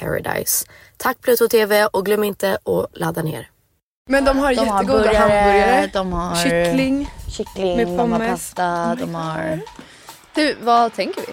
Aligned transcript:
paradise. 0.00 0.66
Tack 0.96 1.20
Pluto 1.20 1.48
TV 1.48 1.86
och 1.86 2.04
glöm 2.06 2.24
inte 2.24 2.54
att 2.54 2.98
ladda 2.98 3.22
ner. 3.22 3.50
Men 4.08 4.24
de 4.24 4.38
har 4.38 4.54
De 4.54 4.68
har 4.68 4.82
jättegoda 4.82 5.04
burgare, 5.04 5.16
hamburgare, 5.16 5.90
de 5.92 6.12
har 6.12 6.36
kyckling. 6.36 7.10
kyckling, 7.28 7.76
med 7.76 7.86
de 7.86 7.96
har 7.98 8.18
pommes. 8.18 8.30
pasta, 8.30 8.96
de 9.00 9.14
har... 9.14 9.60
Du, 10.34 10.56
vad 10.62 10.94
tänker 10.94 11.20
vi? 11.20 11.32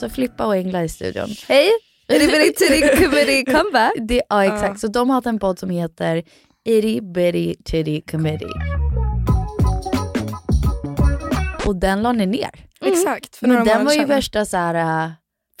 Så 0.00 0.10
Flippa 0.10 0.46
och 0.46 0.56
Engla 0.56 0.84
i 0.84 0.88
studion. 0.88 1.28
Hej! 1.48 1.70
Itty 2.10 2.52
Titty 2.52 2.80
Committee 3.04 3.44
comeback. 3.44 3.92
Det, 3.96 4.22
ja 4.28 4.44
exakt, 4.44 4.80
så 4.80 4.86
de 4.86 5.10
har 5.10 5.14
haft 5.14 5.26
en 5.26 5.38
podd 5.38 5.58
som 5.58 5.70
heter 5.70 6.22
Itty 6.68 7.00
Bitty 7.00 7.54
Titty 7.64 8.00
Committee. 8.10 8.52
Och 11.66 11.76
den 11.76 12.02
la 12.02 12.12
ni 12.12 12.26
ner. 12.26 12.50
Exakt, 12.80 13.36
för 13.36 13.46
Men 13.46 13.64
den 13.64 13.84
var 13.84 13.92
ju 13.92 14.04
värsta 14.04 14.44
såhär, 14.44 14.74
uh, 15.06 15.10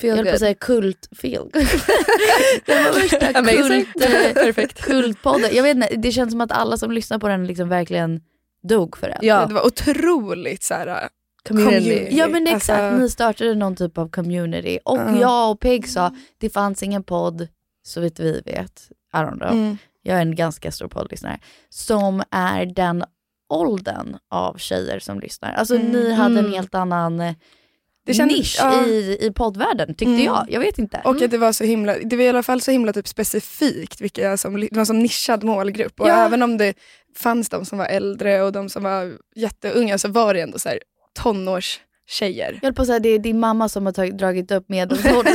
Feel 0.00 0.08
jag 0.08 0.16
höll 0.16 0.24
på 0.26 0.32
att 0.32 0.38
säga 0.38 0.54
kult, 0.54 1.08
feel 1.22 1.50
Den 2.66 2.84
var 2.84 2.92
värsta 3.00 3.32
kult, 3.32 4.58
eh, 4.76 4.82
kultpodden. 4.84 5.50
Jag 5.52 5.62
vet 5.62 5.74
inte, 5.76 5.96
det 5.96 6.12
känns 6.12 6.30
som 6.30 6.40
att 6.40 6.52
alla 6.52 6.76
som 6.76 6.90
lyssnar 6.92 7.18
på 7.18 7.28
den 7.28 7.46
liksom 7.46 7.68
verkligen 7.68 8.20
dog 8.68 8.96
för 8.96 9.08
den. 9.08 9.18
Ja, 9.22 9.46
Det 9.46 9.54
var 9.54 9.66
otroligt 9.66 10.62
så 10.62 10.74
här. 10.74 11.08
community. 11.48 11.78
community. 11.80 12.16
Ja 12.16 12.28
men 12.28 12.46
exakt, 12.46 12.80
Alltså- 12.80 13.00
ni 13.02 13.10
startade 13.10 13.54
någon 13.54 13.76
typ 13.76 13.98
av 13.98 14.08
community 14.08 14.78
och 14.84 14.98
Ja. 14.98 15.20
jag 15.20 15.50
och 15.50 15.60
Peg 15.60 15.88
sa 15.88 16.14
det 16.38 16.50
fanns 16.50 16.82
ingen 16.82 17.02
podd, 17.02 17.48
så 17.86 18.00
vitt 18.00 18.20
vi 18.20 18.42
vet, 18.46 18.88
I 19.14 19.16
don't 19.16 19.38
know, 19.38 19.50
Mm. 19.52 19.78
Jag 20.08 20.16
är 20.18 20.22
en 20.22 20.34
ganska 20.36 20.72
stor 20.72 20.88
poddlyssnare, 20.88 21.38
som 21.68 22.22
är 22.30 22.66
den 22.66 23.04
åldern 23.48 24.16
av 24.30 24.56
tjejer 24.58 24.98
som 24.98 25.20
lyssnar. 25.20 25.52
Alltså 25.52 25.74
Mm. 25.76 25.86
ni 25.92 26.12
hade 26.12 26.38
en 26.38 26.44
Mm. 26.44 26.52
helt 26.52 26.74
annan 26.74 27.20
eh, 27.20 27.34
Det 28.06 28.14
kändes- 28.14 28.36
nisch 28.38 28.56
ja. 28.60 28.86
i, 28.86 29.18
i 29.26 29.32
poddvärlden 29.32 29.88
tyckte 29.88 30.04
Mm. 30.12 30.24
jag. 30.24 30.46
Jag 30.48 30.60
vet 30.60 30.78
inte. 30.78 31.00
Och 31.04 31.22
att 31.22 31.30
det 31.30 31.38
var 31.38 31.52
så 31.52 31.64
himla, 31.64 31.94
det 31.98 32.16
var 32.16 32.22
i 32.24 32.28
alla 32.28 32.42
fall 32.42 32.60
så 32.60 32.70
himla 32.70 32.92
typ 32.92 33.08
specifikt, 33.08 34.00
vilka 34.00 34.36
som, 34.36 34.60
det 34.60 34.68
var 34.72 34.78
en 34.80 34.86
sån 34.86 34.98
nischad 34.98 35.44
målgrupp. 35.44 36.00
Och 36.00 36.08
Ja. 36.08 36.14
även 36.26 36.42
om 36.42 36.56
det 36.58 36.74
fanns 37.16 37.48
de 37.48 37.64
som 37.64 37.78
var 37.78 37.86
äldre 37.86 38.42
och 38.42 38.52
de 38.52 38.68
som 38.68 38.82
var 38.82 39.12
jätteunga 39.36 39.98
så 39.98 40.08
var 40.08 40.34
det 40.34 40.40
ändå 40.40 40.58
så 40.58 40.68
här 40.68 40.78
tonårstjejer. 42.08 42.52
Jag 42.52 42.62
höll 42.62 42.74
på 42.74 42.82
att 42.82 42.88
säga 42.88 42.98
det 42.98 43.08
är 43.08 43.18
din 43.18 43.40
mamma 43.40 43.68
som 43.68 43.86
har 43.86 43.92
tagit, 43.92 44.18
dragit 44.18 44.50
upp 44.50 44.68
medelåldern. 44.68 45.24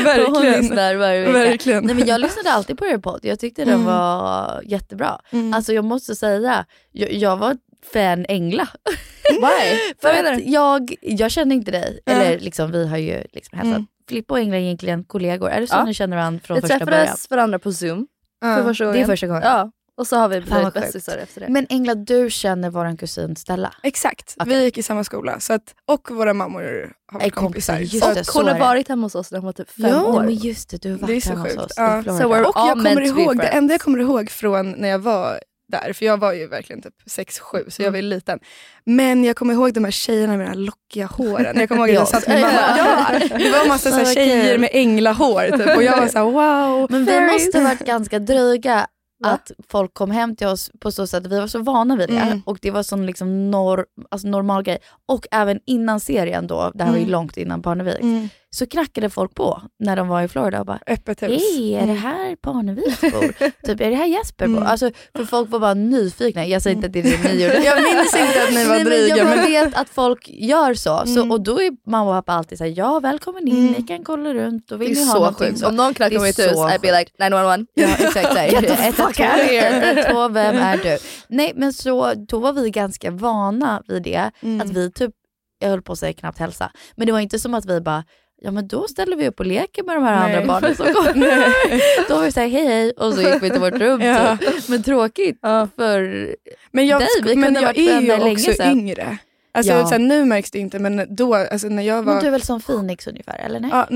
Hon 0.00 0.04
Verkligen. 0.04 0.60
lyssnar 0.60 0.94
varje 0.94 1.20
vecka. 1.20 1.32
Verkligen. 1.32 1.84
Nej, 1.84 1.94
men 1.94 2.06
jag 2.06 2.20
lyssnade 2.20 2.50
alltid 2.52 2.78
på 2.78 2.86
er 2.86 2.98
podd, 2.98 3.20
jag 3.22 3.38
tyckte 3.38 3.64
den 3.64 3.74
Mm. 3.74 3.86
var 3.86 4.62
jättebra. 4.64 5.18
Mm. 5.32 5.54
Alltså 5.54 5.72
jag 5.72 5.84
måste 5.84 6.14
säga, 6.14 6.64
jag, 6.92 7.12
jag 7.12 7.36
var 7.36 7.56
fan 7.92 8.26
Engla. 8.28 8.68
Why? 9.30 9.78
För 10.02 10.32
att 10.32 10.46
jag, 10.46 10.94
jag 11.00 11.30
känner 11.30 11.54
inte 11.56 11.70
dig, 11.70 12.00
Ja. 12.04 12.12
eller 12.12 12.38
liksom, 12.38 12.72
vi 12.72 12.86
har 12.88 12.96
ju 12.98 13.22
liksom 13.32 13.58
hälsat. 13.58 13.76
Mm. 13.76 13.86
Filippa 14.08 14.34
och 14.34 14.40
Engla 14.40 14.56
är 14.56 14.60
egentligen 14.60 15.04
kollegor, 15.04 15.50
är 15.50 15.60
det 15.60 15.66
så 15.66 15.74
Ja. 15.76 15.84
ni 15.84 15.94
känner 15.94 16.16
varandra 16.16 16.40
från 16.44 16.54
Vi 16.54 16.60
första 16.60 16.78
början? 16.84 16.88
träffades 17.04 17.30
varandra 17.30 17.58
på 17.58 17.72
zoom 17.72 18.06
Ja. 18.40 18.74
för. 18.74 18.92
Det 18.92 19.00
är 19.00 19.04
första 19.06 19.26
gången? 19.26 19.42
Ja. 19.44 19.70
Och 19.96 20.06
så 20.06 20.16
har 20.16 20.28
vi 20.28 20.40
blivit 20.40 20.74
bästisar 20.74 21.16
efter 21.18 21.40
det. 21.40 21.48
Men 21.48 21.66
Engla, 21.70 21.94
du 21.94 22.30
känner 22.30 22.70
våran 22.70 22.96
kusin 22.96 23.36
Stella? 23.36 23.74
Exakt, 23.82 24.34
Okej. 24.40 24.56
vi 24.58 24.64
gick 24.64 24.78
i 24.78 24.82
samma 24.82 25.04
skola. 25.04 25.40
Så 25.40 25.52
att, 25.52 25.74
och 25.88 26.10
våra 26.10 26.34
mammor 26.34 26.92
har 27.12 27.20
varit 27.20 27.34
kompisar, 27.34 27.74
kompisar. 27.74 28.08
just 28.14 28.32
Så 28.32 28.42
det. 28.42 28.48
hon 28.50 28.52
har 28.52 28.66
varit 28.66 28.88
hemma 28.88 29.02
hos 29.06 29.14
oss 29.14 29.30
när 29.32 29.38
hon 29.38 29.46
var 29.46 29.52
typ 29.52 29.70
fem 29.70 29.90
Ja. 29.90 30.04
år. 30.04 30.12
Nej, 30.22 30.26
men 30.26 30.34
just 30.34 30.70
det, 30.70 30.82
du 30.82 30.90
har 30.90 30.98
Det 30.98 31.04
är 31.04 31.06
varit 31.06 31.24
så 31.24 31.30
hemma 31.30 31.42
hos 31.44 31.56
oss 31.56 31.72
Ja. 31.76 32.00
i 32.00 32.02
Florida. 32.02 32.22
So 32.22 32.34
we're 32.34 32.42
Och 32.44 32.52
jag 32.56 32.76
kommer 32.78 33.00
ihåg, 33.02 33.36
det 33.36 33.46
enda 33.48 33.74
jag 33.74 33.80
kommer 33.80 33.98
ihåg 33.98 34.30
från 34.30 34.70
när 34.70 34.88
jag 34.88 34.98
var 34.98 35.40
där, 35.68 35.92
för 35.92 36.06
jag 36.06 36.16
var 36.20 36.32
ju 36.32 36.46
verkligen 36.48 36.82
typ 36.82 36.94
6-7 37.10 37.70
så 37.70 37.82
jag 37.82 37.90
var 37.90 37.96
ju 37.96 38.02
liten. 38.02 38.38
Men 38.86 39.24
jag 39.24 39.36
kommer 39.36 39.54
ihåg 39.54 39.72
de 39.74 39.84
här 39.84 39.90
tjejerna 39.90 40.36
med 40.36 40.46
de 40.46 40.48
här 40.50 40.56
lockiga 40.56 41.06
håren. 41.06 41.56
Jag 41.60 41.68
kommer 41.68 41.80
ihåg 41.80 41.88
att 41.90 41.94
jag 41.94 42.08
satt 42.08 42.28
med 42.28 42.40
mamma. 42.40 42.52
Ja, 42.78 43.38
det 43.38 43.50
var 43.50 43.62
en 43.62 43.68
massa 43.68 43.90
så 43.90 43.96
här, 43.96 44.14
tjejer 44.14 44.58
med 44.58 44.70
änglahår 44.72 45.58
typ, 45.58 45.76
och 45.76 45.82
jag 45.82 45.96
var 46.00 46.08
så 46.08 46.18
här, 46.18 46.24
wow. 46.24 46.86
Men 46.90 47.04
vi 47.04 47.20
måste 47.32 47.58
ha 47.58 47.64
varit 47.64 47.86
ganska 47.86 48.18
dryga 48.18 48.86
Va? 49.24 49.30
att 49.30 49.50
folk 49.68 49.94
kom 49.94 50.10
hem 50.10 50.36
till 50.36 50.46
oss 50.46 50.70
på 50.80 50.92
så 50.92 51.06
sätt 51.06 51.26
att 51.26 51.32
vi 51.32 51.40
var 51.40 51.46
så 51.46 51.58
vana 51.58 51.96
vid 51.96 52.08
det. 52.08 52.18
Mm. 52.18 52.42
Och 52.46 52.58
det 52.62 52.70
var 52.70 52.82
sån 52.82 53.06
liksom 53.06 53.50
nor 53.50 53.86
alltså 54.10 54.28
normal 54.28 54.62
grej. 54.62 54.78
Och 55.06 55.26
även 55.30 55.60
innan 55.66 56.00
serien 56.00 56.46
då, 56.46 56.70
det 56.74 56.84
här 56.84 56.90
var 56.90 56.96
ju 56.98 57.02
Mm. 57.02 57.12
långt 57.12 57.36
innan 57.36 57.62
Parneviks, 57.62 58.00
Mm, 58.02 58.28
så 58.54 58.66
knackade 58.66 59.10
folk 59.10 59.34
på 59.34 59.62
när 59.78 59.96
de 59.96 60.08
var 60.08 60.22
i 60.22 60.28
Florida 60.28 60.60
och 60.60 60.66
bara 60.66 60.78
öppet 60.86 61.22
hus. 61.22 61.30
Hej, 61.56 61.74
är 61.74 61.78
det 61.86 61.92
Mm. 61.92 61.96
här 61.96 62.36
Parneviks 62.36 63.00
bor? 63.12 63.28
typ, 63.66 63.80
är 63.80 63.90
det 63.90 63.96
här 63.96 64.06
Jesper 64.06 64.46
bor? 64.46 64.56
Mm. 64.56 64.68
Alltså, 64.68 64.90
för 65.16 65.24
folk 65.24 65.50
var 65.50 65.58
bara 65.60 65.74
nyfikna. 65.74 66.46
Jag 66.46 66.62
säger 66.62 66.76
inte 66.76 66.86
att 66.86 66.92
det 66.92 66.98
är 66.98 67.02
det 67.02 67.32
ni 67.34 67.42
gjorde. 67.42 67.64
Jag 67.64 67.82
minns 67.82 68.14
inte 68.16 68.42
att 68.48 68.54
ni 68.54 68.64
var 68.64 68.74
Nej, 68.74 68.84
dryga. 68.84 69.16
jag 69.16 69.26
Men, 69.26 69.44
vet 69.46 69.74
att 69.74 69.88
folk 69.88 70.28
gör 70.28 70.74
så. 70.74 71.02
så 71.06 71.18
Mm. 71.20 71.30
och 71.30 71.40
då 71.40 71.60
är 71.62 71.90
mamma 71.90 72.18
och 72.18 72.26
pappa 72.26 72.32
alltid 72.38 72.58
såhär, 72.58 72.74
ja 72.76 73.00
välkommen 73.00 73.48
in, 73.48 73.58
Mm. 73.58 73.72
ni 73.72 73.82
kan 73.82 74.04
kolla 74.04 74.34
runt 74.34 74.72
och 74.72 74.80
vill 74.82 74.88
Det 74.88 74.94
ni 74.94 75.00
är 75.00 75.06
ha 75.06 75.12
så 75.12 75.18
någonting 75.18 75.46
sjukt. 75.46 75.58
så. 75.60 75.68
Om 75.68 75.76
någon 75.76 75.94
knackar 75.94 76.16
på 76.16 76.22
mitt 76.22 76.38
hus, 76.38 76.52
så 76.52 76.68
I'd 76.68 76.80
be 76.80 76.98
like 76.98 77.10
911. 77.18 77.66
Ja 77.74 77.88
exakt, 77.98 78.34
Get 78.52 78.66
the 78.66 78.72
112, 78.74 78.92
fuck 78.92 79.20
out 79.20 79.28
of 79.40 79.50
here. 79.50 79.94
112, 79.94 80.34
vem 80.34 80.56
är 80.56 80.76
du? 80.76 80.98
Nej 81.28 81.52
men 81.56 81.72
så 81.72 82.14
då 82.14 82.38
var 82.38 82.52
vi 82.52 82.70
ganska 82.70 83.10
vana 83.10 83.82
vid 83.88 84.02
det, 84.02 84.30
Mm. 84.42 84.60
att 84.60 84.76
vi 84.76 84.92
typ, 84.92 85.10
jag 85.58 85.68
höll 85.68 85.82
på 85.82 85.92
att 85.92 85.98
säga 85.98 86.12
knappt 86.12 86.38
hälsa, 86.38 86.70
men 86.96 87.06
det 87.06 87.12
var 87.12 87.20
inte 87.20 87.38
som 87.38 87.54
att 87.54 87.64
vi 87.66 87.80
bara 87.80 88.04
Ja 88.44 88.50
men 88.50 88.68
då 88.68 88.88
ställer 88.88 89.16
vi 89.16 89.28
upp 89.28 89.40
och 89.40 89.46
leker 89.46 89.82
med 89.82 89.96
de 89.96 90.04
här 90.04 90.26
Nej. 90.28 90.36
andra 90.36 90.46
barnen 90.46 90.76
som 90.76 90.86
kommer. 90.94 92.08
Då 92.08 92.14
var 92.16 92.24
vi 92.24 92.32
såhär 92.32 92.48
hej 92.48 92.66
hej 92.66 92.90
och 92.90 93.14
så 93.14 93.20
gick 93.22 93.42
vi 93.42 93.50
till 93.50 93.60
vårt 93.60 93.74
rum 93.78 94.00
Ja. 94.04 94.36
typ. 94.40 94.68
Men 94.68 94.82
tråkigt 94.82 95.38
för 95.76 96.34
men 96.72 96.86
jag, 96.86 97.00
dig, 97.00 97.08
vi 97.22 97.34
men 97.36 97.44
kunde 97.44 97.60
jag 97.60 97.66
varit 97.66 97.78
är 97.78 97.82
ju 97.82 97.88
vänner 97.90 98.18
länge 98.18 98.32
också 98.32 98.52
sedan. 98.52 98.78
yngre. 98.78 99.18
Alltså, 99.56 99.72
Ja. 99.72 99.86
här, 99.90 99.98
nu 99.98 100.24
märks 100.24 100.50
det 100.50 100.58
inte 100.58 100.78
men 100.78 101.06
då, 101.16 101.34
alltså, 101.34 101.68
när 101.68 101.82
jag 101.82 102.04
Men 102.04 102.14
var 102.14 102.20
du 102.20 102.26
är 102.26 102.30
väl 102.30 102.42
som 102.42 102.60
Phoenix 102.60 103.06
ungefär 103.06 103.38
eller 103.38 103.60
nej? 103.60 103.70
ja, 103.72 103.86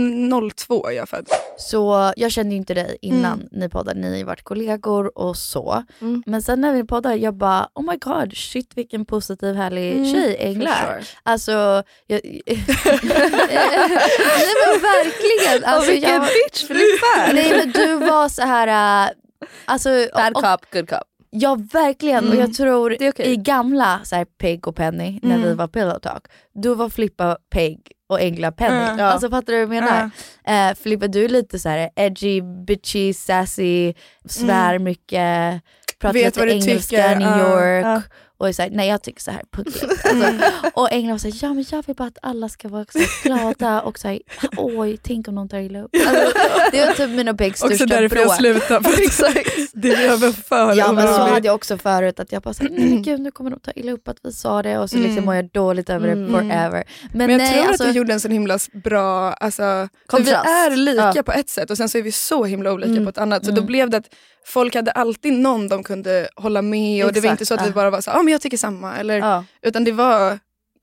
02 0.56 0.87
är 0.88 0.93
jag 0.93 1.08
född. 1.08 1.28
Så 1.58 2.12
jag 2.16 2.32
kände 2.32 2.50
ju 2.50 2.56
inte 2.56 2.75
dig 2.75 2.99
innan 3.02 3.32
Mm. 3.32 3.49
ni 3.50 3.69
poddade, 3.69 4.00
ni 4.00 4.19
har 4.19 4.25
varit 4.26 4.43
kollegor 4.43 5.19
och 5.19 5.37
så. 5.37 5.84
Mm. 6.00 6.22
Men 6.26 6.43
sen 6.43 6.60
när 6.60 6.72
vi 6.72 6.84
poddade, 6.84 7.14
jag 7.16 7.34
bara 7.34 7.69
oh 7.75 7.90
my 7.90 7.96
god, 7.96 8.37
shit 8.37 8.70
vilken 8.75 9.05
positiv 9.05 9.55
härlig 9.55 9.93
Mm, 9.93 10.12
tjej 10.12 10.37
Engla 10.40 10.70
sure. 10.75 11.02
Alltså, 11.22 11.52
jag, 12.06 12.20
nej 12.25 12.43
men 14.64 14.82
verkligen. 14.82 15.64
Alltså, 15.64 15.90
vilken 15.90 16.11
jag, 16.11 16.22
bitch 16.22 16.66
Filippa! 16.66 17.32
nej 17.32 17.56
men 17.58 17.72
du 17.72 17.94
var 18.06 18.28
så 18.28 18.43
här. 18.43 19.06
äh, 19.06 19.11
Alltså, 19.64 19.88
Bad 20.14 20.37
och, 20.37 20.43
cop, 20.43 20.61
good 20.72 20.88
cop. 20.88 21.02
Ja 21.40 21.58
verkligen 21.73 22.19
och 22.19 22.35
Mm. 22.35 22.38
jag 22.40 22.55
tror 22.55 22.90
Det 22.99 23.06
är 23.06 23.11
okej. 23.12 23.32
i 23.32 23.37
gamla 23.37 24.00
så 24.05 24.17
här, 24.17 24.25
Peg 24.25 24.69
och 24.69 24.76
Penny 24.76 25.20
när 25.23 25.35
Mm. 25.37 25.49
vi 25.49 25.55
var 25.55 25.67
Pillow 25.69 25.99
Talk, 25.99 26.23
då 26.62 26.75
var 26.75 26.88
Flippa 26.88 27.37
Peg 27.50 27.79
och 28.08 28.20
Engla 28.20 28.52
Penny. 28.52 28.76
Mm. 28.90 29.00
Alltså 29.06 29.31
fattar 29.31 29.52
du 29.52 29.64
vad 29.67 29.76
jag 29.76 29.85
menar? 29.85 30.11
Eh, 30.70 30.75
Filippa 30.75 31.06
du 31.08 31.25
är 31.25 31.29
lite 31.29 31.58
så 31.58 31.69
här 31.69 31.90
edgy, 31.96 32.40
bitchy, 32.67 33.12
sassy, 33.12 33.94
svär 34.29 34.79
mycket, 34.79 35.62
pratar 36.00 36.12
Vet 36.14 36.37
lite 36.37 36.49
engelska, 36.55 36.96
tycker, 36.96 37.17
New 37.17 37.38
York. 37.38 38.02
Och 38.40 38.49
är 38.49 38.52
så 38.52 38.62
här, 38.62 38.70
nej 38.70 38.88
jag 38.88 39.02
tycker 39.02 39.20
så 39.23 39.31
här 39.31 39.43
punkigt. 39.52 39.82
Alltså, 39.82 40.32
och 40.75 40.93
Engla 40.93 41.12
var 41.12 41.19
så 41.19 41.29
här, 41.29 41.35
ja 41.43 41.55
men 41.55 41.64
jag 41.70 41.87
vill 41.87 41.96
bara 41.96 42.08
att 42.08 42.19
alla 42.23 42.49
ska 42.49 42.69
vara 42.69 42.85
så 42.93 42.99
glada 43.29 43.81
och 43.82 43.99
så 43.99 44.08
här, 44.08 44.19
oj 44.56 44.96
tänk 45.02 45.29
om 45.29 45.35
någon 45.35 45.49
tar 45.49 45.58
illa 45.58 45.82
upp. 45.82 45.90
Alltså, 46.06 46.38
det 46.73 46.87
var 46.87 46.93
typ 46.93 47.11
mina 47.11 47.31
och 47.31 47.38
Pegs 47.38 47.62
Också 47.62 47.76
största 47.76 48.00
därför 48.00 48.17
jag 48.17 48.26
bråk. 48.26 48.37
slutade. 48.37 48.88
För 49.11 49.32
det 49.81 49.96
blev 49.96 50.32
för 50.32 50.75
Ja 50.75 50.93
men 50.93 51.06
så 51.08 51.20
hade 51.23 51.46
jag 51.46 51.55
också 51.55 51.79
förut 51.79 52.20
att 52.20 52.32
jag 52.32 52.43
bara 52.43 52.55
såhär, 52.55 52.70
nej 52.70 52.88
men 52.88 53.02
gud 53.02 53.20
nu 53.20 53.31
kommer 53.31 53.50
de 53.50 53.61
ta 53.61 53.70
illa 53.73 53.93
upp 53.93 54.08
att 54.08 54.17
vi 54.23 54.32
sa 54.32 54.62
det 54.62 54.79
och 54.79 54.90
så 54.90 54.96
liksom 54.96 55.12
Mm. 55.12 55.25
mår 55.25 55.35
jag 55.35 55.50
dåligt 55.50 55.90
över 55.90 56.06
det 56.06 56.12
Mm. 56.12 56.31
forever. 56.32 56.85
Men, 57.12 57.19
Men 57.19 57.31
jag 57.31 57.38
nej 57.38 57.52
tror 57.52 57.69
alltså, 57.69 57.85
att 57.85 57.93
du 57.93 57.99
gjorde 57.99 58.12
en 58.12 58.20
så 58.20 58.29
himla 58.29 58.58
bra, 58.85 59.32
alltså, 59.32 59.88
vi 60.19 60.31
är 60.31 60.76
lika 60.76 61.12
Ja. 61.17 61.23
på 61.23 61.32
ett 61.32 61.49
sätt 61.49 61.70
och 61.70 61.76
sen 61.76 61.88
så 61.88 61.99
är 61.99 62.02
vi 62.02 62.12
så 62.12 62.44
himla 62.44 62.73
olika 62.73 62.90
Mm. 62.90 63.05
på 63.05 63.11
ett 63.11 63.19
annat. 63.19 63.44
Så 63.44 63.50
Mm. 63.50 63.61
då 63.61 63.67
blev 63.67 63.90
det 63.90 63.96
att 63.96 64.06
folk 64.48 64.74
hade 64.74 64.90
alltid 64.90 65.32
någon 65.32 65.68
de 65.68 65.82
kunde 65.82 66.28
hålla 66.36 66.62
med 66.62 67.04
och 67.04 67.12
det 67.12 67.20
var 67.20 67.24
Exakt, 67.26 67.40
inte 67.40 67.46
så 67.46 67.54
att 67.54 67.62
vi 67.62 67.66
ja. 67.68 67.72
bara 67.74 67.90
var 67.90 68.00
så 68.00 68.10
ja 68.10 68.18
ah, 68.18 68.22
men 68.22 68.32
jag 68.32 68.40
tycker 68.40 68.56
samma. 68.56 68.96
Eller, 68.96 69.18
Ja. 69.18 69.44
Utan 69.62 69.84
det 69.84 69.92
var 69.92 70.38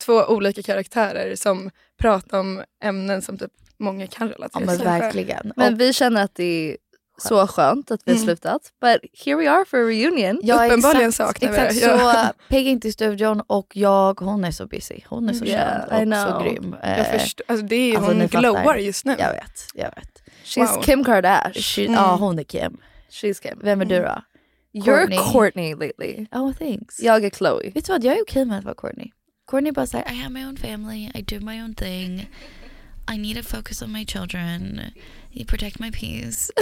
två 0.05 0.13
olika 0.13 0.61
karaktärer 0.63 1.35
som 1.35 1.69
pratade 2.01 2.39
om 2.39 2.63
ämnen 2.83 3.21
som 3.21 3.37
typ 3.37 3.51
många 3.77 4.07
kan 4.07 4.27
ja 4.27 4.33
relatera 4.35 4.65
men 4.65 4.75
till. 4.77 4.85
verkligen. 4.85 5.53
Men 5.55 5.73
och 5.73 5.79
vi 5.81 5.93
känner 5.93 6.23
att 6.23 6.35
det 6.35 6.43
är 6.71 6.77
så 7.17 7.47
skönt 7.47 7.91
att 7.91 8.01
vi 8.05 8.11
har 8.11 8.15
Mm. 8.17 8.25
slutat. 8.25 8.61
But 8.81 9.09
here 9.25 9.35
we 9.37 9.49
are 9.51 9.65
for 9.65 9.77
a 9.77 9.83
reunion. 9.87 10.39
ja, 10.43 10.65
uppenbarligen 10.65 11.09
exakt, 11.09 11.29
saknar 11.41 11.51
vi 11.51 11.57
det. 11.57 11.63
exakt, 11.67 11.81
Ja. 12.01 12.23
Så 12.27 12.33
Peg 12.49 12.67
är 12.67 12.71
inte 12.71 12.87
i 12.87 12.91
studion 12.91 13.41
och 13.47 13.67
jag, 13.73 14.19
hon 14.19 14.43
är 14.45 14.51
så 14.51 14.67
busy. 14.67 14.95
Hon 15.07 15.29
är 15.29 15.33
så 15.33 15.45
Yeah, 15.45 15.89
känd 15.89 16.13
och 16.13 16.19
så 16.19 16.39
grym. 16.43 16.75
jag 16.83 16.99
Eh, 16.99 17.19
förstår, 17.19 17.45
alltså, 17.47 17.65
det 17.65 17.75
är, 17.75 17.97
alltså, 17.97 18.11
hon 18.13 18.27
glowar 18.27 18.75
just 18.75 19.05
nu. 19.05 19.15
jag 19.19 19.33
vet, 19.33 19.65
jag 19.73 19.91
vet. 19.95 20.21
She's 20.45 20.75
Wow. 20.75 20.83
Kim 20.83 21.03
Kardashian. 21.03 21.53
She, 21.63 21.81
Mm. 21.81 21.93
Ja 21.93 22.15
hon 22.15 22.39
är 22.39 22.43
Kim. 22.43 22.77
She's 23.15 23.41
Kim. 23.41 23.59
Vem 23.63 23.81
är 23.81 23.85
du 23.85 23.99
då? 23.99 24.21
You're 24.73 24.83
Courtney. 24.83 25.19
Courtney 25.33 25.75
lately. 25.75 26.27
Oh 26.31 26.53
thanks. 26.53 26.99
Jag 26.99 27.25
är 27.25 27.29
Chloe. 27.29 27.71
Vet 27.71 27.85
du 27.85 27.91
vad, 27.91 28.03
jag 28.03 28.17
är 28.17 28.21
okej 28.21 28.45
med 28.45 28.57
att 28.59 28.65
vara 28.65 28.75
Courtney. 28.75 29.11
Courtney 29.51 29.71
bara 29.71 29.87
säger 29.87 30.11
I 30.11 30.15
have 30.15 30.33
my 30.33 30.45
own 30.45 30.57
family, 30.57 31.11
I 31.15 31.21
do 31.21 31.39
my 31.45 31.63
own 31.63 31.75
thing. 31.75 32.29
I 33.13 33.17
need 33.17 33.37
to 33.37 33.43
focus 33.43 33.81
on 33.81 33.91
my 33.91 34.05
children. 34.05 34.81
You 35.31 35.45
protect 35.45 35.79
my 35.79 35.91
peace. 35.91 36.51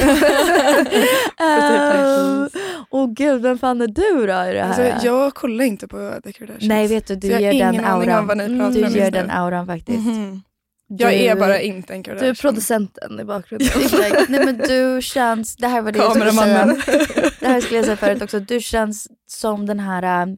Åh 2.90 3.06
oh, 3.06 3.14
gud, 3.14 3.42
vem 3.42 3.58
fan 3.58 3.82
är 3.82 3.88
du 3.88 4.12
då 4.12 4.22
i 4.22 4.26
det 4.26 4.34
här? 4.34 4.56
Alltså, 4.56 5.08
jag 5.08 5.34
kollar 5.34 5.66
inte 5.66 5.88
på 5.88 6.20
The 6.24 6.32
Kardashians. 6.34 6.68
Nej 6.68 6.88
vet 6.88 7.08
du, 7.08 7.16
du 7.16 7.28
ger 7.28 7.54
den 7.54 7.86
auran. 7.86 8.40
Mm, 8.40 8.74
du 8.74 8.80
just 8.80 9.12
den 9.12 9.30
auran 9.30 9.68
faktiskt. 9.68 10.06
Mhm. 10.06 10.42
Jag 10.88 11.12
Du- 11.12 11.16
är 11.18 11.36
bara 11.36 11.60
inte 11.62 11.94
en 11.94 12.04
Kardashian. 12.04 12.26
Du 12.26 12.30
är 12.40 12.42
producenten 12.42 13.20
i 13.20 13.24
bakgrunden. 13.24 13.70
Nej 14.30 14.46
men 14.46 14.58
du 14.58 15.00
känns, 15.02 15.56
det 15.56 15.68
här 15.68 15.82
var 15.82 15.92
det 15.92 16.00
jag 16.00 16.12
skulle 16.12 16.32
säga. 16.32 16.66
Det 17.40 17.48
här 17.48 17.62
skulle 17.62 17.76
jag 17.78 17.86
säga 17.86 17.98
förut 17.98 18.22
också. 18.22 18.40
Du 18.40 18.60
känns 18.60 19.08
som 19.28 19.66
den 19.66 19.80
här, 19.80 20.28
äh, 20.28 20.34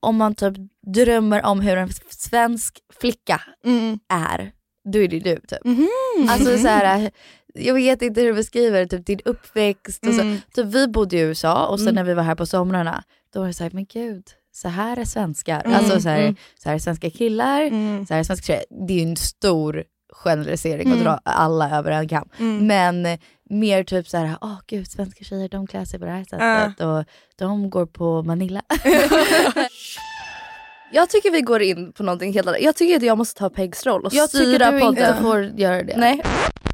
om 0.00 0.16
man 0.16 0.34
typ 0.34 0.54
drömmer 0.94 1.44
om 1.46 1.60
hur 1.60 1.76
en 1.76 1.88
svensk 2.10 2.78
flicka 3.00 3.40
Mm. 3.64 3.98
är. 4.08 4.52
Då 4.92 4.98
är 4.98 5.08
det 5.08 5.18
du 5.20 5.36
typ. 5.36 5.64
Mhm. 5.64 5.88
Alltså 6.28 6.58
så 6.58 6.68
här, 6.68 7.04
äh, 7.04 7.10
jag 7.54 7.74
vet 7.74 8.02
inte 8.02 8.20
hur 8.20 8.28
du 8.28 8.34
beskriver 8.34 8.80
det, 8.80 8.86
typ 8.86 9.06
din 9.06 9.20
uppväxt. 9.24 10.06
Och 10.06 10.14
så. 10.14 10.20
Mm. 10.20 10.38
Typ, 10.54 10.66
vi 10.66 10.88
bodde 10.88 11.16
i 11.16 11.20
USA 11.20 11.66
och 11.66 11.78
sen 11.78 11.88
Mm. 11.88 11.94
när 11.94 12.04
vi 12.04 12.14
var 12.14 12.22
här 12.22 12.34
på 12.34 12.46
somrarna, 12.46 13.02
då 13.32 13.40
var 13.40 13.46
det 13.46 13.52
såhär, 13.54 13.70
men 13.74 13.84
gud, 13.84 14.24
så 14.60 14.68
här 14.68 14.96
är 14.96 15.04
svenskar. 15.04 15.60
Mm, 15.64 15.76
Alltså 15.76 16.00
så 16.00 16.08
här, 16.08 16.20
mm. 16.20 16.36
så 16.62 16.68
här 16.68 16.76
är 16.76 16.78
svenska 16.78 17.10
killar, 17.10 17.60
Mm. 17.62 18.06
så 18.06 18.14
här 18.14 18.20
är 18.20 18.24
svenska 18.24 18.46
tjejer. 18.46 18.64
Det 18.86 18.92
är 18.92 18.98
ju 19.04 19.10
en 19.10 19.16
stor 19.16 19.84
generalisering 20.12 20.88
att 20.88 20.92
Mm. 20.94 21.04
dra 21.04 21.20
alla 21.24 21.78
över 21.78 21.90
en 21.90 22.08
kam. 22.08 22.28
Mm. 22.38 22.66
Men 22.66 23.18
mer 23.50 23.84
typ 23.84 24.08
så 24.08 24.16
här, 24.16 24.36
åh 24.40 24.56
gud 24.66 24.90
svenska 24.90 25.24
tjejer 25.24 25.48
de 25.48 25.66
klär 25.66 25.84
sig 25.84 25.98
på 26.00 26.04
det 26.04 26.10
här 26.10 26.24
sättet 26.24 26.80
och 26.86 27.04
de 27.38 27.70
går 27.70 27.86
på 27.86 28.22
Manila. 28.22 28.62
Jag 30.92 31.10
tycker 31.10 31.30
vi 31.30 31.40
går 31.40 31.62
in 31.62 31.92
på 31.92 32.02
någonting 32.02 32.32
helt 32.32 32.48
annat. 32.48 32.60
Jag 32.60 32.76
tycker 32.76 32.96
att 32.96 33.02
jag 33.02 33.18
måste 33.18 33.38
ta 33.38 33.50
Pegs 33.50 33.86
roll 33.86 34.04
och 34.06 34.14
jag 34.14 34.28
styra 34.28 34.44
tycker 34.66 34.72
du 34.72 34.80
podden. 34.80 35.08
inte 35.10 35.22
får 35.22 35.44
göra 35.44 35.82
det. 35.82 35.96
Nej. 35.96 36.22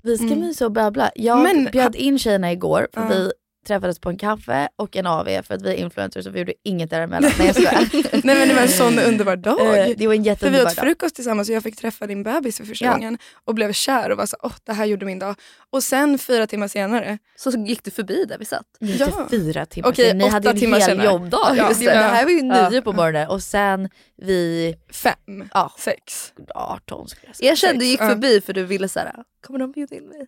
Vi 0.03 0.17
ska 0.17 0.27
Mm. 0.27 0.41
mysa 0.41 0.65
och 0.65 0.73
babbla. 0.73 1.11
Jag 1.15 1.43
Men- 1.43 1.65
bjöd 1.73 1.97
in 1.97 2.19
tjejerna 2.19 2.53
igår 2.53 2.89
för 2.95 3.01
Ja. 3.03 3.09
vi 3.09 3.33
träffades 3.65 3.99
på 3.99 4.09
en 4.11 4.19
kaffe 4.19 4.69
och 4.77 4.97
en 4.97 5.07
AV 5.07 5.43
för 5.43 5.55
att 5.55 5.63
vi 5.63 5.69
är 5.71 5.75
influencers 5.75 6.27
och 6.27 6.35
vi 6.35 6.39
gjorde 6.39 6.53
inget 6.65 6.91
däremellan. 6.91 7.31
Nej 7.39 7.47
jag 7.47 7.55
skojar. 7.57 7.89
Nej 8.27 8.37
men 8.39 8.49
det 8.49 8.55
var 8.55 8.63
en 8.63 8.69
sån 8.69 8.99
underbar 8.99 9.37
dag. 9.37 9.79
Eh, 9.91 9.97
Det 9.97 10.07
var 10.07 10.15
en 10.15 10.37
För 10.37 10.51
vi 10.51 10.59
åt 10.59 10.65
dag. 10.65 10.73
frukost 10.75 11.15
tillsammans 11.15 11.49
och 11.49 11.55
jag 11.55 11.63
fick 11.63 11.77
träffa 11.77 12.07
din 12.07 12.23
bebis 12.23 12.57
för 12.57 12.65
första 12.65 12.85
Ja. 12.85 12.93
gången 12.93 13.19
och 13.45 13.55
blev 13.55 13.73
kär 13.73 14.11
och 14.11 14.17
var 14.19 14.27
så 14.27 14.37
åh 14.43 14.53
det 14.65 14.73
här 14.73 14.85
gjorde 14.85 15.07
min 15.07 15.19
dag. 15.19 15.35
Och 15.71 15.83
sen 15.83 16.19
fyra 16.19 16.47
timmar 16.47 16.69
senare, 16.69 17.19
Så 17.37 17.51
gick 17.51 17.85
du 17.85 17.91
förbi 17.91 18.25
där 18.29 18.39
vi 18.39 18.45
satt. 18.45 18.67
Inte 18.81 18.97
Ja. 19.19 19.27
fyra 19.31 19.67
timmar 19.67 19.89
Okej, 19.89 20.09
sen. 20.09 20.19
Ni 20.19 20.29
hade 20.29 20.51
en 20.51 20.59
timmar 20.59 20.79
hel 20.79 20.89
senare. 20.89 21.07
jobbdag. 21.07 21.39
Ja, 21.57 21.63
det, 21.63 21.69
just 21.69 21.81
det 21.81 21.87
det. 21.91 21.97
här 21.97 22.25
var 22.25 22.31
ju 22.31 22.47
Ja. 22.47 22.69
nio 22.71 22.83
på 22.83 22.93
morgonen 22.93 23.29
och 23.29 23.43
sen 23.43 23.89
vi 24.17 24.75
fem, 24.91 25.49
Ja. 25.55 25.73
sex. 25.79 26.33
18 26.55 27.09
skulle 27.09 27.27
jag 27.27 27.37
säga. 27.37 27.49
Jag 27.51 27.59
kände 27.59 27.79
du 27.85 27.87
gick 27.87 28.01
Ja. 28.01 28.09
förbi 28.09 28.41
för 28.41 28.53
du 28.53 28.65
ville 28.65 28.89
såhär, 28.89 29.13
kommer 29.47 29.59
de 29.59 29.73
bjuda 29.73 29.97
in 29.97 30.05
mig? 30.09 30.27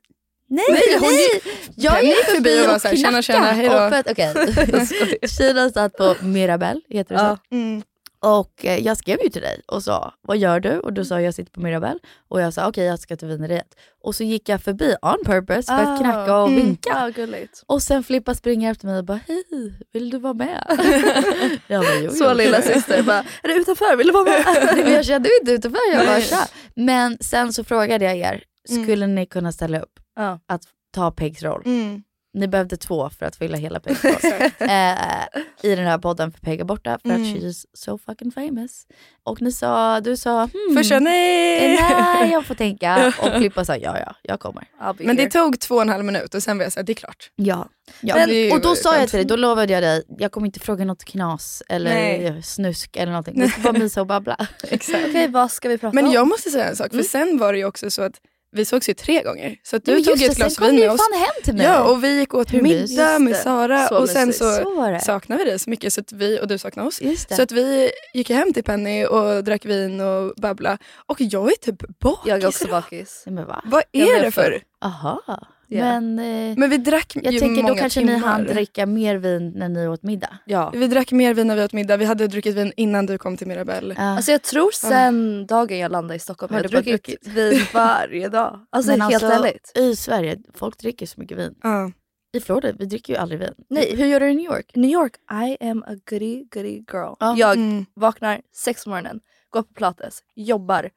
Nej, 0.48 0.64
Nej, 0.70 0.98
hon 1.00 1.08
nej! 1.12 1.42
Jag 1.76 1.94
Penny 1.94 2.06
gick 2.08 2.16
gick 2.16 2.24
förbi 2.26 2.60
och 2.60 2.64
och, 2.64 2.70
var 2.70 2.78
så 2.78 2.88
här, 2.88 2.96
tjena, 2.96 3.22
tjena, 3.22 3.46
hej 3.46 3.68
då. 3.68 3.72
Och 3.74 3.90
för 3.90 3.98
att- 3.98 4.10
Okej, 4.10 5.18
Kina 5.38 5.70
satt 5.74 5.92
på 5.96 6.14
Mirabelle, 6.22 6.80
heter 6.88 7.14
det 7.14 7.20
så? 7.20 7.24
Ja. 7.26 7.38
Mm. 7.56 7.82
Och 8.20 8.64
eh, 8.64 8.78
jag 8.78 8.96
skrev 8.96 9.18
ju 9.22 9.28
till 9.28 9.42
dig 9.42 9.60
och 9.66 9.82
sa, 9.82 10.14
vad 10.22 10.36
gör 10.38 10.60
du? 10.60 10.78
Och 10.78 10.92
du 10.92 11.04
sa, 11.04 11.20
jag 11.20 11.34
sitter 11.34 11.52
på 11.52 11.60
Mirabelle. 11.60 11.98
Och 12.28 12.40
jag 12.40 12.54
sa, 12.54 12.68
okej 12.68 12.84
jag 12.84 12.98
ska 12.98 13.16
till 13.16 13.28
vineriet. 13.28 13.66
Och 14.02 14.14
så 14.14 14.24
gick 14.24 14.48
jag 14.48 14.62
förbi 14.62 14.94
on 15.02 15.24
purpose 15.24 15.62
för 15.62 15.82
att 15.82 15.88
Ah. 15.88 15.98
knacka 15.98 16.36
och 16.36 16.48
Mm. 16.48 16.60
vinka. 16.64 16.90
Ja, 16.94 17.08
gulligt. 17.08 17.62
Och 17.66 17.82
sen 17.82 18.04
Filippa 18.04 18.34
springer 18.34 18.70
efter 18.70 18.86
mig 18.86 18.98
och 18.98 19.04
bara, 19.04 19.20
hej, 19.28 19.44
vill 19.92 20.10
du 20.10 20.18
vara 20.18 20.34
med? 20.34 20.64
jag 21.66 21.82
bara, 21.84 21.94
jo, 22.02 22.10
Så 22.10 22.24
jo. 22.24 22.34
lilla 22.34 22.62
syster 22.62 23.02
bara, 23.02 23.18
är 23.42 23.48
du 23.48 23.54
utanför? 23.60 23.96
Vill 23.96 24.06
du 24.06 24.12
vara 24.12 24.24
med? 24.24 24.44
Jag 24.92 25.04
kände 25.04 25.28
mig 25.28 25.38
inte 25.40 25.52
utanför, 25.52 25.80
jag 25.94 26.06
bara 26.06 26.20
tja. 26.20 26.48
Men 26.76 27.18
sen 27.20 27.52
så 27.52 27.64
frågade 27.64 28.04
jag 28.04 28.16
er, 28.16 28.42
skulle 28.68 29.06
ni 29.06 29.26
kunna 29.26 29.52
ställa 29.52 29.80
upp 29.80 29.92
Ja. 30.16 30.40
att 30.46 30.62
ta 30.94 31.11
Pegs 31.11 31.42
roll? 31.42 31.62
Mm. 31.66 32.02
Ni 32.35 32.49
behövde 32.49 32.76
två 32.76 33.11
för 33.11 33.26
att 33.26 33.37
fylla 33.37 33.56
hela 33.56 33.80
Pegs 33.80 34.04
roll. 34.25 34.50
eh, 34.58 35.26
I 35.62 35.75
den 35.76 35.87
här 35.87 35.99
podden 35.99 36.32
för 36.32 36.40
Peg 36.40 36.61
är 36.61 36.64
borta 36.64 36.99
för 37.02 37.11
Mm. 37.11 37.23
att 37.23 37.28
she's 37.28 37.64
so 37.75 37.99
fucking 37.99 38.32
famous. 38.32 38.87
Och 39.25 39.42
ni 39.42 39.52
sa, 39.52 40.00
du 40.00 40.16
sa 40.16 40.38
hmm, 40.38 40.76
Först 40.76 40.88
sa 40.88 40.99
nej. 41.00 41.75
eh, 41.75 41.80
nej 41.90 42.32
jag 42.32 42.44
får 42.46 42.54
tänka. 42.54 43.12
Och 43.23 43.32
Filippa 43.32 43.64
sa 43.64 43.76
ja 43.76 43.99
ja, 43.99 44.14
jag 44.23 44.40
kommer. 44.40 44.68
Men 44.99 45.16
det 45.16 45.30
tog 45.30 45.61
två 45.61 45.75
och 45.75 45.82
en 45.82 45.88
halv 45.88 46.04
minut 46.04 46.35
och 46.35 46.42
sen 46.42 46.58
var 46.58 46.64
jag 46.64 46.73
såhär, 46.73 46.85
det 46.85 46.92
är 46.92 46.94
klart. 46.94 47.30
Ja. 47.37 47.68
ja. 48.00 48.14
Men- 48.14 48.52
och 48.52 48.61
då 48.61 48.75
sa 48.75 48.96
jag 48.99 49.08
till 49.08 49.16
dig, 49.16 49.25
då 49.26 49.37
lovade 49.37 49.73
jag 49.73 49.82
dig, 49.82 50.02
jag 50.18 50.32
kommer 50.32 50.46
inte 50.46 50.61
fråga 50.61 50.85
något 50.85 51.04
knas 51.04 51.62
eller 51.68 51.94
Nej. 51.94 52.42
snusk 52.42 52.96
eller 52.96 53.12
någonting. 53.12 53.40
Vi 53.40 53.49
ska 53.49 53.61
bara 53.73 53.73
mysa 53.73 54.00
och 54.00 54.06
babbla. 54.06 54.46
Exakt. 54.68 55.04
Okej, 55.08 55.28
vad 55.28 55.50
ska 55.50 55.68
vi 55.68 55.78
prata 55.78 55.94
Men 55.94 56.06
om? 56.06 56.12
jag 56.12 56.28
måste 56.28 56.50
säga 56.50 56.68
en 56.68 56.76
sak, 56.76 56.92
Mm. 56.92 57.04
för 57.04 57.11
sen 57.11 57.38
var 57.38 57.52
det 57.52 57.58
ju 57.58 57.64
också 57.64 57.90
så 57.90 58.02
att 58.02 58.14
vi 58.52 58.64
sågs 58.64 58.88
ju 58.88 58.94
tre 58.94 59.22
gånger. 59.22 59.56
Så 59.62 59.76
att 59.76 59.84
du 59.84 60.00
tog 60.04 60.14
ett 60.22 60.28
det, 60.30 60.36
glas 60.36 60.60
vin 60.60 60.74
med 60.74 60.90
oss. 60.90 61.00
fan 61.00 61.20
hem 61.20 61.42
till 61.44 61.54
mig. 61.54 61.66
Ja, 61.66 61.82
och 61.84 62.04
vi 62.04 62.18
gick 62.18 62.34
åt 62.34 62.54
Hur 62.54 62.62
middag 62.62 63.18
med. 63.18 63.36
Sara 63.36 63.86
Så 63.88 63.98
och 63.98 64.08
sen 64.08 64.26
mysigt. 64.28 64.44
så, 64.44 64.98
Så 65.00 65.04
saknade 65.04 65.44
vi 65.44 65.50
dig 65.50 65.58
så 65.58 65.70
mycket 65.70 65.92
så 65.92 66.00
att 66.00 66.12
vi, 66.12 66.40
och 66.40 66.48
du 66.48 66.58
saknade 66.58 66.88
oss. 66.88 67.00
Så 67.30 67.42
att 67.42 67.52
vi 67.52 67.90
gick 68.14 68.30
hem 68.30 68.52
till 68.52 68.64
Penny 68.64 69.04
och 69.06 69.44
drack 69.44 69.64
vin 69.64 70.00
och 70.00 70.32
babbla. 70.36 70.78
Och 71.06 71.20
jag 71.20 71.48
är 71.52 71.56
typ 71.56 71.98
bakis. 72.00 72.22
Jag 72.26 72.42
är 72.42 72.48
också 72.48 72.68
bakis. 72.68 73.22
Men 73.26 73.46
va? 73.46 73.62
Vad 73.64 73.82
är 73.92 74.22
det 74.22 74.30
för? 74.30 74.60
Aha. 74.84 75.22
Ja. 75.68 75.85
Men 76.00 76.18
eh, 76.18 76.58
Men 76.58 76.70
vi 76.70 76.76
drack 76.78 77.12
jag 77.23 77.32
ju 77.32 77.38
tänker 77.40 77.62
då 77.62 77.68
många 77.68 77.80
kanske 77.80 78.00
ni 78.00 78.06
timmar. 78.06 78.28
hann 78.28 78.44
dricka 78.44 78.87
mer 78.87 79.16
vin 79.16 79.52
när 79.56 79.68
ni 79.68 79.88
åt 79.88 80.02
middag. 80.02 80.38
Ja. 80.44 80.70
Vi 80.75 80.87
drack 80.87 81.12
mer 81.12 81.35
vin 81.35 81.46
när 81.46 81.56
vi 81.56 81.62
åt 81.64 81.73
middag. 81.73 81.96
Vi 81.96 82.04
hade 82.04 82.26
druckit 82.26 82.54
vin 82.56 82.73
innan 82.76 83.06
du 83.06 83.18
kom 83.18 83.37
till 83.37 83.46
Mirabelle. 83.46 83.94
Ja. 83.99 84.02
Alltså 84.16 84.30
jag 84.32 84.42
tror 84.42 84.70
sen 84.70 85.46
dagen 85.46 85.78
jag 85.78 85.92
landade 85.92 86.14
i 86.16 86.18
Stockholm, 86.18 86.54
Har 86.54 86.62
jag 86.62 86.70
bara 86.70 86.82
druckit 86.82 87.26
vin 87.26 87.61
varje 87.75 88.28
dag. 88.28 88.61
Alltså 88.70 88.90
Men 88.90 89.00
helt 89.00 89.23
alltså, 89.23 89.38
ärligt. 89.38 89.73
I 89.78 89.96
Sverige, 89.96 90.38
folk 90.54 90.78
dricker 90.78 91.06
så 91.06 91.20
mycket 91.20 91.38
vin. 91.38 91.54
Ja. 91.62 91.90
I 92.37 92.40
Florida, 92.40 92.73
vi 92.78 92.87
dricker 92.87 93.12
ju 93.12 93.18
aldrig 93.18 93.40
vin. 93.40 93.54
Nej. 93.70 93.96
Hur 93.96 94.06
gör 94.06 94.20
du 94.20 94.28
i 94.30 94.35
New 94.35 94.44
York? 94.44 94.70
New 94.75 94.90
York, 94.90 95.12
I 95.61 95.64
am 95.64 95.82
a 95.82 95.94
goody 96.11 96.44
goody 96.44 96.85
girl. 96.92 97.14
Ja. 97.20 97.35
Jag 97.37 97.56
Mm. 97.56 97.87
vaknar 97.94 98.40
sex 98.56 98.85
på 98.85 98.90
morgonen, 98.90 99.20
går 99.50 99.62
på 99.62 99.73
Pilates, 99.75 100.18
jobbar, 100.35 100.90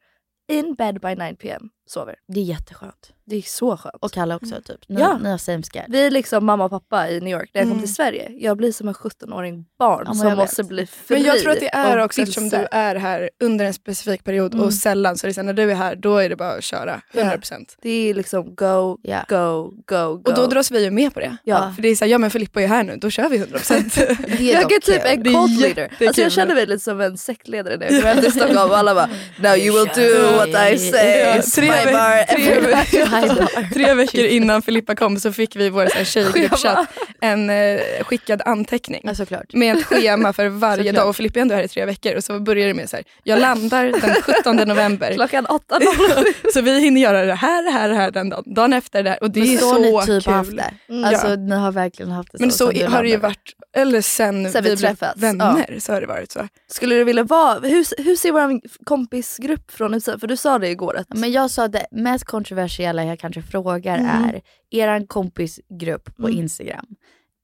in 0.52 0.74
bed 0.74 1.00
by 1.00 1.14
9 1.14 1.34
pm, 1.34 1.68
sover. 1.90 2.14
Det 2.28 2.40
är 2.40 2.44
jätteskönt. 2.44 3.12
Det 3.24 3.36
är 3.36 3.42
så 3.42 3.76
skönt. 3.76 3.94
Och 4.00 4.12
Kalle 4.12 4.34
också 4.34 4.54
typ. 4.64 4.80
Ni, 4.88 5.00
Ja. 5.00 5.18
ni 5.22 5.30
har 5.30 5.38
same 5.38 5.62
scared. 5.62 5.86
Vi 5.88 6.06
är 6.06 6.10
liksom 6.10 6.44
mamma 6.46 6.64
och 6.64 6.70
pappa 6.70 7.08
i 7.10 7.20
New 7.20 7.38
York. 7.38 7.50
När 7.54 7.60
jag 7.60 7.66
kom 7.68 7.72
Mm. 7.72 7.84
till 7.84 7.94
Sverige, 7.94 8.28
jag 8.38 8.56
blir 8.56 8.72
som 8.72 8.88
en 8.88 8.94
17-åring 8.94 9.64
barn 9.78 10.04
Ja, 10.06 10.14
som 10.14 10.28
jag 10.28 10.38
måste 10.38 10.62
vet. 10.62 10.68
bli 10.68 10.86
fri 10.86 11.16
Men 11.16 11.22
jag 11.24 11.38
tror 11.38 11.52
att 11.52 11.60
det 11.60 11.74
är 11.74 11.98
också 11.98 12.20
eftersom 12.22 12.42
vilse. 12.42 12.58
du 12.58 12.66
är 12.70 12.94
här 12.94 13.30
under 13.40 13.64
en 13.64 13.74
specifik 13.74 14.24
period 14.24 14.54
Mm. 14.54 14.66
och 14.66 14.74
sällan 14.74 15.18
så 15.18 15.26
är 15.26 15.28
det 15.28 15.36
här, 15.36 15.42
när 15.42 15.52
du 15.52 15.70
är 15.70 15.74
här 15.74 15.96
då 15.96 16.16
är 16.18 16.28
det 16.28 16.36
bara 16.36 16.52
att 16.52 16.64
köra. 16.64 17.00
100%. 17.12 17.76
Det 17.82 18.10
är 18.10 18.14
liksom 18.14 18.54
go, 18.54 18.98
Ja. 19.02 19.24
go, 19.28 19.62
go, 19.86 20.16
go. 20.16 20.30
Och 20.30 20.34
då 20.34 20.46
dras 20.46 20.70
vi 20.70 20.84
ju 20.84 20.90
med 20.90 21.14
på 21.14 21.20
det. 21.20 21.36
Ja. 21.44 21.72
För 21.76 21.82
det 21.82 21.88
är 21.88 21.96
såhär, 21.96 22.12
ja 22.12 22.18
men 22.18 22.30
Filippa 22.30 22.62
är 22.62 22.66
här 22.66 22.82
nu, 22.84 22.96
då 22.96 23.10
kör 23.10 23.28
vi 23.28 23.38
100%. 23.38 23.94
Det 24.38 24.50
är 24.50 24.54
jag 24.54 24.62
dock 24.62 24.72
är 24.72 24.80
typ 24.80 25.02
en 25.04 25.24
cult 25.24 25.60
leader. 25.60 26.06
Alltså 26.06 26.22
jag 26.22 26.32
känner 26.32 26.54
mig 26.54 26.66
lite 26.66 26.84
som 26.84 27.00
en 27.00 27.18
sektledare 27.18 27.76
när 27.76 27.86
jag 27.90 28.00
kommer 28.02 28.14
hem 28.14 28.22
till 28.22 28.32
Stockholm 28.40 28.70
och 28.70 28.78
alla 28.78 28.94
bara 28.94 29.08
Now 29.38 29.56
you 29.56 29.78
will 29.78 29.88
do 29.94 30.36
what 30.36 30.48
I 30.72 30.78
say. 30.78 31.24
Veck- 31.24 31.42
bar, 31.84 33.74
tre 33.74 33.94
veckor 33.94 34.24
innan 34.24 34.62
Filippa 34.62 34.94
kom 34.94 35.20
så 35.20 35.32
fick 35.32 35.56
vi 35.56 35.64
i 35.64 35.70
vår 35.70 36.04
tjejgruppchatt 36.04 36.88
en 37.20 37.50
eh, 37.50 37.80
skickad 38.04 38.42
anteckning. 38.44 39.00
Ja, 39.04 39.14
såklart. 39.14 39.52
med 39.52 39.76
ett 39.76 39.84
schema 39.86 40.32
för 40.32 40.48
varje 40.48 40.76
Såklart. 40.76 40.94
dag 40.94 41.08
och 41.08 41.16
Filippa 41.16 41.38
är 41.38 41.42
ändå 41.42 41.54
här 41.54 41.62
i 41.62 41.68
tre 41.68 41.84
veckor 41.84 42.14
och 42.16 42.24
så 42.24 42.40
börjar 42.40 42.68
det 42.68 42.74
med 42.74 42.90
så 42.90 42.96
här, 42.96 43.04
jag 43.22 43.38
landar 43.40 43.84
den 43.84 44.14
17 44.44 44.56
november 44.68 45.12
Klockan 45.14 45.46
åtta 45.46 45.78
så 46.54 46.60
vi 46.60 46.80
hinner 46.80 47.00
göra 47.00 47.24
det 47.24 47.34
här, 47.34 47.62
det 47.62 47.70
här, 47.70 47.88
det 47.88 47.94
här 47.94 48.10
den 48.10 48.28
dagen, 48.30 48.54
dagen 48.54 48.72
efter 48.72 49.02
det 49.02 49.10
här 49.10 49.22
och 49.22 49.30
det 49.30 49.40
Men 49.40 49.48
är 49.50 49.56
så 49.56 49.74
så 49.74 49.78
ni 49.78 50.06
typ 50.06 50.24
kul. 50.24 50.32
haft 50.32 50.56
det. 50.56 50.74
Mm. 50.88 51.04
Alltså 51.04 51.28
Ja. 51.28 51.36
ni 51.36 51.54
har 51.54 51.72
verkligen 51.72 52.10
haft 52.12 52.32
det 52.32 52.38
så. 52.38 52.42
Men 52.42 52.52
så 52.52 52.64
har 52.88 53.02
det 53.02 53.08
ju 53.08 53.16
varit, 53.16 53.52
eller 53.76 54.00
sen, 54.00 54.52
Sen 54.52 54.64
vi 54.64 54.70
vi 54.70 54.76
blev 54.76 54.88
träffats, 54.88 55.22
vänner 55.22 55.76
så 55.80 55.92
har 55.92 56.00
det 56.00 56.06
varit 56.06 56.32
så. 56.32 56.48
Skulle 56.70 56.94
du 56.94 57.04
vilja 57.04 57.22
vara, 57.24 57.58
hur, 57.58 58.02
hur 58.04 58.16
ser 58.16 58.32
vår 58.32 58.60
kompisgrupp 58.84 59.70
från 59.70 59.94
ut? 59.94 60.04
För 60.04 60.26
du 60.26 60.36
sa 60.36 60.58
det 60.58 60.68
igår 60.68 60.96
att 60.96 61.06
Men 61.08 61.32
jag 61.32 61.50
sa 61.50 61.68
det 61.70 61.86
mest 61.90 62.24
kontroversiella 62.24 63.04
jag 63.04 63.18
kanske 63.18 63.42
frågar 63.42 63.98
Mm. 63.98 64.24
är 64.24 64.40
eran 64.70 65.06
kompisgrupp 65.06 66.16
på 66.16 66.30
Instagram. 66.30 66.86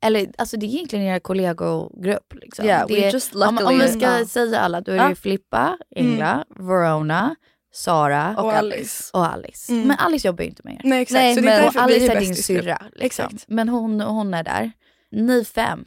Eller 0.02 0.30
alltså 0.38 0.56
det 0.56 0.66
är 0.66 0.68
egentligen 0.68 1.04
er 1.04 1.18
kollegogrupp. 1.18 2.34
Liksom. 2.34 2.64
Yeah, 2.66 2.86
det 2.88 3.04
är, 3.04 3.48
om, 3.48 3.58
om 3.58 3.78
vi 3.78 3.88
ska 3.88 4.18
Ja. 4.18 4.26
säga 4.26 4.60
alla, 4.60 4.80
då 4.80 4.92
är 4.92 4.98
det 5.02 5.08
ju 5.08 5.14
Filippa, 5.14 5.78
Ingla, 5.96 6.44
Verona, 6.58 7.34
Sara 7.72 8.34
Och 8.38 8.44
och, 8.44 8.52
Alice. 8.52 9.10
Alice. 9.26 9.72
Mm. 9.72 9.88
Men 9.88 9.96
Alice 9.98 10.28
jobbar 10.28 10.42
ju 10.44 10.48
inte 10.50 10.62
med 10.64 10.74
er. 10.74 10.80
Nej 10.84 11.02
exakt, 11.02 11.14
Nej, 11.22 11.34
så 11.34 11.40
det 11.40 11.52
är 11.52 11.58
Och 11.58 11.64
därför 11.64 11.80
Alice 11.80 12.12
är 12.12 12.20
din 12.20 12.36
syrra. 12.36 12.82
Liksom. 12.92 13.38
Men 13.48 13.68
hon, 13.68 14.00
hon 14.00 14.34
är 14.34 14.42
där. 14.44 14.72
Ni 15.10 15.44
fem, 15.44 15.84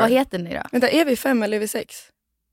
vad 0.00 0.10
heter 0.10 0.38
ni 0.38 0.54
då? 0.54 0.62
Vänta, 0.72 0.88
är 0.88 1.04
vi 1.04 1.16
fem 1.16 1.42
eller 1.42 1.56
är 1.56 1.60
vi 1.60 1.68
sex? 1.68 1.96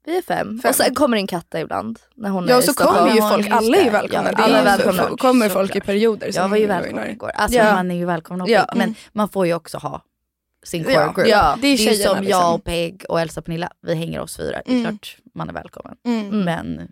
Vi 0.08 0.18
är 0.18 0.22
fem. 0.22 0.60
Fem. 0.64 0.70
Och 0.70 0.76
sen 0.76 0.96
kommer 0.96 1.18
in 1.18 1.28
Katta 1.28 1.60
ibland. 1.60 2.00
När 2.16 2.30
hon 2.30 2.44
är 2.46 2.50
Ja, 2.50 2.60
i 2.60 2.62
så 2.62 2.74
kommer 2.74 3.16
ju 3.16 3.22
folk, 3.22 3.48
alla 3.52 3.78
är 3.78 3.84
ju 3.84 3.90
välkomna. 3.90 4.32
Ja, 4.38 4.44
alla 4.44 4.58
är 4.58 4.62
är 4.62 4.78
välkomna. 4.78 5.18
kommer 5.18 5.50
folk 5.50 5.76
i 5.76 5.82
perioder. 5.82 6.30
Jag 6.34 6.50
var 6.50 6.58
ju 6.58 6.66
välkommen 6.68 7.10
igår. 7.10 7.32
Alltså 7.36 7.58
Ja. 7.58 7.74
man 7.74 7.92
är 7.92 7.96
ju 7.96 8.06
välkommen 8.06 8.42
och 8.42 8.50
Ja. 8.50 8.66
men 8.76 8.96
man 9.14 9.30
får 9.30 9.48
ju 9.48 9.54
också 9.54 9.78
ha 9.78 10.02
sin 10.66 10.84
core 10.84 10.94
Ja. 10.94 11.12
group. 11.16 11.28
Ja. 11.28 11.58
Det 11.62 11.68
är 11.68 11.78
Det 11.78 11.88
är 11.88 11.92
ju 11.94 12.04
som 12.04 12.18
liksom. 12.22 12.28
jag 12.28 12.56
och 12.56 12.64
Peg 12.64 13.04
och 13.10 13.22
Elsa 13.22 13.40
och 13.40 13.46
Pernilla, 13.46 13.70
vi 13.82 13.96
hänger 13.96 14.20
oss 14.20 14.38
fyra. 14.38 14.62
Det 14.66 14.72
är 14.72 14.76
Mm. 14.76 14.86
klart 14.86 15.18
man 15.36 15.50
är 15.50 15.54
välkommen. 15.54 15.96
Mm. 16.06 16.44
Men 16.44 16.88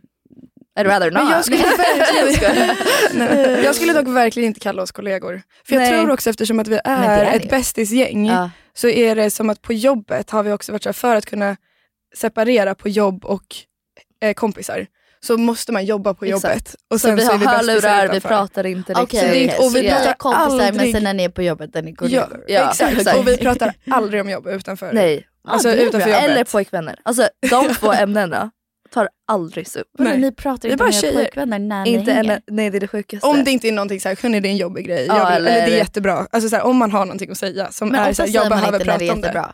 I'd 0.79 0.83
rather 0.85 1.11
not. 1.11 1.23
Men 1.23 1.31
jag 1.31 1.45
skulle, 1.45 1.63
verkligen, 1.63 2.75
Nej, 3.13 3.61
jag 3.65 3.75
skulle 3.75 3.93
dock 3.93 4.07
verkligen 4.07 4.47
inte 4.47 4.59
kalla 4.59 4.81
oss 4.81 4.91
kollegor. 4.91 5.41
För 5.67 5.75
jag 5.75 5.81
Nej. 5.81 5.91
tror 5.91 6.11
också 6.11 6.29
eftersom 6.29 6.59
att 6.59 6.67
vi 6.67 6.79
är, 6.83 7.25
är 7.25 7.35
ett 7.35 7.49
bästisgäng 7.49 8.27
ja, 8.27 8.49
så 8.73 8.87
är 8.87 9.15
det 9.15 9.29
som 9.31 9.49
att 9.49 9.61
på 9.61 9.73
jobbet 9.73 10.29
har 10.29 10.43
vi 10.43 10.51
också 10.51 10.71
varit 10.71 10.83
så 10.83 10.89
här, 10.89 10.93
för 10.93 11.15
att 11.15 11.25
kunna 11.25 11.55
separera 12.17 12.75
på 12.75 12.89
jobb 12.89 13.25
och 13.25 13.43
eh, 14.21 14.33
kompisar 14.33 14.87
så 15.19 15.37
måste 15.37 15.71
man 15.71 15.85
jobba 15.85 16.13
på 16.13 16.25
Exakt. 16.25 16.43
jobbet. 16.43 16.75
Och 16.89 17.01
Så 17.01 17.07
sen 17.07 17.15
vi 17.15 17.21
så 17.21 17.31
har 17.31 17.37
vi 17.39 17.45
bästisar 17.45 17.89
hörlurar, 17.89 18.13
vi 18.13 18.21
pratar 18.21 18.65
inte. 18.65 18.93
Så 18.93 19.05
det 19.05 19.17
är- 19.21 19.29
okej. 19.47 19.55
och 19.59 19.65
vi 19.65 19.69
Så 19.69 19.81
ni 19.81 19.89
pratar 19.89 20.09
är 20.09 20.13
kompisar 20.13 20.49
men 20.57 20.67
aldrig- 20.67 20.93
sen 20.93 21.03
när 21.03 21.13
ni 21.13 21.23
är 21.23 21.29
på 21.29 21.41
jobbet 21.41 21.75
är 21.75 21.81
ni 21.81 21.95
Ja. 22.01 22.27
Ja, 22.47 22.69
exakt. 22.71 22.97
exakt. 22.97 23.17
Och 23.17 23.27
vi 23.27 23.37
pratar 23.37 23.73
aldrig 23.91 24.21
om 24.21 24.29
jobb 24.29 24.47
utanför. 24.47 24.93
Nej. 24.93 25.27
Alltså 25.47 25.69
Ah, 25.69 25.73
utanför 25.73 26.09
jobbet. 26.09 26.23
Eller 26.29 26.43
pojkvänner. 26.43 26.99
Alltså 27.03 27.27
de 27.51 27.73
två 27.79 27.93
ämnena 27.93 28.51
tar 28.93 29.09
aldrig 29.27 29.67
upp. 29.75 29.87
Nej. 29.99 30.17
ni 30.17 30.31
pratar 30.31 30.69
inte 30.69 30.77
bara 30.77 30.89
med 30.89 31.03
era 31.03 31.13
pojkvänner 31.13 31.59
när 31.59 31.83
ni 31.83 31.93
Inte 31.93 32.11
hänger? 32.11 32.33
en, 32.33 32.41
nej 32.55 32.69
det 32.69 32.77
är 32.77 32.79
det 32.79 32.87
sjukaste. 32.87 33.27
Om 33.27 33.43
det 33.43 33.51
inte 33.51 33.67
är 33.67 33.71
någonting 33.71 33.99
såhär, 33.99 34.17
hörni 34.21 34.39
det 34.39 34.47
är 34.47 34.51
en 34.51 34.57
jobbig 34.57 34.85
grej. 34.85 35.05
Ja, 35.07 35.13
vill, 35.13 35.23
eller, 35.35 35.51
eller- 35.51 35.65
det 35.67 35.73
är 35.73 35.77
jättebra. 35.77 36.27
Alltså 36.31 36.49
såhär, 36.49 36.63
om 36.63 36.77
man 36.77 36.91
har 36.91 37.05
någonting 37.05 37.31
att 37.31 37.37
säga 37.37 37.71
som 37.71 37.89
Men 37.89 37.99
är 37.99 38.13
såhär, 38.13 38.29
jag 38.29 38.49
behöver 38.49 38.79
prata 38.79 39.13
om 39.13 39.21
det. 39.21 39.45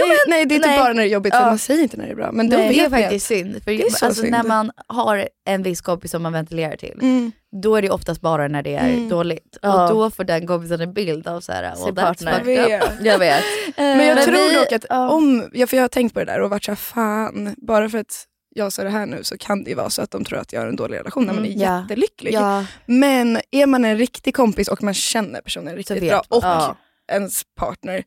Nej, 0.00 0.16
nej 0.28 0.46
det 0.46 0.54
är 0.54 0.58
typ 0.58 0.66
nej. 0.66 0.78
bara 0.78 0.92
när 0.92 1.02
det 1.02 1.08
är 1.08 1.12
jobbigt 1.12 1.34
för 1.34 1.40
Ja. 1.40 1.46
man 1.46 1.58
säger 1.58 1.82
inte 1.82 1.96
när 1.96 2.04
det 2.06 2.10
är 2.10 2.16
bra. 2.16 2.32
Men 2.32 2.48
då 2.50 2.56
Nej, 2.56 2.68
vet 2.68 2.76
Det 2.90 2.96
är 2.96 3.02
faktiskt 3.02 3.26
synd. 3.26 3.62
För 3.64 3.70
Det 3.70 3.82
är 3.82 3.90
så 3.90 4.06
alltså, 4.06 4.20
synd. 4.22 4.32
När 4.32 4.42
man 4.42 4.70
har 4.86 5.28
en 5.46 5.62
viss 5.62 5.80
kompis 5.80 6.10
som 6.10 6.22
man 6.22 6.32
ventilerar 6.32 6.76
till, 6.76 6.98
Mm. 7.02 7.32
då 7.62 7.76
är 7.76 7.82
det 7.82 7.90
oftast 7.90 8.20
bara 8.20 8.48
när 8.48 8.62
det 8.62 8.74
är 8.74 8.88
Mm. 8.88 9.08
dåligt. 9.08 9.58
Ja. 9.62 9.82
Och 9.88 9.94
då 9.94 10.10
får 10.10 10.24
den 10.24 10.46
kompisen 10.46 10.80
en 10.80 10.92
bild 10.92 11.28
av 11.28 11.40
såhär, 11.40 11.62
well, 11.62 11.76
Sin 11.76 11.86
that's 11.94 12.02
partner. 12.02 12.40
up. 12.40 12.46
Vet. 12.46 12.82
Jag 13.02 13.18
vet. 13.18 13.42
Men 13.76 14.06
jag 14.06 14.14
Men 14.14 14.24
tror 14.24 14.48
vi- 14.50 14.54
dock 14.54 14.72
att 14.72 14.84
ja. 14.88 15.08
om, 15.10 15.50
ja, 15.52 15.66
för 15.66 15.76
jag 15.76 15.84
har 15.84 15.88
tänkt 15.88 16.12
på 16.14 16.18
det 16.20 16.26
där 16.26 16.40
och 16.40 16.50
varit 16.50 16.64
såhär, 16.64 16.76
fan, 16.76 17.54
bara 17.56 17.88
för 17.88 17.98
att 17.98 18.24
jag 18.56 18.72
sa 18.72 18.82
det 18.84 18.90
här 18.90 19.06
nu 19.06 19.24
så 19.24 19.38
kan 19.38 19.64
det 19.64 19.70
ju 19.70 19.76
vara 19.76 19.90
så 19.90 20.02
att 20.02 20.10
de 20.10 20.24
tror 20.24 20.38
att 20.38 20.52
jag 20.52 20.60
har 20.60 20.68
en 20.68 20.76
dålig 20.76 20.98
relation 20.98 21.24
när 21.26 21.32
man 21.34 21.44
är 21.44 21.48
Mm, 21.48 21.60
ja. 21.60 21.80
jättelycklig. 21.82 22.32
Ja, 22.34 22.64
Men 22.86 23.38
är 23.50 23.66
man 23.66 23.84
en 23.84 23.98
riktig 23.98 24.34
kompis 24.36 24.68
och 24.68 24.82
man 24.82 24.94
känner 24.94 25.40
personen 25.40 25.76
riktigt 25.76 26.08
bra 26.08 26.22
och 26.28 26.44
ens 27.12 27.42
partner 27.56 28.02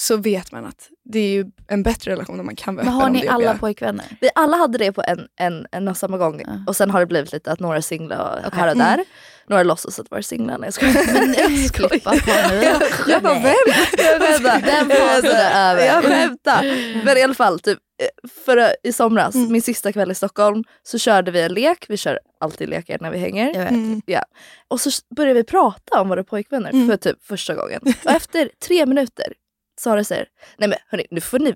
så 0.00 0.16
vet 0.16 0.52
man 0.52 0.64
att 0.66 0.88
det 1.04 1.18
är 1.18 1.28
ju 1.30 1.44
en 1.68 1.82
bättre 1.82 2.10
relation 2.12 2.40
om 2.40 2.46
man 2.46 2.56
kan 2.56 2.74
vara 2.76 2.84
men 2.84 2.94
har 2.94 3.10
ni 3.10 3.20
det 3.20 3.26
jobbiga. 3.26 3.48
alla 3.50 3.58
pojkvänner? 3.58 4.06
Vi 4.20 4.30
alla 4.34 4.56
hade 4.56 4.78
det 4.78 4.92
på 4.92 5.02
en, 5.06 5.26
en, 5.36 5.66
en 5.72 5.88
och 5.88 5.96
samma 5.96 6.18
gång. 6.18 6.42
Ja. 6.46 6.52
Och 6.66 6.76
sen 6.76 6.90
har 6.90 7.00
det 7.00 7.06
blivit 7.06 7.32
lite 7.32 7.52
att 7.52 7.60
några 7.60 7.76
är 7.76 7.80
singlar 7.80 8.42
Okej. 8.46 8.58
här 8.60 8.70
och 8.70 8.76
där. 8.76 9.04
Några 9.48 9.62
låtsas 9.62 9.98
att 10.00 10.10
vara 10.10 10.22
singlar. 10.22 10.58
Nej 10.58 10.66
jag 10.66 10.74
skojar. 10.74 11.12
Men 11.20 11.30
nej, 11.30 11.68
klippa 11.72 12.10
på 12.10 12.16
nu. 12.50 12.62
Jag 13.12 13.22
bara 13.22 13.34
Nej. 13.34 13.42
vem? 13.42 13.74
Jag 13.98 14.22
skämtar. 14.22 14.60
Den 14.60 14.90
fasen 14.90 15.30
är 15.36 15.72
över. 15.72 15.86
Jag 15.86 16.04
skämtar. 16.04 16.62
Men 17.04 17.16
i 17.18 17.22
alla 17.22 17.34
fall, 17.34 17.60
typ, 17.60 17.78
eh, 18.02 18.28
förra, 18.44 18.70
i 18.82 18.92
somras, 18.92 19.34
min 19.34 19.62
sista 19.62 19.92
kväll 19.92 20.10
i 20.10 20.14
Stockholm, 20.14 20.64
så 20.82 20.98
körde 20.98 21.30
vi 21.30 21.40
en 21.40 21.52
lek. 21.54 21.86
Vi 21.88 21.96
kör 21.96 22.18
alltid 22.40 22.68
lekar 22.68 22.98
när 23.00 23.10
vi 23.10 23.18
hänger. 23.18 23.46
Jag 23.54 23.60
vet. 23.60 23.70
Mm. 23.70 24.02
Ja. 24.06 24.22
Och 24.68 24.80
så 24.80 24.90
började 25.16 25.34
vi 25.40 25.44
prata 25.44 26.00
om 26.00 26.08
våra 26.08 26.24
pojkvänner 26.24 26.70
Mm. 26.70 26.88
för 26.88 26.96
typ 26.96 27.24
första 27.24 27.54
gången. 27.54 27.80
Och 28.04 28.10
efter 28.10 28.50
tre 28.66 28.86
minuter 28.86 29.32
Sara 29.78 30.04
säger, 30.04 30.26
nej 30.58 30.68
men 30.68 30.78
hörni 30.90 31.06
nu 31.10 31.20
får 31.20 31.38
ni 31.38 31.54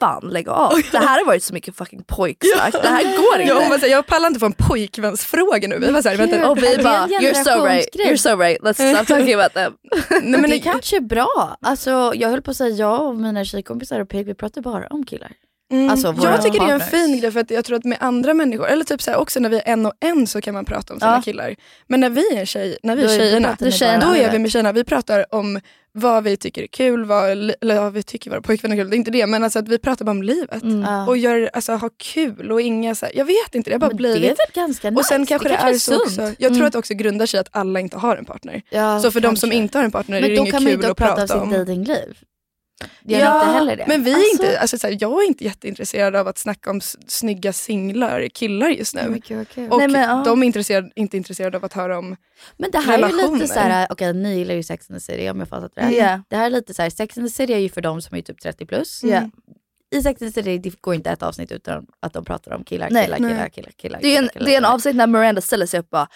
fan 0.00 0.28
lägga 0.28 0.52
av. 0.52 0.72
Det 0.92 0.98
här 0.98 1.18
har 1.18 1.26
varit 1.26 1.42
så 1.42 1.54
mycket 1.54 1.76
fucking 1.76 2.04
pojksnack. 2.06 2.72
Det 2.72 2.88
här 2.88 3.02
går 3.02 3.40
inte. 3.40 3.54
Ja, 3.54 3.78
här, 3.80 3.88
jag 3.88 4.06
pallar 4.06 4.26
inte 4.26 4.40
få 4.40 4.46
en 4.46 4.52
pojkvänsfråga 4.52 5.68
nu. 5.68 5.78
Vi 5.78 5.90
var 5.90 6.02
så 6.02 6.08
här, 6.08 6.16
vänta, 6.16 6.50
Och 6.50 6.58
vi 6.58 6.76
det 6.76 6.82
bara, 6.82 7.06
you're 7.06 7.44
so 7.44 7.64
right, 7.64 7.94
you're 7.94 8.16
so 8.16 8.36
right, 8.36 8.60
let's 8.62 8.94
stop 8.94 9.06
talking 9.06 9.34
about 9.34 9.52
them. 9.52 9.72
nej, 10.10 10.22
Men 10.22 10.40
men 10.40 10.50
det 10.50 10.58
kanske 10.58 10.96
är 10.96 11.00
bra. 11.00 11.56
Alltså, 11.62 12.12
jag 12.14 12.28
höll 12.28 12.42
på 12.42 12.50
att 12.50 12.56
säga 12.56 12.70
jag 12.70 13.06
och 13.06 13.16
mina 13.16 13.44
tjejkompisar 13.44 14.00
och 14.00 14.08
Peg, 14.08 14.26
vi 14.26 14.34
pratar 14.34 14.60
bara 14.60 14.86
om 14.86 15.06
killar. 15.06 15.32
Mm. 15.72 15.90
Alltså, 15.90 16.14
jag 16.22 16.42
tycker 16.42 16.60
det 16.60 16.70
är 16.70 16.74
en 16.74 16.80
fin 16.80 17.20
grej 17.20 17.30
för 17.30 17.40
att 17.40 17.50
jag 17.50 17.64
tror 17.64 17.76
att 17.76 17.84
med 17.84 17.98
andra 18.00 18.34
människor, 18.34 18.66
eller 18.68 18.84
typ 18.84 19.02
så 19.02 19.10
här, 19.10 19.18
också 19.18 19.40
när 19.40 19.48
vi 19.48 19.56
är 19.56 19.62
en 19.72 19.86
och 19.86 19.92
en 20.00 20.26
så 20.26 20.40
kan 20.40 20.54
man 20.54 20.64
prata 20.64 20.94
om 20.94 21.00
sina 21.00 21.14
Ja. 21.16 21.22
killar. 21.22 21.54
Men 21.86 22.00
när 22.00 22.10
vi 22.10 22.36
är, 22.36 22.44
tjej, 22.44 22.78
när 22.82 22.96
vi 22.96 23.02
Då 23.02 23.08
är 23.08 23.12
är- 23.14 23.18
då 23.18 23.24
tjejerna, 23.24 23.48
pratar 23.48 23.64
ni 23.66 24.00
då, 24.00 24.06
om 24.06 24.14
är 24.16 24.32
vi 24.32 24.38
med 24.38 24.50
tjejerna. 24.52 24.72
Vi 24.72 24.84
pratar 24.84 25.34
om 25.34 25.60
vad 25.92 26.24
vi 26.24 26.36
tycker 26.36 26.62
är 26.62 26.66
kul, 26.66 27.04
vad, 27.04 27.30
eller 27.30 27.80
vad 27.80 27.92
vi 27.92 28.02
tycker 28.02 28.30
våra 28.30 28.42
pojkvänner 28.42 28.76
är 28.76 28.80
kul. 28.80 28.90
Det 28.90 28.96
är 28.96 28.98
inte 28.98 29.10
det, 29.10 29.26
men 29.26 29.44
alltså 29.44 29.58
att 29.58 29.68
vi 29.68 29.78
pratar 29.78 30.04
bara 30.04 30.10
om 30.10 30.22
livet. 30.22 30.62
Ja. 30.84 31.06
Och 31.06 31.16
gör, 31.16 31.50
alltså, 31.52 31.72
ha 31.72 31.90
kul 31.98 32.52
och 32.52 32.60
inga 32.60 32.94
så 32.94 33.06
här, 33.06 33.12
jag 33.16 33.24
vet 33.24 33.54
inte, 33.54 33.70
det 33.70 33.74
har 33.74 33.78
bara 33.80 33.86
Men 33.86 33.96
blivit. 33.96 34.22
det 34.22 34.26
är 34.28 34.28
väl 34.28 34.54
ganska 34.66 34.90
nice. 34.90 34.98
och 35.00 35.04
sen 35.06 35.26
kanske 35.26 35.48
det, 35.48 35.54
är 35.54 35.72
så 35.74 35.78
sunt. 35.78 36.02
också, 36.06 36.34
jag 36.38 36.54
tror 36.54 36.66
att 36.66 36.72
det 36.72 36.78
också 36.78 36.94
grundar 36.94 37.26
sig 37.26 37.40
att 37.40 37.48
alla 37.50 37.80
inte 37.80 37.96
har 37.96 38.16
en 38.16 38.24
partner. 38.24 38.62
Ja, 38.70 39.00
så 39.00 39.10
för 39.10 39.20
de 39.20 39.36
som 39.36 39.50
kanske. 39.50 39.56
inte 39.62 39.78
har 39.78 39.84
en 39.84 39.90
partner 39.92 40.16
är 40.16 40.20
Men 40.20 40.30
det 40.30 40.36
då 40.36 40.40
inget 40.42 40.54
kan 40.54 40.62
man 40.62 40.70
ju 40.72 40.76
kul 40.76 40.84
inte 40.84 40.90
att 40.90 40.96
prata 40.96 41.14
prata 41.16 41.34
om 41.36 41.42
om. 41.42 41.50
sitt 41.50 41.58
datingliv. 41.58 42.16
Gör 43.04 43.18
ni 43.18 43.24
inte 43.24 43.46
heller 43.46 43.76
det? 43.76 43.84
Men 43.88 44.04
vi 44.04 44.10
är 44.10 44.14
Alltså- 44.14 44.32
inte, 44.32 44.60
alltså, 44.60 44.78
så 44.78 44.86
här, 44.86 44.96
jag 45.00 45.22
är 45.22 45.26
inte 45.26 45.44
jätteintresserad 45.44 46.16
av 46.16 46.28
att 46.28 46.38
snacka 46.38 46.70
om 46.70 46.80
snygga 47.06 47.52
singlar, 47.52 48.28
killar 48.28 48.68
just 48.68 48.94
nu. 48.94 49.08
Vad 49.08 49.24
kul. 49.24 49.70
Och 49.70 49.78
Nej, 49.78 49.88
men, 49.88 50.02
ja. 50.02 50.22
de 50.24 50.42
är 50.42 50.46
intresserade, 50.46 50.90
inte 50.96 51.16
intresserade 51.16 51.56
av 51.56 51.64
att 51.64 51.72
höra 51.72 51.98
om... 51.98 52.16
Men 52.56 52.70
det 52.70 52.78
här 52.78 52.98
är 52.98 53.02
relationer. 53.02 53.38
lite 53.38 53.54
så 53.54 53.60
här, 53.60 53.86
okej 53.90 54.12
ni 54.12 54.36
gillar 54.38 54.54
ju 54.54 54.62
Sex 54.62 54.90
and 54.90 55.00
the 55.00 55.04
City 55.04 55.30
om 55.30 55.38
jag 55.38 55.48
fattat 55.48 55.72
rätt. 55.74 55.92
Yeah. 55.92 56.20
Det 56.28 56.36
här 56.36 56.46
är 56.46 56.50
lite 56.50 56.74
så 56.74 56.82
här, 56.82 56.90
Sex 56.90 57.18
and 57.18 57.26
the 57.26 57.32
City 57.34 57.52
är 57.52 57.58
ju 57.58 57.68
för 57.68 57.80
de 57.80 58.02
som 58.02 58.16
är 58.16 58.22
typ 58.22 58.40
30 58.40 58.66
plus. 58.66 59.04
Yeah. 59.04 59.24
I 59.94 60.02
Sex 60.02 60.22
and 60.22 60.34
the 60.34 60.42
City 60.42 60.58
det 60.58 60.80
går 60.80 60.94
inte 60.94 61.10
ett 61.10 61.22
avsnitt 61.22 61.52
utan 61.52 61.86
att 62.00 62.12
de 62.12 62.24
pratar 62.24 62.52
om 62.52 62.64
killar, 62.64 62.88
killar, 62.88 63.16
killar, 63.16 63.48
killar, 63.48 63.70
killar. 63.70 63.98
Det 64.02 64.16
är 64.16 64.22
en, 64.22 64.28
killar, 64.28 64.46
det 64.46 64.54
är 64.54 64.58
en 64.58 64.64
avsnitt 64.64 64.96
när 64.96 65.06
Miranda 65.06 65.40
ställer 65.40 65.66
sig 65.66 65.80
upp 65.80 65.86
och 65.86 65.90
bara 65.90 66.08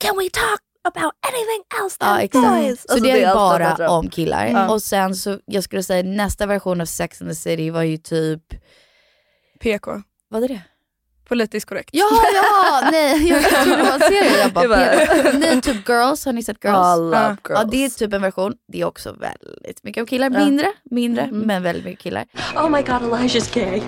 Can 0.00 0.16
we 0.16 0.22
talk 0.22 0.60
about 0.84 1.12
anything 1.28 1.64
else 1.82 1.96
Ja 2.00 2.20
exakt. 2.20 2.48
boys? 2.48 2.82
Så 2.82 2.92
Alltså, 2.92 3.04
det 3.04 3.22
är, 3.22 3.26
allt 3.28 3.58
de 3.58 3.76
bara 3.76 3.90
om 3.90 4.10
killar. 4.10 4.46
Ja. 4.46 4.68
Och 4.70 4.82
sen 4.82 5.14
så, 5.16 5.38
jag 5.44 5.64
skulle 5.64 5.82
säga 5.82 6.02
nästa 6.02 6.46
version 6.46 6.80
av 6.80 6.84
Sex 6.86 7.20
and 7.22 7.30
the 7.30 7.34
City 7.34 7.70
var 7.70 7.82
ju 7.82 7.96
typ, 7.96 8.42
PK. 9.60 10.02
vad 10.28 10.44
är 10.44 10.48
det? 10.48 10.60
Politiskt 11.28 11.66
korrekt. 11.68 11.90
Ja, 11.92 12.06
ja, 12.34 12.88
nej 12.92 13.28
jag 13.28 13.42
trodde 13.44 13.76
det 13.76 13.82
var 13.82 13.92
en 13.92 14.00
serie. 14.00 14.38
Jag 14.42 14.52
bara, 14.52 14.62
Det 14.62 14.68
var- 14.68 15.32
nej 15.38 15.60
typ 15.62 15.88
Girls, 15.88 16.24
har 16.24 16.32
ni 16.32 16.42
sett 16.42 16.64
Girls? 16.64 16.98
Love 16.98 17.16
Ja. 17.16 17.28
girls. 17.28 17.38
Ja 17.48 17.64
det 17.64 17.84
är 17.84 17.88
typ 17.88 18.12
en 18.12 18.22
version, 18.22 18.54
det 18.72 18.80
är 18.80 18.84
också 18.84 19.12
väldigt 19.12 19.84
mycket 19.84 20.02
av 20.02 20.06
killar, 20.06 20.30
Ja. 20.30 20.44
mindre, 20.44 20.72
mindre 20.90 21.22
Mm. 21.22 21.38
men 21.40 21.62
väldigt 21.62 21.84
mycket 21.84 22.00
killar. 22.02 22.26
Oh 22.56 22.68
my 22.70 22.82
god, 22.82 23.02
Elijah's 23.02 23.54
gay. 23.54 23.82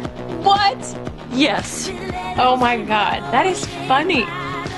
What? 0.45 0.97
Yes. 1.37 1.91
Oh 2.39 2.69
my 2.71 2.77
god, 2.77 3.31
that 3.33 3.47
is 3.47 3.67
funny. 3.89 4.25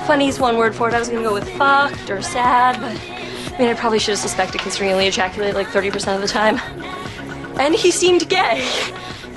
Funny 0.05 0.27
is 0.27 0.39
one 0.39 0.57
word 0.57 0.75
for 0.75 0.89
it. 0.89 0.93
I 0.93 0.99
was 0.99 1.07
gonna 1.09 1.23
go 1.23 1.33
with 1.33 1.49
fucked 1.57 2.09
or 2.09 2.21
sad, 2.21 2.79
but 2.81 2.99
I 3.53 3.57
mean, 3.57 3.69
I 3.69 3.73
probably 3.73 3.99
should 3.99 4.11
have 4.11 4.19
suspected 4.19 4.59
considering 4.61 4.89
he 4.89 4.93
only 4.93 5.07
ejaculated 5.07 5.55
like 5.55 5.67
30% 5.67 6.15
of 6.15 6.21
the 6.21 6.27
time. 6.27 6.57
And 7.59 7.73
he 7.73 7.91
seemed 7.91 8.27
gay. 8.29 8.67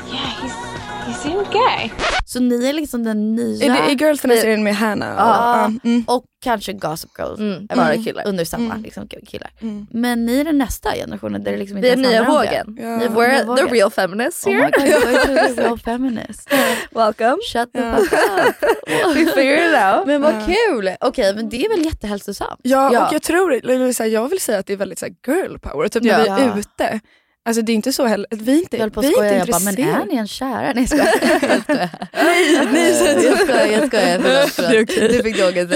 Yeah, 0.06 0.30
he's, 0.40 0.65
he 1.06 1.12
seemed 1.14 1.46
gay. 1.52 1.90
Så 2.26 2.40
ni 2.40 2.68
är 2.68 2.72
liksom 2.72 3.04
den 3.04 3.34
nya, 3.34 3.64
Är, 3.66 3.70
det, 3.70 3.92
är 3.92 3.96
Girls 4.06 4.24
här 4.24 4.36
serien 4.36 4.62
med 4.62 4.76
Hannah? 4.76 5.08
Ja. 5.16 5.22
Och, 5.66 5.72
ja, 5.72 5.80
mm. 5.84 6.04
och 6.06 6.24
kanske 6.44 6.72
Gossip 6.72 7.10
Girls, 7.18 7.38
Mm, 7.40 7.66
bara 7.66 7.94
killar. 7.96 8.26
under 8.28 8.44
samma 8.44 8.64
Mm. 8.72 8.82
liksom, 8.82 9.08
killar. 9.26 9.50
Mm. 9.60 9.86
Men 9.90 10.26
ni 10.26 10.40
är 10.40 10.44
den 10.44 10.58
nästa 10.58 10.92
generationen 10.94 11.44
där 11.44 11.52
det 11.52 11.58
liksom 11.58 11.76
inte 11.78 11.86
Vi 11.88 11.92
är 11.92 11.96
nya 12.10 12.22
det. 12.24 12.30
vågen. 12.30 12.66
Ni 12.78 12.82
är 13.04 13.08
We're 13.08 13.28
nya 13.28 13.38
the 13.40 13.44
vågen. 13.44 13.68
real 13.68 13.90
feminists 13.90 14.46
Oh 14.46 14.52
my 14.52 14.58
here. 14.60 14.70
god, 14.76 15.56
the 15.56 15.62
real 15.62 15.78
feminists. 15.78 16.46
Welcome. 16.90 17.36
Shut 17.52 17.72
the 17.72 17.78
Ja. 17.80 17.96
fuck 17.96 18.12
up. 18.12 19.14
We 19.16 19.26
figured 19.26 19.70
it 19.70 19.74
out. 19.96 20.06
Men 20.06 20.22
vad 20.22 20.34
kul! 20.46 20.90
Okej 21.00 21.34
men 21.34 21.48
det 21.48 21.64
är 21.64 21.68
väl 21.68 21.84
jättehälsosamt? 21.84 22.60
Ja, 22.62 22.90
Ja. 22.92 23.06
och 23.06 23.14
jag 23.14 23.22
tror, 23.22 23.54
eller 23.54 23.92
så 23.92 24.02
här, 24.02 24.10
jag 24.10 24.28
vill 24.28 24.40
säga 24.40 24.58
att 24.58 24.66
det 24.66 24.72
är 24.72 24.76
väldigt 24.76 24.98
så 24.98 25.06
här, 25.06 25.14
girl 25.34 25.58
power. 25.58 25.88
Typ 25.88 26.02
när 26.02 26.26
Ja. 26.26 26.36
vi 26.36 26.42
är 26.42 26.58
ute. 26.58 27.00
Alltså 27.46 27.62
det 27.62 27.72
är 27.72 27.74
inte 27.74 27.92
så 27.92 28.06
heller, 28.06 28.26
vi 28.30 28.52
är 28.52 28.58
inte, 28.58 28.76
Jag 28.76 28.80
höll 28.82 28.90
på 28.90 29.00
att 29.00 29.06
skoja, 29.12 29.36
jag 29.38 29.48
bara, 29.48 29.60
men 29.60 29.80
är 29.80 30.04
ni 30.04 30.16
en 30.16 30.26
kära? 30.28 30.72
Nej 30.72 30.74
jag 30.76 30.88
skojar. 30.88 31.90
Nej, 32.24 32.68
nej, 32.72 32.94
så 32.94 33.04
jag 33.26 33.38
skojar, 33.38 33.66
jag 33.66 33.86
skojar. 33.86 34.18
Förlåt, 34.18 34.50
förlåt. 34.50 34.88
Det. 34.88 35.08
Du 35.08 35.22
fick 35.22 35.38
dåligt 35.38 35.70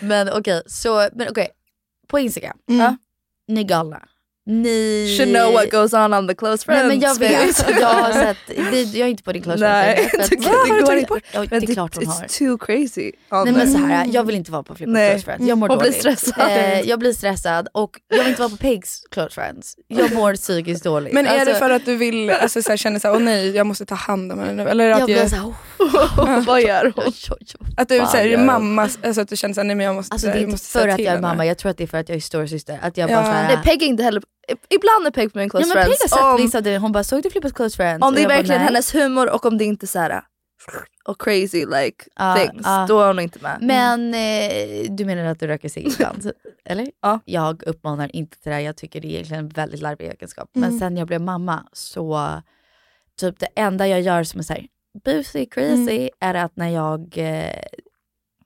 Men 0.00 0.28
okej, 0.32 0.62
så, 0.66 1.08
men 1.12 1.28
okej. 1.30 1.48
På 2.08 2.18
Instagram, 2.18 2.56
Mm. 2.68 2.80
ja. 2.80 2.96
ni 3.48 3.60
är 3.60 3.64
galna. 3.64 4.02
Ni... 4.46 5.14
Should 5.16 5.28
know 5.34 5.52
what 5.52 5.70
goes 5.70 5.92
on 5.92 6.14
on 6.14 6.28
the 6.28 6.34
close 6.34 6.64
friends. 6.64 6.78
Nej 6.80 6.88
men 6.88 7.00
jag 7.00 7.18
vet, 7.18 7.80
jag 7.80 7.86
har 7.88 8.12
sett, 8.24 8.36
det, 8.46 8.82
jag 8.82 9.06
är 9.06 9.10
inte 9.10 9.22
på 9.22 9.32
din 9.32 9.42
close 9.42 9.58
Nej, 9.60 10.08
friends 10.08 10.28
det 10.30 10.36
det 10.80 10.86
tagit 10.86 11.08
bort? 11.08 11.22
Ja, 11.32 11.44
det 11.50 11.56
är 11.56 11.74
klart 11.74 11.96
hon 11.96 12.06
har. 12.06 12.14
It's 12.22 12.38
too 12.38 12.58
crazy. 12.58 13.12
Nej 13.44 13.52
men 13.52 13.72
så 13.72 13.78
här, 13.78 14.06
jag 14.12 14.24
vill 14.24 14.34
inte 14.36 14.52
vara 14.52 14.62
på 14.62 14.74
Flippas 14.74 14.92
Nej. 14.92 15.10
close 15.10 15.24
friends. 15.24 15.46
Jag 15.48 15.58
mår 15.58 15.68
Hon 15.68 15.78
blir 15.78 15.86
dåligt. 15.90 16.00
stressad. 16.00 16.50
Eh, 16.50 16.80
jag 16.80 16.98
blir 16.98 17.12
stressad 17.12 17.68
och 17.72 17.90
jag 18.08 18.18
vill 18.18 18.26
inte 18.28 18.40
vara 18.40 18.50
på 18.50 18.56
Pigs 18.56 19.02
close 19.10 19.30
friends. 19.34 19.74
Jag 19.88 20.12
mår 20.14 20.34
psykiskt 20.34 20.84
dåligt. 20.84 21.12
Men 21.12 21.26
är 21.26 21.32
det 21.34 21.40
Alltså, 21.40 21.54
för 21.54 21.70
att 21.70 21.84
du 21.84 21.96
vill, 21.96 22.30
alltså, 22.30 22.62
så 22.62 22.70
här, 22.70 22.76
känner 22.76 22.98
såhär, 22.98 23.14
åh 23.14 23.20
nej 23.22 23.50
jag 23.56 23.66
måste 23.66 23.86
ta 23.86 23.94
hand 23.94 24.32
om 24.32 24.38
henne 24.38 24.64
nu? 24.64 24.70
Eller 24.70 24.90
att, 24.90 24.98
jag 24.98 25.06
blir 25.06 25.26
såhär, 25.28 25.44
oh, 25.44 26.44
Vad 26.46 26.62
gör 26.62 26.92
hon? 26.96 27.12
att 27.76 27.88
du 27.88 28.36
hon? 28.36 28.46
mamma, 28.46 28.82
alltså 29.02 29.20
att 29.20 29.28
du 29.28 29.36
känner 29.36 29.54
såhär, 29.54 29.66
nej 29.66 29.76
men 29.76 29.86
jag 29.86 29.94
måste, 29.94 30.12
Alltså 30.12 30.26
så 30.26 30.32
det 30.32 30.38
är 30.38 30.42
inte 30.46 30.64
för 30.64 30.88
att 30.88 30.98
jag 31.00 31.14
är 31.14 31.20
mamma, 31.20 31.46
jag 31.46 31.58
tror 31.58 31.70
att 31.70 31.76
det 31.76 31.84
är 31.84 31.88
för 31.88 31.98
att 31.98 32.08
jag 32.08 32.16
är 32.16 32.20
storasyster. 32.20 32.78
Att 32.82 32.96
jag 32.96 33.10
Ja. 33.10 33.14
bara 33.14 33.24
såhär, 33.24 33.48
Nej, 33.48 33.58
Peg 33.64 33.82
är 33.82 33.86
inte 33.86 34.02
heller... 34.02 34.22
Ibland 34.68 35.06
är 35.06 35.10
Peg 35.10 35.32
på 35.32 35.38
min 35.38 35.50
close 35.50 35.68
ja, 35.68 35.74
men 35.74 35.84
Peg 35.84 35.96
friends. 35.98 36.12
har 36.12 36.38
vissa 36.38 36.58
av 36.58 36.64
det, 36.64 36.78
hon 36.78 36.92
bara 36.92 37.04
såg 37.04 37.22
du 37.22 37.30
Flippas 37.30 37.52
close 37.52 37.76
friends? 37.76 38.02
om 38.06 38.14
det 38.14 38.22
är 38.22 38.28
verkligen 38.28 38.60
hennes 38.60 38.94
humor 38.94 39.30
och 39.34 39.46
om 39.46 39.58
det 39.58 39.64
inte 39.64 39.84
är 39.84 39.88
så 39.88 39.98
här 39.98 40.22
och 41.04 41.20
crazy 41.20 41.66
like 41.66 42.04
Ja, 42.16 42.34
things, 42.36 42.62
ja. 42.64 42.84
då 42.88 43.00
är 43.00 43.06
hon 43.06 43.18
inte 43.20 43.38
med. 43.42 43.58
Men 43.60 44.14
eh, 44.14 44.92
du 44.92 45.04
menar 45.04 45.24
att 45.24 45.40
du 45.40 45.46
röker 45.46 45.68
cigg 45.68 45.86
ibland? 45.86 46.32
Eller? 46.64 46.88
Ja. 47.02 47.20
Jag 47.24 47.62
uppmanar 47.66 48.16
inte 48.16 48.40
till 48.40 48.48
det 48.50 48.54
här, 48.54 48.60
jag 48.62 48.76
tycker 48.76 49.00
det 49.00 49.08
är 49.08 49.10
egentligen 49.10 49.44
en 49.44 49.48
väldigt 49.48 49.80
larvig 49.80 50.06
egenskap. 50.08 50.50
Men 50.52 50.78
sen 50.78 50.96
jag 50.96 51.06
blev 51.06 51.20
mamma 51.20 51.66
så, 51.72 52.40
typ 53.20 53.38
det 53.38 53.48
enda 53.56 53.88
jag 53.88 54.00
gör 54.00 54.24
som 54.24 54.38
är 54.40 54.44
såhär 54.44 54.66
busy, 55.04 55.46
crazy, 55.46 56.10
är 56.20 56.34
att 56.34 56.56
när 56.56 56.68
jag 56.68 57.18
eh, 57.18 57.62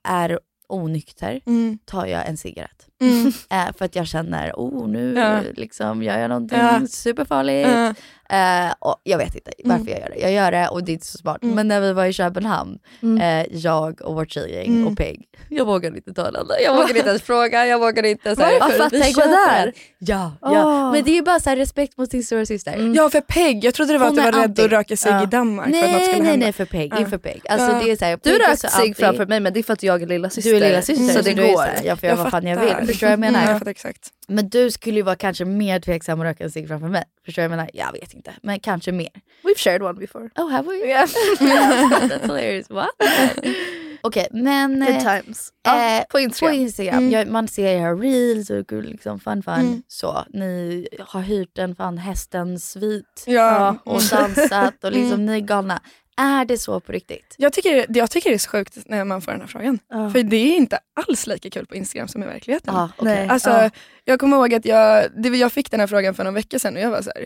är 0.03 0.39
onykter 0.69 1.41
Mm. 1.45 1.77
tar 1.85 2.05
jag 2.05 2.27
en 2.27 2.37
cigarett. 2.37 2.87
Mm. 3.01 3.31
Eh, 3.51 3.73
för 3.77 3.85
att 3.85 3.95
jag 3.95 4.07
känner, 4.07 4.51
oh 4.55 4.87
nu 4.89 5.13
Ja. 5.17 5.39
liksom 5.55 6.03
gör 6.03 6.19
jag 6.19 6.29
någonting 6.29 6.57
Ja. 6.59 6.81
superfarligt. 6.89 7.69
Ja. 7.69 7.93
Eh, 8.29 8.73
och 8.79 8.95
jag 9.03 9.17
vet 9.17 9.35
inte 9.35 9.51
varför 9.65 9.81
Mm. 9.81 9.93
jag 9.93 9.99
gör 10.01 10.09
det. 10.15 10.19
Jag 10.21 10.31
gör 10.31 10.51
det 10.51 10.67
och 10.67 10.83
det 10.83 10.91
är 10.91 10.93
inte 10.93 11.05
så 11.05 11.17
smart. 11.17 11.43
Mm. 11.43 11.55
Men 11.55 11.67
när 11.67 11.81
vi 11.81 11.93
var 11.93 12.05
i 12.05 12.13
Köpenhamn, 12.13 12.79
Mm. 13.03 13.41
eh, 13.41 13.47
jag 13.57 14.01
och 14.01 14.15
vårt 14.15 14.31
tjejgäng 14.31 14.65
Mm. 14.67 14.87
och 14.87 14.97
Peg, 14.97 15.21
jag 15.49 15.65
vågade 15.65 15.97
inte 15.97 16.13
ta 16.13 16.31
den. 16.31 16.45
Jag 16.63 16.73
vågade 16.75 16.97
inte 16.99 17.09
ens 17.09 17.21
fråga, 17.21 17.65
jag 17.65 17.79
vågade 17.79 18.09
inte... 18.09 18.29
Här, 18.29 18.35
Varför? 18.59 18.77
För 18.77 18.83
att 18.85 18.93
vi 18.93 19.01
Peg 19.01 19.15
var 19.15 19.23
köper 19.23 19.55
där? 19.65 19.73
Ja, 19.99 20.31
ja. 20.41 20.63
Ah. 20.65 20.91
men 20.91 21.03
det 21.03 21.11
är 21.11 21.15
ju 21.15 21.21
bara 21.21 21.39
så 21.39 21.49
här, 21.49 21.57
respekt 21.57 21.97
mot 21.97 22.11
sin 22.11 22.23
stora 22.23 22.45
syster. 22.45 22.73
Mm. 22.73 22.93
Ja 22.93 23.09
för 23.09 23.21
Peg, 23.21 23.63
jag 23.65 23.73
trodde 23.73 23.93
det 23.93 23.99
var 23.99 24.07
Hon 24.09 24.19
att 24.19 24.25
du 24.25 24.31
var 24.31 24.41
rädd 24.41 24.59
att 24.59 24.71
röka 24.71 24.97
sig 24.97 25.11
Ja. 25.11 25.23
i 25.23 25.25
Danmark 25.25 25.65
för 25.75 25.83
att 25.83 25.91
något 25.91 25.91
Nej, 25.91 26.03
skulle 26.07 26.21
nej, 26.23 26.31
hända. 26.31 26.45
nej 26.45 26.53
för 26.53 26.65
Peg, 26.65 26.93
Ja. 26.93 26.99
inför 26.99 27.17
Peg. 27.17 27.41
Alltså, 27.49 27.71
Ja. 27.71 27.79
det 27.85 27.91
är 27.91 27.95
så 27.95 28.05
här, 28.05 28.11
Du 28.23 28.31
Peg 28.31 28.41
är 28.41 28.47
rök 28.49 28.59
så 28.59 28.67
cigg 28.67 28.97
framför 28.97 29.25
mig 29.25 29.39
men 29.39 29.53
det 29.53 29.59
är 29.59 29.63
för 29.63 29.73
att 29.73 29.83
jag 29.83 30.01
är 30.01 30.07
lilla 30.07 30.29
syster. 30.29 30.51
Du 30.51 30.57
är 30.57 30.69
lilla 30.69 30.81
syster 30.81 31.13
så 31.13 31.21
det 31.21 31.33
går. 31.33 31.53
så 31.53 31.61
här, 31.61 31.81
jag 31.83 32.03
göra 32.03 32.15
vad 32.15 32.31
fan 32.31 32.47
jag 32.47 32.59
vill. 32.59 32.84
Förstår 32.87 33.07
du 33.07 33.09
vad 33.09 33.11
jag 33.11 33.19
menar? 33.19 33.39
Mm, 33.39 33.49
jag 33.51 33.59
fattar 33.59 33.71
exakt. 33.71 34.09
Men 34.27 34.49
du 34.49 34.71
skulle 34.71 34.95
ju 34.95 35.01
vara 35.01 35.15
kanske 35.15 35.45
mer 35.45 35.79
tveksam 35.79 36.19
att 36.21 36.25
röka 36.25 36.43
en 36.43 36.51
cigg 36.51 36.67
framför 36.67 36.87
mig. 36.87 37.03
Förstår 37.25 37.41
du 37.41 37.47
vad 37.47 37.53
jag 37.53 37.57
menar? 37.57 37.71
Jag 37.73 37.91
vet 38.01 38.13
inte, 38.13 38.33
men 38.43 38.59
kanske 38.59 38.91
mer. 38.91 39.09
We've 39.43 39.57
shared 39.57 39.81
one 39.83 39.99
before. 39.99 40.29
Oh, 40.35 40.49
have 40.49 40.67
we? 40.69 40.75
Yeah. 40.87 41.07
That's 41.39 42.21
hilarious. 42.21 42.69
What? 42.69 42.89
Okej, 44.01 44.27
men 44.31 44.79
Good 44.79 44.89
eh, 44.89 44.99
times. 45.21 45.49
Ja, 45.63 45.97
eh, 45.99 46.03
på 46.09 46.19
Instagram. 46.19 46.51
på 46.55 46.61
Instagram, 46.61 46.97
Mm. 46.97 47.11
jag, 47.11 47.27
man 47.27 47.47
ser 47.47 47.67
era 47.67 47.93
reels 47.93 48.49
och 48.49 48.73
liksom 48.73 49.19
fun 49.19 49.43
fun. 49.43 49.53
Mm. 49.53 49.81
Så, 49.87 50.23
ni 50.33 50.87
har 50.99 51.21
hyrt 51.21 51.57
en 51.57 51.75
fan 51.75 51.97
hästens 51.97 52.71
svit 52.71 53.23
Ja. 53.27 53.75
och 53.85 54.01
dansat 54.11 54.83
och 54.83 54.91
liksom 54.91 55.13
Mm. 55.13 55.25
ni 55.25 55.33
är 55.35 55.39
galna. 55.39 55.81
Är 56.17 56.45
det 56.45 56.57
så 56.57 56.79
på 56.79 56.91
riktigt? 56.91 57.35
Jag 57.37 57.53
tycker, 57.53 57.85
jag 57.89 58.11
tycker 58.11 58.29
det 58.29 58.35
är 58.35 58.39
så 58.39 58.49
sjukt 58.49 58.77
när 58.85 59.03
man 59.05 59.21
får 59.21 59.31
den 59.31 59.41
här 59.41 59.47
frågan. 59.47 59.79
Ja. 59.89 60.09
För 60.09 60.23
det 60.23 60.35
är 60.37 60.55
inte 60.55 60.79
alls 61.07 61.27
lika 61.27 61.49
kul 61.49 61.65
på 61.65 61.75
Instagram 61.75 62.07
som 62.07 62.23
i 62.23 62.25
verkligheten. 62.25 62.75
Okej. 62.75 62.93
Nej. 63.15 63.27
Alltså, 63.29 63.49
Ja. 63.49 63.69
Jag 64.03 64.19
kommer 64.19 64.37
ihåg 64.37 64.53
att 64.53 64.65
jag, 64.65 65.05
det, 65.17 65.29
jag 65.29 65.51
fick 65.51 65.71
den 65.71 65.79
här 65.79 65.87
frågan 65.87 66.13
för 66.13 66.23
någon 66.23 66.33
vecka 66.33 66.59
sedan 66.59 66.75
och 66.75 66.81
jag 66.81 66.89
var 66.91 67.01
så 67.01 67.11
här, 67.15 67.25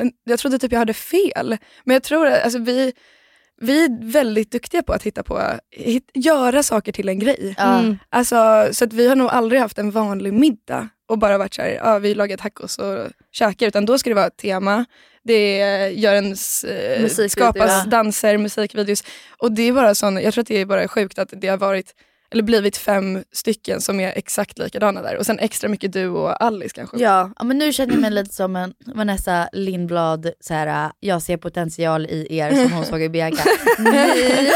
"M- 0.00 0.10
jag 0.24 0.38
trodde 0.38 0.58
typ 0.58 0.72
jag 0.72 0.78
hade 0.78 0.94
fel. 0.94 1.56
Men 1.84 1.94
jag 1.94 2.02
tror 2.02 2.26
att 2.26 2.42
alltså, 2.44 2.58
vi, 2.58 2.92
vi 3.60 3.84
är 3.84 4.12
väldigt 4.12 4.50
duktiga 4.52 4.82
på 4.82 4.92
att 4.92 5.02
hitta 5.02 5.22
på, 5.22 5.42
hit, 5.70 6.10
göra 6.14 6.62
saker 6.62 6.92
till 6.92 7.08
en 7.08 7.18
grej. 7.18 7.54
Mm. 7.58 7.98
Alltså, 8.08 8.68
så 8.72 8.84
att 8.84 8.92
vi 8.92 9.08
har 9.08 9.16
nog 9.16 9.28
aldrig 9.30 9.60
haft 9.60 9.78
en 9.78 9.90
vanlig 9.90 10.32
middag 10.32 10.88
och 11.10 11.18
bara 11.18 11.38
varit 11.38 11.54
så 11.54 11.62
här, 11.62 11.70
ja, 11.70 11.98
vi 11.98 12.14
lagar 12.14 12.36
tacos 12.36 12.78
och 12.78 13.06
käkar. 13.32 13.66
Utan 13.66 13.86
då 13.86 13.98
ska 13.98 14.10
det 14.10 14.14
vara 14.14 14.26
ett 14.26 14.36
tema, 14.36 14.84
det 15.22 15.58
gör 15.90 16.14
en, 16.14 16.30
eh, 16.30 17.28
skapas 17.28 17.84
danser, 17.84 18.38
musikvideos. 18.38 19.04
Och 19.38 19.52
det 19.52 19.62
är 19.62 19.72
bara 19.72 19.94
sån, 19.94 20.22
jag 20.22 20.34
tror 20.34 20.42
att 20.42 20.48
det 20.48 20.58
är 20.58 20.66
bara 20.66 20.88
sjukt 20.88 21.18
att 21.18 21.32
det 21.32 21.48
har 21.48 21.56
varit 21.56 21.94
eller 22.32 22.42
blivit 22.42 22.76
fem 22.76 23.24
stycken 23.32 23.80
som 23.80 24.00
är 24.00 24.12
exakt 24.16 24.58
likadana 24.58 25.02
där. 25.02 25.16
Och 25.16 25.26
sen 25.26 25.38
extra 25.38 25.68
mycket 25.68 25.92
du 25.92 26.08
och 26.08 26.42
Alice 26.42 26.74
kanske. 26.74 26.96
Ja. 26.98 27.30
ja 27.38 27.44
men 27.44 27.58
nu 27.58 27.72
känner 27.72 27.92
jag 27.92 28.00
mig 28.00 28.10
lite 28.10 28.34
som 28.34 28.56
en 28.56 28.74
Vanessa 28.94 29.48
Lindblad, 29.52 30.30
så 30.40 30.54
här, 30.54 30.92
jag 31.00 31.22
ser 31.22 31.36
potential 31.36 32.06
i 32.06 32.26
er 32.36 32.50
som 32.62 32.72
hon 32.72 32.84
såg 32.84 33.02
i 33.02 33.08
Bianca. 33.08 33.42
Ni 33.78 34.50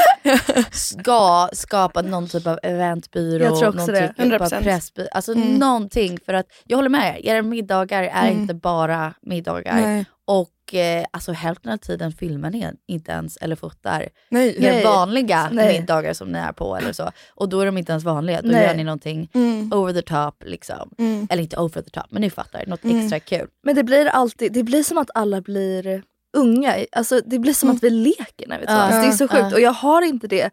ska 0.73 1.49
skapa 1.53 2.03
någon 2.03 2.29
typ 2.29 2.47
av 2.47 2.59
eventbyrå, 2.63 3.45
Jag 3.45 3.59
tror 3.59 3.69
också 3.69 3.79
någon 3.81 3.95
det. 3.95 4.09
typ 4.09 4.41
av 4.41 4.49
100%. 4.49 4.63
pressbyrå. 4.63 5.09
Alltså 5.13 5.33
Mm. 5.33 5.55
någonting 5.55 6.19
för 6.27 6.35
att, 6.35 6.47
jag 6.67 6.79
håller 6.79 6.89
med 6.89 7.17
er, 7.25 7.27
era 7.31 7.43
middagar 7.43 8.03
är 8.03 8.29
Mm. 8.29 8.41
inte 8.41 8.55
bara 8.55 9.15
middagar. 9.23 9.75
Nej. 9.75 10.05
Och 10.27 10.49
eh, 10.73 11.05
alltså 11.11 11.33
hälften 11.33 11.73
av 11.73 11.77
tiden 11.77 12.13
filmar 12.13 12.51
ni 12.51 12.67
inte 12.87 13.13
ens 13.13 13.37
eller 13.37 13.57
fotar 13.57 14.09
Nej. 14.31 14.57
Nej. 14.61 14.85
vanliga 14.85 15.49
Nej. 15.53 15.81
middagar 15.81 16.13
som 16.13 16.29
ni 16.33 16.39
är 16.39 16.53
på 16.53 16.77
eller 16.77 16.93
så. 16.93 17.11
Och 17.35 17.49
då 17.49 17.61
är 17.61 17.67
de 17.67 17.79
inte 17.79 17.93
ens 17.93 18.05
vanliga, 18.05 18.43
då 18.43 18.49
Nej. 18.49 18.67
gör 18.67 18.75
ni 18.75 18.85
någonting 18.85 19.31
Mm. 19.35 19.73
over 19.73 19.93
the 19.93 20.03
top 20.03 20.43
liksom. 20.47 20.91
Mm. 20.99 21.27
Eller 21.31 21.43
inte 21.43 21.57
over 21.57 21.83
the 21.83 21.91
top, 21.91 22.07
men 22.11 22.21
ni 22.23 22.31
fattar, 22.31 22.65
något 22.67 22.85
Mm. 22.85 23.01
extra 23.01 23.21
kul. 23.21 23.49
Men 23.65 23.75
det 23.75 23.85
blir 23.85 24.07
alltid, 24.07 24.53
det 24.53 24.63
blir 24.63 24.83
som 24.83 24.99
att 24.99 25.11
alla 25.15 25.41
blir 25.41 26.03
unga. 26.37 26.75
Alltså, 26.93 27.21
det 27.27 27.39
blir 27.39 27.53
som 27.53 27.71
att 27.71 27.83
vi 27.83 27.91
leker 27.91 28.49
när 28.49 28.59
vi 28.61 28.67
träffas. 28.67 28.91
Det 28.91 29.07
är 29.09 29.13
så 29.13 29.29
sjukt. 29.29 29.43
Ja. 29.51 29.53
Och 29.55 29.61
jag 29.61 29.73
har 29.73 30.03
inte 30.03 30.27
det. 30.27 30.51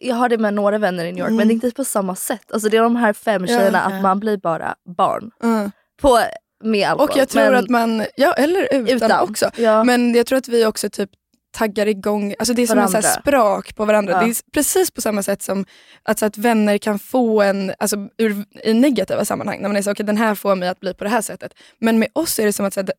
Jag, 0.00 0.14
har 0.14 0.28
det 0.28 0.38
med 0.38 0.54
några 0.54 0.78
vänner 0.78 1.04
i 1.04 1.12
New 1.12 1.18
York 1.18 1.28
Mm. 1.28 1.36
men 1.36 1.48
det 1.48 1.52
är 1.52 1.54
inte 1.54 1.70
på 1.70 1.84
samma 1.84 2.14
sätt. 2.14 2.52
Alltså, 2.52 2.68
det 2.68 2.76
är 2.76 2.82
de 2.82 2.96
här 2.96 3.12
fem 3.12 3.46
tjejerna 3.46 3.82
Ja. 3.90 3.96
att 3.96 4.02
man 4.02 4.20
blir 4.20 4.36
bara 4.36 4.74
barn. 4.96 5.30
Mm. 5.42 5.70
På, 6.02 6.18
med 6.62 6.88
alkohol. 6.88 7.10
Och 7.10 7.16
jag 7.16 7.28
tror 7.28 7.42
men, 7.50 7.54
att 7.54 7.68
man, 7.70 8.06
ja 8.16 8.32
eller 8.32 8.74
utan, 8.74 8.88
utan 8.96 9.20
också. 9.28 9.50
Ja. 9.56 9.84
Men 9.84 10.14
jag 10.14 10.26
tror 10.26 10.38
att 10.38 10.48
vi 10.48 10.66
också 10.66 10.90
typ 10.90 11.10
taggar 11.52 11.86
igång, 11.86 12.34
alltså 12.38 12.54
det 12.54 12.62
är 12.62 12.66
som 12.66 12.78
en 12.78 12.88
så 12.88 12.92
Varandra. 12.92 13.08
sprak 13.20 13.74
på 13.76 13.84
varandra. 13.84 14.12
Ja. 14.12 14.20
Det 14.20 14.26
är 14.30 14.36
precis 14.54 14.90
på 14.90 15.00
samma 15.00 15.22
sätt 15.22 15.42
som 15.42 15.64
att, 16.02 16.18
så 16.18 16.26
att 16.26 16.38
vänner 16.38 16.78
kan 16.78 16.98
få 16.98 17.42
en, 17.42 17.72
alltså 17.78 17.96
ur, 18.18 18.44
i 18.64 18.74
negativa 18.74 19.24
sammanhang, 19.24 19.60
när 19.62 19.68
man 19.68 19.76
är 19.76 19.82
så 19.82 19.90
okej 19.92 20.06
den 20.06 20.16
här 20.16 20.34
får 20.34 20.56
mig 20.56 20.68
att 20.68 20.80
bli 20.80 20.94
på 20.94 21.04
det 21.04 21.10
här 21.10 21.22
sättet. 21.22 21.52
Men 21.78 21.98
med 21.98 22.08
oss 22.12 22.38
är 22.38 22.44
det 22.46 22.52
som 22.52 22.66
att, 22.66 22.74
så 22.74 22.80
att 22.80 22.90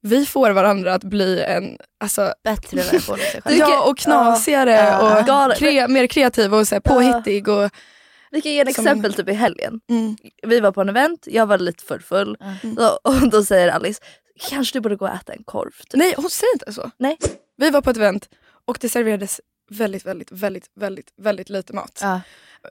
vi 0.00 0.26
får 0.26 0.50
varandra 0.50 0.94
att 0.94 1.04
bli 1.04 1.40
en, 1.42 1.78
alltså, 2.00 2.32
Bättre 2.44 2.76
version 2.92 3.14
av 3.14 3.18
sig 3.18 3.42
själv. 3.42 3.58
ja 3.58 3.82
och 3.90 3.98
knasigare 3.98 4.72
Ja. 5.26 5.48
och 5.50 5.56
kre, 5.56 5.88
mer 5.88 6.06
kreativ 6.06 6.54
och 6.54 6.68
så 6.68 6.74
här, 6.74 6.80
påhittig. 6.80 7.48
Och, 7.48 7.70
Vi 8.30 8.40
kan 8.40 8.52
ge 8.52 8.62
Som- 8.64 8.68
exempel 8.68 9.14
typ 9.14 9.28
i 9.28 9.32
helgen. 9.32 9.80
mm, 9.90 10.16
Vi 10.42 10.60
var 10.60 10.72
på 10.72 10.80
en 10.80 10.88
event, 10.88 11.26
jag 11.30 11.46
var 11.46 11.58
lite 11.58 11.84
för 11.84 11.98
full. 11.98 12.36
Mm. 12.62 12.76
Så, 12.76 12.88
och 13.04 13.30
då 13.30 13.44
säger 13.44 13.68
Alice, 13.68 14.00
kanske 14.50 14.76
du 14.78 14.80
borde 14.80 14.96
gå 14.96 15.04
och 15.04 15.14
äta 15.14 15.32
en 15.32 15.42
korv. 15.44 15.70
Typ. 15.70 15.92
nej 15.98 16.14
hon 16.16 16.30
säger 16.30 16.52
inte 16.54 16.72
så. 16.72 16.90
Nej. 16.98 17.18
Vi 17.56 17.70
var 17.70 17.80
på 17.80 17.90
ett 17.90 17.96
event 17.96 18.28
och 18.64 18.78
det 18.80 18.88
serverades 18.88 19.40
väldigt, 19.70 20.06
väldigt, 20.06 20.32
väldigt, 20.32 20.66
väldigt, 20.80 21.12
väldigt 21.16 21.50
lite 21.50 21.72
mat. 21.72 21.98
Ja, 22.02 22.20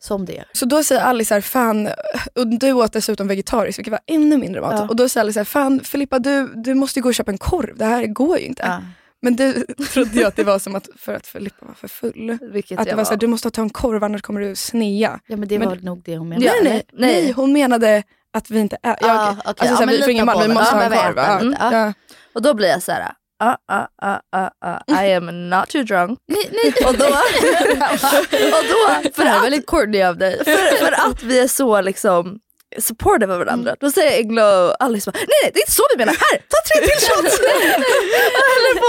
som 0.02 0.26
det. 0.26 0.44
Så 0.54 0.66
då 0.66 0.84
säger 0.84 1.02
Alice 1.02 1.34
här, 1.34 1.42
fan, 1.42 1.90
och 2.36 2.48
du 2.48 2.74
åt 2.74 2.94
dessutom 2.94 3.28
vegetariskt 3.28 3.80
vilket 3.80 3.92
var 3.92 4.00
ännu 4.08 4.38
mindre 4.38 4.62
mat. 4.62 4.74
Ja. 4.74 4.88
Och 4.88 4.96
då 4.96 5.10
säger 5.10 5.24
Alice 5.24 5.40
här, 5.40 5.46
fan 5.46 5.80
Filippa 5.80 6.20
du, 6.20 6.48
du 6.56 6.74
måste 6.74 7.02
gå 7.02 7.10
och 7.10 7.16
köpa 7.16 7.32
en 7.32 7.38
korv, 7.38 7.78
det 7.78 7.86
här 7.86 8.06
går 8.06 8.38
ju 8.40 8.46
inte. 8.46 8.64
Ja. 8.66 8.82
Men 9.28 9.36
det 9.36 9.78
trodde 9.94 10.20
jag 10.20 10.28
att 10.28 10.36
det 10.36 10.44
var 10.44 10.60
som 10.60 10.76
att 10.76 10.88
för 10.98 11.14
att 11.14 11.28
Filippa 11.28 11.66
var 11.66 11.74
för 11.74 11.88
full. 11.88 12.38
Vilket 12.42 12.80
Att 12.80 12.86
det 12.86 12.90
jag 12.92 12.98
var 12.98 13.04
så 13.04 13.10
här, 13.10 13.18
du 13.18 13.28
måste 13.28 13.52
ta 13.52 13.62
en 13.62 13.70
korv 13.70 14.04
annars 14.04 14.22
kommer 14.22 14.42
du 14.42 14.56
snea. 14.56 15.20
ja 15.28 15.38
men 15.38 15.48
det 15.48 15.60
Men- 15.60 15.70
var 15.70 15.76
nog 15.76 16.02
det 16.06 16.18
hon 16.18 16.30
menade. 16.30 16.46
Nej, 16.52 16.64
nej, 16.64 16.84
nej, 16.94 17.24
nej. 17.24 17.32
hon 17.32 17.54
menade 17.54 18.04
att 18.34 18.50
vi 18.50 18.60
inte 18.60 18.78
är... 18.84 18.96
Jag, 19.02 19.10
Ah, 19.10 19.32
okej. 19.32 19.42
alltså, 19.46 19.66
Ja, 19.66 19.72
så 19.72 19.78
här, 19.78 19.86
men 19.86 19.96
vi 19.96 20.02
får 20.02 20.10
ingen 20.12 20.26
mat, 20.26 20.44
vi 20.50 20.54
måste 20.54 20.76
Ja, 20.76 20.82
ha 20.84 20.84
en 20.84 21.14
korv. 21.14 21.18
Ja, 21.18 21.40
lite. 21.40 21.58
Ja. 21.62 21.74
ja. 21.86 21.94
Och 22.34 22.42
då 22.42 22.54
blir 22.54 22.68
jag 22.70 22.84
så 22.84 22.92
här. 22.92 23.14
Uh, 23.44 23.50
uh, 23.72 23.86
uh, 24.06 24.20
uh, 24.36 24.94
uh, 24.96 25.04
I 25.06 25.14
am 25.14 25.50
not 25.50 25.70
too 25.70 25.84
drunk. 25.84 26.20
Nej, 26.28 26.50
nej. 26.64 26.74
Och 26.88 26.98
då, 26.98 27.06
och 27.06 28.64
då 28.70 29.10
för, 29.14 29.24
Det 29.24 29.30
här 29.30 29.36
var 29.36 29.42
väldigt 29.42 29.66
corny 29.66 30.02
av 30.04 30.18
dig. 30.18 30.38
för, 30.46 30.86
för 30.86 31.10
att 31.10 31.24
vi 31.24 31.40
är 31.40 31.48
så 31.48 31.82
liksom 31.82 32.40
supportive 32.80 33.34
av 33.34 33.40
varandra. 33.40 33.76
Då 33.80 33.92
säger 33.92 34.20
Engla 34.24 34.66
och 34.66 34.84
Alice 34.84 35.12
bara, 35.12 35.18
nej 35.18 35.28
nej 35.44 35.52
det 35.54 35.60
är 35.60 35.62
inte 35.62 35.72
så 35.72 35.84
vi 35.94 35.98
menar, 35.98 36.14
här 36.14 36.38
ta 36.38 36.58
tre 36.68 36.82
till 36.88 37.08
shots! 37.08 37.40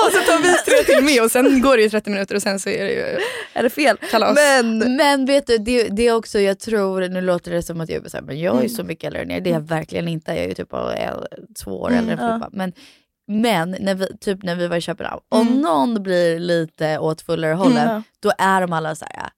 Och 0.06 0.12
så 0.12 0.32
tar 0.32 0.38
vi 0.42 0.54
tre 0.54 0.94
till 0.94 1.04
med 1.04 1.22
och 1.22 1.30
sen 1.30 1.60
går 1.60 1.76
det 1.76 1.82
ju 1.82 1.90
30 1.90 2.10
minuter 2.10 2.34
och 2.34 2.42
sen 2.42 2.60
så 2.60 2.68
är 2.68 2.84
det 2.84 2.90
ju 2.92 3.18
är 3.52 3.62
det 3.62 3.70
fel? 3.70 3.96
kalas. 4.10 4.34
Men 4.36 4.78
Men 4.96 5.26
vet 5.26 5.46
du, 5.46 5.58
det, 5.58 5.82
det 5.88 6.06
är 6.08 6.14
också, 6.14 6.40
jag 6.40 6.58
tror, 6.58 7.00
nu 7.08 7.20
låter 7.20 7.50
det 7.50 7.62
som 7.62 7.80
att 7.80 7.88
jag 7.88 8.04
är 8.04 8.08
så 8.08 8.16
här, 8.16 8.24
men 8.24 8.40
jag 8.40 8.54
är 8.54 8.58
Mm. 8.58 8.68
så 8.68 8.82
mycket 8.84 9.04
äldre 9.04 9.22
än 9.22 9.30
er. 9.30 9.40
Det 9.40 9.50
är 9.50 9.54
jag 9.54 9.60
verkligen 9.60 10.08
inte. 10.08 10.30
Jag 10.30 10.44
är 10.44 10.48
ju 10.48 10.54
typ 10.54 10.70
två 11.64 11.80
år 11.80 11.88
Mm, 11.90 11.98
äldre 11.98 12.12
än 12.14 12.20
ja. 12.20 12.32
Filippa. 12.32 12.48
Men, 12.52 12.72
men 13.28 13.76
när 13.84 13.94
vi, 13.94 14.16
typ 14.18 14.42
när 14.42 14.54
vi 14.54 14.66
var 14.66 14.76
i 14.76 14.80
Köpenhamn, 14.80 15.20
om 15.28 15.46
Mm. 15.48 15.60
någon 15.60 16.02
blir 16.02 16.38
lite 16.38 16.98
åt 16.98 17.20
fullare 17.22 17.52
hållet, 17.54 17.88
Mm. 17.88 18.02
då 18.22 18.32
är 18.38 18.60
de 18.60 18.72
alla 18.72 18.94
så 18.94 19.04
här. 19.10 19.28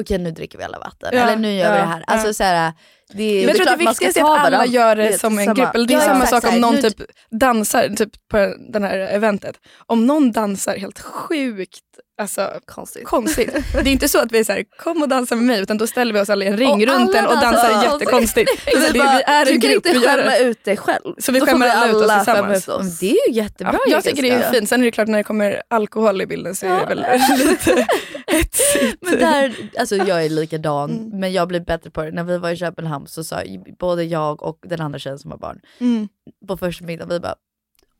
Okej 0.00 0.18
nu 0.18 0.30
dricker 0.30 0.58
vi 0.58 0.64
alla 0.64 0.78
vatten. 0.78 1.10
Ja, 1.12 1.18
Eller 1.22 1.36
nu 1.36 1.52
gör 1.52 1.72
vi 1.72 1.78
ja, 1.78 1.82
det 1.84 1.90
här. 1.90 2.04
ja. 2.06 2.12
Alltså 2.12 2.34
så 2.34 2.44
här, 2.44 2.72
det 3.12 3.22
är, 3.22 3.34
Men 3.46 3.48
jag 3.48 3.56
tror 3.56 3.68
att 3.72 3.78
det 3.78 3.84
viktigaste 3.84 4.20
är 4.20 4.24
att 4.24 4.30
alla 4.30 4.50
varandra. 4.50 4.66
gör 4.66 4.96
Det 4.96 5.02
det 5.08 5.18
som 5.18 5.38
en 5.38 5.44
samma- 5.44 5.54
grupp. 5.54 5.74
Eller 5.74 5.86
det 5.86 5.94
är 5.94 5.98
Ja, 5.98 6.04
samma 6.04 6.26
sak 6.26 6.44
om 6.52 6.60
någon 6.60 6.74
nu- 6.74 6.82
typ 6.82 6.96
dansar 7.30 7.88
typ 7.88 8.28
på 8.28 8.54
den 8.72 8.82
här 8.82 8.98
eventet. 8.98 9.56
Om 9.86 10.06
någon 10.06 10.32
dansar 10.32 10.76
helt 10.76 11.00
sjukt 11.00 11.80
alltså, 12.20 12.50
konstigt. 12.64 13.04
konstigt. 13.04 13.54
Det 13.72 13.78
är 13.78 13.86
inte 13.88 14.08
så 14.08 14.18
att 14.18 14.32
vi 14.32 14.38
är 14.38 14.44
så 14.44 14.52
här, 14.52 14.64
kom 14.78 15.02
och 15.02 15.08
dansa 15.08 15.34
med 15.36 15.44
mig 15.44 15.60
utan 15.60 15.78
då 15.78 15.86
ställer 15.86 16.12
vi 16.14 16.20
oss 16.20 16.30
alla 16.30 16.44
i 16.44 16.48
en 16.48 16.56
ring 16.56 16.70
Och 16.70 16.80
runt 16.80 17.12
den 17.12 17.26
och 17.26 17.34
dansar 17.34 17.72
konstigt. 17.72 17.92
jättekonstigt. 17.92 18.50
Så 18.86 18.92
Vi 18.92 18.98
bara, 18.98 19.16
vi 19.16 19.22
är 19.22 19.44
du 19.44 19.52
en 19.52 19.60
kan 19.60 19.70
grupp, 19.70 19.86
inte 19.86 20.00
skämma 20.08 20.36
ut 20.36 20.64
dig 20.64 20.76
själv. 20.76 21.14
Så 21.18 21.32
vi 21.32 21.38
Då 21.40 21.46
skämmer 21.46 21.68
alla 21.68 21.88
ut 21.90 21.94
oss 21.94 22.12
tillsammans. 22.24 22.68
ut 22.68 22.74
oss. 22.74 22.98
det 22.98 23.10
är 23.10 23.28
ju 23.28 23.34
jättebra 23.34 23.72
Ja, 23.72 23.80
jag 23.92 24.04
tycker 24.04 24.22
det 24.22 24.30
är 24.30 24.52
fint. 24.52 24.68
Sen 24.68 24.80
är 24.80 24.84
det 24.84 24.90
klart 24.90 25.08
när 25.08 25.18
det 25.18 25.24
kommer 25.24 25.62
alkohol 25.70 26.20
i 26.22 26.26
bilden 26.26 26.54
så 26.56 26.66
är 26.66 26.80
det 26.80 26.86
väl 26.86 27.04
lite 27.48 27.86
hetsigt. 28.26 28.96
Men 29.00 29.18
där, 29.18 29.54
alltså 29.78 29.96
jag 29.96 30.24
är 30.24 30.28
likadan, 30.28 30.90
Mm. 30.90 31.20
men 31.20 31.32
jag 31.32 31.48
blir 31.48 31.60
bättre 31.60 31.90
på 31.90 32.02
det. 32.02 32.10
När 32.12 32.24
vi 32.24 32.38
var 32.38 32.50
i 32.50 32.56
Köpenhamn 32.56 33.06
så 33.06 33.24
sa 33.24 33.42
både 33.78 34.04
jag 34.04 34.42
och 34.42 34.58
den 34.62 34.80
andra 34.80 34.98
tjejen 34.98 35.18
som 35.18 35.30
har 35.30 35.38
barn, 35.38 35.60
Mm. 35.80 36.08
på 36.48 36.56
första 36.56 36.84
middagen, 36.84 37.08
vi 37.08 37.20
bara 37.20 37.34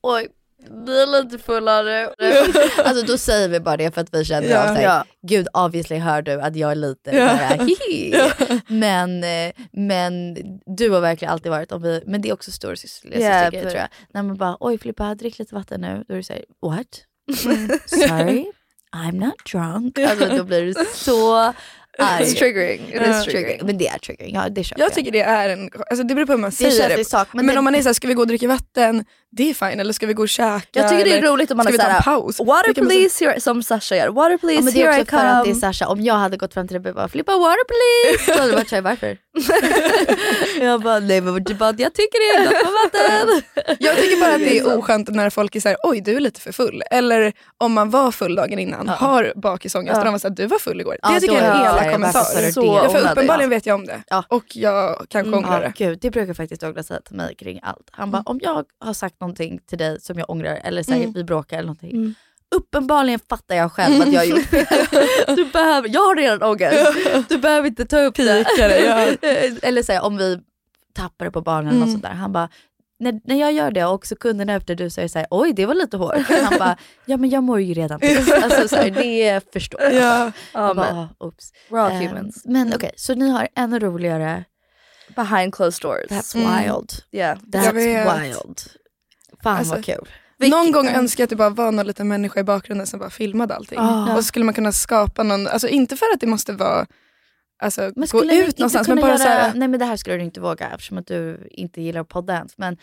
oj, 0.03 0.29
är 0.67 1.23
lite 1.23 1.39
fulla 1.39 1.83
nu. 1.83 2.09
alltså 2.85 3.07
då 3.07 3.19
säger 3.19 3.49
vi 3.49 3.61
bara 3.61 3.77
det 3.77 3.95
för 3.95 4.01
att 4.01 4.15
vi 4.15 4.25
känner 4.25 4.49
Ja. 4.49 4.75
sig. 4.75 4.83
Ja. 4.85 5.05
Gud 5.27 5.49
obviously 5.53 5.97
hör 5.99 6.23
du 6.23 6.41
att 6.41 6.57
jag 6.57 6.71
är 6.71 6.75
lite 6.75 7.17
Ja. 7.17 7.29
såhär, 7.29 7.59
hihi. 7.59 8.15
Men, 8.67 9.25
eh, 9.25 9.53
men 9.73 10.35
du 10.77 10.91
har 10.91 11.01
verkligen 11.01 11.33
alltid 11.33 11.51
varit, 11.53 11.73
om 11.73 11.83
vi, 11.83 12.03
men 12.07 12.23
det 12.23 12.29
är 12.29 12.33
också 12.33 12.51
storasyster 12.51 13.09
Ja, 13.13 13.19
yeah, 13.19 13.51
för- 13.53 13.61
tror 13.61 13.73
jag. 13.75 13.89
När 14.15 14.23
man 14.23 14.37
bara, 14.37 14.57
oj 14.61 14.79
Filippa 14.79 15.15
drick 15.15 15.39
lite 15.39 15.55
vatten 15.55 15.81
nu. 15.81 16.05
Då 16.09 16.15
är 16.15 16.17
du 16.19 16.23
såhär, 16.23 16.45
what? 16.63 16.87
Sorry, 17.87 18.47
I'm 18.97 19.13
not 19.25 19.35
drunk. 19.53 19.99
Alltså 19.99 20.37
då 20.37 20.45
blir 20.45 20.63
du 20.63 20.75
så 20.95 21.53
arg. 21.99 22.25
It's 22.25 22.35
triggering. 22.39 22.81
It 22.95 23.03
is 23.09 23.25
triggering. 23.25 23.61
Men 23.63 23.79
det 23.79 23.89
är 23.89 23.99
triggering, 23.99 24.35
ja 24.35 24.49
det 24.49 24.65
köper 24.65 24.83
Jag 24.83 24.95
tycker 24.95 25.11
det 25.13 25.21
är 25.21 25.49
en, 25.49 25.71
alltså 25.91 26.03
det 26.05 26.15
beror 26.15 26.27
på 26.27 26.33
hur 26.33 26.39
man 26.39 26.51
det 26.51 26.57
säger 26.57 26.89
det. 26.89 27.01
i 27.01 27.05
sak. 27.05 27.29
Men, 27.33 27.47
det- 27.47 27.59
om 27.59 27.65
man 27.65 27.75
är 27.75 27.83
såhär, 27.83 27.95
ska 27.95 28.09
vi 28.09 28.15
gå 28.15 28.21
och 28.23 28.27
dricka 28.29 28.49
vatten? 28.49 29.05
Det 29.37 29.51
är 29.51 29.55
fine. 29.55 29.81
Eller 29.81 29.93
ska 29.93 30.07
vi 30.07 30.15
gå 30.15 30.23
och 30.23 30.29
käka? 30.29 30.67
Jag 30.73 30.89
tycker 30.89 31.05
det 31.05 31.17
är 31.19 31.23
roligt 31.23 31.51
om 31.51 31.57
man 31.57 31.67
är 31.67 31.73
såhär, 31.73 32.01
paus? 32.01 32.39
water 32.41 32.75
Det 32.75 32.81
please, 32.81 33.25
here, 33.25 33.41
som 33.41 33.63
Sasha 33.63 33.97
gör. 33.97 34.09
Water 34.09 34.39
please, 34.39 34.55
Ja, 34.59 34.65
men 34.65 34.75
det 34.75 34.83
är 34.83 34.87
here 34.87 34.99
I 34.99 35.03
också 35.03 35.11
för 35.17 35.25
att 35.25 35.45
det 35.45 35.51
är 35.51 35.55
come. 35.55 35.73
Sasha, 35.73 35.87
om 35.89 36.01
jag 36.01 36.15
hade 36.15 36.37
gått 36.37 36.55
fram 36.55 36.69
till 36.69 36.83
dig 36.83 36.91
och 36.91 36.97
bara 36.97 37.09
“Flippa 37.09 37.33
water 37.39 37.65
please” 37.69 38.33
då 38.35 38.39
hade 38.41 38.51
du 38.53 38.57
varit 38.57 38.69
såhär 38.69 38.83
“Varför?” 38.83 39.19
Jag 40.61 40.81
bara 40.83 40.99
“Nej 40.99 41.21
men 41.21 41.45
typ 41.45 41.63
att 41.63 41.79
jag 41.79 41.95
tycker 41.95 42.19
det 42.19 42.39
är 42.39 42.45
gott 42.45 42.53
med 42.65 42.73
vatten”. 42.85 43.43
Jag 43.81 43.97
tycker 43.97 44.21
bara 44.21 44.35
att 44.35 44.39
det 44.41 44.59
är 44.59 44.79
oskönt 44.79 45.09
när 45.09 45.31
folk 45.31 45.57
är 45.57 45.61
såhär, 45.61 45.77
oj 45.83 46.01
du 46.01 46.17
är 46.17 46.21
lite 46.21 46.41
för 46.41 46.53
full. 46.53 46.83
Eller 46.91 47.33
om 47.59 47.73
man 47.73 47.91
var 47.91 48.13
full 48.13 48.35
dagen 48.35 48.59
innan, 48.59 48.87
Ja. 48.87 48.93
har 48.93 49.33
bakisångest 49.37 49.93
Ja. 49.93 49.99
och 49.99 50.05
de 50.05 50.11
var 50.13 50.19
såhär, 50.19 50.35
du 50.35 50.47
var 50.47 50.59
full 50.59 50.81
igår. 50.81 50.97
Ja, 51.03 51.11
det 51.11 51.21
tycker 51.21 51.35
jag 51.35 51.45
är 51.45 51.51
en 51.55 51.61
elak 51.61 51.93
kommentar. 51.93 52.51
Så 52.53 52.89
för 52.91 53.11
uppenbarligen 53.13 53.51
vet 53.51 53.67
jag 53.67 53.75
om 53.75 53.87
det. 53.87 54.03
Ja. 54.09 54.25
Och 54.29 54.57
jag 54.57 55.07
kanske 55.09 55.37
ångrar 55.37 55.63
Ja, 55.63 55.69
det. 55.79 55.85
gud, 55.85 55.99
det 56.03 56.11
brukar 56.11 56.35
faktiskt 56.35 56.61
Douglas 56.61 56.87
säga 56.87 57.01
till 57.01 57.17
mig 57.17 57.35
kring 57.35 57.61
allt. 57.63 57.89
Han 57.91 58.11
bara, 58.11 58.23
om 58.27 58.41
jag 58.43 58.65
har 58.81 58.93
sagt 58.95 59.21
någonting 59.21 59.59
till 59.69 59.79
dig 59.79 60.01
som 60.01 60.19
jag 60.19 60.31
ångrar 60.31 60.61
eller 60.65 60.83
säger 60.83 61.01
Mm. 61.03 61.13
vi 61.13 61.25
bråkar 61.25 61.57
eller 61.57 61.67
någonting. 61.67 61.91
Mm. 61.91 62.15
Uppenbarligen 62.55 63.21
fattar 63.29 63.55
jag 63.57 63.73
själv 63.73 64.03
att 64.03 64.13
jag 64.13 64.21
har 64.21 64.25
gjort 64.27 64.47
fel. 64.47 64.67
Du 65.37 65.45
behöver, 65.45 65.89
jag 65.89 66.01
har 66.01 66.17
redan 66.17 66.43
ångest. 66.43 67.29
Du 67.29 67.39
behöver 67.39 67.69
inte 67.69 67.85
ta 67.85 68.01
upp 68.01 68.15
det. 68.17 68.45
Eller 69.63 69.83
säga 69.83 70.03
om 70.03 70.17
vi 70.17 70.39
tappar 70.95 71.25
det 71.25 71.31
på 71.31 71.41
barnen 71.41 71.77
Mm. 71.77 71.91
sånt 71.91 72.03
där. 72.03 72.11
Han 72.11 72.33
bara, 72.33 72.49
när, 72.99 73.21
när 73.25 73.37
jag 73.41 73.53
gör 73.53 73.71
det 73.71 73.85
och 73.85 74.07
sekunderna 74.07 74.55
efter 74.55 74.75
du 74.75 74.91
säger 74.91 75.09
såhär, 75.09 75.27
oj 75.31 75.53
det 75.53 75.67
var 75.67 75.75
lite 75.75 75.97
hårt. 75.97 76.15
Han 76.43 76.59
bara, 76.59 76.77
ja 77.05 77.17
men 77.17 77.31
jag 77.31 77.43
mår 77.43 77.61
ju 77.61 77.75
redan 77.75 78.01
piss. 78.01 78.33
Alltså 78.43 78.69
så 78.69 78.77
här, 78.77 78.91
det 78.91 79.53
förstår 79.53 79.81
jag. 79.83 79.93
Ja. 79.95 80.33
Ja, 80.53 80.67
Jag 80.67 80.77
bara, 80.77 81.09
oops. 81.19 81.53
we're 81.69 81.79
all 81.81 81.93
humans. 81.93 82.43
men 82.45 82.75
okej, 82.75 82.91
så 82.97 83.15
ni 83.15 83.29
har 83.29 83.49
ännu 83.57 83.79
roligare, 83.79 84.45
Behind 85.17 85.55
closed 85.55 85.83
doors. 85.83 86.07
that's 86.11 86.37
Mm. 86.37 86.63
wild. 86.65 86.93
yeah. 87.13 87.39
That's 87.39 87.73
wild. 87.73 88.61
Fan 89.43 89.57
Alltså, 89.59 89.75
vad 89.75 89.85
kul. 89.85 90.09
Någon 90.51 90.73
gång 90.73 90.89
önskar 90.89 91.23
jag 91.23 91.27
att 91.27 91.31
det 91.31 91.37
bara 91.37 91.51
var 91.51 91.73
någon 91.73 91.87
liten 91.87 92.09
människa 92.09 92.41
i 92.41 92.45
bakgrunden 92.45 92.87
som 92.87 92.99
bara 92.99 93.11
filmade 93.11 93.55
allting. 93.55 93.79
Ah. 93.79 94.11
Och 94.11 94.17
så 94.17 94.23
skulle 94.23 94.45
man 94.45 94.55
kunna 94.55 94.73
skapa 94.73 95.23
någon, 95.23 95.47
alltså 95.47 95.69
inte 95.69 95.97
för 95.97 96.07
att 96.15 96.21
det 96.21 96.27
måste 96.27 96.53
vara, 96.53 96.87
alltså 97.63 97.91
gå 97.95 98.07
skulle 98.07 98.33
ni 98.33 98.39
ut 98.39 98.59
någonstans 98.59 98.89
men 98.89 99.01
bara 99.01 99.07
göra, 99.07 99.19
såhär, 99.19 99.53
Nej 99.55 99.69
men 99.69 99.81
det 99.81 99.87
här 99.87 99.97
skulle 99.97 100.17
du 100.17 100.23
inte 100.23 100.41
våga 100.41 100.71
eftersom 100.71 100.99
att 100.99 101.07
du 101.07 101.49
inte 101.51 101.83
gillar 101.83 102.01
att 102.01 102.09
podda 102.09 102.35
ens. 102.35 102.59
Men 102.59 102.77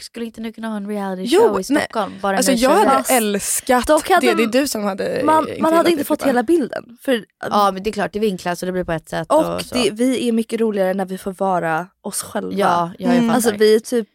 skulle 0.00 0.26
inte 0.26 0.40
nu 0.40 0.52
kunna 0.52 0.68
ha 0.68 0.76
en 0.76 0.88
reality 0.88 1.22
Jo, 1.26 1.40
show 1.40 1.60
i 1.60 1.64
nej. 1.70 1.82
Stockholm? 1.82 2.12
Bara 2.22 2.36
Alltså 2.36 2.52
jag 2.52 2.70
hade 2.70 3.04
älskat 3.14 3.86
Dock 3.86 4.10
hade 4.10 4.26
det. 4.26 4.34
Det 4.34 4.42
är 4.42 4.60
du 4.60 4.68
som 4.68 4.84
hade 4.84 5.20
Man, 5.24 5.46
man 5.60 5.72
hade 5.72 5.88
det, 5.88 5.92
inte 5.92 6.04
fått 6.04 6.18
Filippa. 6.22 6.28
hela 6.28 6.42
bilden. 6.42 6.84
För, 7.02 7.24
Ja 7.50 7.70
men 7.74 7.82
det 7.82 7.90
är 7.90 7.92
klart, 7.92 8.12
det 8.12 8.18
vinklas 8.18 8.62
och 8.62 8.66
det 8.66 8.72
blir 8.72 8.84
på 8.84 8.92
ett 8.92 9.08
sätt. 9.08 9.26
Och, 9.32 9.54
och 9.54 9.62
så. 9.62 9.74
det, 9.74 9.90
vi 9.90 10.28
är 10.28 10.32
mycket 10.32 10.60
roligare 10.60 10.94
när 10.94 11.06
vi 11.06 11.18
får 11.18 11.32
vara 11.38 11.86
oss 12.02 12.22
själva. 12.22 12.52
Ja, 12.56 12.90
ja, 12.98 13.08
jag 13.08 13.14
Mm. 13.16 13.30
Alltså 13.30 13.50
vi 13.58 13.74
är 13.74 13.80
typ, 13.80 14.08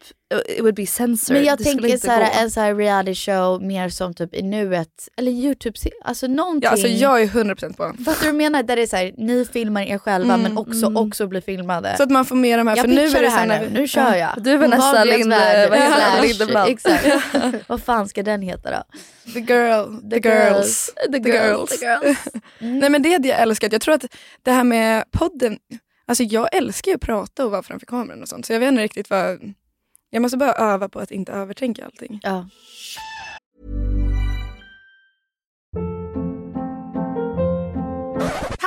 it 0.49 0.60
would 0.62 0.75
be 0.75 0.86
censored. 0.86 1.38
Men 1.38 1.45
jag 1.47 1.58
Det 1.58 1.63
tänker 1.63 1.86
inte 1.88 1.97
såhär, 2.05 2.19
gå. 2.19 2.39
en 2.41 2.51
sån 2.51 2.63
här 2.63 2.75
reality 2.75 3.15
show 3.15 3.62
mer 3.63 3.89
som 3.89 4.13
typ 4.13 4.36
i 4.36 4.41
nuet, 4.41 4.88
eller 5.17 5.32
youtube 5.32 5.77
alltså 6.03 6.27
någonting. 6.27 6.62
Ja, 6.63 6.69
alltså 6.71 6.88
jag 6.88 7.21
är 7.21 7.25
100% 7.27 7.73
på. 7.77 7.84
Fattar 7.84 7.95
du 8.03 8.03
vad 8.13 8.25
jag 8.27 8.36
menar? 8.36 8.63
Där 8.63 8.75
det 8.75 8.82
är 8.82 8.88
såhär, 8.88 9.13
ni 9.17 9.45
filmar 9.53 9.82
er 9.82 9.97
själva 9.97 10.38
men 10.38 10.58
också, 10.58 10.93
också 10.95 11.27
blir 11.27 11.41
filmade. 11.41 11.93
Så 11.97 12.03
att 12.03 12.12
man 12.12 12.25
får 12.25 12.36
med 12.36 12.60
de 12.60 12.67
här. 12.67 12.75
jag 12.77 12.86
för 12.86 12.91
nu 12.93 13.01
är 13.05 13.13
det 13.13 13.19
det 13.19 13.32
så 13.32 13.38
här 13.38 13.47
nu, 13.62 13.69
nu 13.79 13.88
kör 13.88 14.15
jag. 14.15 14.29
Du 14.38 14.51
är 14.51 14.58
Vanessa 14.58 15.03
Linde- 15.03 15.59
vad 15.67 15.80
heter 15.80 16.22
Lindeblad. 16.22 16.69
Exakt. 16.69 17.06
vad 17.67 17.84
fan 17.84 18.08
ska 18.10 18.24
den 18.24 18.41
heta 18.41 18.72
då? 18.72 18.84
The 19.34 19.39
girl, 19.39 20.10
the, 20.10 20.30
girls. 20.30 20.93
The 21.12 21.17
girls. 21.17 21.80
The 21.80 21.86
girls. 21.86 22.28
Nej 22.60 22.89
men 22.89 23.02
det 23.02 23.13
hade 23.13 23.28
jag 23.28 23.39
älskat. 23.39 23.72
Jag 23.72 23.82
tror 23.82 23.95
att 23.95 24.06
det 24.43 24.52
här 24.52 24.63
med 24.63 25.12
podden, 25.12 25.60
alltså 26.06 26.24
jag 26.24 26.56
älskar 26.56 26.91
ju 26.91 26.95
att 26.95 27.02
prata 27.02 27.45
och 27.45 27.52
vara 27.52 27.63
framför 27.63 27.86
kameran 27.86 28.22
och 28.22 28.28
sånt. 28.28 28.45
Så 28.45 28.54
jag 28.54 28.60
vet 28.60 28.69
inte 28.69 28.84
riktigt 28.84 29.10
vad, 29.10 29.54
jag 30.10 30.22
måste 30.22 30.38
bara 30.38 30.54
öva 30.54 30.89
på 30.89 31.00
att 31.00 31.12
inte 31.12 31.32
övertänka 31.32 31.86
allting. 31.86 32.19
Ja. 32.24 32.50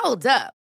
Hold 0.05 0.27
up. 0.27 0.62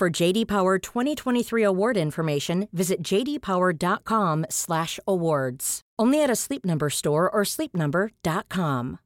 For 0.00 0.08
JD 0.22 0.48
Power 0.48 0.78
2023 0.78 1.62
award 1.62 1.96
information, 1.98 2.68
visit 2.72 3.02
jdpower.com/awards. 3.02 5.80
Only 6.02 6.24
at 6.24 6.30
a 6.30 6.36
Sleep 6.36 6.64
Number 6.64 6.90
store 6.90 7.28
or 7.28 7.44
sleepnumber.com. 7.44 8.96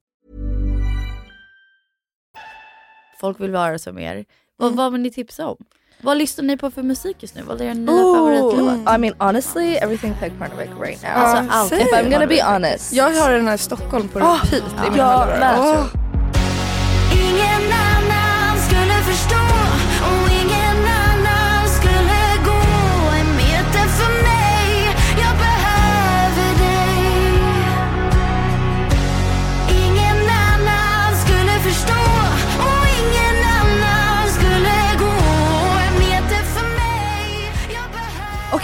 Folk 3.20 3.40
vill 3.40 3.50
vara 3.50 3.78
som 3.78 3.98
er. 3.98 4.14
Mm. 4.14 4.24
Och 4.62 4.76
vad 4.76 4.92
vill 4.92 5.00
ni 5.00 5.10
tipsa 5.10 5.46
om? 5.46 5.56
Vad 6.00 6.16
lyssnar 6.16 6.44
ni 6.44 6.56
på 6.56 6.70
för 6.70 6.82
musik 6.82 7.16
just 7.22 7.34
nu? 7.34 7.42
Vad 7.42 7.60
är 7.60 7.64
er 7.64 7.74
nya 7.74 7.86
favoritlåt? 7.86 8.94
I 8.94 8.98
mean 8.98 9.14
honestly, 9.18 9.76
everything 9.76 10.14
Peg 10.20 10.38
Parnevik 10.38 10.70
right 10.80 11.02
now. 11.02 11.10
Ja, 11.12 11.44
Alltså, 11.50 11.74
säg 11.76 11.84
if 11.84 11.92
I'm 11.92 12.10
gonna 12.10 12.26
be 12.26 12.42
honest. 12.42 12.92
Jag 12.92 13.10
har 13.10 13.30
den 13.32 13.48
här 13.48 13.56
Stockholm 13.56 14.08
på 14.08 14.18
repeat 14.18 14.52
i 14.54 14.60
min 14.90 14.98
jag 14.98 15.04
hörlurar. 15.04 15.38
med. 15.38 15.58
Åh. 15.60 15.86
Ingen 17.12 17.72
annan 17.72 18.58
skulle 18.58 18.94
förstå 19.02 19.43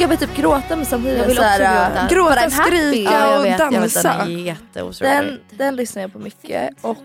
jag 0.01 0.09
vill 0.09 0.19
typ 0.19 0.37
gråta 0.37 0.77
men 0.77 0.87
samtidigt 0.87 1.19
Jag 1.19 1.27
vill 1.27 1.37
så 1.37 1.43
här, 1.43 1.61
också 1.61 2.15
gråta. 2.15 2.35
äh, 2.35 2.45
Gråta, 2.45 2.51
skrika 2.51 3.11
Ja, 3.11 3.31
jag 3.31 3.39
och 3.39 3.45
vet, 3.45 3.59
jag 3.59 3.71
vet, 3.71 3.81
dansa. 3.81 4.25
den 4.27 4.49
är. 4.49 5.23
Den, 5.23 5.41
den 5.59 5.77
lyssnar 5.77 6.03
jag 6.03 6.13
på 6.13 6.19
mycket 6.19 6.71
och 6.81 6.97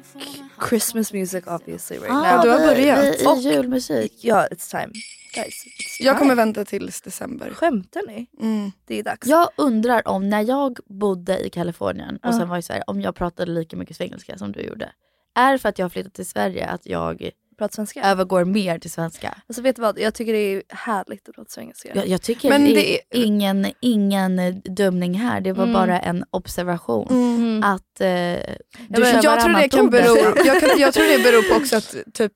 Christmas 0.69 1.13
music 1.13 1.43
obviously 1.47 1.97
right 1.97 2.11
ah, 2.11 2.35
now. 2.35 2.43
du 2.45 2.49
har 2.51 2.59
börjat. 2.59 2.99
Vi, 3.03 3.23
i 3.23 3.27
Och- 3.27 3.37
julmusik. 3.37 4.13
Ja, 4.21 4.47
it's 4.51 4.71
time. 4.71 4.93
Guys, 5.35 5.65
it's 5.65 5.97
Jag 5.99 6.13
time. 6.15 6.19
kommer 6.19 6.35
vänta 6.35 6.65
tills 6.65 7.01
december. 7.01 7.49
Skämtar 7.53 8.01
ni? 8.07 8.27
Mm. 8.41 8.71
Det 8.87 8.99
är 8.99 9.03
dags. 9.03 9.27
Jag 9.27 9.49
undrar 9.55 10.07
om 10.07 10.29
när 10.29 10.41
jag 10.41 10.77
bodde 10.85 11.45
i 11.45 11.49
Kalifornien 11.49 12.15
och 12.15 12.21
Ja. 12.29 12.33
sen 12.39 12.49
var 12.49 12.57
i 12.57 12.61
Sverige, 12.61 12.83
om 12.87 13.01
jag 13.01 13.15
pratade 13.15 13.51
lika 13.51 13.77
mycket 13.77 13.97
svengelska 13.97 14.37
som 14.37 14.51
du 14.51 14.59
gjorde. 14.61 14.89
Är 15.37 15.51
det 15.51 15.59
för 15.59 15.69
att 15.69 15.79
jag 15.79 15.83
har 15.85 15.89
flyttat 15.89 16.13
till 16.13 16.25
Sverige 16.25 16.67
att 16.67 16.85
jag 16.85 17.29
Prata 17.57 17.73
svenska. 17.75 18.03
övergår 18.03 18.45
mer 18.45 18.79
till 18.79 18.91
svenska? 18.91 19.37
Alltså 19.47 19.61
vet 19.61 19.75
du 19.75 19.81
vad, 19.81 19.99
jag 19.99 20.13
tycker 20.13 20.33
det 20.33 20.39
är 20.39 20.63
härligt 20.69 21.29
att 21.29 21.35
prata 21.35 21.49
svenska. 21.49 21.89
Jag, 21.95 22.07
jag 22.07 22.21
tycker 22.21 22.49
Men 22.49 22.63
det 22.65 22.93
är 22.95 22.99
ingen, 23.11 23.67
ingen 23.81 24.61
dömning 24.61 25.13
här, 25.19 25.41
det 25.41 25.53
var 25.53 25.63
Mm. 25.63 25.73
bara 25.73 25.99
en 25.99 26.25
observation. 26.31 27.07
Mm. 27.09 27.63
Att 27.63 28.01
eh, 28.01 28.07
du 28.07 29.01
men 29.01 29.11
kör 29.11 29.23
jag, 29.23 29.41
tror 29.41 29.53
det 29.61 29.69
kan 29.69 29.89
bero, 29.89 30.17
jag, 30.45 30.59
kan, 30.59 30.79
jag 30.79 30.93
tror 30.93 31.17
det 31.17 31.23
beror 31.23 31.49
på 31.49 31.55
också 31.61 31.75
att 31.77 31.95
typ, 32.13 32.33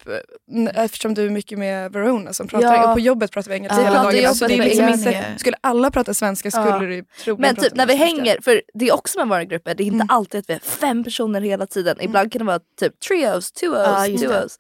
eftersom 0.74 1.14
du 1.14 1.26
är 1.26 1.30
mycket 1.30 1.60
med 1.60 1.92
Verona 1.92 2.34
som 2.34 2.48
pratar 2.48 2.74
Ja. 2.76 2.88
och 2.90 2.94
på 2.96 3.00
jobbet 3.00 3.32
pratar 3.32 3.50
vi 3.52 3.56
engelska 3.58 3.78
Ja, 3.82 3.84
hela 3.88 3.96
det 4.04 4.08
är 4.08 4.12
dagarna. 4.12 4.30
också 4.30 4.38
Så 4.40 4.48
det 4.48 4.54
är 4.54 4.64
liksom 4.64 4.88
inte, 4.90 5.26
skulle 5.38 5.58
alla 5.62 5.92
prata 5.92 6.14
svenska 6.14 6.52
skulle 6.52 6.70
Ja. 6.70 6.80
du 6.80 7.04
troligen 7.24 7.42
Men 7.56 7.64
typ 7.64 7.76
när 7.76 7.86
vi 7.86 7.98
svenska. 7.98 8.06
hänger, 8.06 8.42
för 8.42 8.62
det 8.74 8.88
är 8.88 8.94
också 8.94 9.20
med 9.20 9.28
våra 9.28 9.44
grupper, 9.44 9.76
det 9.76 9.84
är 9.84 9.86
inte 9.86 9.96
Mm. 9.96 10.08
alltid 10.10 10.40
att 10.40 10.50
vi 10.50 10.54
är 10.54 10.60
fem 10.60 11.04
personer 11.04 11.42
hela 11.42 11.66
tiden. 11.66 11.98
Ibland 12.02 12.32
kan 12.32 12.40
det 12.40 12.46
vara 12.46 12.60
typ 12.80 13.00
trios, 13.00 13.54
Ja, 13.62 14.08
duos, 14.08 14.22
duos. 14.22 14.60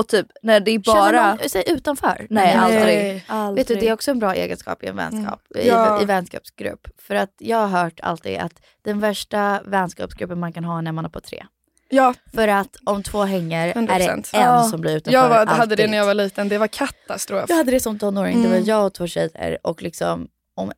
Och 0.00 0.08
typ 0.08 0.26
när 0.42 0.60
det 0.60 0.70
är 0.70 0.82
Känner 0.82 1.12
bara... 1.12 1.34
någon 1.34 1.48
sig 1.48 1.64
utanför? 1.66 2.26
Nej, 2.30 2.56
När 2.56 2.68
ni- 2.70 2.76
aldrig. 2.76 3.24
aldrig. 3.26 3.60
Vet 3.66 3.68
du, 3.68 3.74
det 3.74 3.88
är 3.88 3.92
också 3.92 4.10
en 4.10 4.18
bra 4.18 4.34
egenskap 4.34 4.82
i 4.82 4.86
en 4.86 4.96
vänskap, 4.96 5.40
Ja. 5.64 5.98
i, 6.00 6.02
i 6.02 6.06
vänskapsgrupp. 6.06 6.88
För 6.98 7.14
att 7.14 7.34
jag 7.38 7.66
har 7.66 7.82
hört 7.82 8.00
alltid 8.02 8.38
att 8.38 8.52
den 8.84 9.00
värsta 9.00 9.60
vänskapsgruppen 9.64 10.40
man 10.40 10.52
kan 10.52 10.64
ha 10.64 10.78
är 10.78 10.82
när 10.82 10.92
man 10.92 11.04
är 11.04 11.08
på 11.08 11.20
tre. 11.20 11.46
Ja. 11.88 12.14
För 12.34 12.48
att 12.48 12.76
om 12.84 13.02
två 13.02 13.22
hänger 13.24 13.68
är 13.68 13.74
det 13.74 13.80
100%. 13.80 14.36
en 14.36 14.40
Ja. 14.40 14.62
som 14.62 14.80
blir 14.80 14.96
utanför 14.96 15.18
Jag 15.18 15.28
var, 15.28 15.36
hade 15.46 15.54
det 15.56 15.62
alltid. 15.62 15.90
när 15.90 15.98
jag 15.98 16.06
var 16.06 16.14
liten, 16.14 16.48
det 16.48 16.58
var 16.58 16.66
katastrof. 16.66 17.44
Jag 17.48 17.56
hade 17.56 17.70
det 17.70 17.80
som 17.80 17.98
tonåring. 17.98 18.42
Det 18.42 18.48
Mm. 18.48 18.60
var 18.60 18.68
jag 18.68 18.86
och 18.86 18.94
två 18.94 19.06
tjejer 19.06 19.58
och 19.62 19.82
liksom, 19.82 20.28
om, 20.54 20.72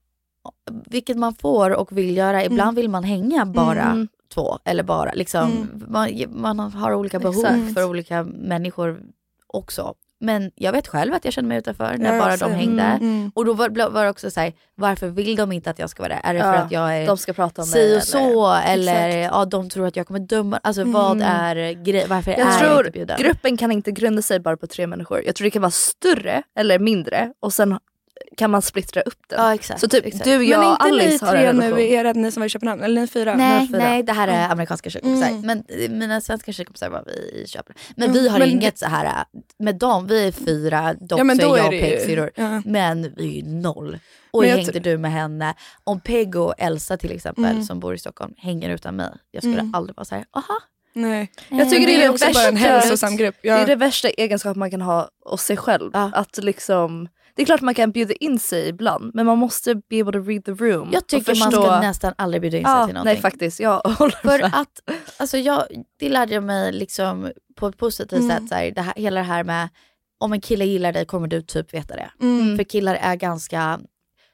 vilket 0.87 1.17
man 1.17 1.35
får 1.35 1.71
och 1.71 1.99
vill 1.99 2.17
göra. 2.17 2.45
Ibland 2.45 2.61
Mm. 2.69 2.75
vill 2.75 2.89
man 2.91 3.05
hänga 3.05 3.47
bara 3.47 3.83
Mm. 3.83 4.09
Två 4.35 4.59
eller 4.64 4.83
bara 4.83 5.12
liksom, 5.12 5.68
man, 5.88 6.11
man 6.31 6.59
har 6.59 6.95
olika 6.95 7.18
behov 7.18 7.45
Exakt. 7.47 7.75
för 7.75 7.85
olika 7.85 8.23
människor 8.25 9.01
också. 9.47 9.95
Men 10.21 10.51
jag 10.55 10.73
vet 10.73 10.88
själv 10.88 11.14
att 11.14 11.25
jag 11.25 11.35
kände 11.35 11.49
mig 11.49 11.59
utanför 11.59 11.97
när 11.99 12.14
Ja, 12.14 12.21
bara 12.21 12.31
jag 12.31 12.38
de 12.38 12.45
ser. 12.51 12.57
hängde. 12.57 12.83
Mm, 12.83 13.03
mm. 13.03 13.33
Och 13.35 13.45
då 13.45 13.53
var, 13.53 13.88
var 13.90 14.05
det 14.05 14.11
också 14.11 14.31
så 14.31 14.40
här, 14.40 14.53
varför 14.75 15.09
vill 15.09 15.37
de 15.37 15.53
inte 15.53 15.71
att 15.71 15.79
jag 15.79 15.90
ska 15.90 16.03
vara 16.03 16.14
där? 16.14 16.21
Är 16.25 16.35
det 16.35 16.40
för 16.40 16.47
Ja, 16.55 16.59
att 16.59 16.73
jag 16.73 16.97
är 16.99 17.07
de 17.07 17.16
ska 17.16 17.33
prata 17.33 17.62
om 17.62 17.66
si 17.68 17.79
eller- 17.79 17.97
och 17.97 18.03
så? 18.03 18.53
Eller 18.55 19.09
Exakt. 19.09 19.35
ja, 19.37 19.45
de 19.45 19.68
tror 19.71 19.87
att 19.87 19.97
jag 19.97 20.07
kommer 20.07 20.21
döma. 20.21 20.61
Alltså 20.62 20.85
vad 20.85 21.12
Mm. 21.16 21.29
är 21.29 21.73
grej, 21.85 22.07
varför 22.09 22.31
Jag 22.31 22.40
är 22.40 22.64
jag 22.64 22.81
inte 22.81 22.90
bjuden? 22.90 23.16
gruppen 23.21 23.57
kan 23.57 23.73
inte 23.73 23.92
grunda 23.92 24.23
sig 24.23 24.40
bara 24.40 24.57
på 24.57 24.66
tre 24.66 24.87
människor. 24.87 25.23
Jag 25.27 25.35
tror 25.35 25.45
det 25.45 25.51
kan 25.51 25.62
vara 25.62 25.71
större 25.71 26.42
eller 26.59 26.79
mindre 26.79 27.33
och 27.40 27.53
sen 27.53 27.79
kan 28.37 28.51
man 28.51 28.62
splittra 28.62 29.03
upp 29.03 29.18
den. 29.29 29.38
Ja, 29.40 29.55
exakt, 29.55 29.81
så 29.81 29.88
typ 29.88 30.07
exakt. 30.07 30.25
du, 30.25 30.38
Men 30.38 30.46
jag 30.48 30.64
är 30.64 30.66
och 30.68 30.72
inte 30.72 30.85
ni 30.96 31.03
Alice 31.03 31.25
har 31.27 31.35
en 31.35 31.42
tre 31.42 31.53
nu, 31.53 31.61
relation. 31.75 31.79
är 31.98 32.05
det 32.05 32.12
ni 32.14 32.33
som 32.33 32.40
var 32.40 32.46
i 32.46 32.48
Köpenhamn? 32.48 32.83
Eller 32.83 33.01
ni 33.01 33.07
fyra? 33.07 33.35
Nej, 33.35 33.61
Ni 33.61 33.68
fyra. 33.68 33.79
nej, 33.79 34.03
det 34.03 34.12
här 34.12 34.29
är 34.29 34.48
amerikanska 34.48 34.90
tjejkompisar. 34.90 35.29
Mm. 35.29 35.40
Men 35.40 35.64
eh, 35.68 35.90
mina 35.90 36.20
svenska 36.20 36.53
tjejkompisar 36.53 36.90
var 36.90 37.05
vi 37.07 37.12
i 37.42 37.44
Köpenhamn. 37.48 37.81
Men 37.96 38.11
Mm, 38.11 38.22
vi 38.22 38.29
har 38.29 38.38
men 38.38 38.48
inget 38.48 38.79
så 38.79 38.87
här 38.87 39.05
eh, 39.05 39.40
med 39.59 39.75
dem. 39.79 40.07
Vi 40.07 40.27
är 40.29 40.33
fyra, 40.33 40.94
dock 41.01 41.20
Ja, 41.20 41.25
men 41.25 41.37
så 41.37 41.42
då 41.48 41.55
är 41.55 41.59
är 41.59 41.62
jag 41.64 41.66
och 41.75 41.81
Peg 41.81 42.01
syrror. 42.01 42.31
ja. 42.35 42.62
Men 42.64 43.14
vi 43.16 43.25
är 43.40 43.42
ju 43.44 43.53
noll. 43.53 43.98
Och 44.31 44.42
Men 44.42 44.51
hängde 44.51 44.79
du 44.81 44.98
med 44.98 45.12
henne. 45.12 45.55
Om 45.85 46.01
Peg 46.01 46.37
och 46.37 46.55
Elsa 46.59 46.96
till 46.96 47.12
exempel, 47.12 47.44
Mm. 47.44 47.62
som 47.64 47.81
bor 47.81 47.94
i 47.94 47.98
Stockholm, 47.98 48.35
hänger 48.37 48.70
utan 48.70 48.96
mig. 48.96 49.11
Jag 49.31 49.42
skulle 49.42 49.59
Mm. 49.61 49.75
aldrig 49.75 49.96
vara 49.96 50.05
så 50.05 50.14
här, 50.14 50.25
aha. 50.33 50.59
Nej. 50.94 51.31
Jag 51.48 51.70
tycker 51.70 51.87
det 51.87 51.92
det 51.96 52.03
är 52.03 52.07
är 52.07 52.11
också 52.11 52.27
det 52.27 52.33
bara 52.35 52.46
en 52.48 52.55
värsta- 52.55 52.68
hälsosam 52.68 53.16
grupp. 53.16 53.35
Ja. 53.42 53.55
Det 53.57 53.62
är 53.62 53.66
det 53.66 53.77
värsta 53.77 54.09
egenskap 54.09 54.57
man 54.57 54.70
kan 54.70 54.81
ha 54.81 55.09
hos 55.25 55.42
sig 55.42 55.57
själv. 55.57 55.90
Att 55.94 56.37
liksom, 56.44 57.09
det 57.37 57.42
är 57.42 57.47
klart 57.47 57.61
man 57.61 57.75
kan 57.75 57.92
bjuda 57.92 58.14
in 58.14 58.38
sig 58.38 58.68
ibland 58.68 59.11
men 59.14 59.27
man 59.27 59.38
måste 59.38 59.75
be 59.75 60.01
able 60.01 60.12
to 60.12 60.18
read 60.29 60.45
the 60.45 60.53
room. 60.53 60.90
Jag 60.92 61.07
tycker 61.07 61.38
man 61.38 61.53
ska 61.53 61.81
nästan 61.81 62.14
aldrig 62.18 62.40
bjuda 62.40 62.57
in 62.59 62.64
sig 62.64 62.73
ja, 62.73 62.87
till 62.87 62.95
någonting. 62.95 63.12
Nej 63.14 63.23
faktiskt, 63.23 63.61
jag 63.61 63.79
håller 63.81 64.16
För 64.16 64.38
med. 64.38 64.51
att, 64.55 64.90
alltså 65.16 65.38
jag, 65.38 65.64
det 65.99 66.09
lärde 66.09 66.35
jag 66.35 66.45
mig 66.45 66.73
liksom 66.73 67.33
på 67.57 67.66
ett 67.66 67.77
positivt 67.77 68.21
Mm. 68.21 68.31
sätt. 68.31 68.49
Så 68.49 68.55
här, 68.55 68.71
det 68.71 68.81
här, 68.81 68.95
hela 68.97 69.21
det 69.21 69.27
här 69.27 69.45
med, 69.45 69.68
om 70.18 70.33
en 70.33 70.40
kille 70.40 70.64
gillar 70.64 70.92
dig 70.92 71.07
kommer 71.07 71.29
du 71.29 71.42
typ 71.42 71.75
veta 71.75 71.97
det. 71.97 72.11
Mm. 72.21 72.57
För 72.57 72.64
killar 72.64 72.95
är 72.95 73.16
ganska, 73.16 73.81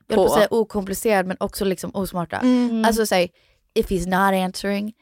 jag 0.06 0.08
På. 0.08 0.14
på 0.14 0.24
att 0.24 0.32
säga 0.32 0.48
okomplicerade 0.50 1.28
men 1.28 1.36
också 1.40 1.64
liksom 1.64 1.90
osmarta. 1.94 2.36
Mm. 2.36 2.84
Alltså 2.84 3.06
säg, 3.06 3.30
if 3.74 3.90
he's 3.90 4.06
not 4.06 4.44
answering, 4.44 4.92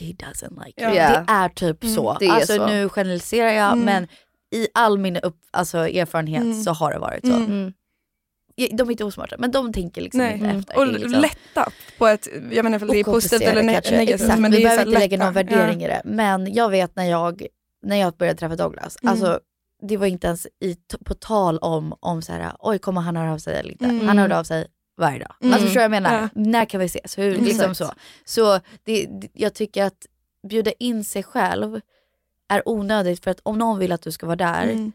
he 0.00 0.06
doesn't 0.06 0.64
like 0.66 0.82
you. 0.84 0.94
Ja. 0.94 1.08
Det 1.08 1.24
är 1.32 1.48
typ 1.48 1.82
Mm, 1.84 1.94
så. 1.96 2.16
det 2.20 2.26
är 2.26 2.30
alltså 2.32 2.56
så. 2.56 2.66
nu 2.66 2.88
generaliserar 2.88 3.52
jag 3.52 3.72
Mm. 3.72 3.84
men 3.84 4.08
i 4.54 4.68
all 4.74 4.98
min 4.98 5.16
upp, 5.16 5.36
alltså, 5.50 5.78
erfarenhet 5.78 6.42
Mm. 6.42 6.62
så 6.62 6.70
har 6.70 6.92
det 6.92 6.98
varit 6.98 7.26
så. 7.26 7.32
Mm. 7.32 7.44
Mm. 7.50 7.72
De 8.72 8.88
är 8.88 8.90
inte 8.90 9.04
osmarta 9.04 9.36
men 9.38 9.50
de 9.50 9.72
tänker 9.72 10.00
liksom 10.00 10.18
Nej. 10.18 10.32
inte 10.34 10.46
efter. 10.48 10.78
Och 10.78 10.86
liksom- 10.86 11.10
lätta 11.20 11.70
på 11.98 12.06
ett, 12.06 12.28
jag 12.52 12.62
menar 12.62 12.76
ifall 12.76 12.88
det 12.88 13.00
är 13.00 13.04
positivt 13.04 13.42
eller 13.42 13.62
negativt. 13.62 14.10
Exakt, 14.10 14.40
Men 14.40 14.50
vi 14.50 14.62
behöver 14.62 14.86
inte 14.86 14.98
lägga 14.98 15.16
lätta. 15.16 15.24
någon 15.24 15.34
värdering 15.34 15.80
Ja. 15.80 15.86
i 15.86 15.90
det. 15.90 16.02
Men 16.04 16.52
jag 16.54 16.70
vet 16.70 16.96
när 16.96 17.04
jag, 17.04 17.46
när 17.82 17.96
jag 17.96 18.14
började 18.16 18.38
träffa 18.38 18.56
Douglas, 18.56 18.96
Mm. 19.02 19.12
alltså 19.12 19.40
det 19.82 19.96
var 19.96 20.06
inte 20.06 20.26
ens 20.26 20.46
i, 20.46 20.76
på 21.04 21.14
tal 21.14 21.58
om, 21.58 21.94
om 22.00 22.22
så 22.22 22.32
här, 22.32 22.52
oj 22.58 22.78
kommer 22.78 23.00
han 23.00 23.16
höra 23.16 23.32
av 23.32 23.38
sig 23.38 23.56
eller 23.58 23.70
inte. 23.70 23.84
Mm. 23.84 24.06
Han 24.08 24.18
hörde 24.18 24.38
av 24.38 24.44
sig 24.44 24.66
varje 25.00 25.18
dag. 25.18 25.34
Mm. 25.40 25.52
Alltså 25.52 25.66
förstår 25.66 25.82
jag 25.82 25.90
menar? 25.90 26.14
Ja. 26.22 26.28
När 26.34 26.64
kan 26.64 26.80
vi 26.80 26.86
ses? 26.86 27.18
Hur, 27.18 27.38
liksom 27.38 27.74
så. 27.74 27.90
Så 28.24 28.60
det, 28.84 29.06
det, 29.06 29.28
jag 29.32 29.54
tycker 29.54 29.84
att 29.84 30.06
bjuda 30.48 30.72
in 30.78 31.04
sig 31.04 31.22
själv 31.22 31.80
är 32.48 32.68
onödigt 32.68 33.24
för 33.24 33.30
att 33.30 33.40
om 33.42 33.58
någon 33.58 33.78
vill 33.78 33.92
att 33.92 34.02
du 34.02 34.12
ska 34.12 34.26
vara 34.26 34.36
där, 34.36 34.62
Mm. 34.62 34.92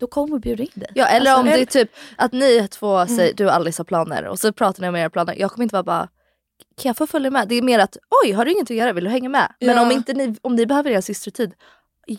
då 0.00 0.06
kommer 0.06 0.38
bjuda 0.38 0.62
in 0.62 0.70
dig. 0.74 0.88
Ja 0.94 1.06
eller 1.06 1.30
Alltså, 1.30 1.40
om 1.40 1.46
det 1.46 1.60
är 1.62 1.66
typ 1.66 1.90
att 2.16 2.32
ni 2.32 2.68
två 2.68 2.96
Mm. 2.96 3.16
säger, 3.16 3.34
du 3.34 3.44
och 3.46 3.52
Alice 3.54 3.80
har 3.80 3.84
planer 3.84 4.24
och 4.26 4.38
så 4.38 4.52
pratar 4.52 4.82
ni 4.82 4.88
om 4.88 4.96
era 4.96 5.10
planer. 5.10 5.34
Jag 5.38 5.50
kommer 5.50 5.62
inte 5.62 5.74
vara 5.74 5.82
bara 5.82 6.08
kan 6.76 6.88
jag 6.88 6.96
få 6.96 7.06
följa 7.06 7.30
med? 7.30 7.48
Det 7.48 7.54
är 7.54 7.62
mer 7.62 7.78
att 7.78 7.96
oj 8.24 8.32
har 8.32 8.44
du 8.44 8.52
ingenting 8.52 8.76
att 8.78 8.84
göra, 8.84 8.92
vill 8.92 9.04
du 9.04 9.10
hänga 9.10 9.28
med? 9.28 9.52
Men 9.60 9.76
Ja. 9.76 9.82
om, 9.82 9.92
inte 9.92 10.12
ni, 10.14 10.36
om 10.42 10.54
ni 10.56 10.66
behöver 10.66 10.90
er 10.90 11.00
systertid, 11.00 11.52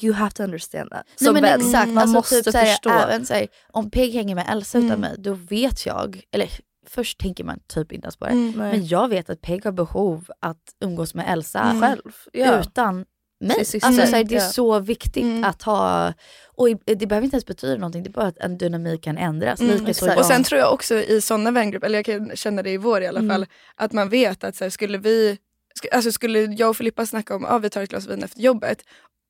you 0.01 0.13
have 0.13 0.31
to 0.31 0.43
understand 0.43 0.89
that. 0.91 1.03
Nej, 1.21 1.33
men 1.33 1.43
exakt, 1.45 1.87
man 1.87 1.97
alltså, 1.97 2.13
måste 2.13 2.43
typ, 2.43 2.53
förstå. 2.55 2.89
Även, 2.89 3.25
såhär, 3.25 3.47
om 3.71 3.91
Peg 3.91 4.13
hänger 4.13 4.35
med 4.35 4.45
Elsa 4.49 4.77
utan 4.77 4.87
Mm. 4.89 4.99
mig, 5.01 5.15
då 5.17 5.33
vet 5.33 5.85
jag, 5.85 6.21
eller 6.31 6.49
först 6.87 7.19
tänker 7.19 7.43
man 7.43 7.59
typ 7.67 7.91
inte 7.91 8.05
ens 8.05 8.17
på 8.17 8.25
det, 8.25 8.31
Mm. 8.31 8.51
Men 8.57 8.87
jag 8.87 9.07
vet 9.07 9.29
att 9.29 9.41
Peg 9.41 9.65
har 9.65 9.71
behov 9.71 10.29
att 10.39 10.63
umgås 10.81 11.13
med 11.15 11.25
Elsa 11.29 11.59
Mm. 11.59 11.81
själv. 11.81 12.11
Ja. 12.33 12.59
utan 12.59 13.05
mig. 13.39 13.55
Sin 13.55 13.65
syster. 13.65 13.87
Alltså, 13.87 14.07
såhär, 14.07 14.23
det 14.23 14.35
är 14.35 14.39
så 14.39 14.79
viktigt 14.79 15.23
Mm. 15.23 15.43
att 15.43 15.61
ha, 15.63 16.13
och 16.55 16.67
det 16.85 17.05
behöver 17.07 17.25
inte 17.25 17.35
ens 17.35 17.45
betyda 17.45 17.75
någonting, 17.75 18.03
det 18.03 18.09
är 18.09 18.11
bara 18.11 18.27
att 18.27 18.37
en 18.37 18.57
dynamik 18.57 19.03
kan 19.03 19.17
ändras. 19.17 19.59
Mm, 19.61 19.93
så. 19.93 20.17
Och 20.19 20.25
sen 20.25 20.43
tror 20.43 20.59
jag 20.61 20.73
också 20.73 20.95
i 20.95 21.21
sådana 21.21 21.51
vängrupper, 21.51 21.87
eller 21.87 21.97
jag 21.97 22.05
kan 22.05 22.35
känna 22.35 22.63
det 22.63 22.69
i 22.71 22.77
vår 22.77 23.01
i 23.01 23.07
alla 23.07 23.19
Mm. 23.19 23.29
fall, 23.29 23.45
att 23.75 23.93
man 23.93 24.09
vet 24.09 24.43
att 24.43 24.55
så 24.55 24.63
här, 24.65 24.69
skulle 24.69 24.97
vi, 24.97 25.37
alltså 25.91 26.11
skulle 26.11 26.39
jag 26.39 26.69
och 26.69 26.77
Filippa 26.77 27.05
snacka 27.05 27.35
om 27.35 27.45
att 27.45 27.51
ah, 27.51 27.57
vi 27.57 27.69
tar 27.69 27.81
ett 27.83 27.89
glas 27.89 28.07
vin 28.07 28.23
efter 28.23 28.39
jobbet 28.41 28.83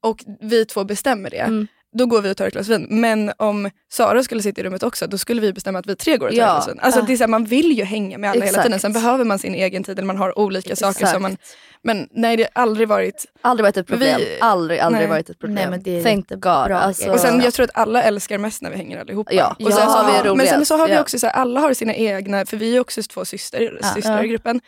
och 0.04 0.24
vi 0.42 0.66
två 0.66 0.84
bestämmer 0.84 1.30
det, 1.30 1.38
Mm. 1.38 1.68
Då 1.98 2.06
går 2.06 2.22
vi 2.22 2.32
och 2.32 2.38
tar 2.38 2.48
ett 2.48 2.54
glas 2.54 2.68
vin. 2.68 2.88
Men 2.90 3.32
om 3.38 3.70
Sara 3.92 4.24
skulle 4.24 4.42
sitta 4.42 4.62
i 4.62 4.64
rummet 4.64 4.84
också, 4.84 5.08
då 5.08 5.18
skulle 5.18 5.42
vi 5.42 5.54
bestämma 5.54 5.80
att 5.80 5.88
vi 5.88 5.96
tre 5.96 6.18
går 6.18 6.28
och 6.28 6.32
tar 6.34 6.38
Ja. 6.40 6.46
ett 6.48 6.56
glas 6.56 6.68
vin. 6.68 6.80
Alltså, 6.80 7.02
det 7.02 7.14
är 7.14 7.18
så 7.18 7.24
här, 7.24 7.28
man 7.28 7.46
vill 7.46 7.72
ju 7.78 7.84
hänga 7.84 8.18
med 8.18 8.30
alla 8.30 8.36
hela 8.40 8.48
Exakt. 8.48 8.66
tiden, 8.66 8.80
sen 8.80 8.94
behöver 8.94 9.26
man 9.26 9.40
sin 9.40 9.56
egen 9.56 9.84
tid, 9.84 9.98
eller 10.00 10.06
man 10.08 10.18
har 10.18 10.40
olika 10.40 10.76
saker 10.76 10.90
Exakt. 10.92 11.12
som 11.12 11.22
man... 11.22 11.38
Men 11.84 12.08
nej, 12.12 12.38
det 12.38 12.48
har 12.54 12.62
aldrig 12.62 12.88
varit... 12.88 13.26
Aldrig 13.42 13.64
varit 13.64 13.78
ett 13.78 13.88
problem. 13.88 14.18
Vi- 14.20 14.38
aldrig, 14.42 14.80
aldrig 14.80 15.02
Nej. 15.02 15.10
varit 15.10 15.30
ett 15.30 15.40
problem. 15.40 15.56
Nej, 15.56 15.70
men 15.70 15.84
det 15.84 16.00
är 16.00 16.04
Thank. 16.04 16.30
God. 16.30 16.46
Alltså, 16.72 17.12
Och 17.12 17.20
sen 17.20 17.42
jag 17.42 17.54
tror 17.54 17.64
att 17.64 17.72
alla 17.74 18.04
älskar 18.04 18.38
mest 18.38 18.62
när 18.62 18.70
vi 18.70 18.78
hänger 18.78 19.00
allihopa. 19.00 19.34
Ja, 19.34 19.56
och 19.60 19.74
sen 19.74 19.82
ja, 19.84 19.90
så 19.90 19.98
har 19.98 20.24
vi 20.24 20.36
men 20.36 20.48
sen 20.48 20.66
så 20.66 20.78
har 20.78 20.88
vi 20.88 21.00
också 21.00 21.20
så 21.20 21.28
här, 21.28 21.34
alla 21.34 21.60
har 21.60 21.74
sina 21.74 21.94
egna, 21.94 22.46
för 22.46 22.58
vi 22.58 22.76
är 22.76 22.80
också 22.80 23.04
två 23.04 23.26
syster, 23.26 23.80
Ja. 23.82 23.88
systrar 23.88 24.24
i 24.24 24.28
gruppen. 24.28 24.62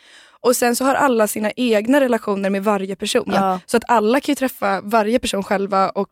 Och 0.43 0.55
sen 0.55 0.75
så 0.75 0.85
har 0.85 0.95
alla 0.95 1.27
sina 1.27 1.51
egna 1.55 1.99
relationer 2.01 2.49
med 2.49 2.63
varje 2.63 2.95
person. 2.95 3.31
Ja. 3.35 3.59
Så 3.65 3.77
att 3.77 3.83
alla 3.87 4.19
kan 4.19 4.31
ju 4.31 4.35
träffa 4.35 4.81
varje 4.83 5.19
person 5.19 5.43
själva 5.43 5.89
och 5.89 6.09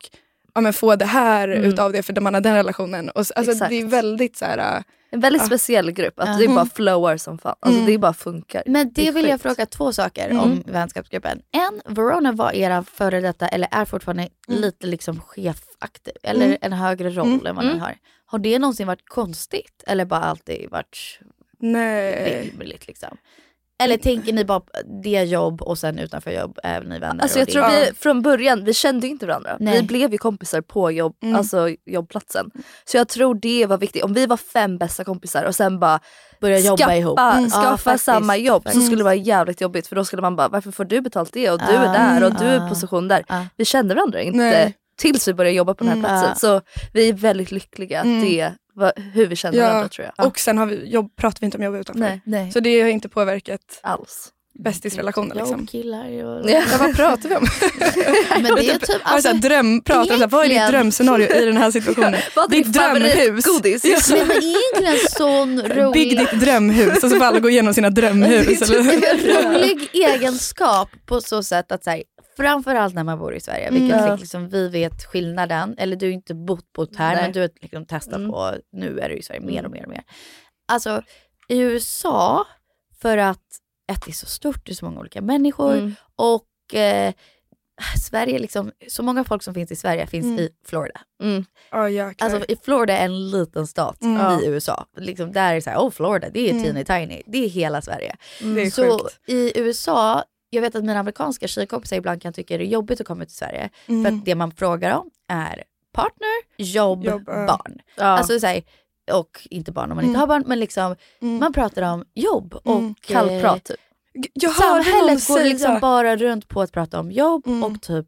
ja, 0.56 0.62
men 0.62 0.74
få 0.74 0.96
det 0.96 1.06
här 1.06 1.48
Mm. 1.48 1.64
utav 1.70 1.92
det 1.92 2.04
för 2.04 2.22
man 2.22 2.34
har 2.34 2.42
den 2.42 2.56
relationen. 2.56 3.10
Och, 3.10 3.28
så- 3.28 3.34
alltså, 3.36 3.52
Exakt. 3.52 3.70
det 3.70 3.82
är 3.82 3.86
väldigt 3.86 4.38
så 4.38 4.46
här... 4.46 4.84
En 5.12 5.20
väldigt 5.20 5.42
Ja. 5.42 5.46
speciell 5.46 5.92
grupp. 5.92 6.20
Att 6.20 6.28
Ja. 6.28 6.38
det 6.38 6.48
bara 6.48 6.52
Mm. 6.62 6.70
flowar 6.70 7.18
som 7.18 7.38
fan. 7.38 7.56
Alltså 7.60 7.80
Mm. 7.80 7.92
det 7.92 7.98
bara 7.98 8.14
funkar. 8.14 8.64
Men 8.66 8.92
det 8.94 9.08
är 9.08 9.12
vill 9.12 9.24
jag 9.26 9.32
sjukt. 9.34 9.42
fråga 9.42 9.66
två 9.66 9.94
saker 9.94 10.26
Mm. 10.30 10.40
om 10.44 10.64
vänskapsgruppen. 10.68 11.42
En, 11.52 11.96
Verona 11.96 12.32
var 12.32 12.52
era 12.56 12.84
före 12.84 13.22
detta, 13.22 13.48
eller 13.48 13.68
är 13.72 13.86
fortfarande 13.86 14.30
Mm. 14.48 14.62
lite 14.62 14.88
liksom 14.88 15.22
chefaktig, 15.22 16.14
eller 16.24 16.46
Mm. 16.46 16.58
en 16.62 16.74
högre 16.74 17.10
roll 17.10 17.28
Mm. 17.28 17.46
än 17.46 17.56
vad 17.56 17.66
ni 17.66 17.72
Mm. 17.72 17.82
har. 17.82 17.96
Har 18.26 18.40
det 18.40 18.60
någonsin 18.60 18.88
varit 18.88 19.10
konstigt 19.10 19.84
eller 19.88 20.06
bara 20.06 20.20
alltid 20.22 20.70
varit 20.70 21.20
Nej. 21.60 22.42
rimligt 22.52 22.88
liksom? 22.88 23.18
Eller 23.84 23.98
tänker 23.98 24.34
ni 24.34 24.46
bara 24.46 24.62
det 25.04 25.24
jobb 25.24 25.62
och 25.62 25.78
sen 25.78 26.00
utanför 26.00 26.32
jobb 26.32 26.60
är 26.63 26.82
ni 26.82 27.00
vänner? 27.00 27.24
Alltså 27.24 27.39
jag 27.39 27.48
det- 27.48 27.52
tror 27.52 27.70
vi 27.70 27.92
från 28.00 28.22
början, 28.22 28.63
vi 28.63 28.74
kände 28.74 29.08
ju 29.08 29.12
inte 29.13 29.26
varandra. 29.26 29.58
Nej. 29.60 29.82
Vi 29.82 29.88
blev 29.88 30.12
ju 30.12 30.18
kompisar 30.18 30.62
på 30.62 30.92
jobb, 30.92 31.15
Mm. 31.24 31.36
alltså 31.36 31.70
jobbplatsen. 31.86 32.52
Så 32.86 32.98
jag 32.98 33.08
tror 33.08 33.36
det 33.36 33.65
var 33.65 33.78
viktigt. 33.78 34.04
Om 34.04 34.13
vi 34.13 34.26
var 34.26 34.38
fem 34.38 34.78
bästa 34.78 35.04
kompisar 35.04 35.44
och 35.44 35.56
sen 35.56 35.80
bara 35.80 36.00
Börja 36.42 36.60
jobba 36.60 36.78
skaffa, 36.78 36.96
ihop. 36.96 37.20
Mm. 37.20 37.50
skaffa 37.50 37.92
Ja, 37.92 37.98
samma 37.98 38.38
jobb 38.38 38.62
så 38.63 38.70
faktiskt. 38.70 38.86
skulle 38.86 39.00
det 39.00 39.04
vara 39.04 39.15
jävligt 39.15 39.62
jobbigt 39.62 39.88
för 39.88 39.96
då 39.96 40.06
skulle 40.06 40.22
man 40.22 40.36
bara 40.36 40.48
varför 40.48 40.72
får 40.72 40.86
du 40.86 41.02
betalt 41.02 41.34
det 41.34 41.50
och 41.52 41.60
du 41.60 41.65
Ah, 41.78 41.84
är 41.84 41.94
där 42.20 42.24
och 42.28 42.34
du 42.39 42.46
är 42.46 42.60
ah, 42.62 42.65
i 42.65 42.70
position 42.70 43.08
där. 43.08 43.24
ah. 43.28 43.42
Vi 43.58 43.65
kände 43.65 43.96
varandra 43.96 44.22
inte 44.22 44.38
Nej. 44.38 44.76
tills 44.98 45.28
vi 45.28 45.34
började 45.34 45.56
jobba 45.58 45.74
på 45.74 45.84
den 45.84 45.88
här 45.94 46.00
Mm. 46.00 46.10
platsen. 46.10 46.32
Ah. 46.32 46.36
Så 46.60 46.62
vi 46.94 47.10
är 47.10 47.13
väldigt 47.13 47.52
lyckliga 47.52 48.00
att 48.00 48.06
Mm. 48.06 48.22
det 48.22 48.54
var 48.80 48.94
hur 49.13 49.28
vi 49.28 49.36
kände 49.36 49.60
varandra 49.62 49.88
tror 49.89 50.10
jag. 50.18 50.28
Och 50.28 50.39
sen 50.39 50.58
har 50.58 50.65
vi, 50.65 50.86
jobb, 50.89 51.15
pratar 51.15 51.39
vi 51.39 51.46
inte 51.46 51.58
om 51.58 51.63
jobb 51.63 51.76
utanför. 51.76 52.00
Nej, 52.00 52.22
Nej. 52.26 52.52
Så 52.52 52.60
det 52.60 52.82
har 52.82 52.89
inte 52.89 53.10
påverkat 53.10 53.80
alls. 53.84 54.30
bästisrelationer. 54.60 55.36
Liksom. 55.36 55.60
Jobbkillar 55.60 56.06
och... 56.26 56.50
Ja. 56.50 56.63
Ja, 56.72 56.78
vad 56.80 56.96
pratar 56.96 57.30
vi 57.30 57.36
om? 57.36 57.48
Men 58.44 58.56
det 58.56 58.70
är 58.70 58.74
typ... 58.74 58.88
Du 58.88 58.94
Alltså, 59.04 59.34
dröm, 59.34 59.82
pratar 59.82 60.02
om 60.02 60.08
så 60.08 60.24
här, 60.24 60.28
vad 60.28 60.42
är 60.42 60.44
ditt 60.44 60.52
egentligen- 60.52 60.82
drömscenario 60.82 61.28
i 61.36 61.46
den 61.46 61.58
här 61.58 61.72
situationen? 61.72 62.15
Vad 62.36 62.54
är 62.54 62.58
Ditt 62.58 62.74
drömhus. 62.74 63.46
just 63.86 64.10
nu? 64.10 64.15
nej, 64.15 64.26
men 64.28 64.38
egentligen 64.44 65.08
sån 65.18 65.62
rolig... 65.76 65.94
Bygg 65.94 66.18
ditt 66.20 66.39
drömhus 66.42 67.04
och 67.04 67.10
så 67.10 67.18
får 67.18 67.26
alla 67.26 67.39
gå 67.39 67.50
igenom 67.50 67.74
sina 67.74 67.89
drömhus. 67.89 68.62
eller? 68.62 68.80
en 68.80 69.54
rolig 69.54 69.89
egenskap 69.94 70.89
på 71.06 71.22
så 71.22 71.44
sätt 71.44 71.72
att 71.72 71.84
så 71.84 71.89
här, 71.89 72.04
framförallt 72.39 72.93
när 72.95 73.04
man 73.04 73.19
bor 73.19 73.36
i 73.36 73.39
Sverige, 73.39 73.71
vilket 73.71 74.02
Mm. 74.02 74.19
liksom, 74.19 74.49
vi 74.49 74.67
vet 74.69 75.04
skillnaden, 75.06 75.75
eller 75.78 75.95
du 75.95 76.06
har 76.06 76.13
inte 76.13 76.34
bott, 76.34 76.73
bott 76.73 76.95
här 76.95 77.13
Nej. 77.15 77.23
men 77.23 77.32
du 77.32 77.39
har 77.41 77.49
liksom 77.62 77.86
testat 77.86 78.15
Mm. 78.15 78.32
på, 78.32 78.54
nu 78.71 78.99
är 78.99 79.10
du 79.10 79.15
i 79.15 79.21
Sverige 79.23 79.41
mer 79.41 79.65
och 79.65 79.71
mer 79.71 79.84
och 79.84 79.89
mer. 79.89 80.04
Alltså 80.67 81.02
i 81.47 81.60
USA, 81.60 82.47
för 83.02 83.17
att 83.17 83.43
ett 83.91 84.06
det 84.06 84.12
är 84.12 84.13
så 84.13 84.25
stort, 84.25 84.65
det 84.65 84.71
är 84.71 84.75
så 84.75 84.86
många 84.86 84.99
olika 84.99 85.21
människor 85.21 85.73
Mm. 85.73 85.95
och 86.15 86.73
eh, 86.73 87.13
Sverige, 88.10 88.39
liksom, 88.39 88.71
så 88.88 89.04
många 89.04 89.23
folk 89.23 89.43
som 89.43 89.54
finns 89.54 89.71
i 89.71 89.75
Sverige 89.75 90.08
finns 90.08 90.25
Mm. 90.25 90.39
i 90.39 90.49
Florida. 90.65 91.02
Mm. 91.23 91.45
Ja, 91.71 91.89
jäklar. 91.89 92.30
Alltså 92.30 92.45
i 92.52 92.56
Florida 92.63 92.97
är 92.97 93.06
en 93.06 93.32
liten 93.32 93.68
stat 93.68 94.01
Mm. 94.01 94.39
i 94.39 94.45
USA. 94.47 94.86
Liksom, 94.97 95.32
där 95.32 95.51
är 95.51 95.55
det 95.55 95.61
så 95.61 95.70
här, 95.70 95.78
oh 95.78 95.89
Florida, 95.91 96.30
det 96.30 96.39
är 96.49 96.51
Mm. 96.51 96.64
teeny 96.64 96.86
tiny, 96.86 97.24
det 97.26 97.45
är 97.45 97.49
hela 97.49 97.82
Sverige. 97.82 98.16
är 98.41 98.70
Så 98.70 99.09
i 99.28 99.59
USA 99.59 100.24
jag 100.50 100.62
vet 100.62 100.76
att 100.76 100.84
mina 100.84 101.00
amerikanska 101.00 101.47
tjejkompisar 101.47 101.95
ibland 101.97 102.22
kan 102.22 102.34
tycka 102.34 102.58
det 102.58 102.64
är 102.64 102.68
jobbigt 102.68 103.02
att 103.02 103.08
komma 103.08 103.26
till 103.26 103.36
Sverige. 103.36 103.70
Mm. 103.88 104.04
För 104.06 104.12
att 104.20 104.26
det 104.26 104.36
man 104.36 104.52
frågar 104.52 104.95
om 104.97 105.10
är 105.28 105.64
partner, 105.93 106.30
jobb, 106.58 107.06
Jobb, 107.06 107.26
barn. 107.26 107.80
Ja. 107.95 108.04
Alltså 108.06 108.39
så 108.39 108.47
här, 108.47 108.64
och 109.12 109.47
inte 109.50 109.72
barn 109.72 109.91
om 109.91 109.95
man 109.95 110.06
inte 110.06 110.10
Mm. 110.18 110.20
har 110.20 110.28
barn, 110.28 110.43
men 110.47 110.60
liksom 110.60 110.95
Mm. 111.22 111.38
man 111.39 111.54
pratar 111.54 111.82
om 111.82 112.04
jobb 112.14 112.54
och 112.64 112.80
Mm. 112.80 112.95
Kallprat 113.02 113.64
typ. 113.64 113.78
Jag 114.34 114.56
samhället 114.56 115.28
går 115.28 115.36
säga, 115.36 115.43
liksom 115.50 115.80
bara 115.80 116.16
runt 116.16 116.47
på 116.47 116.62
att 116.62 116.72
prata 116.72 117.00
om 117.00 117.12
jobb 117.12 117.47
Mm. 117.47 117.64
och 117.64 117.82
typ, 117.82 118.08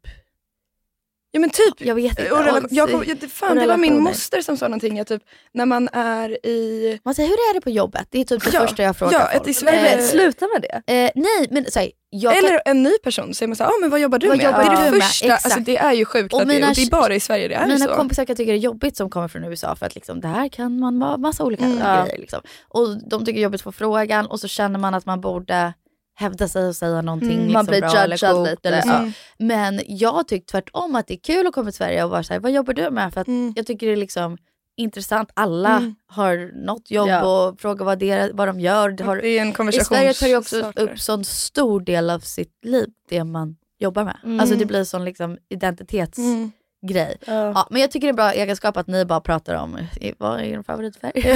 ja 1.32 1.40
men 1.40 1.50
typ, 1.50 1.74
jag 1.78 1.96
vet 1.96 2.20
inte. 2.20 2.32
och 2.32 2.44
rela- 2.46 2.68
jag 2.70 2.92
kom, 2.92 3.04
jag, 3.08 3.32
fan, 3.32 3.58
det 3.58 3.68
var 3.68 3.78
min 3.78 4.02
moster 4.04 4.42
som 4.42 4.58
sa 4.58 4.68
någonting, 4.68 5.00
att 5.00 5.08
typ, 5.08 5.24
när 5.52 5.66
man 5.66 5.90
är 5.94 6.46
i... 6.46 7.00
man 7.04 7.16
säger 7.16 7.30
hur 7.30 7.36
är 7.36 7.54
det 7.54 7.62
på 7.62 7.70
jobbet? 7.70 8.08
Det 8.10 8.20
är 8.20 8.24
typ 8.26 8.44
det 8.44 8.52
Ja, 8.54 8.60
första 8.68 8.84
jag 8.84 8.98
frågar 8.98 9.20
ja, 9.20 9.28
folk. 9.38 9.48
i 9.48 9.54
Sverige- 9.54 9.96
Men 9.98 10.08
sluta 10.08 10.48
med 10.48 10.62
det. 10.62 10.94
Eh, 10.94 11.12
nej 11.16 11.48
men 11.52 11.72
så 11.72 11.80
här, 11.80 11.92
jag 12.14 12.34
kan, 12.36 12.46
Eller 12.46 12.62
en 12.66 12.84
ny 12.84 12.92
person 13.04 13.34
säger 13.34 13.48
man 13.48 13.56
såhär, 13.56 13.72
ah, 13.72 13.74
men 13.82 13.90
vad 13.90 14.00
jobbar 14.00 14.20
du 14.20 14.28
Vad 14.28 14.38
med? 14.38 14.46
jobbar 14.46 14.60
det 14.64 14.66
är 14.82 14.86
det 14.86 14.92
med? 14.92 15.04
första, 15.04 15.26
Exakt. 15.26 15.46
alltså, 15.46 15.60
det 15.60 15.78
är 15.78 15.94
ju 15.94 16.06
sjukt 16.06 16.34
Och 16.34 16.42
att 16.42 16.48
det, 16.48 16.54
mina 16.54 16.70
och 16.70 16.76
det 16.76 16.82
är 16.84 16.90
bara 16.90 17.16
i 17.16 17.20
Sverige 17.20 17.48
det 17.48 17.56
är 17.56 17.68
mina 17.68 17.86
så. 17.86 17.96
kompisar 17.96 18.26
kan 18.26 18.36
tycka 18.36 18.52
det 18.52 18.58
är 18.58 18.62
jobbigt 18.62 18.98
som 18.98 19.10
kommer 19.10 19.28
från 19.28 19.44
USA 19.44 19.76
för 19.76 19.86
att 19.86 19.96
liksom, 19.96 20.22
det 20.22 20.28
här 20.28 20.50
kan 20.50 20.80
man 20.80 21.00
vara 21.00 21.18
massa 21.18 21.44
olika 21.44 21.64
Mm. 21.66 21.78
grejer. 21.78 22.18
Liksom. 22.18 22.42
Och 22.70 22.88
de 23.10 23.20
tycker 23.26 23.34
det 23.34 23.40
är 23.40 23.44
jobbigt 23.44 23.62
få 23.62 23.72
frågan 23.72 24.26
och 24.26 24.40
så 24.40 24.48
känner 24.48 24.80
man 24.80 24.94
att 24.94 25.06
man 25.06 25.22
borde 25.22 25.74
hävda 26.16 26.48
sig 26.48 26.68
och 26.68 26.76
säga 26.76 27.02
någonting 27.02 27.30
Mm. 27.30 27.40
liksom, 27.40 27.54
Man 27.54 27.66
blir 27.66 27.82
bra 27.82 27.98
eller 27.98 28.34
coolt. 28.34 28.50
lite. 28.50 28.70
Eller. 28.70 28.96
Mm. 29.00 29.12
Men 29.40 29.82
jag 29.88 30.28
tycker 30.28 30.46
tvärtom 30.46 30.96
att 30.96 31.08
det 31.08 31.14
är 31.14 31.20
kul 31.24 31.48
att 31.48 31.54
komma 31.54 31.66
till 31.72 31.78
Sverige 31.78 32.04
och 32.04 32.10
vara 32.10 32.24
såhär, 32.24 32.40
vad 32.40 32.52
jobbar 32.52 32.74
du 32.74 32.90
med? 32.90 33.14
För 33.14 33.22
att 33.22 33.28
Mm. 33.28 33.54
jag 33.56 33.66
tycker 33.68 33.88
det 33.88 33.94
är 33.94 33.98
liksom 33.98 34.38
intressant. 34.78 35.30
Alla 35.34 35.78
Mm. 35.78 35.96
har 36.08 36.52
något 36.66 36.92
jobb 36.92 37.08
Ja. 37.10 37.48
och 37.50 37.62
frågar 37.62 37.86
vad, 37.86 38.00
det, 38.00 38.32
vad 38.34 38.48
de 38.48 38.60
gör. 38.60 38.90
Det 38.90 39.04
har, 39.04 39.16
Det 39.18 39.28
är 39.28 39.42
en 39.42 39.50
I 39.50 39.54
konversation. 39.54 39.86
Sverige 39.98 40.14
tar 40.14 40.28
ju 40.28 40.38
också 40.38 40.72
upp 40.76 41.00
sån 41.00 41.26
stor 41.26 41.80
del 41.82 42.10
av 42.10 42.20
sitt 42.20 42.66
liv, 42.66 42.88
det 43.10 43.24
man 43.24 43.56
jobbar 43.80 44.04
med. 44.04 44.18
Mm. 44.24 44.40
Alltså 44.40 44.56
det 44.56 44.66
blir 44.66 44.84
sån 44.84 45.06
liksom 45.06 45.38
identitetsgrej. 45.50 46.34
Mm. 46.34 46.52
Ja. 46.84 47.08
Ja, 47.26 47.68
men 47.72 47.82
jag 47.82 47.92
tycker 47.92 48.08
det 48.08 48.12
är 48.12 48.16
bra 48.16 48.32
egenskap 48.34 48.78
att 48.78 48.88
ni 48.88 49.06
bara 49.06 49.22
pratar 49.22 49.56
om 49.56 49.78
vad 50.18 50.40
är 50.40 50.44
din 50.44 50.64
favoritfärg? 50.64 51.12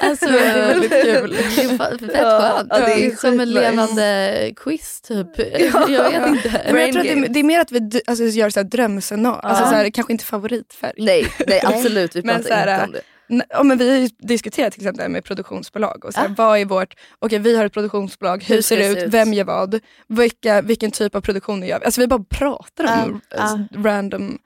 alltså, 0.00 0.26
Det 0.26 0.38
är 0.38 0.66
väldigt 0.66 0.90
kul. 1.04 1.30
Det 1.56 1.62
är 1.62 1.78
fett 1.98 2.10
Ja, 2.14 2.40
skönt. 2.40 2.68
ja, 2.70 2.78
det 2.78 2.92
är 2.92 2.96
det 2.96 3.06
är 3.06 3.16
som 3.16 3.40
en 3.40 3.50
levande 3.50 4.52
quiz 4.56 5.00
typ. 5.00 5.26
jag 5.88 6.10
vet 6.10 6.26
inte. 6.26 6.60
Men 6.72 6.80
jag 6.80 6.92
tror 6.92 7.00
att 7.00 7.06
det, 7.06 7.12
är- 7.12 7.28
det 7.28 7.40
är 7.40 7.44
mer 7.44 7.60
att 7.60 7.72
vi 7.72 8.00
alltså, 8.06 8.24
gör 8.24 8.50
så 8.50 8.60
här 8.60 8.64
drömscenario, 8.64 9.40
alltså, 9.40 9.64
Ja. 9.64 9.70
så 9.70 9.74
här, 9.76 9.90
kanske 9.90 10.12
inte 10.12 10.24
favoritfärg. 10.24 10.92
Nej, 10.98 11.32
nej 11.46 11.60
absolut. 11.64 12.16
Vi 12.16 12.22
Men 12.22 12.34
pratar 12.36 12.48
så 12.48 12.54
här, 12.54 12.72
inte 12.74 12.84
om 12.86 12.92
det. 12.92 13.00
Ja, 13.50 13.62
men 13.62 13.78
vi 13.78 13.90
har 13.90 13.96
ju 13.96 14.08
diskuterat 14.18 14.72
till 14.72 14.82
exempel 14.82 15.10
med 15.10 15.24
produktionsbolag. 15.24 16.04
Och 16.04 16.14
så 16.14 16.20
här, 16.20 16.26
Ah. 16.28 16.34
Vad 16.36 16.58
är 16.58 16.64
vårt, 16.64 16.94
okej 17.18 17.38
vi 17.38 17.56
har 17.56 17.64
ett 17.64 17.72
produktionsbolag, 17.72 18.44
hur, 18.44 18.54
Hur 18.54 18.62
ser 18.62 18.76
det 18.76 18.86
ut, 18.86 18.98
ut? 18.98 19.14
vem 19.14 19.32
gör 19.34 19.44
vad, 19.44 19.80
vilka, 20.08 20.62
vilken 20.62 20.90
typ 20.90 21.14
av 21.14 21.20
produktioner 21.20 21.66
gör 21.66 21.78
vi? 21.78 21.84
Alltså 21.84 22.00
vi 22.00 22.06
bara 22.06 22.24
pratar 22.30 22.84
om 22.84 23.20
Ah, 23.36 23.40
alltså, 23.42 23.58
random 23.76 24.38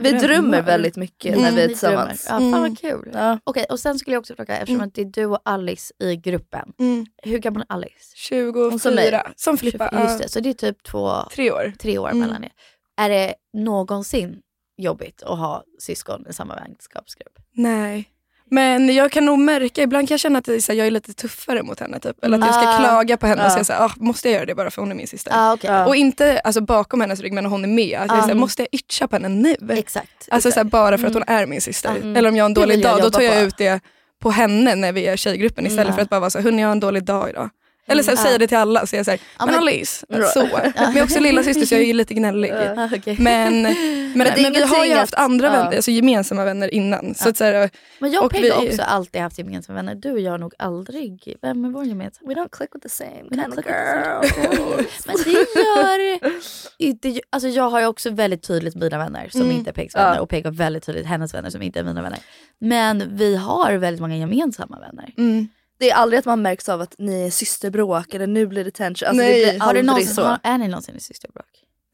Vi 0.00 0.10
drömmar. 0.10 0.26
drömmer 0.28 0.62
väldigt 0.62 0.96
mycket 0.96 1.32
när 1.32 1.42
Mm. 1.42 1.54
vi 1.54 1.62
är 1.62 1.68
tillsammans. 1.68 2.26
Ja, 2.28 2.30
fan 2.38 2.42
Mm. 2.48 2.60
vad 2.60 2.78
kul. 2.78 3.10
Ja. 3.14 3.38
Okej, 3.44 3.66
och 3.70 3.80
sen 3.80 3.98
skulle 3.98 4.14
jag 4.14 4.20
också 4.20 4.34
fråga, 4.34 4.54
eftersom 4.56 4.74
Mm. 4.76 4.90
det 4.94 5.00
är 5.00 5.04
du 5.04 5.26
och 5.26 5.38
Alice 5.44 5.94
i 5.98 6.16
gruppen. 6.16 6.72
Mm. 6.78 7.06
Hur 7.22 7.38
gammal 7.38 7.62
är 7.62 7.72
Alice? 7.74 8.12
24, 8.16 8.78
som 8.78 8.94
mig. 8.94 9.22
som 9.36 9.58
Filippa, 9.58 9.88
24, 9.90 10.02
Just 10.04 10.18
det, 10.22 10.28
så 10.28 10.40
det 10.40 10.48
är 10.50 10.54
typ 10.54 10.82
två, 10.82 11.12
tre 11.34 11.50
år. 11.50 11.72
tre 11.78 11.98
år 11.98 12.08
Mm. 12.08 12.20
mellan 12.20 12.44
er. 12.44 12.52
Är 12.96 13.08
det 13.08 13.34
någonsin 13.52 14.40
jobbigt 14.76 15.22
att 15.22 15.38
ha 15.38 15.64
syskon 15.78 16.26
i 16.30 16.32
samma 16.32 16.54
vänskapsgrupp? 16.54 17.38
Nej. 17.54 18.08
Men 18.54 18.94
jag 18.94 19.12
kan 19.12 19.24
nog 19.24 19.38
märka, 19.38 19.82
ibland 19.82 20.08
kan 20.08 20.12
jag 20.14 20.20
känna 20.20 20.38
att 20.38 20.48
jag 20.68 20.86
är 20.86 20.90
lite 20.90 21.12
tuffare 21.14 21.62
mot 21.62 21.80
henne. 21.80 22.00
Typ. 22.00 22.24
Eller 22.24 22.38
att 22.38 22.44
jag 22.46 22.54
ska 22.54 22.68
Ah. 22.68 22.78
klaga 22.78 23.16
på 23.16 23.26
henne 23.26 23.42
och 23.42 23.46
Ja. 23.46 23.50
säga 23.52 23.64
så 23.64 23.72
här, 23.72 23.84
ah, 23.84 23.90
måste 23.96 24.28
jag 24.28 24.34
göra 24.34 24.46
det 24.46 24.54
bara 24.54 24.70
för 24.70 24.82
hon 24.82 24.90
är 24.90 24.94
min 24.94 25.06
syster? 25.08 25.32
Ah, 25.34 25.52
okay. 25.52 25.84
Och 25.86 25.96
inte 25.96 26.40
alltså, 26.40 26.60
bakom 26.60 27.00
hennes 27.00 27.20
rygg 27.20 27.32
men 27.32 27.44
när 27.44 27.50
hon 27.50 27.64
är 27.64 27.68
med. 27.68 27.98
Att 28.00 28.08
jag 28.08 28.16
är 28.18 28.20
så 28.22 28.26
här, 28.28 28.34
Ah. 28.34 28.38
måste 28.38 28.62
jag 28.62 28.68
itcha 28.72 29.08
på 29.08 29.16
henne 29.16 29.28
nu? 29.28 29.56
Exakt. 29.70 30.28
Alltså 30.30 30.50
så 30.50 30.60
här, 30.60 30.64
bara 30.64 30.98
för 30.98 31.06
att 31.06 31.14
Mm. 31.16 31.24
hon 31.28 31.36
är 31.36 31.46
min 31.46 31.60
syster. 31.60 31.90
Mm. 31.96 32.16
Eller 32.16 32.28
om 32.28 32.36
jag 32.36 32.44
har 32.44 32.48
en 32.48 32.54
dålig 32.54 32.82
dag, 32.82 33.00
då 33.02 33.10
tar 33.10 33.20
jag 33.22 33.34
på. 33.34 33.40
ut 33.40 33.56
det 33.58 33.80
på 34.22 34.30
henne 34.30 34.74
när 34.74 34.92
vi 34.92 35.06
är 35.06 35.16
tjejgruppen 35.16 35.66
istället 35.66 35.84
Mm. 35.86 35.94
för 35.94 36.02
att 36.02 36.10
bara 36.10 36.20
vara 36.20 36.30
så 36.30 36.40
hörni 36.40 36.62
jag 36.62 36.68
har 36.68 36.72
en 36.72 36.80
dålig 36.80 37.04
dag 37.04 37.30
idag. 37.30 37.50
Eller 37.86 38.02
så 38.02 38.10
här, 38.10 38.16
Mm. 38.16 38.26
säga 38.26 38.38
det 38.38 38.46
till 38.46 38.56
alla. 38.56 38.86
Så 38.86 38.96
jag 38.96 39.04
säger, 39.04 39.20
Ja, 39.38 39.46
men 39.46 39.54
men- 39.54 39.62
Alice, 39.64 40.06
så. 40.34 40.48
Men 40.52 40.72
jag 40.76 40.96
är 40.96 41.02
också 41.02 41.20
lilla 41.20 41.42
syster 41.42 41.66
så 41.66 41.74
jag 41.74 41.82
är 41.82 41.94
lite 41.94 42.14
gnällig. 42.14 42.52
Okej. 42.94 43.16
Men, 43.18 43.62
men, 43.62 43.72
det 44.18 44.34
men, 44.36 44.44
är 44.44 44.50
vi 44.54 44.62
har 44.62 44.84
ju 44.84 44.94
haft 44.94 45.14
andra 45.14 45.46
ja. 45.46 45.52
vänner, 45.52 45.76
alltså 45.76 45.90
gemensamma 45.90 46.44
vänner 46.44 46.74
innan. 46.74 47.14
Så 47.14 47.28
att, 47.28 47.36
så 47.36 47.44
här, 47.44 47.70
Men 47.98 48.10
jag 48.12 48.20
och 48.20 48.26
och 48.26 48.32
Peg 48.32 48.52
har 48.52 48.66
också 48.66 48.82
alltid 48.82 49.20
haft 49.22 49.38
gemensamma 49.38 49.76
vänner. 49.76 49.94
Du 49.94 50.12
och 50.12 50.20
jag 50.20 50.30
har 50.30 50.38
nog 50.38 50.54
aldrig. 50.58 51.36
Vem 51.42 51.64
är 51.64 51.68
vår 51.68 51.84
gemensamma? 51.84 52.28
We 52.28 52.34
don't 52.40 52.48
click 52.52 52.70
with 52.74 52.82
the 52.82 52.88
same 52.88 53.28
kind 53.30 53.58
of 53.58 53.66
girl. 53.66 54.84
Men 55.06 55.16
det 55.24 55.30
gör 55.60 56.30
inte... 56.78 57.20
Alltså 57.30 57.48
jag 57.48 57.70
har 57.70 57.80
ju 57.80 57.86
också 57.86 58.10
väldigt 58.10 58.42
tydligt 58.42 58.74
mina 58.74 58.98
vänner 58.98 59.28
som 59.28 59.40
Mm. 59.40 59.56
inte 59.56 59.70
är 59.70 59.74
Pegs 59.74 59.96
vänner 59.96 60.20
och 60.20 60.28
Peg 60.28 60.44
har 60.44 60.52
väldigt 60.52 60.86
tydligt 60.86 61.06
hennes 61.06 61.34
vänner 61.34 61.50
som 61.50 61.62
inte 61.62 61.80
är 61.80 61.84
mina 61.84 62.02
vänner. 62.02 62.18
Men 62.58 63.16
vi 63.16 63.36
har 63.36 63.72
väldigt 63.72 64.00
många 64.00 64.16
gemensamma 64.16 64.78
vänner. 64.80 65.12
mm. 65.18 65.48
Det 65.82 65.90
är 65.90 65.94
aldrig 65.94 66.18
att 66.18 66.24
man 66.24 66.42
märks 66.42 66.68
av 66.68 66.80
att 66.80 66.94
ni 66.98 67.26
är 67.26 67.30
systerbråk 67.30 68.14
eller 68.14 68.26
nu 68.26 68.46
blir 68.46 68.64
det 68.64 68.70
tension. 68.70 69.08
Alltså 69.08 69.22
Nej. 69.22 69.44
det 69.44 69.50
blir 69.50 69.60
Har 69.60 69.66
aldrig 69.66 69.84
du 69.84 69.86
någonsin, 69.86 70.14
så. 70.14 70.22
har, 70.22 70.38
är 70.42 70.58
ni 70.58 70.68
någonsin 70.68 70.96
i 70.96 71.00
systerbråk? 71.00 71.46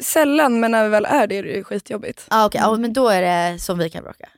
Sällan 0.02 0.60
men 0.60 0.70
när 0.70 0.84
vi 0.84 0.88
väl 0.90 1.04
är 1.04 1.26
det 1.26 1.34
är 1.34 1.42
det 1.42 1.48
ju 1.48 1.64
skitjobbigt. 1.64 2.24
Ah, 2.28 2.46
okay. 2.46 2.60
ja, 2.60 2.76
men 2.76 2.92
då 2.92 3.08
är 3.08 3.22
det 3.22 3.58
som 3.58 3.78
vi 3.78 3.90
kan 3.90 4.02
bråka. 4.04 4.28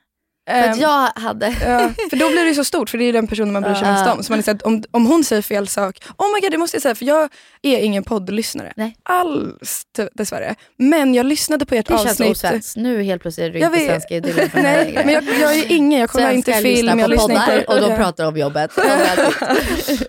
För 0.48 0.56
Ehm, 0.56 0.70
att 0.70 0.78
jag 0.80 1.08
hade... 1.14 1.46
Ja, 1.46 1.90
för 2.10 2.16
då 2.16 2.30
blir 2.30 2.44
det 2.44 2.54
så 2.54 2.64
stort 2.64 2.90
för 2.90 2.98
det 2.98 3.04
är 3.04 3.12
den 3.12 3.26
personen 3.26 3.52
man 3.52 3.62
bryr 3.62 3.74
sig 3.74 3.88
mest 3.88 4.06
om. 4.06 4.22
Så 4.22 4.32
man 4.32 4.38
är 4.38 4.42
så 4.42 4.50
här, 4.50 4.66
om, 4.66 4.82
om 4.90 5.06
hon 5.06 5.24
säger 5.24 5.42
fel 5.42 5.68
sak, 5.68 6.02
oh 6.18 6.34
my 6.34 6.40
god 6.40 6.50
det 6.50 6.58
måste 6.58 6.74
jag 6.76 6.82
säga 6.82 6.94
för 6.94 7.04
jag 7.04 7.28
är 7.62 7.78
ingen 7.78 8.04
poddlyssnare. 8.04 8.72
Nej. 8.76 8.96
Alls 9.02 9.82
dessvärre. 10.14 10.54
Men 10.78 11.14
jag 11.14 11.26
lyssnade 11.26 11.66
på 11.66 11.74
ert 11.74 11.86
Det 11.86 11.92
känns 11.98 12.10
avsnitt. 12.10 12.30
osvenskt. 12.30 12.76
Nu 12.76 13.02
helt 13.02 13.22
plötsligt 13.22 13.46
är 13.46 13.50
du 13.50 13.58
Jag 13.58 13.66
inte 13.78 13.78
vet. 13.78 14.02
svensk 14.02 14.34
mig 14.34 14.50
Nej, 14.62 15.02
men 15.04 15.14
jag, 15.14 15.24
jag 15.40 15.54
är 15.58 15.72
ingen, 15.72 16.00
jag 16.00 16.10
kollar 16.10 16.30
inte 16.30 16.52
film, 16.52 16.64
lyssnar 16.64 16.96
jag 16.96 17.04
på 17.04 17.10
lyssnar 17.10 17.28
poddar 17.46 17.58
inte... 17.58 17.72
och 17.72 17.80
de 17.90 17.96
pratar 17.96 18.24
om 18.24 18.36
jobbet. 18.36 18.70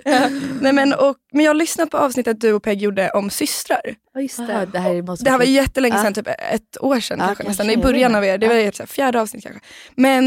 Ja. 0.03 0.29
Nej, 0.61 0.73
men, 0.73 0.93
och, 0.93 1.15
men 1.33 1.45
jag 1.45 1.55
lyssnade 1.55 1.89
på 1.91 1.97
avsnittet 1.97 2.41
du 2.41 2.53
och 2.53 2.63
Peg 2.63 2.81
gjorde 2.81 3.09
om 3.09 3.29
systrar. 3.29 3.81
Just 4.19 4.39
Ah, 4.39 4.43
det. 4.43 4.65
det 4.71 4.79
här 4.79 5.01
måste 5.01 5.25
Det 5.25 5.31
här 5.31 5.37
var 5.37 5.45
jättelänge 5.45 5.97
sedan, 6.01 6.13
typ 6.13 6.27
ett 6.27 6.77
år 6.79 6.99
sedan 6.99 7.19
Ja, 7.19 7.25
kanske, 7.25 7.43
nästan. 7.43 7.69
I 7.69 7.73
jag 7.73 7.81
början 7.81 8.15
av 8.15 8.25
er, 8.25 8.37
det 8.37 8.47
var 8.47 8.55
ert 8.55 8.75
så 8.75 8.83
här, 8.83 8.87
fjärde 8.87 9.21
avsnitt 9.21 9.43
kanske. 9.43 9.61
Men 9.95 10.20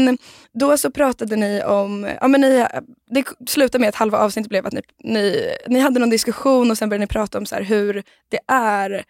då 0.53 0.77
så 0.77 0.91
pratade 0.91 1.35
ni 1.35 1.63
om, 1.63 2.09
ja 2.21 2.27
men 2.27 2.41
ni, 2.41 2.65
det 3.09 3.23
slutade 3.47 3.79
med 3.79 3.89
att 3.89 3.95
halva 3.95 4.17
avsnittet 4.17 4.49
blev 4.49 4.65
att 4.67 4.73
ni, 4.73 4.81
ni, 5.03 5.51
ni 5.67 5.79
hade 5.79 5.99
någon 5.99 6.09
diskussion 6.09 6.71
och 6.71 6.77
sen 6.77 6.89
började 6.89 7.03
ni 7.03 7.07
prata 7.07 7.37
om 7.37 7.45
så 7.45 7.55
hur 7.55 8.03
det 8.29 8.39
är 8.47 9.03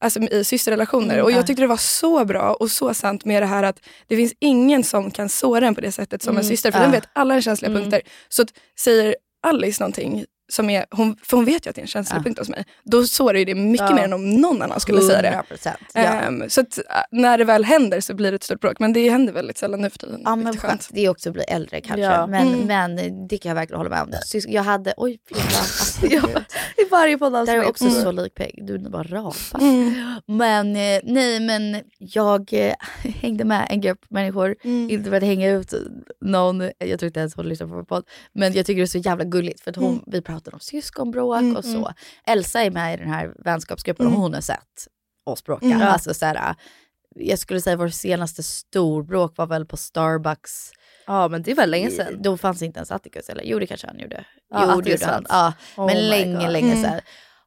alltså, 0.00 0.20
i 0.20 0.44
systerrelationer. 0.44 1.14
Mm, 1.14 1.24
och 1.24 1.30
ja. 1.32 1.36
jag 1.36 1.46
tyckte 1.46 1.62
det 1.62 1.66
var 1.66 1.76
så 1.76 2.24
bra 2.24 2.54
och 2.54 2.70
så 2.70 2.94
sant 2.94 3.24
med 3.24 3.42
det 3.42 3.46
här 3.46 3.62
att 3.62 3.80
det 4.08 4.16
finns 4.16 4.32
ingen 4.38 4.84
som 4.84 5.10
kan 5.10 5.28
såra 5.28 5.66
en 5.66 5.74
på 5.74 5.80
det 5.80 5.92
sättet 5.92 6.22
som 6.22 6.36
en 6.36 6.40
Mm, 6.42 6.48
syster. 6.48 6.70
För 6.70 6.78
ja. 6.78 6.82
den 6.82 6.92
vet 6.92 7.08
alla 7.12 7.40
känsliga 7.40 7.70
Mm. 7.70 7.82
punkter. 7.82 8.00
Så 8.28 8.42
att, 8.42 8.48
säger 8.80 9.16
Alice 9.42 9.82
någonting, 9.82 10.24
som 10.52 10.70
är, 10.70 10.86
hon, 10.90 11.16
för 11.22 11.36
hon 11.36 11.44
vet 11.46 11.66
ju 11.66 11.70
att 11.70 11.74
det 11.76 11.80
är 11.80 11.82
en 11.82 11.86
känslig 11.88 12.18
Ja. 12.18 12.22
punkt 12.22 12.38
hos 12.38 12.48
mig. 12.48 12.64
Då 12.84 13.04
sårar 13.06 13.38
ju 13.38 13.44
det 13.44 13.54
mycket 13.54 13.86
Ja. 13.90 13.94
mer 13.96 14.04
än 14.04 14.12
om 14.12 14.30
någon 14.30 14.62
annan 14.62 14.80
skulle 14.80 15.00
säga 15.00 15.22
det. 15.22 15.42
100%. 15.50 15.68
Ja. 15.94 16.00
Ehm, 16.00 16.50
så 16.50 16.60
att, 16.60 16.78
äh, 16.78 16.82
när 17.10 17.38
det 17.38 17.44
väl 17.44 17.64
händer 17.64 18.00
så 18.00 18.14
blir 18.14 18.30
det 18.32 18.34
ett 18.34 18.42
stort 18.42 18.60
bråk. 18.60 18.78
Men 18.78 18.92
det 18.92 19.08
händer 19.10 19.32
väldigt 19.32 19.58
sällan 19.58 19.80
nu 19.80 19.90
för 19.90 19.98
tiden. 19.98 20.20
Ja 20.24 20.36
men 20.36 20.46
är 20.46 20.52
skönt. 20.52 20.88
Det 20.92 21.04
är 21.04 21.08
också 21.08 21.28
att 21.28 21.32
bli 21.34 21.42
äldre 21.42 21.80
kanske. 21.80 22.00
Ja. 22.02 22.26
Men, 22.26 22.48
Mm. 22.48 22.66
men 22.96 23.26
det 23.28 23.38
kan 23.38 23.48
jag 23.48 23.54
verkligen 23.56 23.78
hålla 23.78 23.90
med 23.90 24.02
om. 24.02 24.10
Sys- 24.32 24.46
Jag 24.48 24.62
hade, 24.62 24.94
oj. 24.96 25.18
Alltså, 25.34 26.06
Ja. 26.10 26.20
gud. 26.20 26.44
I 26.76 26.88
varje 26.90 26.90
Det 26.90 26.96
här 27.00 27.08
är 27.12 27.16
poddavsnitt. 27.16 27.64
också 27.66 27.90
så 27.90 28.12
lik 28.12 28.34
Peg. 28.34 28.58
Du 28.66 28.74
är 28.74 28.78
bara 28.78 29.02
rapar. 29.02 29.60
Mm. 29.60 29.94
Men 30.26 30.76
eh, 30.76 31.00
nej 31.04 31.40
men 31.40 31.76
jag 31.98 32.52
eh, 32.52 32.74
hängde 33.20 33.44
med 33.44 33.66
en 33.70 33.80
grupp 33.80 34.04
människor. 34.10 34.56
Mm. 34.64 34.90
Inte 34.90 35.10
för 35.10 35.16
att 35.16 35.22
hänga 35.22 35.50
ut 35.50 35.74
någon, 36.20 36.60
jag 36.78 36.98
tror 36.98 37.04
inte 37.06 37.20
ens 37.20 37.34
hon 37.36 37.48
lyssnar 37.48 37.66
på 37.66 37.74
vår 37.74 37.82
podd. 37.82 38.04
Men 38.32 38.52
jag 38.52 38.66
tycker 38.66 38.80
det 38.80 38.84
är 38.84 38.86
så 38.86 38.98
jävla 38.98 39.24
gulligt 39.24 39.60
för 39.60 39.70
att 39.70 39.76
hon, 39.76 39.92
Mm. 39.92 40.04
vi 40.06 40.22
pratade 40.42 40.54
om 40.56 40.60
syskonbråk 40.60 41.38
Mm, 41.40 41.56
och 41.56 41.64
så. 41.64 41.76
mm. 41.76 41.92
Elsa 42.26 42.62
är 42.62 42.70
med 42.70 42.94
i 42.94 42.96
den 42.96 43.08
här 43.12 43.32
vänskapsgruppen 43.44 44.06
och 44.06 44.12
Mm. 44.12 44.22
hon 44.22 44.34
har 44.34 44.40
sett 44.40 44.88
oss 45.26 45.44
bråka. 45.44 45.66
Mm. 45.66 45.82
Alltså, 45.82 46.14
så 46.14 46.26
här, 46.26 46.54
jag 47.14 47.38
skulle 47.38 47.60
säga 47.60 47.76
vår 47.76 47.88
senaste 47.88 48.42
storbråk 48.42 49.36
var 49.36 49.46
väl 49.46 49.66
på 49.66 49.76
Starbucks. 49.76 50.70
Ja 51.06 51.28
men 51.28 51.42
det 51.42 51.54
var 51.54 51.66
länge 51.66 51.90
sedan. 51.90 52.22
Då 52.22 52.36
fanns 52.36 52.62
inte 52.62 52.78
ens 52.78 52.90
Atticus, 52.90 53.28
eller 53.28 53.42
jo 53.44 53.58
det 53.58 53.66
kanske 53.66 53.86
han 53.86 53.98
gjorde. 53.98 54.24
Ja, 54.50 54.72
jo 54.74 54.80
det 54.80 54.90
gjorde 54.90 55.06
han. 55.06 55.26
Ja, 55.28 55.52
Oh 55.76 55.86
men 55.86 56.08
länge, 56.08 56.42
God. 56.44 56.52
länge 56.52 56.72
Mm. 56.72 56.82
sedan. 56.84 57.00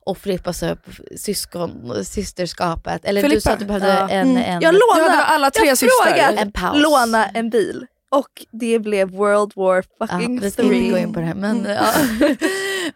Och 0.05 0.17
Filippa 0.17 0.53
sa 0.53 0.69
upp 0.69 0.85
syskon, 1.17 2.05
systerskapet. 2.05 3.05
Eller 3.05 3.21
du 3.21 3.27
Filippa? 3.29 3.41
sa 3.41 3.51
att 3.53 3.59
du 3.59 3.65
behövde 3.65 3.87
Ja. 3.87 4.09
en, 4.09 4.29
Mm. 4.29 4.37
en, 4.43 4.61
Jag 4.61 4.73
Ja, 4.73 4.79
lånade, 4.97 5.23
alla 5.23 5.51
tre 5.51 5.67
jag 5.67 5.77
systrar. 5.77 6.33
en 6.37 6.51
paus. 6.51 6.77
låna 6.81 7.25
en 7.27 7.49
bil. 7.49 7.85
Och 8.17 8.45
det 8.51 8.79
blev 8.79 9.09
World 9.11 9.51
War 9.55 9.83
Ja, 9.99 10.07
fucking 10.07 10.39
vi 10.39 10.51
ska 10.51 10.63
inte 10.63 10.75
gå 10.89 10.91
3. 10.95 11.01
in 11.01 11.13
på 11.13 11.19
det 11.19 11.25
här 11.25 11.35
men, 11.35 11.65
ja. 11.65 11.87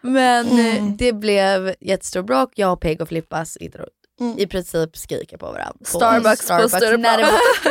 men 0.00 0.46
eh, 0.46 0.76
Mm. 0.76 0.96
det 0.96 1.12
blev 1.12 1.74
jättestor 1.80 2.22
bråk. 2.22 2.52
Jag 2.54 2.72
och 2.72 2.80
Peg 2.80 3.00
och 3.00 3.08
Filippas, 3.08 3.58
då, 4.20 4.34
i 4.38 4.46
princip 4.46 4.96
skriker 4.96 5.36
på 5.36 5.46
varandra. 5.46 5.72
På 5.78 5.84
Starbucks 5.84 6.48
på 6.48 6.68
Stureplan. 6.68 7.20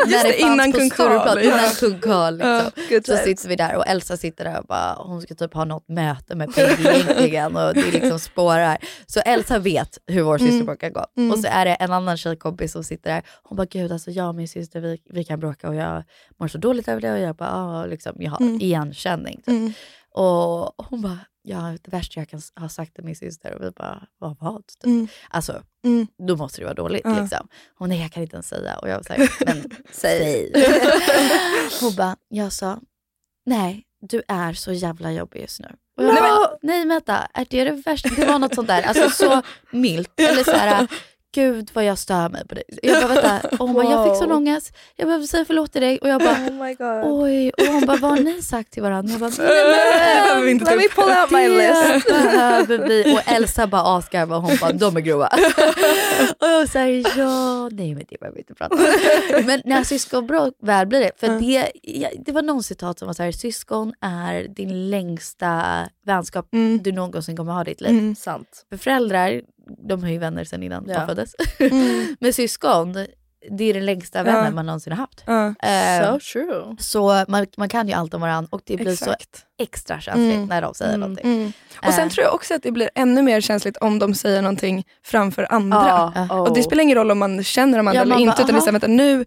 Just 0.07 0.23
det, 0.23 0.39
innan 0.39 0.71
Kung 0.73 0.89
Karl. 0.89 1.39
Innan 1.39 1.69
Kung 1.79 1.99
Karl. 1.99 2.33
Liksom. 2.33 2.71
Good 2.89 3.05
så 3.05 3.17
sitter 3.17 3.49
vi 3.49 3.55
där 3.55 3.75
och 3.75 3.87
Elsa 3.87 4.17
sitter 4.17 4.43
där 4.43 4.59
och 4.59 4.65
bara, 4.65 4.93
hon 4.99 5.21
ska 5.21 5.35
typ 5.35 5.53
ha 5.53 5.65
något 5.65 5.87
möte 5.89 6.35
med 6.35 6.55
Peggy 6.55 6.87
egentligen 6.87 7.55
och 7.55 7.73
det 7.73 7.91
liksom 7.91 8.19
spårar. 8.19 8.77
Så 9.07 9.19
Elsa 9.19 9.59
vet 9.59 9.97
hur 10.07 10.21
vår 10.21 10.37
syster 10.37 10.53
Mm. 10.53 10.65
brukar 10.65 10.89
gå. 10.89 11.05
Mm. 11.17 11.31
Och 11.31 11.39
så 11.39 11.47
är 11.47 11.65
det 11.65 11.73
en 11.73 11.91
annan 11.91 12.17
tjejkompis 12.17 12.71
som 12.71 12.83
sitter 12.83 13.09
där. 13.13 13.23
Hon 13.43 13.55
bara, 13.55 13.65
gud 13.71 13.91
alltså 13.91 14.11
jag 14.11 14.27
och 14.29 14.35
min 14.35 14.47
syster 14.47 14.79
vi, 14.79 14.97
vi 15.09 15.23
kan 15.23 15.39
bråka 15.39 15.69
och 15.69 15.75
jag 15.75 16.03
mår 16.39 16.47
så 16.47 16.57
dåligt 16.57 16.87
över 16.87 17.01
det 17.01 17.11
och 17.11 17.19
jag 17.19 17.35
bara, 17.35 17.49
ah, 17.53 17.85
liksom, 17.85 18.15
jag 18.19 18.31
har 18.31 18.39
Mm. 18.41 18.61
igenkänning. 18.61 19.35
Typ. 19.37 19.47
Mm. 19.47 19.73
Och 20.11 20.73
hon 20.89 21.01
bara, 21.01 21.17
ja 21.49 21.77
det 21.81 21.91
värsta 21.91 22.19
jag 22.19 22.29
kan 22.29 22.41
ha 22.59 22.69
sagt 22.69 22.93
till 22.95 23.03
min 23.03 23.15
syster. 23.15 23.53
Och 23.53 23.63
vi 23.63 23.71
bara, 23.71 24.07
vad 24.17 24.37
vad? 24.39 24.67
Typ. 24.67 24.85
Mm. 24.85 25.07
Alltså, 25.29 25.63
Mm. 25.83 26.07
då 26.27 26.35
måste 26.35 26.61
det 26.61 26.65
vara 26.65 26.73
dåligt. 26.73 27.01
Ja. 27.05 27.21
Liksom. 27.21 27.47
Hon 27.77 27.89
nej 27.89 28.01
jag 28.01 28.11
kan 28.11 28.23
inte 28.23 28.35
ens 28.35 28.47
säga. 28.47 28.77
Och 28.77 28.89
jag 28.89 28.95
var 28.95 29.03
såhär, 29.03 29.29
men 29.45 29.69
säg. 29.91 30.51
Hon 31.81 31.95
bara, 31.95 32.15
jag 32.27 32.53
sa, 32.53 32.79
nej 33.45 33.83
du 34.01 34.21
är 34.27 34.53
så 34.53 34.71
jävla 34.73 35.11
jobbig 35.11 35.41
just 35.41 35.59
nu. 35.59 35.67
Och 35.97 36.03
jag 36.03 36.15
bara, 36.15 36.57
nej 36.61 36.85
vänta, 36.87 37.27
är 37.33 37.45
det 37.49 37.63
det 37.63 37.71
värsta? 37.71 38.09
Det 38.09 38.25
var 38.25 38.39
något 38.39 38.55
sånt 38.55 38.67
där, 38.67 38.81
alltså 38.83 39.09
så 39.09 39.41
milt. 39.71 40.19
Eller 40.19 40.43
så 40.43 40.51
här, 40.51 40.87
gud 41.36 41.69
vad 41.73 41.84
jag 41.86 41.97
stör 41.97 42.30
mig 42.30 42.47
på 42.47 42.55
dig. 42.55 42.63
Jag 42.84 43.03
bara 43.03 43.13
vänta, 43.21 43.47
och 43.51 43.57
hon 43.57 43.73
bara, 43.73 43.91
jag 43.91 44.03
fick 44.05 44.15
sån 44.17 44.30
Wow. 44.30 44.38
ångest. 44.38 44.77
Jag 44.95 45.07
behöver 45.07 45.25
säga 45.25 45.45
förlåt 45.45 45.71
till 45.71 45.82
dig. 45.82 45.97
Och 45.99 46.09
jag 46.09 46.21
bara, 46.21 46.32
Oh 46.34 46.51
my 46.65 46.73
god. 46.73 47.03
oj. 47.21 47.49
Och 47.49 47.73
hon 47.73 47.86
bara, 47.86 47.97
vad 47.97 48.11
har 48.11 48.17
ni 48.19 48.41
sagt 48.41 48.71
till 48.73 48.84
varandra? 48.84 49.11
Jag 49.11 49.19
bara, 49.19 50.49
inte 50.49 50.65
ta 50.65 50.71
Let 50.75 50.80
me 50.80 50.88
pull 51.03 51.11
out 51.21 51.32
my 51.32 51.47
list. 51.49 52.07
det 52.07 52.13
behöver 52.32 52.88
vi. 52.88 53.15
Och 53.15 53.32
Elsa 53.32 53.67
bara 53.67 53.97
asgarvade 53.97 54.36
och 54.38 54.43
hon 54.47 54.57
bara, 54.61 54.71
de 54.71 54.97
är 54.97 55.01
grova. 55.01 55.27
och 56.39 56.47
jag 56.47 56.69
såhär, 56.69 57.17
ja, 57.19 57.69
nej 57.71 57.95
men 57.95 58.03
det 58.09 58.19
behöver 58.19 58.36
vi 58.36 58.39
inte 58.41 58.53
prata 58.53 58.75
om. 58.75 59.45
Men 59.45 59.61
när 59.65 59.84
syskonbråk 59.84 60.53
väl 60.61 60.88
blir 60.88 60.99
det, 60.99 61.11
för 61.19 61.27
det, 61.39 61.71
ja, 61.84 62.09
det 62.25 62.32
var 62.32 62.41
någon 62.41 62.63
citat 62.63 62.99
som 62.99 63.05
var 63.05 63.13
såhär, 63.13 63.32
syskon 63.32 63.93
är 64.01 64.43
din 64.47 64.89
längsta 64.89 65.63
vänskap 66.05 66.45
Mm. 66.53 66.80
du 66.84 66.91
någonsin 66.91 67.38
kommer 67.38 67.53
ha 67.53 67.61
i 67.61 67.65
ditt 67.65 67.82
liv. 67.82 67.91
Mm. 67.91 68.15
Sant. 68.15 68.65
För 68.69 68.77
föräldrar, 68.77 69.41
de 69.78 70.03
har 70.03 70.09
ju 70.09 70.17
vänner 70.17 70.43
sedan 70.43 70.63
innan 70.63 70.86
Ja. 70.88 70.99
de 70.99 71.07
föddes. 71.07 71.36
Mm. 71.59 72.15
Men 72.20 72.34
syskon, 72.34 72.93
det 73.51 73.63
är 73.63 73.74
den 73.74 73.86
längsta 73.86 74.24
vännen 74.24 74.45
Ja. 74.45 74.51
man 74.51 74.65
någonsin 74.65 74.93
har 74.93 74.97
haft. 74.97 75.24
Ja, 75.26 75.47
Eh, 75.70 76.13
So 76.13 76.20
true. 76.34 76.76
så 76.80 77.26
man, 77.28 77.47
man 77.57 77.70
kan 77.70 77.88
ju 77.88 77.93
allt 77.93 78.13
om 78.13 78.22
varandra 78.22 78.47
och 78.51 78.61
det 78.65 78.76
blir 78.78 78.95
så 78.95 79.11
exakt. 79.11 79.45
extra 79.59 79.99
känsligt 80.01 80.36
Mm. 80.36 80.47
när 80.47 80.61
de 80.61 80.74
säger 80.74 80.89
Mm. 80.93 80.99
någonting. 80.99 81.26
Mm. 81.34 81.51
Och 81.88 81.93
sen 81.93 82.03
Eh. 82.07 82.09
tror 82.09 82.24
jag 82.26 82.34
också 82.34 82.53
att 82.53 82.63
det 82.63 82.72
blir 82.72 82.89
ännu 82.95 83.22
mer 83.22 83.41
känsligt 83.41 83.78
om 83.78 83.99
de 83.99 84.13
säger 84.13 84.41
någonting 84.41 84.84
framför 85.05 85.47
andra. 85.53 86.13
Ja. 86.30 86.41
Och 86.41 86.53
det 86.55 86.63
spelar 86.63 86.84
ingen 86.84 86.97
roll 86.97 87.11
om 87.11 87.20
man 87.20 87.43
känner 87.43 87.78
de 87.78 87.88
andra 87.88 87.93
Ja, 87.95 88.01
eller 88.01 88.09
man 88.15 88.20
inte. 88.22 88.32
bara, 88.32 88.43
utan 88.43 88.55
det 88.72 88.78
är 88.78 88.80
så 88.80 88.88
nu, 88.88 89.26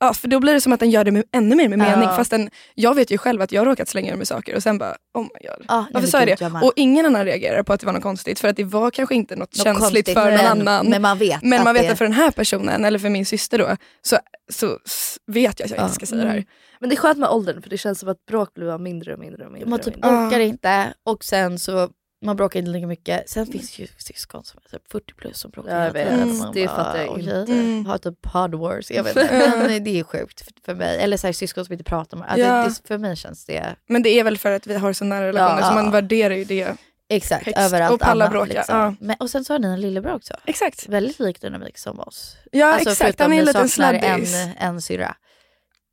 ja, 0.00 0.14
för 0.14 0.28
då 0.28 0.40
blir 0.40 0.52
det 0.54 0.60
som 0.60 0.72
att 0.72 0.80
den 0.80 0.90
gör 0.90 1.04
det 1.04 1.10
med, 1.10 1.24
ännu 1.32 1.56
mer 1.56 1.68
med 1.68 1.78
Ja. 1.78 1.96
mening. 1.96 2.08
Fast 2.16 2.30
den, 2.30 2.50
jag 2.74 2.94
vet 2.94 3.10
ju 3.10 3.18
själv 3.18 3.42
att 3.42 3.52
jag 3.52 3.60
har 3.60 3.66
råkat 3.66 3.88
slänga 3.88 4.12
ur 4.12 4.16
mig 4.16 4.26
saker 4.26 4.56
och 4.56 4.62
sen 4.62 4.78
bara, 4.78 4.96
oh 5.14 5.22
my 5.22 5.48
god. 5.48 5.66
Nej, 5.68 5.84
Varför 5.94 6.08
sa 6.08 6.22
jag 6.24 6.38
det? 6.38 6.60
Och 6.62 6.72
ingen 6.76 7.06
annan 7.06 7.24
reagerar 7.24 7.62
på 7.62 7.72
att 7.72 7.80
det 7.80 7.86
var 7.86 7.92
något 7.92 8.02
konstigt. 8.02 8.40
För 8.40 8.48
att 8.48 8.56
det 8.56 8.64
var 8.64 8.90
kanske 8.90 9.14
inte 9.14 9.36
något, 9.36 9.56
Något 9.56 9.64
känsligt 9.64 9.80
konstigt, 10.06 10.14
för 10.14 10.24
någon 10.30 10.34
men, 10.58 10.68
annan. 10.68 10.90
Men 10.90 11.02
man 11.02 11.18
vet 11.18 11.42
Men 11.42 11.58
att 11.58 11.64
man 11.64 11.74
vet 11.74 11.82
det, 11.86 11.92
att 11.92 11.98
för 11.98 12.04
den 12.04 12.12
här 12.14 12.30
personen, 12.30 12.84
eller 12.84 12.98
för 12.98 13.08
min 13.08 13.26
syster 13.26 13.58
då, 13.58 13.76
så, 14.02 14.16
så 14.52 14.78
vet 15.26 15.60
jag 15.60 15.64
att 15.66 15.70
jag 15.70 15.78
Ja. 15.80 15.82
inte 15.82 15.94
ska 15.94 16.06
säga 16.06 16.24
det 16.24 16.30
här. 16.30 16.44
Men 16.80 16.88
det 16.88 16.94
är 16.94 16.96
skönt 16.96 17.18
med 17.18 17.28
åldern 17.28 17.62
för 17.62 17.70
det 17.70 17.78
känns 17.78 17.98
som 18.00 18.08
att 18.08 18.26
bråk 18.26 18.54
blir 18.54 18.78
mindre 18.78 19.12
och 19.12 19.18
mindre 19.20 19.46
och 19.46 19.52
mindre. 19.52 19.70
man 19.70 19.78
och 19.78 19.84
typ 19.84 19.94
mindre. 19.94 20.10
orkar 20.26 20.40
inte 20.40 20.94
och 21.06 21.24
sen 21.24 21.58
så 21.58 21.88
man 22.24 22.36
bråkar 22.36 22.58
inte 22.60 22.70
lika 22.70 22.86
mycket. 22.86 23.28
Sen 23.30 23.46
finns 23.46 23.78
ju 23.78 23.86
syskon 23.98 24.44
som 24.44 24.60
är 24.64 24.70
typ 24.78 24.92
40 24.92 25.14
plus 25.14 25.38
som 25.38 25.50
bråkar 25.50 25.70
Ja, 25.70 25.84
jag 25.84 25.94
hela 25.94 26.10
tiden. 26.10 26.28
vet. 26.28 26.38
man 26.38 26.52
Det 26.54 26.66
bara, 26.66 26.76
fattar 26.76 26.98
jag 26.98 27.10
okej, 27.10 27.22
inte. 27.40 27.52
Mm. 27.52 27.86
Har 27.86 27.98
typ 27.98 28.22
pod 28.22 28.54
wars, 28.54 28.90
jag 28.90 29.04
vet 29.04 29.16
inte. 29.22 29.52
Men 29.68 29.84
det 29.84 30.00
är 30.00 30.04
sjukt 30.04 30.44
för- 30.66 30.74
mig. 30.74 30.98
Eller 30.98 31.16
så 31.16 31.26
här, 31.26 31.32
syskon 31.32 31.64
som 31.64 31.72
inte 31.72 31.84
pratar 31.84 32.16
med 32.16 32.26
alltså, 32.28 32.46
Ja. 32.46 32.64
det, 32.64 32.88
För 32.88 32.98
mig 32.98 33.16
känns 33.16 33.44
det 33.44 33.76
Men 33.88 34.02
det 34.02 34.08
är 34.20 34.24
väl 34.24 34.38
för 34.38 34.50
att 34.52 34.66
vi 34.66 34.74
har 34.74 34.92
så 34.92 35.04
nära 35.04 35.26
relationer 35.26 35.60
Ja. 35.60 35.68
så 35.68 35.74
man 35.74 35.90
värderar 35.90 36.34
ju 36.34 36.44
det. 36.44 36.76
exakt 37.08 37.46
Högst. 37.46 37.58
över 37.60 37.80
allt 37.80 38.02
Och 38.02 38.08
alla 38.08 38.28
bråkar, 38.28 38.54
Liksom. 38.54 38.78
ja. 38.78 38.94
Men, 39.00 39.16
och 39.20 39.30
sen 39.30 39.44
så 39.44 39.52
har 39.54 39.58
ni 39.58 39.68
en 39.68 39.80
lillebror 39.80 40.14
också. 40.14 40.34
Exakt. 40.44 40.88
Väldigt 40.88 41.18
lik 41.20 41.40
dynamik 41.40 41.78
som 41.78 42.00
oss. 42.00 42.36
Ja 42.52 42.66
Alltså, 42.66 42.90
exakt, 42.90 42.98
förutom 42.98 43.24
han 43.24 43.32
är 43.32 43.38
en 43.38 43.44
liten 43.44 43.68
sladdis. 43.68 44.34
en, 44.34 44.50
en 44.58 44.82
syrra 44.82 45.16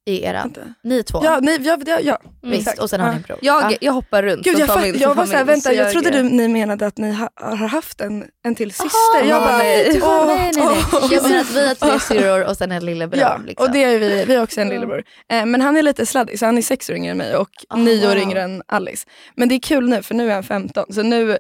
i 0.06 0.24
eran. 0.24 0.54
Ni 0.84 1.04
två. 1.04 1.22
Ja, 1.24 1.40
nej, 1.42 1.58
ja, 1.62 1.78
ja, 1.86 2.00
ja. 2.00 2.20
Visst, 2.42 2.80
och 2.80 2.90
sen 2.90 3.00
har 3.00 3.10
ni 3.10 3.16
en 3.16 3.22
bror. 3.22 3.40
Jag, 3.42 3.72
Ja. 3.72 3.78
jag 3.82 3.94
hoppar 3.94 4.24
runt 4.24 4.44
Gud, 4.44 4.60
jag, 4.60 4.68
familj 4.68 4.92
till 4.92 5.02
jag 5.02 5.16
var 5.16 5.26
såhär, 5.26 5.44
vänta 5.44 5.70
så 5.70 5.76
jag 5.76 5.92
trodde 5.92 6.10
du, 6.10 6.24
ni 6.24 6.48
menade 6.48 6.88
att 6.88 6.98
ni 6.98 7.12
ha, 7.12 7.30
har 7.36 7.56
haft 7.68 8.02
en, 8.02 8.26
en 8.46 8.56
till 8.56 8.72
syster. 8.72 9.24
jag 9.26 9.42
bara, 9.42 9.58
nej, 9.58 10.00
åh, 10.04 10.26
nej, 10.28 10.52
nej, 10.56 10.66
nej. 10.66 10.84
åh. 10.94 11.10
Jag 11.14 11.24
menar 11.24 11.40
att 11.42 11.52
vi 11.56 11.68
har 11.68 11.76
tre 11.76 12.00
syrror 12.00 12.46
och 12.50 12.58
sen 12.58 12.72
en 12.72 12.86
lillebror. 12.86 13.22
Ja, 13.22 13.40
liksom. 13.46 13.68
och 13.68 13.74
det 13.74 13.84
är 13.84 14.00
vi, 14.00 14.26
vi 14.26 14.36
har 14.36 14.44
också 14.44 14.62
en 14.62 14.70
lillebror. 14.70 15.04
Eh, 15.32 15.46
men 15.46 15.62
han 15.62 15.78
är 15.78 15.82
lite 15.82 16.06
sladdig, 16.06 16.40
så 16.40 16.46
han 16.46 16.58
är 16.58 16.62
sex 16.62 16.90
år 16.90 16.96
yngre 16.96 17.12
än 17.12 17.18
mig 17.18 17.36
och 17.36 17.50
Ah, 17.70 17.76
nio 17.76 18.08
år 18.08 18.14
wow. 18.16 18.24
yngre 18.24 18.42
än 18.42 18.64
Alice. 18.68 19.08
Men 19.36 19.50
det 19.50 19.56
är 19.56 19.60
kul 19.60 19.90
nu, 19.90 20.04
för 20.04 20.16
nu 20.16 20.30
är 20.30 20.34
han 20.34 20.44
15. 20.44 20.94
Så 20.94 21.04
nu 21.04 21.38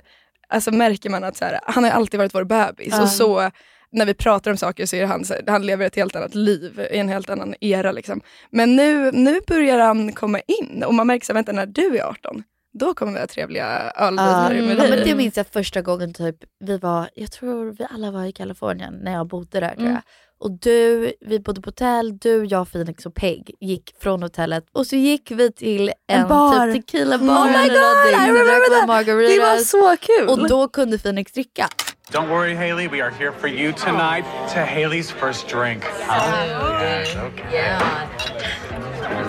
alltså, 0.50 0.72
märker 0.72 1.10
man 1.10 1.24
att 1.24 1.38
så 1.38 1.46
här, 1.46 1.60
han 1.64 1.84
har 1.84 1.92
alltid 1.92 2.18
varit 2.18 2.36
vår 2.36 2.44
bebis. 2.44 2.88
Ja. 2.92 3.02
Och 3.02 3.10
så 3.10 3.52
när 3.92 4.06
vi 4.06 4.14
pratar 4.14 4.52
om 4.52 4.58
saker 4.58 4.86
så 4.86 4.96
är 4.96 5.06
han, 5.06 5.24
han 5.48 5.66
lever 5.66 5.86
ett 5.86 5.96
helt 5.96 6.16
annat 6.16 6.36
liv 6.36 6.88
i 6.92 6.98
en 6.98 7.10
helt 7.10 7.30
annan 7.30 7.56
era. 7.62 7.92
Liksom. 7.92 8.22
Men 8.52 8.76
nu, 8.76 9.12
nu 9.12 9.40
börjar 9.48 9.80
han 9.80 10.12
komma 10.14 10.40
in 10.40 10.84
och 10.84 10.94
man 10.94 11.08
märker 11.08 11.26
så 11.26 11.34
vänta 11.34 11.52
när 11.52 11.66
du 11.66 11.98
är 11.98 12.04
18, 12.04 12.44
då 12.80 12.94
kommer 12.94 13.14
vi 13.14 13.20
ha 13.20 13.28
trevliga 13.28 13.92
öldejter 13.96 14.56
Ja, 14.56 14.62
med 14.66 14.78
ja, 14.78 14.82
dig. 14.82 14.90
men 14.90 15.08
det 15.08 15.16
minns 15.16 15.38
jag 15.38 15.48
första 15.48 15.82
gången 15.82 16.14
typ, 16.14 16.36
vi 16.60 16.78
var, 16.78 17.10
jag 17.16 17.32
tror 17.32 17.76
vi 17.80 17.86
alla 17.90 18.12
var 18.12 18.26
i 18.26 18.32
Kalifornien 18.32 18.94
när 19.04 19.12
jag 19.14 19.28
bodde 19.28 19.60
där 19.60 19.70
tror 19.70 19.80
Mm. 19.82 19.94
jag. 19.94 20.02
Och 20.44 20.52
du, 20.60 21.14
vi 21.22 21.40
bodde 21.40 21.62
på 21.62 21.68
hotell, 21.68 22.18
du, 22.18 22.46
jag, 22.46 22.72
Phoenix 22.72 23.06
och 23.06 23.16
Peg 23.16 23.52
gick 23.60 23.92
från 24.00 24.24
hotellet 24.24 24.64
och 24.72 24.88
så 24.88 24.96
gick 24.96 25.32
vi 25.32 25.52
till 25.52 25.92
en, 26.08 26.28
bar. 26.28 26.74
typ 26.74 26.88
tequila 26.88 27.18
bar. 27.18 27.26
Oh 27.28 27.46
my 27.46 27.54
eller 27.54 27.68
god, 27.68 27.82
någonting, 27.82 28.36
I 28.36 28.40
remember 28.40 28.70
that. 28.88 29.06
Det 29.36 29.40
var 29.40 29.58
så 29.58 29.98
kul! 30.02 30.28
Och 30.30 30.50
då 30.50 30.68
kunde 30.68 30.98
Phoenix 30.98 31.32
dricka. 31.32 31.68
Don't 32.12 32.30
worry, 32.30 32.56
Haley. 32.56 32.88
We 32.88 33.02
are 33.02 33.10
here 33.12 33.32
for 33.32 33.48
you 33.48 33.74
tonight 33.74 34.26
to 34.54 34.60
Haley's 34.60 35.12
first 35.12 35.48
drink. 35.48 35.84
Yes, 35.84 37.16
okay. 37.16 37.78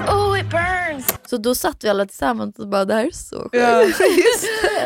Oh, 0.08 0.38
it 0.40 0.46
burns! 0.50 1.06
Så 1.26 1.36
då 1.36 1.54
satt 1.54 1.84
vi 1.84 1.88
alla 1.88 2.06
tillsammans 2.06 2.58
och 2.58 2.68
bara 2.68 2.84
det 2.84 2.94
här 2.94 3.04
är 3.06 3.10
så 3.10 3.36
sjukt. 3.42 3.54
Ja. 3.54 3.84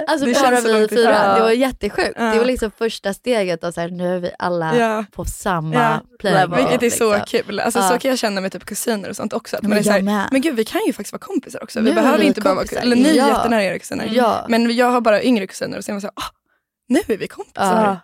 Alltså 0.08 0.26
Det 0.26 0.32
bara 0.34 0.60
vi 0.78 0.88
fyra, 0.88 1.34
det 1.34 1.40
var 1.40 1.50
jättesjukt. 1.50 2.12
Ja. 2.16 2.24
Det 2.24 2.38
var 2.38 2.44
liksom 2.44 2.70
första 2.78 3.14
steget 3.14 3.64
och 3.64 3.74
så 3.74 3.80
här, 3.80 3.88
nu 3.88 4.14
är 4.16 4.18
vi 4.18 4.30
alla 4.38 4.76
Ja. 4.76 5.04
på 5.12 5.24
samma 5.24 5.74
Ja. 5.74 6.00
playing 6.18 6.50
Vilket 6.56 6.74
är 6.74 6.78
field, 6.78 6.92
så 6.92 7.16
liksom. 7.18 7.42
kul. 7.46 7.60
Alltså, 7.60 7.78
Ja. 7.80 7.88
Så 7.88 7.98
kan 7.98 8.08
jag 8.08 8.18
känna 8.18 8.40
med 8.40 8.52
typ 8.52 8.64
kusiner 8.64 9.08
och 9.10 9.16
sånt 9.16 9.32
också. 9.32 9.56
Att 9.56 9.62
Men 9.62 9.68
man 9.70 9.78
är 9.78 9.82
så 9.82 9.90
här, 9.90 10.28
men 10.32 10.40
gud 10.40 10.56
vi 10.56 10.64
kan 10.64 10.80
ju 10.86 10.92
faktiskt 10.92 11.12
vara 11.12 11.20
kompisar 11.20 11.62
också. 11.62 11.80
Nu 11.80 11.90
Vi 11.90 11.94
behöver 11.94 12.18
vi 12.18 12.24
inte 12.24 12.40
bara 12.40 12.54
vara 12.54 12.64
kompisar. 12.64 12.82
Eller 12.82 12.96
ni 12.96 13.08
är 13.08 13.14
Ja. 13.14 13.28
jättenära 13.28 13.64
era 13.64 13.78
kusiner. 13.78 14.08
Ja. 14.12 14.44
Men 14.48 14.76
jag 14.76 14.86
har 14.90 15.00
bara 15.00 15.22
yngre 15.22 15.46
kusiner 15.46 15.78
och 15.78 15.84
så 15.84 15.90
är 15.90 15.94
man 15.94 16.00
så 16.00 16.06
här, 16.06 16.12
ah, 16.16 16.30
nu 16.88 16.98
är 17.08 17.16
vi 17.16 17.28
kompisar. 17.28 17.84
Ja. 17.84 17.96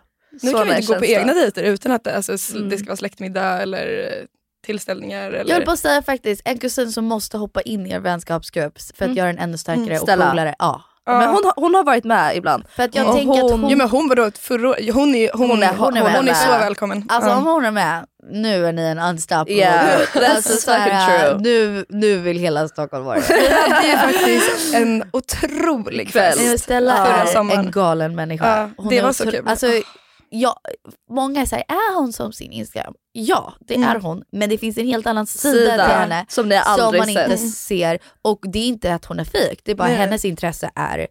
Nu 0.42 0.52
kan 0.52 0.66
vi 0.68 0.76
inte 0.76 0.92
gå 0.92 0.98
på 0.98 1.04
egna 1.04 1.32
dejter 1.34 1.62
utan 1.62 1.92
att 1.92 2.04
det, 2.04 2.16
alltså, 2.16 2.56
Mm. 2.56 2.68
det 2.68 2.78
ska 2.78 2.86
vara 2.86 2.96
släktmiddag 2.96 3.62
eller 3.62 4.08
eh, 4.18 4.24
tillställningar. 4.66 5.26
Eller... 5.30 5.50
Jag 5.50 5.56
vill 5.56 5.66
bara 5.66 5.76
säga 5.76 6.02
faktiskt, 6.02 6.42
en 6.44 6.58
kusin 6.58 6.92
som 6.92 7.04
måste 7.04 7.38
hoppa 7.38 7.60
in 7.60 7.86
i 7.86 7.90
er 7.92 8.00
vänskapsgrupp 8.00 8.78
för 8.80 8.94
att 9.04 9.08
Mm. 9.08 9.16
göra 9.16 9.26
den 9.26 9.38
ännu 9.38 9.58
starkare 9.58 9.84
Mm. 9.96 10.02
och 10.02 10.08
coolare. 10.08 10.54
Ja. 10.58 10.82
Ja. 11.04 11.18
Men 11.18 11.28
hon, 11.28 11.44
har- 11.44 11.54
hon 11.56 11.74
har 11.74 11.84
varit 11.84 12.04
med 12.04 12.36
ibland. 12.36 12.64
För 12.76 12.82
att 12.82 12.94
jag 12.94 13.08
Och 13.08 13.14
tänker 13.16 13.34
att 13.44 13.50
hon- 13.50 13.60
hon... 13.60 13.70
Ja, 13.70 13.76
men 13.76 13.88
hon 13.88 14.08
var 14.08 14.16
då 14.16 14.24
ett 14.24 14.38
förra 14.38 14.68
hon 14.92 15.14
är, 15.14 15.30
hon, 15.34 15.50
Hon 15.50 15.62
är- 15.62 15.68
hon, 15.68 15.78
hon 15.78 15.96
är 15.96 16.16
hon 16.16 16.28
är 16.28 16.34
så 16.34 16.50
välkommen. 16.50 17.06
Alltså 17.08 17.30
Ja. 17.30 17.36
om 17.36 17.44
hon 17.46 17.64
är 17.64 17.70
med, 17.70 18.06
nu 18.30 18.66
är 18.66 18.72
ni 18.72 18.82
en 18.82 18.98
unstoppable 18.98 19.54
Yeah, 19.54 20.00
that's 20.00 20.26
alltså, 20.34 20.56
så 20.56 20.70
här, 20.70 21.28
true. 21.30 21.40
Nu, 21.40 21.84
nu 21.88 22.18
vill 22.18 22.38
hela 22.38 22.68
Stockholm 22.68 23.04
vara 23.04 23.20
Vi 23.20 23.34
det. 23.34 23.54
hade 23.70 23.86
ju 23.86 23.96
faktiskt 23.96 24.74
en 24.74 25.04
otrolig 25.12 26.08
Kväll. 26.12 26.58
Stella 26.58 27.06
är 27.06 27.58
en 27.58 27.70
galen 27.70 28.14
människa. 28.14 28.70
Hon 28.76 28.88
det 28.88 28.98
är 28.98 29.02
var 29.02 29.12
så 29.12 29.30
kul. 29.30 29.48
Alltså, 29.48 29.66
ja, 30.30 30.60
många 31.10 31.46
säger, 31.46 31.64
är 31.68 31.94
hon 31.98 32.12
som 32.12 32.32
sin 32.32 32.52
Instagram? 32.52 32.94
Ja, 33.12 33.54
det 33.60 33.74
Mm. 33.74 33.88
är 33.88 34.00
hon. 34.00 34.22
Men 34.32 34.50
det 34.50 34.58
finns 34.58 34.78
en 34.78 34.86
helt 34.86 35.06
annan 35.06 35.26
sida, 35.26 35.52
Sida 35.54 35.72
till 35.86 35.94
henne 35.94 36.26
som 36.28 36.48
ni 36.48 36.60
som 36.78 36.96
man 36.98 37.08
inte 37.08 37.36
sett. 37.38 37.54
ser. 37.54 37.98
Och 38.22 38.40
det 38.52 38.58
är 38.58 38.66
inte 38.66 38.94
att 38.94 39.04
hon 39.04 39.20
är 39.20 39.24
fejk, 39.24 39.60
det 39.64 39.70
är 39.70 39.74
bara 39.76 39.88
Nej. 39.88 39.96
hennes 39.96 40.24
intresse 40.24 40.70
är 40.74 41.06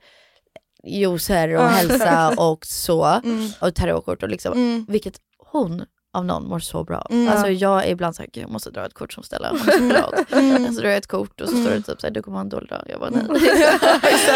juicer 0.88 1.56
och 1.56 1.70
hälsa 1.70 2.34
och 2.38 2.66
så. 2.66 3.06
Mm. 3.24 3.50
Och 3.60 3.76
tarotkort 3.76 4.24
och 4.24 4.30
liksom. 4.30 4.54
Mm. 4.54 4.86
Vilket 4.90 5.14
hon 5.52 5.86
av 6.14 6.26
någon 6.26 6.48
mår 6.48 6.60
så 6.60 6.84
bra. 6.84 7.08
Mm. 7.10 7.30
Alltså 7.34 7.48
jag 7.50 7.86
är 7.86 7.90
ibland 7.90 8.16
såhär, 8.16 8.30
jag 8.34 8.50
måste 8.50 8.70
dra 8.72 8.86
ett 8.86 8.94
kort 8.94 9.14
som 9.14 9.24
Stella, 9.24 9.50
hon 9.50 9.60
är 9.70 9.72
så 9.72 9.88
glad. 9.88 10.26
Mm. 10.32 10.74
Så 10.74 10.82
drar 10.82 10.90
jag 10.90 10.98
ett 10.98 11.08
kort 11.08 11.42
och 11.42 11.50
så 11.50 11.56
står 11.56 11.72
det 11.72 11.82
typ 11.82 12.02
såhär, 12.02 12.14
du 12.14 12.22
kommer 12.22 12.38
ha 12.38 12.42
en 12.42 12.50
dålig 12.50 12.70
dag. 12.70 12.84
Jag 12.90 13.00
bara 13.00 13.10
nej. 13.10 13.24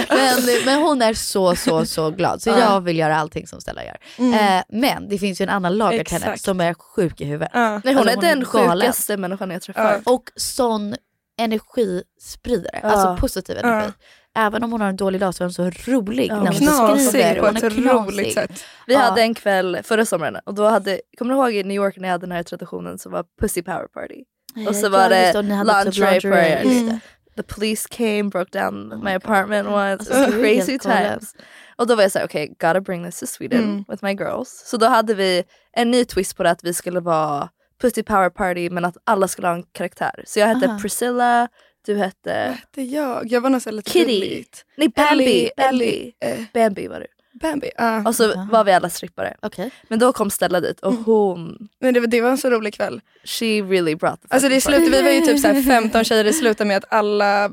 men, 0.09 0.65
men 0.65 0.82
hon 0.82 1.01
är 1.01 1.13
så 1.13 1.55
så 1.55 1.86
så 1.86 2.09
glad 2.11 2.41
så 2.41 2.49
Ja. 2.49 2.59
jag 2.59 2.82
vill 2.82 2.97
göra 2.97 3.17
allting 3.17 3.47
som 3.47 3.61
Stella 3.61 3.84
gör. 3.86 3.97
Mm. 4.17 4.57
Eh, 4.57 4.63
men 4.69 5.09
det 5.09 5.17
finns 5.17 5.41
ju 5.41 5.43
en 5.43 5.49
annan 5.49 5.78
lager 5.78 6.03
till 6.03 6.13
henne 6.13 6.26
Exakt. 6.26 6.41
som 6.45 6.61
är 6.61 6.73
sjuk 6.73 7.21
i 7.21 7.26
huvudet. 7.26 7.49
Ja. 7.53 7.82
Nej, 7.84 7.93
hon 7.93 7.97
Alltså, 7.97 8.17
är 8.17 8.21
den 8.36 8.45
galen. 8.51 8.82
sjukaste 8.82 9.17
människan 9.17 9.51
jag 9.51 9.61
träffar. 9.61 10.01
Ja. 10.05 10.11
Och 10.13 10.23
sån 10.36 10.95
energispridare, 11.38 12.80
Ja. 12.84 12.89
alltså 12.89 13.17
positiv 13.21 13.57
energi. 13.57 13.91
Även 14.36 14.64
om 14.64 14.72
hon 14.72 14.82
har 14.82 14.90
en 14.90 14.96
dålig 14.96 15.22
dag 15.22 15.36
så 15.36 15.44
är 15.44 15.46
hon 15.46 15.54
så 15.54 15.92
rolig 15.92 16.28
Ja, 16.30 16.36
när 16.36 16.46
hon 16.52 16.56
knasig 16.56 17.08
skriver. 17.08 17.40
på 17.40 17.46
Hon 17.46 17.56
ett 17.58 17.64
är 17.64 17.70
knasig. 17.70 17.92
roligt 18.20 18.34
sätt. 18.34 18.64
Vi 18.88 18.94
Ja. 18.94 19.00
hade 19.00 19.22
en 19.22 19.34
kväll 19.34 19.80
förra 19.84 20.06
sommaren 20.06 20.38
och 20.46 20.54
då 20.54 20.68
hade, 20.68 21.02
kommer 21.18 21.34
du 21.34 21.40
ihåg 21.40 21.54
i 21.54 21.64
New 21.64 21.76
York 21.76 21.98
när 21.98 22.08
jag 22.08 22.12
hade 22.14 22.26
den 22.28 22.32
här 22.36 22.44
traditionen 22.44 22.98
som 23.00 23.12
var 23.12 23.26
Pussy 23.42 23.62
Power 23.64 23.88
Party? 23.88 24.24
Och 24.68 24.76
så 24.76 24.90
var 24.90 25.10
det 25.10 25.34
typ 25.34 25.44
lingerie 25.46 26.20
lingerie, 26.22 26.56
party. 26.62 26.86
det. 26.86 27.00
The 27.36 27.44
police 27.44 27.88
came, 27.92 28.24
broke 28.24 28.60
down 28.60 29.02
my 29.04 29.12
apartment 29.14 29.68
once. 29.68 30.14
Alltså, 30.14 30.14
It 30.14 30.20
was 30.30 30.36
crazy 30.42 30.80
times. 30.80 31.36
Och 31.78 31.88
då 31.88 31.96
var 31.96 32.02
jag 32.04 32.12
såhär, 32.12 32.26
okej, 32.26 32.44
okay, 32.44 32.70
gotta 32.70 32.82
bring 32.82 33.06
this 33.06 33.20
to 33.20 33.26
Sweden 33.28 33.64
Mm. 33.64 33.84
with 33.90 34.04
my 34.04 34.12
girls. 34.14 34.64
Så 34.66 34.78
då 34.78 34.86
hade 34.86 35.14
vi 35.14 35.44
en 35.74 35.92
ny 35.92 36.06
twist 36.06 36.38
på 36.38 36.44
det 36.44 36.50
att 36.52 36.64
vi 36.64 36.74
skulle 36.74 37.00
vara 37.00 37.50
Pussy 37.82 38.04
Power 38.04 38.30
Party 38.30 38.70
men 38.70 38.86
att 38.86 38.98
alla 39.04 39.28
skulle 39.28 39.48
ha 39.48 39.56
en 39.56 39.64
karaktär. 39.64 40.24
Så 40.28 40.40
jag 40.40 40.48
hette 40.48 40.68
Aha. 40.68 40.80
Priscilla, 40.80 41.48
du 41.86 41.96
hette 41.96 42.58
Det 42.76 42.82
är 42.82 42.86
jag. 42.86 43.32
Jag 43.32 43.42
var 43.42 43.50
här 43.66 43.72
lite 43.72 43.92
Kitty. 43.92 44.06
gulligt. 44.20 44.66
Nej, 44.78 44.88
Bambi. 44.90 45.24
Ellie, 45.26 45.52
Bambi. 45.58 45.86
Ellie, 45.86 46.14
eh, 46.20 46.40
Bambi 46.54 46.88
var 46.88 47.00
du. 47.00 47.06
Bambi. 47.42 47.70
ja. 47.78 48.04
Och 48.08 48.16
så 48.16 48.48
var 48.52 48.64
vi 48.64 48.72
alla 48.74 48.90
strippare. 48.90 49.36
Okej. 49.42 49.72
Men 49.88 50.00
då 50.00 50.14
kom 50.14 50.30
Stella 50.30 50.60
dit 50.60 50.80
och 50.80 50.94
hon, 50.94 51.68
Men 51.82 51.94
det, 51.94 52.00
var- 52.00 52.08
det 52.08 52.22
var 52.22 52.30
en 52.30 52.38
så 52.38 52.50
rolig 52.50 52.74
kväll. 52.74 53.02
she 53.24 53.46
really 53.46 53.96
brought 53.96 54.22
the 54.22 54.28
Alltså 54.30 54.50
det 54.50 54.62
slutade, 54.62 54.90
vi 54.90 55.02
var 55.02 55.10
ju 55.12 55.22
typ 55.22 55.40
så 55.40 55.48
här 55.48 55.62
15 55.62 56.04
tjejer, 56.04 56.24
det 56.24 56.34
slutade 56.34 56.68
med 56.68 56.78
att 56.78 56.86
alla 56.94 57.52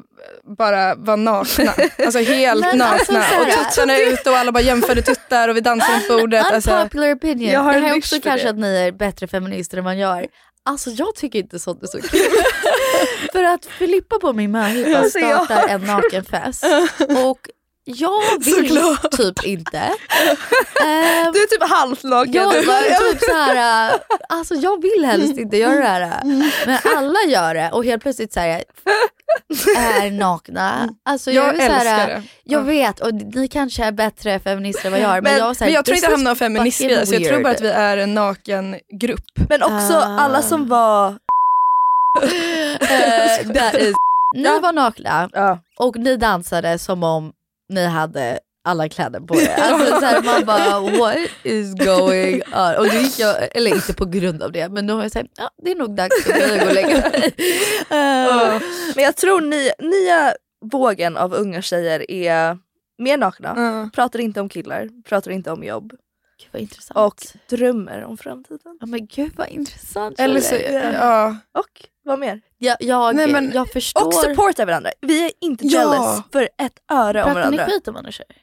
bara 0.58 0.94
var 0.94 1.16
nakna. 1.16 1.72
Alltså 2.04 2.18
helt 2.18 2.60
Men 2.60 2.82
alltså 2.82 3.12
nakna. 3.12 3.24
så 3.28 3.34
här- 3.34 3.40
och 3.40 3.68
tuttarna 3.70 3.98
ute 3.98 4.30
och 4.30 4.36
alla 4.36 4.52
bara 4.52 4.60
jämförde 4.62 5.02
tuttar 5.02 5.48
och 5.48 5.56
vi 5.56 5.60
dansade 5.60 5.92
runt 5.98 6.08
bordet. 6.08 6.44
Alltså, 6.52 6.70
Unpopular 6.70 7.14
opinion. 7.14 7.50
Jag 7.52 7.60
har 7.60 7.72
det 7.72 7.78
en 7.78 7.84
här 7.84 7.92
är 7.94 7.98
också 7.98 8.20
kanske 8.20 8.44
det. 8.46 8.50
att 8.50 8.58
ni 8.58 8.76
är 8.76 8.92
bättre 8.92 9.26
feminister 9.28 9.78
än 9.78 9.84
man 9.84 9.98
gör. 9.98 10.26
Alltså 10.64 10.90
jag 10.90 11.14
tycker 11.14 11.38
inte 11.38 11.58
sånt 11.58 11.82
är 11.82 11.86
så 11.86 12.00
kul. 12.02 12.20
För 13.32 13.44
att 13.44 13.66
Filippa 13.66 14.18
på 14.18 14.32
min 14.32 14.50
möhippa 14.50 14.98
Alltså, 14.98 15.18
startar 15.18 15.68
en 15.68 15.80
nakenfest 15.80 16.64
och 17.24 17.48
jag 17.84 18.22
vill 18.44 18.68
Såklart. 18.68 19.10
typ 19.16 19.44
inte. 19.44 19.78
Ehm, 20.84 21.32
Du 21.32 21.42
är 21.42 21.46
typ 21.46 21.70
halvt 21.70 22.02
naken. 22.02 22.32
jag 22.34 22.52
typ 23.12 23.20
så 23.24 23.32
här, 23.34 23.90
äh, 23.94 24.00
alltså 24.28 24.54
jag 24.54 24.82
vill 24.82 25.04
helst 25.04 25.38
inte 25.38 25.56
göra 25.56 25.98
det 25.98 26.06
här. 26.06 26.24
Men 26.66 26.78
alla 26.96 27.18
gör 27.26 27.54
det 27.54 27.70
och 27.72 27.84
helt 27.84 28.02
plötsligt 28.02 28.32
så 28.32 28.40
här, 28.40 28.64
är 29.76 30.10
nakna. 30.10 30.88
Alltså 31.04 31.30
jag, 31.30 31.46
jag 31.46 31.54
är 31.54 31.68
så 31.68 31.72
här, 31.74 31.80
älskar 32.04 32.06
det. 32.20 32.22
Jag 32.44 32.62
vet 32.62 33.00
och 33.00 33.14
ni 33.14 33.48
kanske 33.48 33.84
är 33.84 33.92
bättre 33.92 34.38
feminister 34.38 34.86
än 34.86 34.92
vad 34.92 35.00
jag 35.00 35.10
är 35.16 35.20
men, 35.22 35.32
Men- 35.32 35.38
jag, 35.38 35.46
här, 35.46 35.56
Men 35.60 35.72
jag 35.72 35.84
tror 35.84 35.96
inte 35.96 36.10
handlar 36.10 36.30
om 36.30 36.36
feminism 36.36 36.84
i 36.84 36.88
fucking 36.88 37.00
det, 37.00 37.06
så 37.06 37.14
jag 37.14 37.24
tror 37.24 37.42
bara 37.42 37.52
att 37.52 37.60
vi 37.60 37.68
är 37.68 37.96
en 37.96 38.14
naken 38.14 38.76
grupp. 39.00 39.24
Men 39.48 39.62
också 39.62 39.94
Ah. 39.96 40.20
alla 40.20 40.42
som 40.42 40.68
var... 40.68 41.14
Is, 43.80 43.94
ni 44.34 44.58
var 44.62 44.72
nakna 44.72 45.30
Ja. 45.32 45.58
och 45.78 45.96
ni 45.96 46.16
dansade 46.16 46.78
som 46.78 47.02
om 47.02 47.32
ni 47.68 47.86
hade 47.86 48.38
alla 48.64 48.88
kläder 48.88 49.20
på 49.20 49.36
er. 49.36 49.54
Alltså, 49.58 49.86
så 50.00 50.04
här, 50.06 50.22
man 50.22 50.44
bara 50.44 50.80
what 50.98 51.16
is 51.42 51.74
going 51.74 52.42
on? 52.54 52.74
Och 52.78 52.86
då 52.86 52.94
gick 52.98 53.18
jag, 53.18 53.56
eller 53.56 53.74
inte 53.74 53.94
på 53.94 54.04
grund 54.04 54.42
av 54.42 54.52
det 54.52 54.68
men 54.68 54.86
då 54.86 54.94
har 54.94 55.02
jag 55.02 55.12
sagt 55.12 55.28
ja, 55.36 55.50
det 55.62 55.70
är 55.70 55.74
nog 55.74 55.96
dags 55.96 56.26
att 56.26 56.34
gå 56.60 56.66
och 56.68 56.74
lägga 56.74 56.88
mig. 57.10 57.34
Eh, 57.90 58.60
Men 58.94 59.04
jag 59.04 59.16
tror 59.16 59.40
ni, 59.40 59.70
nya 59.78 60.34
vågen 60.64 61.16
av 61.16 61.34
unga 61.34 61.62
tjejer 61.62 62.10
är 62.10 62.58
mer 62.98 63.16
nakna, 63.16 63.52
Ja. 63.56 63.90
pratar 63.94 64.18
inte 64.18 64.40
om 64.40 64.48
killar, 64.48 64.88
pratar 65.08 65.30
inte 65.30 65.50
om 65.50 65.64
jobb 65.64 65.90
Gud 66.38 66.48
vad 66.52 66.62
intressant. 66.62 66.98
och 66.98 67.26
drömmer 67.58 68.04
om 68.04 68.18
framtiden. 68.18 68.78
ja, 68.80 68.86
men 68.86 69.06
gud 69.06 69.32
vad 69.36 69.48
intressant. 69.48 70.20
Eller 70.20 70.40
så, 70.40 70.54
ja. 70.94 71.36
Och 71.58 71.88
vad 72.04 72.18
mer? 72.18 72.40
jag, 72.58 72.76
jag, 72.80 73.16
Nej, 73.16 73.26
men- 73.26 73.50
jag 73.54 73.68
förstår. 73.72 74.06
Och 74.06 74.14
supporta 74.14 74.64
varandra. 74.64 74.90
Vi 75.00 75.24
är 75.24 75.30
inte 75.40 75.66
Ja. 75.66 75.78
jealous 75.80 76.20
för 76.32 76.42
ett 76.42 76.78
öre 76.92 77.24
om 77.24 77.32
Pratar 77.34 77.50
ni 77.50 77.56
varandra. 77.56 77.74
skit 77.74 77.88
om 77.88 77.96
andra 77.96 78.12
tjejer? 78.12 78.36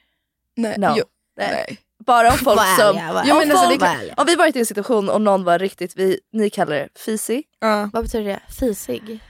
Nej. 0.56 0.78
No. 0.78 0.94
Jo, 0.96 1.04
Nej. 1.38 1.48
nej. 1.52 1.78
Bara 2.06 2.28
om 2.32 2.38
folk 2.44 2.56
Var 2.56 2.76
som... 2.78 2.96
var 3.14 3.20
om, 3.22 3.28
Jo, 3.28 3.34
men 3.34 3.50
alltså, 3.50 3.68
det 3.68 3.76
klart- 3.78 3.96
om 4.16 4.26
vi 4.26 4.34
varit 4.34 4.56
i 4.56 4.58
en 4.58 4.66
situation 4.66 5.08
och 5.08 5.20
någon 5.20 5.44
var 5.44 5.58
riktigt, 5.58 5.92
vi, 5.96 6.18
ni 6.32 6.50
kallar 6.50 6.76
det 6.76 6.88
fisig. 6.98 7.42
Ja. 7.60 7.90
Vad 7.92 8.04
betyder 8.04 8.24
det? 8.30 8.40
Fisig? 8.60 9.20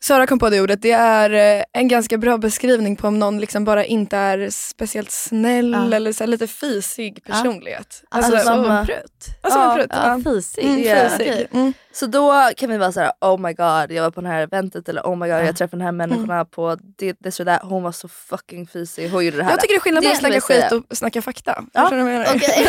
Sara 0.00 0.26
kom 0.26 0.38
på 0.38 0.50
det 0.50 0.60
ordet, 0.60 0.82
det 0.82 0.92
är 0.92 1.58
eh, 1.58 1.64
en 1.72 1.88
ganska 1.88 2.18
bra 2.18 2.38
beskrivning 2.38 2.96
på 2.96 3.08
om 3.08 3.18
någon 3.18 3.40
liksom 3.40 3.64
bara 3.64 3.84
inte 3.84 4.16
är 4.16 4.50
speciellt 4.50 5.10
snäll 5.10 5.72
Ja. 5.90 5.96
eller 5.96 6.12
så 6.12 6.24
här 6.24 6.28
lite 6.28 6.46
fisig 6.46 7.24
personlighet. 7.24 8.02
Alltså, 8.08 8.32
Alltså, 8.32 8.48
som 8.52 8.70
en 8.70 8.86
prutt? 8.86 9.26
alltså 9.40 9.58
ja, 9.58 9.70
en 9.72 9.76
prutt. 9.78 9.90
Ja. 9.92 10.20
fisig. 10.32 10.64
Mm, 10.64 10.76
fisig. 11.10 11.30
Okej. 11.32 11.48
Mm. 11.52 11.72
Så 11.98 12.06
då 12.06 12.50
kan 12.56 12.70
vi 12.70 12.76
vara 12.78 12.92
såhär, 12.92 13.12
oh 13.20 13.38
my 13.40 13.52
god 13.52 13.92
jag 13.92 14.02
var 14.02 14.10
på 14.10 14.20
det 14.20 14.28
här 14.28 14.42
eventet 14.42 14.88
eller 14.88 15.02
oh 15.02 15.16
my 15.16 15.26
god 15.26 15.36
Ja. 15.36 15.42
jag 15.44 15.56
träffade 15.56 15.76
den 15.80 15.84
här 15.84 15.92
människorna 15.92 16.44
på 16.44 16.76
det, 16.98 17.14
this 17.14 17.40
or 17.40 17.44
that. 17.44 17.60
Hon 17.62 17.82
var 17.82 17.92
så 17.92 18.08
fucking 18.08 18.66
fisig, 18.66 19.10
hon 19.10 19.24
gjorde 19.24 19.36
det 19.36 19.42
här. 19.42 19.50
Jag 19.50 19.60
tycker 19.60 19.74
det 19.74 19.78
är 19.78 19.80
skillnad 19.80 20.02
på 20.04 20.10
att 20.10 20.16
snacka 20.18 20.40
skit 20.40 20.68
säga. 20.68 20.82
och 20.90 20.96
snacka 20.96 21.22
fakta. 21.22 21.64
Ja, 21.74 21.80
Förstår 21.80 21.96
du 21.96 22.02
vad 22.02 22.12
jag 22.12 22.18
menar? 22.18 22.34
Okej. 22.36 22.66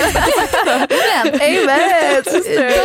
Men 1.26 1.42
Amen 1.42 2.24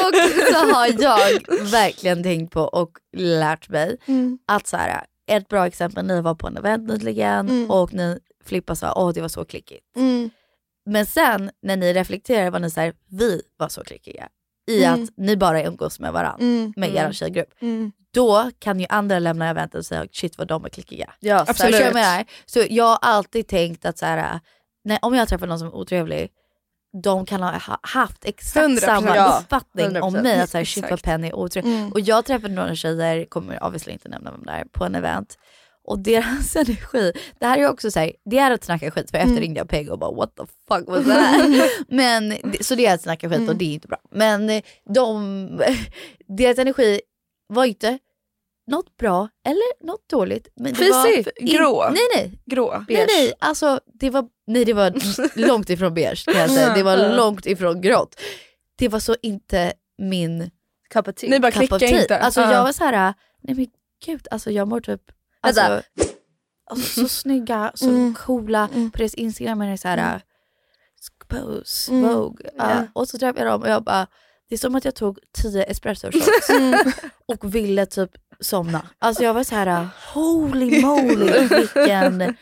dock 0.02 0.14
så 0.52 0.58
har 0.74 0.86
jag 1.02 1.40
verkligen 1.70 2.22
tänkt 2.22 2.52
på 2.52 2.60
och 2.60 2.90
lärt 3.16 3.68
mig 3.68 3.96
Mm. 4.06 4.38
att 4.46 4.66
så 4.66 4.76
här, 4.76 5.04
ett 5.26 5.48
bra 5.48 5.66
exempel, 5.66 6.06
ni 6.06 6.20
var 6.20 6.34
på 6.34 6.46
en 6.46 6.56
event 6.56 6.88
nyligen 6.88 7.48
Mm. 7.48 7.70
och 7.70 7.92
ni 7.94 8.18
Filippa 8.44 8.74
sa 8.76 8.92
åh 8.96 9.12
det 9.14 9.20
var 9.20 9.28
så 9.28 9.44
klickigt. 9.44 9.96
Mm. 9.96 10.30
Men 10.86 11.06
sen 11.06 11.50
när 11.62 11.76
ni 11.76 11.92
reflekterar 11.92 12.50
var 12.50 12.58
ni 12.58 12.70
såhär, 12.70 12.92
vi 13.10 13.42
var 13.56 13.68
så 13.68 13.84
klickiga. 13.84 14.28
I 14.70 14.84
Mm. 14.84 15.02
att 15.04 15.10
ni 15.16 15.36
bara 15.36 15.62
umgås 15.62 16.00
med 16.00 16.12
varandra, 16.12 16.44
Mm. 16.46 16.72
med 16.76 16.88
Mm. 16.90 17.06
er 17.08 17.12
tjejgrupp. 17.12 17.48
Mm. 17.60 17.92
Då 18.14 18.50
kan 18.58 18.80
ju 18.80 18.86
andra 18.88 19.18
lämna 19.18 19.48
eventet 19.50 19.78
och 19.78 19.86
säga 19.86 20.06
shit 20.12 20.38
vad 20.38 20.48
de 20.48 20.64
är 20.64 20.68
klickiga. 20.68 21.10
Ja, 21.20 21.44
Absolut. 21.48 21.92
Vad 21.92 22.02
jag? 22.02 22.24
Så 22.46 22.62
jag 22.70 22.84
har 22.84 22.98
alltid 23.02 23.46
tänkt 23.48 23.84
att 23.84 23.98
så 23.98 24.06
här, 24.06 24.40
när, 24.84 24.98
om 25.02 25.14
jag 25.14 25.28
träffar 25.28 25.46
någon 25.46 25.58
som 25.58 25.68
är 25.68 25.74
otrevlig, 25.74 26.30
de 27.02 27.26
kan 27.26 27.42
ha 27.42 27.50
ha- 27.58 27.78
haft 27.82 28.24
exakt 28.24 28.66
100%. 28.66 28.80
samma 28.80 29.16
Ja, 29.16 29.38
uppfattning 29.42 29.86
om 30.02 30.14
100%. 30.16 30.22
mig. 30.22 30.40
Att 30.40 30.50
så 30.50 30.58
här, 30.58 30.64
shit 30.64 30.84
vad. 30.90 31.02
Penny 31.02 31.28
är 31.28 31.34
otrevlig. 31.34 31.72
Mm. 31.74 31.92
Och 31.92 32.00
jag 32.00 32.24
träffade 32.24 32.54
några 32.54 32.74
tjejer, 32.74 33.24
kommer 33.24 33.64
obviously 33.64 33.92
inte 33.92 34.08
nämna 34.08 34.30
vem 34.30 34.42
det 34.44 34.52
är, 34.52 34.64
på 34.64 34.84
en 34.84 34.94
event. 34.94 35.38
Och 35.84 35.98
deras 35.98 36.56
energi, 36.56 37.12
det 37.40 37.46
här 37.46 37.58
är 37.58 37.68
också 37.68 37.90
så 37.90 37.98
här, 38.00 38.12
det 38.24 38.38
är 38.38 38.50
att 38.50 38.64
snacka 38.64 38.90
skit 38.90 39.10
för 39.10 39.18
efter 39.18 39.30
Mm. 39.30 39.40
ringde 39.40 39.60
jag 39.60 39.68
Peg 39.68 39.90
och 39.90 39.98
bara 39.98 40.12
what 40.12 40.36
the 40.36 40.42
fuck 40.68 40.88
was 40.88 41.04
that? 41.06 41.70
Men, 41.88 42.34
så 42.60 42.74
det 42.74 42.86
är 42.86 42.94
att 42.94 43.02
snacka 43.02 43.28
skit 43.28 43.38
och 43.38 43.42
Mm. 43.44 43.58
det 43.58 43.64
är 43.64 43.74
inte 43.74 43.88
bra. 43.88 43.98
Men 44.10 44.62
de, 44.94 45.48
deras 46.38 46.58
energi 46.58 47.00
var 47.46 47.64
inte 47.64 47.98
något 48.66 48.96
bra 48.96 49.28
eller 49.46 49.84
något 49.86 50.08
dåligt. 50.08 50.48
Men 50.56 50.74
Fisig, 50.74 51.28
grå. 51.40 51.90
Nej 51.90 52.02
nej, 52.16 52.40
Grå. 52.46 52.84
Nej, 52.88 53.06
nej, 53.08 53.32
alltså 53.38 53.80
det 53.86 54.10
var, 54.10 54.28
nej, 54.46 54.64
det 54.64 54.72
var 54.72 54.92
långt 55.48 55.70
ifrån 55.70 55.94
beige 55.94 56.24
kan 56.24 56.40
jag 56.40 56.50
säga. 56.50 56.74
Det 56.74 56.82
var 56.82 56.96
Ja. 56.98 57.16
långt 57.16 57.46
ifrån 57.46 57.80
grått. 57.80 58.20
Det 58.76 58.88
var 58.88 59.00
så 59.00 59.16
inte 59.22 59.72
min 59.98 60.50
Cup 60.90 61.08
of 61.08 61.14
tea. 61.14 61.30
Ni 61.30 61.40
bara 61.40 61.52
cup 61.52 61.62
of 61.62 61.68
klickar 61.68 61.86
tea. 61.88 62.02
inte. 62.02 62.18
Alltså 62.18 62.40
Ja. 62.40 62.52
jag 62.52 62.62
var 62.64 62.72
så 62.72 62.84
här, 62.84 63.14
nej 63.42 63.54
men 63.56 63.66
gud, 64.06 64.28
alltså 64.30 64.50
jag 64.50 64.68
mår 64.68 64.80
typ, 64.80 65.00
alltså, 65.48 65.82
alltså 66.70 67.00
så 67.00 67.08
snygga, 67.08 67.72
så 67.74 67.88
Mm. 67.88 68.14
coola. 68.14 68.68
Mm. 68.74 68.90
På 68.90 68.98
deras 68.98 69.14
instagram 69.14 69.60
är 69.60 69.70
det 69.70 69.78
så 69.78 69.88
här, 69.88 70.20
pose, 71.28 71.92
Mm. 71.92 72.14
vogue. 72.14 72.50
Ja. 72.56 72.86
Och 72.92 73.08
så 73.08 73.18
träffade 73.18 73.44
jag 73.44 73.52
dem 73.54 73.62
och 73.62 73.68
jag 73.68 73.84
bara, 73.84 74.06
det 74.48 74.54
är 74.54 74.58
som 74.58 74.74
att 74.74 74.84
jag 74.84 74.94
tog 74.94 75.18
tio 75.32 75.62
espresso 75.64 76.10
shots 76.12 76.48
och 77.26 77.54
ville 77.54 77.86
typ 77.86 78.10
somna. 78.40 78.82
Alltså 78.98 79.22
jag 79.22 79.34
var 79.34 79.44
så 79.44 79.54
här, 79.54 79.88
holy 80.14 80.82
moly 80.82 81.48
vilken 81.48 82.36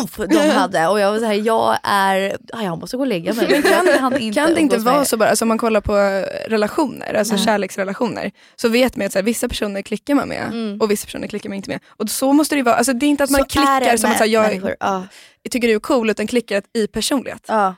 umf 0.00 0.16
de 0.16 0.36
hade. 0.50 0.86
Och 0.88 1.00
jag 1.00 1.12
var 1.12 1.18
så 1.18 1.24
här, 1.24 1.34
jag 1.34 1.78
är, 1.82 2.36
ja, 2.52 2.62
jag 2.62 2.78
måste 2.78 2.96
gå 2.96 3.02
och 3.02 3.06
lägga 3.06 3.34
mig. 3.34 3.46
Men 3.50 3.62
kan 3.62 4.16
inte 4.22 4.40
Kan 4.40 4.54
det 4.54 4.60
inte 4.60 4.78
vara 4.78 5.04
så 5.04 5.16
bara, 5.16 5.28
alltså 5.28 5.44
om 5.44 5.48
man 5.48 5.58
kollar 5.58 5.80
på 5.80 5.96
eh, 5.98 6.48
relationer, 6.50 7.14
alltså 7.14 7.34
Nej. 7.34 7.44
kärleksrelationer, 7.44 8.30
så 8.56 8.68
vet 8.68 8.96
man 8.96 9.06
att 9.06 9.12
så 9.12 9.18
här, 9.18 9.24
vissa 9.24 9.48
personer 9.48 9.82
klickar 9.82 10.14
man 10.14 10.28
med 10.28 10.46
Mm. 10.46 10.80
och 10.80 10.90
vissa 10.90 11.04
personer 11.06 11.28
klickar 11.28 11.48
man 11.48 11.56
inte 11.56 11.70
med. 11.70 11.80
Och 11.96 12.10
så 12.10 12.32
måste 12.32 12.54
det 12.54 12.58
ju 12.58 12.62
vara, 12.64 12.74
alltså 12.74 12.92
det 12.92 13.06
är 13.06 13.08
inte 13.08 13.24
att 13.24 13.30
man 13.30 13.38
Så 13.40 13.44
är 13.44 13.48
klickar 13.80 13.96
som 13.96 14.10
att 14.10 14.16
så 14.18 14.24
här, 14.24 14.30
jag. 14.30 14.74
Ja. 14.80 15.06
tycker 15.50 15.68
du 15.68 15.74
är 15.74 15.78
cool, 15.78 16.10
utan 16.10 16.26
klickar 16.26 16.62
i 16.74 16.86
personlighet. 16.86 17.44
Ja. 17.48 17.74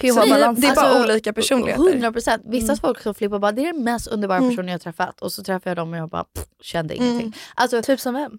Så 0.00 0.06
det, 0.06 0.12
pH-balans. 0.12 0.60
det 0.60 0.66
är 0.66 0.74
bara 0.74 0.86
Alltså, 0.86 1.04
olika 1.04 1.32
personligheter. 1.32 1.82
100 1.82 2.12
procent. 2.12 2.42
Vissa 2.46 2.64
Mm. 2.72 2.76
folk 2.76 3.00
som 3.02 3.14
flippar 3.14 3.38
bara, 3.38 3.52
det 3.52 3.62
är 3.66 3.72
den 3.72 3.84
mest 3.84 4.06
underbara 4.06 4.38
Mm. 4.38 4.50
personen 4.50 4.68
jag 4.72 4.80
träffat. 4.80 5.20
Och 5.20 5.32
så 5.32 5.42
träffar 5.42 5.70
jag 5.70 5.76
dem 5.76 5.92
och 5.92 5.98
jag 5.98 6.08
bara 6.08 6.24
pff, 6.24 6.44
kände 6.62 6.94
Mm. 6.94 7.06
ingenting. 7.08 7.36
Alltså 7.54 7.82
Typ 7.82 8.00
som 8.00 8.14
vem? 8.14 8.32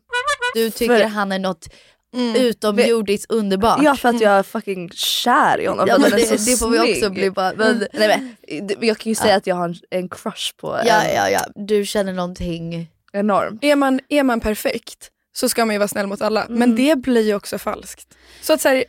du 0.54 0.70
tycker 0.72 0.98
För- 1.00 1.04
han 1.06 1.32
är 1.32 1.40
något 1.40 1.68
Mm. 2.14 2.36
utomjordiskt 2.36 3.32
underbart. 3.32 3.80
Ja 3.84 3.96
för 3.96 4.10
att 4.10 4.22
jag 4.22 4.32
är 4.34 4.44
fucking 4.44 4.90
kär 4.94 5.60
i 5.62 5.66
honom. 5.66 5.86
Ja, 5.88 5.94
för 5.96 6.02
men 6.02 6.12
han 6.12 6.20
är 6.20 6.32
det, 6.32 6.38
så 6.38 6.50
det 6.52 6.58
får 6.58 6.70
vi 6.70 6.94
också 6.96 7.10
bli 7.10 7.32
bara. 7.32 7.54
Men, 7.58 7.88
Nej, 7.94 8.08
men, 8.48 8.68
det- 8.68 8.88
jag 8.88 8.98
kan 8.98 9.10
ju 9.10 9.16
säga 9.16 9.36
att 9.36 9.48
jag 9.48 9.56
har 9.56 9.66
en, 9.66 9.76
en 9.90 10.10
crush 10.10 10.54
på 10.58 10.80
ja, 10.86 11.02
en 11.02 11.16
ja, 11.16 11.30
ja, 11.30 11.40
du 11.56 11.86
känner 11.86 12.14
någonting. 12.14 12.88
enorm. 13.14 13.60
Är, 13.62 13.76
man, 13.76 14.00
är 14.10 14.24
man 14.24 14.40
perfekt 14.40 15.10
så 15.34 15.50
ska 15.50 15.66
man 15.66 15.76
ju 15.76 15.80
vara 15.80 15.88
snäll 15.88 16.08
mot 16.08 16.22
alla, 16.22 16.44
Mm. 16.46 16.60
men 16.60 16.76
det 16.76 16.96
blir 16.96 17.22
ju 17.22 17.36
också 17.36 17.58
falskt. 17.58 18.08
Så 18.42 18.54
att 18.54 18.62
så 18.62 18.70
här, 18.70 18.84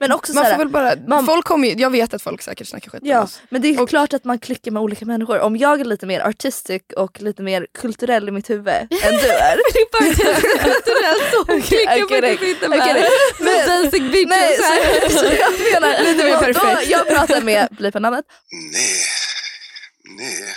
Men 0.00 0.12
också 0.12 0.32
man 0.34 0.44
så 0.44 0.48
här, 0.50 0.56
får 0.56 0.64
väl 0.64 0.68
bara, 0.72 0.94
man- 1.06 1.26
folk 1.26 1.44
kommer 1.44 1.68
ju, 1.68 1.74
jag 1.74 1.90
vet 1.90 2.14
att 2.14 2.22
folk 2.22 2.42
säkert 2.42 2.68
snackar 2.68 2.90
skit 2.90 3.02
om 3.02 3.08
Ja, 3.08 3.22
oss. 3.22 3.40
men 3.48 3.62
det 3.62 3.68
är 3.68 3.86
klart 3.86 4.12
att 4.14 4.24
man 4.24 4.38
klickar 4.38 4.70
med 4.70 4.82
olika 4.82 5.04
människor. 5.04 5.40
Om 5.40 5.56
jag 5.56 5.80
är 5.80 5.84
lite 5.84 6.06
mer 6.06 6.20
artistic 6.20 6.82
och 6.96 7.20
lite 7.20 7.42
mer 7.42 7.66
kulturell 7.78 8.28
i 8.28 8.30
mitt 8.32 8.50
huvud 8.50 8.68
än 8.78 8.86
du 9.22 9.28
är. 9.28 9.58
kulturell 10.58 11.20
så 11.32 11.44
hon 11.52 11.62
klickar 11.68 12.20
faktiskt 12.20 12.42
inte 12.42 12.68
med, 12.68 12.78
med 13.40 13.66
basic 13.66 14.00
bitches 14.12 14.28
Nej, 14.28 14.56
så, 14.56 14.62
här. 14.62 15.08
så 15.08 15.24
jag 15.24 15.80
menar, 15.80 16.02
Lite 16.02 16.24
mer 16.24 16.34
då- 16.34 16.40
perfekt. 16.40 16.90
Jag 16.90 17.08
pratar 17.08 17.40
med, 17.40 17.68
blipa 17.70 17.98
namnet, 17.98 18.24
Nej. 18.72 18.82
Nej. 20.18 20.54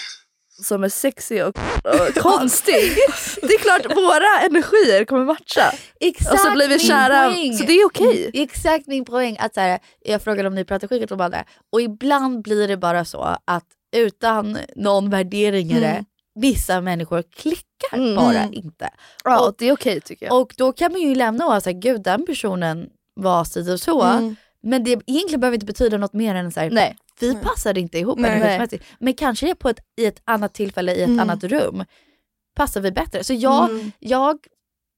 Som 0.63 0.83
är 0.83 0.89
sexig 0.89 1.45
och, 1.45 1.57
och 1.83 2.15
konstig. 2.15 2.95
Det 3.41 3.53
är 3.53 3.59
klart 3.59 3.95
våra 3.97 4.45
energier 4.45 5.05
kommer 5.05 5.25
matcha. 5.25 5.73
Exakt 5.99 6.33
och 6.33 6.39
så 6.39 6.51
blir 6.51 6.67
vi 6.67 6.79
kära, 6.79 7.29
poäng. 7.31 7.53
så 7.57 7.63
det 7.65 7.73
är 7.73 7.85
okej. 7.85 8.19
Mm, 8.25 8.43
Exakt 8.43 8.87
min 8.87 9.05
poäng. 9.05 9.37
Att 9.39 9.53
så 9.53 9.59
här, 9.61 9.79
jag 9.99 10.21
frågade 10.21 10.47
om 10.47 10.55
ni 10.55 10.65
pratar 10.65 10.87
skit 10.87 11.11
om 11.11 11.21
andra 11.21 11.43
och 11.71 11.81
ibland 11.81 12.41
blir 12.41 12.67
det 12.67 12.77
bara 12.77 13.05
så 13.05 13.37
att 13.45 13.65
utan 13.95 14.57
någon 14.75 15.09
värdering 15.09 15.71
i 15.71 15.79
det, 15.79 15.87
Mm. 15.87 16.05
vissa 16.39 16.81
människor 16.81 17.23
klickar 17.35 17.97
Mm. 17.97 18.15
bara 18.15 18.37
Mm. 18.43 18.53
inte. 18.53 18.89
Ja, 19.23 19.47
och, 19.47 19.55
det 19.57 19.67
är 19.67 19.73
okej 19.73 20.01
tycker 20.01 20.25
jag. 20.25 20.41
och 20.41 20.53
då 20.57 20.71
kan 20.71 20.91
man 20.91 21.01
ju 21.01 21.15
lämna 21.15 21.45
och 21.55 21.63
säga 21.63 21.79
gud 21.79 22.03
den 22.03 22.25
personen 22.25 22.89
var 23.15 23.43
si 23.43 23.71
och 23.73 23.79
så. 23.79 24.01
Mm. 24.03 24.35
Men 24.63 24.83
det 24.83 24.91
egentligen 24.91 25.39
behöver 25.39 25.53
inte 25.55 25.65
betyda 25.65 25.97
något 25.97 26.13
mer 26.13 26.35
än 26.35 26.51
så 26.51 26.59
här, 26.59 26.69
Nej. 26.69 26.95
Vi 27.23 27.35
passade 27.35 27.79
inte 27.79 27.97
ihop 27.99 28.19
Nej. 28.19 28.31
energimässigt. 28.31 28.85
Men 28.99 29.13
kanske 29.13 29.55
på 29.55 29.69
ett, 29.69 29.79
i 29.97 30.05
ett 30.05 30.21
annat 30.25 30.53
tillfälle 30.53 30.93
i 30.93 31.01
ett 31.01 31.07
Mm. 31.07 31.19
annat 31.19 31.43
rum 31.43 31.83
passar 32.55 32.81
vi 32.81 32.91
bättre. 32.91 33.23
Så 33.23 33.33
jag, 33.33 33.69
Mm. 33.69 33.91
jag, 33.99 34.37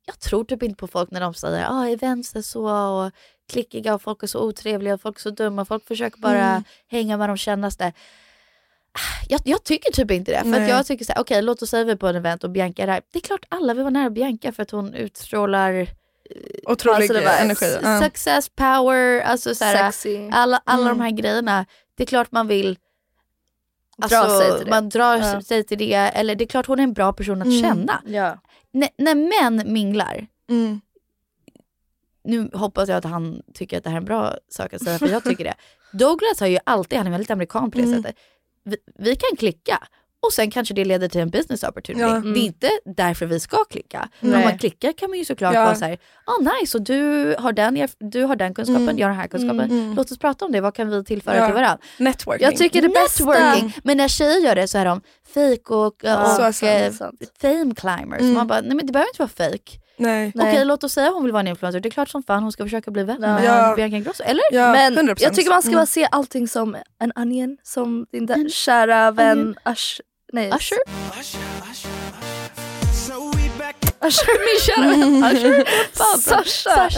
jag 0.06 0.20
tror 0.20 0.44
typ 0.44 0.64
inte 0.64 0.76
på 0.80 0.88
folk 0.88 1.12
när 1.12 1.22
de 1.22 1.34
säger 1.34 1.64
att 1.64 1.72
ah, 1.72 1.88
events 1.88 2.36
är 2.36 2.42
så 2.42 2.66
och 2.70 3.12
klickiga 3.52 3.94
och 3.94 4.02
folk 4.02 4.24
är 4.24 4.28
så 4.28 4.40
otrevliga 4.40 4.94
och 4.94 5.02
folk 5.02 5.18
är 5.18 5.22
så 5.22 5.30
dumma. 5.30 5.66
Folk 5.66 5.88
försöker 5.88 6.20
bara 6.20 6.46
Mm. 6.50 6.64
hänga 6.88 7.18
med 7.18 7.30
de 7.30 7.38
kändaste. 7.38 7.94
Jag, 9.30 9.42
jag 9.46 9.64
tycker 9.64 9.92
typ 9.92 10.12
inte 10.12 10.32
det. 10.32 10.40
För 10.40 10.46
att 10.54 10.60
Nej. 10.60 10.70
jag 10.70 10.86
tycker 10.86 11.06
så 11.06 11.14
här, 11.14 11.22
okej 11.22 11.42
låt 11.42 11.62
oss 11.62 11.70
säga 11.70 11.84
vi 11.84 11.92
är 11.92 11.96
på 11.96 12.08
en 12.08 12.16
event 12.16 12.44
och 12.44 12.50
Bianca 12.50 12.84
är 12.84 12.88
där. 12.88 13.02
Det 13.12 13.20
är 13.20 13.24
klart 13.24 13.46
alla 13.50 13.74
vill 13.74 13.84
vara 13.84 13.92
nära 13.94 14.10
Bianca 14.10 14.52
för 14.52 14.64
att 14.64 14.72
hon 14.72 14.94
utstrålar 14.94 15.88
Otrolig 16.68 16.96
Positive 17.10 17.20
vibes. 17.20 17.40
energi. 17.62 18.04
Success, 18.06 18.50
power, 18.50 19.22
alltså 19.22 19.56
så 19.56 19.66
här, 19.66 19.92
Sexy. 19.92 20.30
alla, 20.32 20.62
alla 20.66 20.82
Mm. 20.84 20.98
de 20.98 21.04
här 21.04 21.12
grejerna. 21.12 21.66
Det 21.96 22.04
är 22.04 22.08
klart 22.08 22.32
man 22.32 22.48
vill 22.48 22.78
Dra 23.98 24.18
alltså, 24.18 24.40
sig 24.40 24.58
till 24.58 24.66
det. 24.66 24.70
Man 24.72 24.90
drar 24.90 25.18
Ja. 25.18 25.42
sig 25.42 25.64
till 25.64 25.78
det. 25.78 25.94
Eller 25.94 26.36
det 26.36 26.44
är 26.44 26.48
klart 26.48 26.66
hon 26.66 26.80
är 26.80 26.84
en 26.84 26.94
bra 26.94 27.14
person 27.14 27.42
att 27.42 27.48
Mm. 27.48 27.62
känna. 27.62 28.02
Ja. 28.06 28.38
När 28.98 29.16
män 29.52 29.74
minglar, 29.74 30.28
Mm. 30.50 30.82
nu 32.24 32.50
hoppas 32.54 32.90
jag 32.90 32.98
att 32.98 33.04
han 33.04 33.42
tycker 33.54 33.78
att 33.78 33.84
det 33.84 33.90
här 33.90 33.98
är 33.98 34.02
en 34.02 34.06
bra 34.06 34.36
sak 34.50 34.74
att 34.74 34.84
säga 34.84 35.00
för 35.00 35.08
jag 35.08 35.24
tycker 35.24 35.44
det. 35.44 35.54
Douglas 35.98 36.40
har 36.40 36.48
ju 36.48 36.58
alltid, 36.64 36.98
han 36.98 37.08
är 37.08 37.12
väldigt 37.12 37.32
amerikan 37.32 37.72
på 37.72 37.78
det 37.78 37.84
Mm. 37.84 38.04
sättet. 38.04 38.20
Vi, 38.64 38.78
vi 38.96 39.16
kan 39.16 39.38
klicka 39.38 39.88
och 40.24 40.34
sen 40.34 40.52
kanske 40.52 40.74
det 40.74 40.86
leder 40.86 41.08
till 41.08 41.22
en 41.22 41.30
business 41.30 41.64
opportunity. 41.64 42.02
Ja. 42.06 42.20
Det 42.34 42.40
är 42.40 42.44
inte 42.46 42.70
därför 42.86 43.26
vi 43.26 43.40
ska 43.40 43.64
klicka. 43.66 44.10
Men 44.20 44.36
om 44.36 44.42
man 44.42 44.58
klickar 44.58 44.92
kan 44.94 45.10
man 45.10 45.20
ju 45.20 45.26
såklart 45.26 45.54
Ja. 45.54 45.64
vara 45.66 45.76
såhär, 45.76 45.98
ah 46.26 46.60
nice 46.62 46.78
och 46.78 46.84
du 46.84 47.36
har 47.40 47.52
den, 47.54 47.88
du 48.00 48.24
har 48.24 48.36
den 48.36 48.54
kunskapen, 48.54 48.84
Mm. 48.84 48.98
jag 48.98 49.08
har 49.08 49.12
den 49.12 49.20
här 49.22 49.28
kunskapen. 49.28 49.60
Mm. 49.72 49.94
Låt 49.96 50.12
oss 50.12 50.18
prata 50.20 50.46
om 50.46 50.52
det, 50.52 50.62
vad 50.62 50.76
kan 50.76 50.90
vi 50.90 51.04
tillföra 51.04 51.38
Ja. 51.38 51.46
till 51.46 51.54
varandra? 51.56 51.78
Networking. 52.00 52.46
Jag 52.46 52.58
tycker 52.58 52.82
det 52.82 52.90
bästa... 52.90 53.26
Networking. 53.26 53.74
Men 53.84 53.98
när 53.98 54.08
tjejer 54.08 54.40
gör 54.40 54.56
det 54.56 54.68
så 54.68 54.78
är 54.78 54.86
de 54.86 55.02
fake 55.34 55.74
och, 55.74 55.96
Ja, 56.04 56.22
och 56.24 56.54
så 56.56 56.66
sant, 56.98 57.22
eh, 57.22 57.28
fame 57.42 57.76
climbers. 57.76 58.22
Mm. 58.22 58.34
Man 58.34 58.48
bara, 58.48 58.62
nej 58.62 58.76
men 58.76 58.86
det 58.88 58.94
behöver 58.94 59.10
inte 59.10 59.22
vara 59.22 59.50
fake. 59.50 59.80
Nej. 59.98 60.32
Okej 60.36 60.66
låt 60.66 60.84
oss 60.84 60.94
säga 60.94 61.10
hon 61.10 61.24
vill 61.24 61.32
vara 61.32 61.40
en 61.40 61.48
influencer. 61.48 61.80
Det 61.80 61.90
är 61.90 61.92
klart 61.92 62.10
som 62.10 62.24
fan 62.24 62.44
hon 62.44 62.52
ska 62.52 62.64
försöka 62.64 62.92
bli 62.92 63.04
vän 63.04 63.22
med 63.22 63.44
Ja. 63.46 63.74
Bianca 63.76 63.98
Ingrosso. 63.98 64.24
Eller? 64.24 64.44
Ja, 64.52 64.72
Men 64.72 64.94
100%. 64.98 65.16
jag 65.24 65.34
tycker 65.34 65.50
man 65.50 65.62
ska 65.62 65.70
Mm. 65.70 65.78
bara 65.80 65.86
se 65.86 66.08
allting 66.12 66.48
som 66.48 66.76
en 67.00 67.12
onion, 67.16 67.58
som 67.64 68.06
din 68.12 68.26
där 68.26 68.50
kära 68.50 69.12
vän 69.12 69.56
Ush... 69.70 70.02
Nej. 70.34 70.52
Usher? 70.56 70.78
Usher. 74.02 74.34
Min 74.46 74.60
kära 74.62 75.32
Usher? 75.32 75.64
Bra. 75.98 76.18
Sasha. 76.18 76.90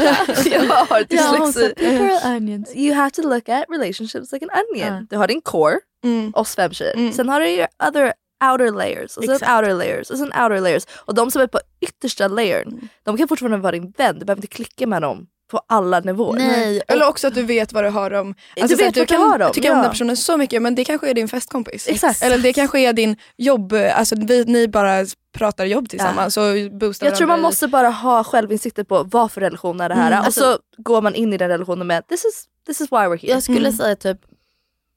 jag 0.50 0.62
har 0.76 1.00
Ja, 1.00 1.06
dyslexi. 1.10 1.74
people 1.76 2.36
onions. 2.36 2.76
You 2.76 2.94
have 2.96 3.12
to 3.12 3.22
look 3.22 3.50
at 3.50 3.66
relationships 3.70 4.32
like 4.34 4.46
an 4.46 4.50
onion. 4.72 4.94
Ja. 4.94 5.02
Du 5.10 5.18
har 5.18 5.28
din 5.28 5.42
core, 5.42 5.80
Mm. 6.04 6.32
oss 6.36 6.56
fem 6.56 6.72
tjejer. 6.74 6.94
Mm. 6.96 7.14
Sen 7.14 7.30
har 7.30 7.40
du 7.40 7.48
your 7.48 7.68
other 7.88 8.14
outer 8.52 8.72
layers 8.72 9.18
och 9.18 9.24
sen 9.24 9.34
Exakt. 9.34 9.52
outer 9.52 9.74
layers 9.74 10.10
och 10.10 10.18
sen 10.18 10.28
outer 10.28 10.60
layers. 10.62 10.84
Och 11.06 11.16
de 11.16 11.32
som 11.32 11.42
är 11.42 11.48
på 11.48 11.60
yttersta 11.82 12.28
layern, 12.28 12.68
Mm. 12.68 12.88
de 13.04 13.18
kan 13.18 13.28
fortfarande 13.28 13.58
vara 13.58 13.72
din 13.72 13.94
vän. 13.98 14.20
Du 14.20 14.26
behöver 14.26 14.38
inte 14.44 14.56
klicka 14.56 14.88
med 14.88 15.02
dem 15.02 15.28
på 15.52 15.62
alla 15.68 16.00
nivåer. 16.00 16.38
Nej. 16.40 16.78
och- 16.80 16.92
Eller 16.92 17.08
också 17.08 17.28
att 17.28 17.36
du 17.36 17.44
vet 17.44 17.74
vad 17.74 17.84
du 17.84 17.90
har 17.90 18.10
dem. 18.10 18.36
Du 18.56 18.62
Alltså, 18.62 18.78
så 18.78 18.84
vet 18.84 18.88
att 18.90 18.94
du 18.94 19.00
du 19.02 19.06
kan 19.06 19.22
har 19.22 19.40
dem, 19.40 19.52
tycka 19.52 19.72
om 19.72 19.78
ja. 19.78 19.82
den 19.84 19.92
personen 19.92 20.18
så 20.18 20.38
mycket 20.38 20.62
men 20.62 20.76
det 20.76 20.86
kanske 20.86 21.10
är 21.10 21.14
din 21.14 21.28
festkompis. 21.28 21.88
Exakt. 21.88 22.24
Eller 22.24 22.38
det 22.38 22.54
kanske 22.54 22.80
är 22.80 22.94
din 22.94 23.16
jobb, 23.38 23.74
alltså 23.94 24.16
vi, 24.20 24.46
ni 24.46 24.68
bara 24.68 25.06
pratar 25.34 25.66
jobb 25.66 25.90
tillsammans 25.90 26.38
och 26.38 26.44
boostar 26.72 27.08
Jag 27.08 27.16
tror 27.16 27.28
man 27.28 27.42
måste 27.42 27.68
bara 27.68 27.90
ha 27.90 28.24
självinsikter 28.24 28.84
på 28.84 29.04
vad 29.04 29.32
för 29.32 29.42
relation 29.42 29.82
är 29.82 29.90
det 29.90 29.96
här. 29.96 30.12
Mm. 30.12 30.28
Och 30.28 30.34
så 30.34 30.58
går 30.78 31.02
man 31.02 31.16
in 31.16 31.34
i 31.34 31.38
den 31.38 31.50
relationen 31.50 31.88
med 31.88 32.08
this 32.08 32.26
is, 32.26 32.46
this 32.68 32.82
is 32.82 32.92
why 32.92 32.96
we're 32.98 33.22
here. 33.22 33.34
Jag 33.34 33.44
skulle 33.44 33.60
Mm. 33.60 33.74
säga 33.74 33.96
typ 33.96 34.18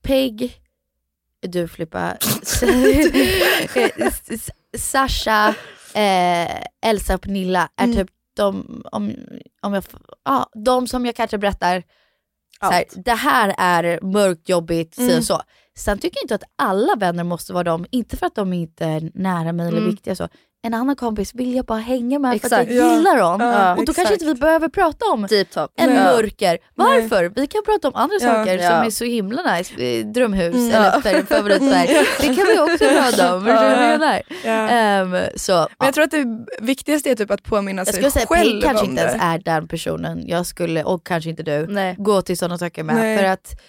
Peg, 0.03 0.61
du 1.43 1.69
Filippa, 1.69 2.17
Sasha, 4.79 5.55
eh, 5.95 6.89
Elsa 6.91 7.15
och 7.15 7.21
Pernilla 7.23 7.69
är 7.77 7.85
Mm. 7.85 7.97
typ 7.97 8.09
de, 8.39 8.83
om, 8.93 9.15
om 9.63 9.75
jag, 9.75 9.85
ja, 10.25 10.51
de 10.65 10.87
som 10.87 11.07
jag 11.07 11.17
kanske 11.17 11.39
berättar 11.39 11.83
så 12.61 12.67
här, 12.67 12.79
Allt. 12.93 13.05
det 13.05 13.15
här 13.15 13.55
är 13.59 14.01
mörkt, 14.03 14.49
jobbigt, 14.49 14.99
Mm. 14.99 15.23
så. 15.23 15.41
Sen 15.77 15.99
tycker 15.99 16.17
jag 16.19 16.25
inte 16.25 16.35
att 16.35 16.43
alla 16.57 16.95
vänner 16.97 17.25
måste 17.25 17.53
vara 17.53 17.65
dem, 17.65 17.87
inte 17.91 18.17
för 18.17 18.27
att 18.27 18.35
de 18.35 18.53
inte 18.53 18.85
är 18.85 19.11
nära 19.15 19.53
mig 19.53 19.69
eller 19.69 19.79
Mm. 19.79 19.91
viktiga 19.91 20.15
så. 20.17 20.29
En 20.63 20.75
annan 20.75 20.97
kompis 20.97 21.35
vill 21.35 21.55
jag 21.55 21.65
bara 21.65 21.79
hänga 21.79 22.19
med 22.19 22.31
för 22.31 22.37
att 22.47 22.53
Exakt. 22.53 22.71
jag 22.71 22.87
Ja. 22.89 22.95
gillar 22.97 23.17
dem. 23.19 23.41
Ja, 23.41 23.71
och 23.73 23.79
då 23.79 23.85
kanske 23.87 24.03
exakt. 24.03 24.13
inte 24.23 24.25
vi 24.25 24.35
behöver 24.41 24.69
prata 24.69 25.05
om 25.07 25.25
en 25.25 25.29
Nej. 25.77 25.89
mörker. 26.05 26.59
Varför? 26.75 27.33
Vi 27.37 27.47
kan 27.47 27.63
prata 27.65 27.89
om 27.89 27.95
andra 27.95 28.17
Ja. 28.21 28.29
saker 28.35 28.59
Ja. 28.59 28.71
som 28.71 28.87
är 28.87 28.91
så 28.91 29.05
himla 29.05 29.57
nice. 29.57 29.75
Eh, 29.83 30.07
Drömhus 30.07 30.55
Mm. 30.55 30.69
eller 30.75 30.85
Ja. 30.95 31.01
färg- 31.01 31.27
favoritfärg. 31.27 31.89
Det 32.21 32.27
kan 32.27 32.47
vi 32.47 32.59
också 32.59 32.85
prata 32.89 33.37
om. 33.37 33.47
Jag 33.47 33.79
menar? 33.79 34.23
Ja. 34.45 34.51
Ehm, 34.69 35.17
så, 35.37 35.53
Men 35.53 35.67
ja. 35.79 35.87
jag 35.87 35.95
tror 35.95 36.05
att 36.05 36.11
det 36.11 36.25
viktigaste 36.61 37.11
är 37.11 37.15
typ 37.15 37.31
att 37.31 37.43
påminna 37.43 37.81
Jag 37.81 37.87
sig 37.87 37.95
skulle 37.95 38.11
säga 38.11 38.23
att 38.23 38.29
själv 38.29 38.51
Peg 38.53 38.63
kanske 38.63 38.85
om 38.85 38.91
inte 38.91 39.03
ens 39.03 39.15
det. 39.15 39.25
är 39.27 39.39
den 39.39 39.69
personen 39.69 40.23
jag 40.29 40.47
skulle, 40.47 40.85
och 40.85 41.07
kanske 41.07 41.31
inte 41.31 41.43
du, 41.43 41.67
Nej. 41.67 41.95
gå 41.99 42.23
till 42.23 42.39
sådana 42.39 42.59
saker 42.59 42.83
med. 42.85 42.97
Nej. 42.97 43.19
För 43.19 43.25
att 43.25 43.61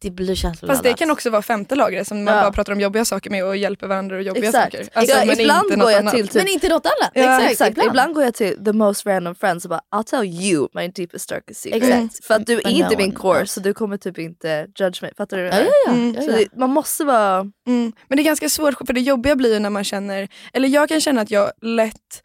det 0.00 0.10
blir 0.10 0.34
känsloladdat. 0.34 0.76
Fast 0.76 0.84
det 0.84 0.98
kan 0.98 1.10
också 1.10 1.30
vara 1.30 1.42
femte 1.42 1.74
lagret 1.74 2.06
som 2.08 2.24
man 2.24 2.34
Ja. 2.34 2.42
bara 2.42 2.52
pratar 2.52 2.72
om 2.72 2.80
jobbiga 2.80 3.04
saker 3.04 3.30
med 3.30 3.44
och 3.44 3.56
hjälper 3.56 3.86
varandra 3.86 4.16
och 4.16 4.22
jobbiga 4.22 4.46
Exakt. 4.46 4.64
saker. 4.76 4.88
Alltså, 4.92 5.16
Ja, 5.16 5.32
ibland 5.32 5.64
inte 5.70 5.76
går 5.80 5.90
jag 5.92 6.10
till 6.10 6.28
typ 6.38 6.44
Men 6.44 6.54
inte 6.54 6.68
något 6.68 6.86
annat. 6.86 7.10
Ja, 7.14 7.22
exakt, 7.22 7.52
Exakt, 7.52 7.70
ibland. 7.70 7.88
ibland. 7.88 8.14
går 8.14 8.24
jag 8.24 8.34
till 8.34 8.64
the 8.64 8.72
most 8.72 9.06
random 9.06 9.34
friends 9.34 9.64
och 9.64 9.68
bara 9.68 9.80
I'll 9.94 10.04
tell 10.04 10.24
you 10.24 10.68
my 10.74 10.88
deepest 10.88 11.28
darkest 11.28 11.60
secret. 11.60 11.82
Exakt. 11.82 12.24
För 12.24 12.34
att 12.34 12.46
du 12.46 12.52
är 12.58 12.62
Men 12.64 12.72
inte 12.72 12.96
min 12.96 13.12
core 13.12 13.46
så 13.46 13.60
du 13.60 13.74
kommer 13.74 13.96
typ 13.96 14.18
inte 14.18 14.66
judge 14.78 15.02
mig. 15.02 15.12
Fattar 15.16 15.36
du? 15.36 15.42
Ja, 15.42 15.64
ja. 15.86 15.92
Mm. 15.92 16.12
det, 16.12 16.56
man 16.56 16.70
måste 16.70 17.04
vara... 17.04 17.38
Mm. 17.66 17.92
Men 18.08 18.16
det 18.16 18.22
är 18.22 18.24
ganska 18.24 18.48
svårt 18.48 18.86
för 18.86 18.92
det 18.92 19.00
jobbiga 19.00 19.36
blir 19.36 19.54
ju 19.54 19.58
när 19.58 19.70
man 19.70 19.84
känner, 19.84 20.28
eller 20.52 20.68
jag 20.68 20.88
kan 20.88 21.00
känna 21.00 21.20
att 21.20 21.30
jag 21.30 21.50
lätt 21.62 22.22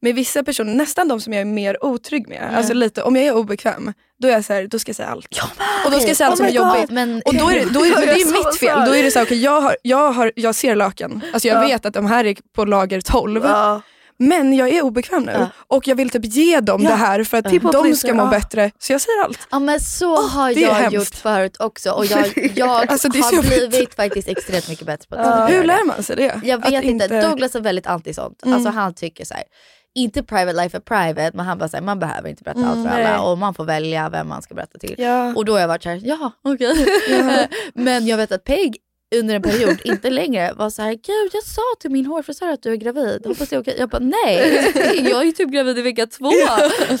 med 0.00 0.14
vissa 0.14 0.44
personer, 0.44 0.74
nästan 0.74 1.08
de 1.08 1.20
som 1.20 1.32
jag 1.32 1.40
är 1.40 1.44
mer 1.44 1.84
otrygg 1.84 2.28
med, 2.28 2.56
alltså 2.56 2.74
lite, 2.74 3.02
om 3.02 3.16
jag 3.16 3.24
är 3.24 3.36
obekväm, 3.36 3.92
då 4.22 4.28
är 4.28 4.32
jag 4.32 4.44
så 4.44 4.52
här, 4.52 4.66
då 4.66 4.78
ska 4.78 4.88
jag 4.88 4.96
säga 4.96 5.08
allt. 5.08 5.42
och 5.84 5.90
då 5.90 5.98
ska 5.98 6.08
jag 6.08 6.16
säga 6.16 6.26
allt 6.28 6.34
Oh 6.34 6.36
som 6.36 6.46
är 6.46 6.50
jobbigt. 6.50 6.90
Men, 6.90 7.22
Och 7.26 7.34
då 7.34 7.50
är 7.50 7.54
det, 7.54 7.70
då 7.74 7.84
är, 7.86 7.90
men 7.90 8.00
det 8.06 8.12
är 8.22 8.32
mitt 8.32 8.58
fel. 8.58 8.84
Då 8.86 8.94
är 8.96 9.02
det 9.02 9.10
så 9.10 9.18
här, 9.18 9.26
okay, 9.26 9.38
jag, 9.38 9.60
har, 9.60 9.76
jag, 9.82 10.12
har, 10.12 10.32
jag 10.36 10.54
ser 10.54 10.74
laken. 10.76 11.20
Alltså 11.32 11.48
jag 11.48 11.56
Ja. 11.64 11.66
vet 11.66 11.86
att 11.86 11.94
de 11.94 12.06
här 12.06 12.24
är 12.24 12.36
på 12.54 12.64
lager 12.64 13.00
12. 13.00 13.42
Ja. 13.44 13.82
Men 14.18 14.52
jag 14.56 14.68
är 14.68 14.82
obekväm 14.82 15.22
nu 15.22 15.32
Ja. 15.38 15.46
och 15.68 15.88
jag 15.88 15.94
vill 15.96 16.10
typ 16.10 16.24
ge 16.24 16.60
dem 16.60 16.82
Ja. 16.82 16.90
det 16.90 16.96
här 16.96 17.24
för 17.24 17.36
att 17.38 17.44
People 17.44 17.70
de 17.72 17.94
ska 17.96 18.14
må 18.14 18.22
ja. 18.22 18.26
bättre. 18.30 18.70
Så 18.78 18.92
jag 18.92 19.00
säger 19.00 19.22
allt. 19.24 19.38
Ja 19.50 19.58
men 19.58 19.80
så 19.80 20.16
har 20.22 20.54
det 20.54 20.62
är 20.64 20.68
jag 20.68 20.74
hemskt. 20.74 20.94
gjort 20.94 21.14
förut 21.14 21.56
också 21.60 21.90
och 21.90 22.04
jag, 22.06 22.50
jag 22.54 22.90
Alltså, 22.90 23.08
det 23.08 23.20
har 23.20 23.32
jobbigt. 23.32 23.70
blivit 23.70 23.94
faktiskt 23.94 24.28
extremt 24.28 24.68
mycket 24.68 24.86
bättre 24.86 25.06
på 25.08 25.16
Ja. 25.16 25.22
göra 25.24 25.46
Hur 25.46 25.60
det. 25.60 25.66
lär 25.66 25.84
man 25.86 26.02
sig 26.02 26.16
det? 26.16 26.40
Jag 26.44 26.70
vet 26.70 26.84
inte. 26.84 27.22
Douglas 27.22 27.54
är 27.54 27.60
väldigt 27.60 27.86
anti 27.86 28.14
sånt. 28.14 28.42
Mm. 28.42 28.54
Alltså 28.54 28.70
han 28.70 28.94
tycker 28.94 29.24
så 29.24 29.34
här. 29.34 29.44
Inte 29.94 30.22
private 30.22 30.52
life 30.62 30.76
är 30.76 30.80
private 30.80 31.30
men 31.34 31.46
han 31.46 31.58
bara 31.58 31.68
säger 31.68 31.84
man 31.84 31.98
behöver 31.98 32.28
inte 32.28 32.42
berätta 32.42 32.66
allt 32.66 32.88
för 32.88 32.96
nej. 32.96 33.04
alla 33.04 33.22
och 33.22 33.38
man 33.38 33.54
får 33.54 33.64
välja 33.64 34.08
vem 34.08 34.28
man 34.28 34.42
ska 34.42 34.54
berätta 34.54 34.78
till. 34.78 34.94
Ja. 34.98 35.34
Och 35.36 35.44
då 35.44 35.52
har 35.52 35.60
jag 35.60 35.68
varit 35.68 35.82
såhär, 35.82 36.00
ja 36.04 36.32
okej. 36.42 36.86
men 37.74 38.06
jag 38.06 38.16
vet 38.16 38.32
att 38.32 38.44
Peg 38.44 38.76
under 39.14 39.34
en 39.34 39.42
period, 39.42 39.78
inte 39.84 40.10
längre, 40.10 40.52
var 40.52 40.70
så 40.70 40.82
här: 40.82 40.90
gud 40.92 41.30
jag 41.32 41.42
sa 41.44 41.62
till 41.80 41.90
min 41.90 42.06
hårfrisör 42.06 42.48
att 42.48 42.62
du 42.62 42.72
är 42.72 42.76
gravid, 42.76 43.26
hoppas 43.26 43.48
det 43.48 43.56
är 43.56 43.60
okej. 43.60 43.76
Jag 43.78 43.88
bara 43.88 43.98
nej, 44.26 44.72
jag 45.10 45.26
är 45.28 45.32
typ 45.32 45.50
gravid 45.50 45.78
i 45.78 45.82
vecka 45.82 46.06
två. 46.06 46.30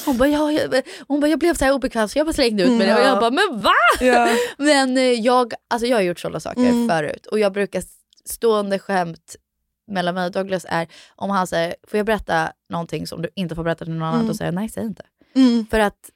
Hon 0.04 0.16
bara, 0.18 0.28
ja, 0.28 0.52
jag, 0.52 0.82
hon 1.08 1.20
bara 1.20 1.26
jag 1.28 1.38
blev 1.38 1.54
så 1.54 1.64
här 1.64 1.72
obekväm 1.72 2.08
så 2.08 2.18
jag 2.18 2.26
bara 2.26 2.32
slängde 2.32 2.62
ut 2.62 2.70
mig 2.70 2.86
det 2.86 2.94
och 2.94 3.00
jag 3.06 3.20
bara 3.20 3.30
men 3.30 3.60
va? 3.60 3.72
Ja. 4.00 4.28
Men 4.58 4.96
eh, 4.96 5.02
jag, 5.02 5.52
alltså 5.70 5.86
jag 5.86 5.96
har 5.96 6.02
gjort 6.02 6.20
sådana 6.20 6.40
saker 6.40 6.60
Mm. 6.60 6.88
förut 6.88 7.26
och 7.26 7.38
jag 7.38 7.52
brukar 7.52 7.82
stående 8.24 8.78
skämt 8.78 9.36
mellan 9.90 10.14
mig 10.14 10.26
och 10.26 10.32
Douglas 10.32 10.66
är 10.68 10.86
om 11.16 11.30
han 11.30 11.46
säger, 11.46 11.74
får 11.88 11.96
jag 11.96 12.06
berätta 12.06 12.52
någonting 12.70 13.06
som 13.06 13.22
du 13.22 13.28
inte 13.34 13.54
får 13.54 13.64
berätta 13.64 13.84
till 13.84 13.94
någon 13.94 14.02
annan? 14.02 14.14
Mm. 14.14 14.26
Då 14.28 14.34
säger 14.34 14.52
jag 14.52 14.54
nej, 14.54 14.68
säg 14.68 14.84
inte. 14.84 15.02
Mm. 15.34 15.66
För 15.70 15.80
att 15.80 16.10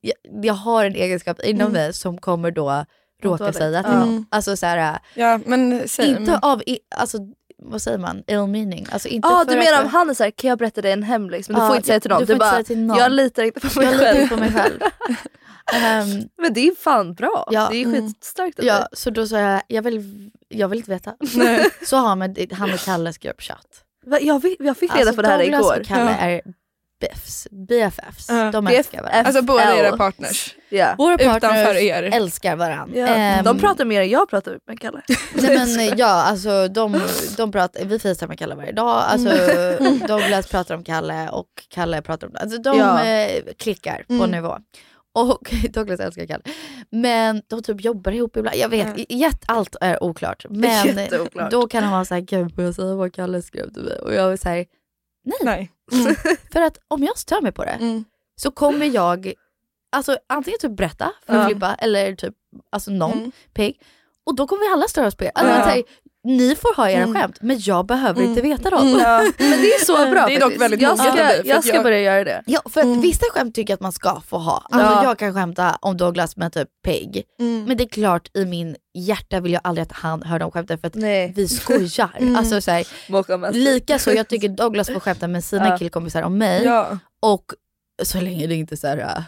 jag, 0.00 0.44
jag 0.44 0.54
har 0.54 0.84
en 0.84 0.94
egenskap 0.94 1.40
inom 1.40 1.60
Mm. 1.60 1.72
mig 1.72 1.92
som 1.92 2.18
kommer 2.18 2.50
då 2.50 2.84
råka 3.22 3.52
säga 3.52 3.82
till 3.82 3.92
någon. 3.92 4.26
Alltså 4.30 4.56
så 4.56 4.66
här, 4.66 4.98
Ja, 5.14 5.40
men 5.46 5.88
säg, 5.88 6.10
inte 6.10 6.38
av, 6.38 6.62
i, 6.66 6.78
alltså, 6.96 7.18
vad 7.58 7.82
säger 7.82 7.98
man, 7.98 8.22
ill 8.26 8.46
meaning. 8.46 8.86
Alltså 8.92 9.08
inte 9.08 9.28
för 9.28 9.44
du 9.44 9.56
menar 9.56 9.82
om 9.82 9.88
han 9.88 10.10
är 10.10 10.14
såhär, 10.14 10.30
kan 10.30 10.48
jag 10.48 10.58
berätta 10.58 10.82
dig 10.82 10.92
en 10.92 11.02
hemlis? 11.02 11.48
Men 11.48 11.54
du 11.56 11.62
Ja, 11.62 11.68
får 11.68 11.76
inte 11.76 11.86
säga 11.86 12.00
till 12.00 12.10
någon. 12.10 12.18
du 12.18 12.22
inte 12.32 12.34
bara, 12.36 12.62
till 12.62 12.78
någon. 12.78 12.98
jag 12.98 13.12
litar 13.12 13.42
inte 13.42 13.60
på 13.60 13.78
mig 13.80 13.88
jag 13.90 14.00
själv. 14.00 14.18
litar 14.22 14.36
på 14.36 14.40
mig 14.40 14.52
själv. 14.52 14.80
Ehm, 15.72 16.08
Men 16.42 16.52
det 16.54 16.60
är 16.68 16.74
fan 16.74 17.14
bra. 17.14 17.48
Ja. 17.50 17.68
Det 17.70 17.76
är 17.76 17.84
Mm. 17.84 18.06
skitstarkt 18.06 18.58
av 18.58 18.64
ja, 18.64 18.88
så 18.92 19.10
då 19.10 19.26
sa 19.26 19.38
jag, 19.38 19.62
jag 19.68 19.82
vill, 19.82 20.30
jag 20.48 20.68
vill 20.68 20.78
inte 20.78 20.90
veta. 20.90 21.14
så 21.86 21.96
har 21.96 22.16
man, 22.16 22.36
han 22.52 22.72
och 22.72 22.78
Kalles 22.80 23.18
gruppchatt. 23.18 23.66
Jag, 24.20 24.42
fick- 24.42 24.56
jag 24.60 24.76
fick 24.76 24.96
reda 24.96 25.12
på 25.12 25.22
det 25.22 25.28
här 25.28 25.38
Douglas 25.38 25.60
igår. 25.60 25.80
och 25.80 25.86
Kalle 25.86 26.10
Ja. 26.20 26.26
är 26.26 26.40
BFs, 27.00 27.46
BFFs. 27.50 28.26
Ja. 28.28 28.50
De 28.50 28.64
BFF. 28.64 28.78
älskar 28.78 29.02
varandra. 29.02 29.22
Alltså 29.26 29.42
båda 29.42 29.76
era 29.76 29.96
partners. 29.96 30.54
Ja. 30.68 30.94
Våra 30.98 31.18
partners 31.18 31.36
Utanför 31.36 31.74
er. 31.76 32.02
älskar 32.02 32.56
varandra. 32.56 32.98
Ja. 32.98 33.06
Ehm, 33.06 33.44
de 33.44 33.58
pratar 33.58 33.84
mer 33.84 34.00
än 34.00 34.08
jag 34.10 34.28
pratar 34.30 34.58
med 34.66 34.80
Kalle. 34.80 35.02
Nej 35.34 35.76
men 35.88 35.98
ja, 35.98 36.06
alltså 36.22 36.68
de, 36.68 37.00
de 37.36 37.52
pratar, 37.52 37.84
vi 37.84 37.98
facetimar 37.98 38.28
med 38.28 38.38
Kalle 38.38 38.54
varje 38.54 38.72
dag. 38.72 39.04
Alltså 39.06 39.28
Douglas 40.06 40.46
pratar 40.46 40.74
om 40.74 40.84
Kalle 40.84 41.28
och 41.28 41.48
Kalle 41.68 42.02
pratar 42.02 42.26
om 42.26 42.32
Alltså 42.40 42.58
de 42.58 42.78
Ja. 42.78 43.04
eh, 43.04 43.42
klickar 43.58 44.04
på 44.08 44.12
Mm. 44.14 44.30
nivå. 44.30 44.58
Och 45.14 45.54
Douglas 45.70 46.00
älskar 46.00 46.26
Kalle. 46.26 46.42
Men 46.90 47.42
de 47.46 47.62
typ 47.62 47.84
jobbar 47.84 48.12
ihop 48.12 48.36
ibland. 48.36 48.56
Jag 48.56 48.68
vet, 48.68 48.98
Ja. 48.98 49.04
jätte, 49.16 49.46
allt 49.48 49.76
är 49.80 50.02
oklart. 50.04 50.44
Men 50.50 50.86
Jätteoklart. 50.96 51.50
då 51.50 51.68
kan 51.68 51.82
han 51.84 51.92
vara 51.92 52.04
såhär, 52.04 52.20
gud 52.20 52.54
får 52.54 52.64
jag 52.64 52.74
säga 52.74 52.94
vad 52.94 53.12
Kalle 53.14 53.42
skrev 53.42 53.72
till 53.72 53.82
mig? 53.82 53.98
Och 53.98 54.14
jag 54.14 54.32
är 54.32 54.36
såhär, 54.36 54.66
nej. 55.24 55.38
Nej. 55.42 56.16
För 56.52 56.60
att 56.60 56.78
om 56.88 57.02
jag 57.04 57.18
stör 57.18 57.40
mig 57.40 57.52
på 57.52 57.64
det 57.64 57.70
Mm. 57.80 58.04
så 58.36 58.50
kommer 58.50 58.86
jag 58.86 59.32
alltså, 59.92 60.18
antingen 60.26 60.58
typ 60.60 60.76
berätta 60.76 61.12
för 61.26 61.34
Ja. 61.36 61.48
Filippa 61.48 61.74
eller 61.74 62.14
typ 62.14 62.34
alltså 62.70 62.90
någon 62.90 63.12
Mm. 63.18 63.32
pigg. 63.54 63.80
Och 64.26 64.34
då 64.36 64.46
kommer 64.46 64.62
vi 64.68 64.72
alla 64.72 64.88
störa 64.88 65.06
oss 65.06 65.14
på 65.16 65.24
er. 65.24 65.30
Alltså, 65.34 65.54
Ja. 65.58 65.64
säger, 65.64 65.84
ni 66.24 66.54
får 66.56 66.76
ha 66.76 66.90
era 66.90 67.02
Mm. 67.02 67.14
skämt 67.14 67.36
men 67.40 67.56
jag 67.60 67.86
behöver 67.86 68.20
Mm. 68.20 68.30
inte 68.30 68.42
veta 68.42 68.70
dem. 68.70 68.88
Mm. 68.88 69.00
Ja. 69.00 69.18
Men 69.38 69.50
det 69.50 69.66
är 69.74 69.84
så 69.84 70.10
bra 70.10 70.26
Det 70.26 70.36
är 70.36 70.40
dock 70.40 70.60
väldigt 70.60 70.80
jag 70.82 70.98
ska, 70.98 71.10
dig, 71.12 71.42
jag 71.44 71.64
ska 71.64 71.74
jag- 71.74 71.82
börja 71.82 72.00
göra 72.00 72.24
det. 72.24 72.42
Ja, 72.46 72.60
för 72.70 72.80
att 72.80 72.86
Mm. 72.86 73.00
vissa 73.00 73.26
skämt 73.30 73.54
tycker 73.54 73.72
jag 73.72 73.76
att 73.76 73.80
man 73.80 73.92
ska 73.92 74.20
få 74.28 74.38
ha. 74.38 74.66
Alltså, 74.70 74.90
Ja. 74.92 75.04
Jag 75.04 75.18
kan 75.18 75.34
skämta 75.34 75.78
om 75.80 75.96
Douglas 75.96 76.36
med 76.36 76.52
typ 76.52 76.68
pigg. 76.84 77.22
Mm. 77.40 77.64
Men 77.64 77.76
det 77.76 77.84
är 77.84 77.88
klart 77.88 78.30
i 78.36 78.44
min 78.44 78.76
hjärta 78.94 79.40
vill 79.40 79.52
jag 79.52 79.60
aldrig 79.64 79.82
att 79.82 79.92
han 79.92 80.22
hör 80.22 80.38
de 80.38 80.50
skämten 80.50 80.78
för 80.78 80.86
att 80.86 80.94
Nej. 80.94 81.32
vi 81.36 81.48
skojar. 81.48 82.10
Mm. 82.18 82.36
Alltså, 82.36 82.60
så 82.60 82.70
här, 82.70 83.52
lika 83.52 83.98
så, 83.98 84.10
jag 84.12 84.28
tycker 84.28 84.48
Douglas 84.56 84.88
får 84.90 85.00
skämta 85.00 85.28
med 85.28 85.44
sina 85.44 85.68
Ja. 85.68 85.78
killkompisar 85.78 86.22
om 86.22 86.38
mig. 86.38 86.64
Ja, 86.64 86.98
Och 87.22 87.44
så 88.02 88.20
länge 88.20 88.46
det 88.46 88.54
inte 88.54 88.74
är 88.74 88.76
så 88.76 88.86
här, 88.86 88.98
äh, 88.98 89.22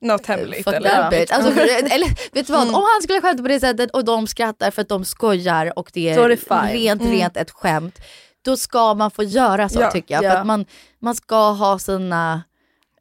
något 0.00 0.26
hemligt. 0.26 0.64
Fuck 0.64 0.74
eller? 0.74 0.90
that 0.90 1.10
bitch. 1.10 1.30
Alltså, 1.32 1.52
för, 1.52 1.60
eller 1.62 2.34
vet 2.34 2.46
du 2.46 2.52
vad, 2.52 2.62
Mm. 2.62 2.74
om 2.74 2.82
han 2.94 3.02
skulle 3.02 3.20
skämta 3.20 3.42
på 3.42 3.48
det 3.48 3.60
sättet 3.60 3.90
och 3.90 4.04
de 4.04 4.26
skrattar 4.26 4.70
för 4.70 4.82
att 4.82 4.88
de 4.88 5.04
skojar 5.04 5.78
och 5.78 5.90
det 5.94 6.08
är, 6.10 6.28
det 6.28 6.36
fine. 6.36 6.72
rent, 6.72 7.00
Mm. 7.02 7.12
rent 7.12 7.36
ett 7.36 7.50
skämt. 7.50 7.98
Då 8.44 8.56
ska 8.56 8.94
man 8.94 9.10
få 9.10 9.22
göra 9.22 9.68
så 9.68 9.80
Ja, 9.80 9.90
tycker 9.90 10.14
jag. 10.14 10.22
För 10.22 10.28
ja. 10.30 10.38
att 10.38 10.46
man, 10.46 10.66
man 11.02 11.14
ska 11.14 11.50
ha 11.50 11.78
sina... 11.78 12.42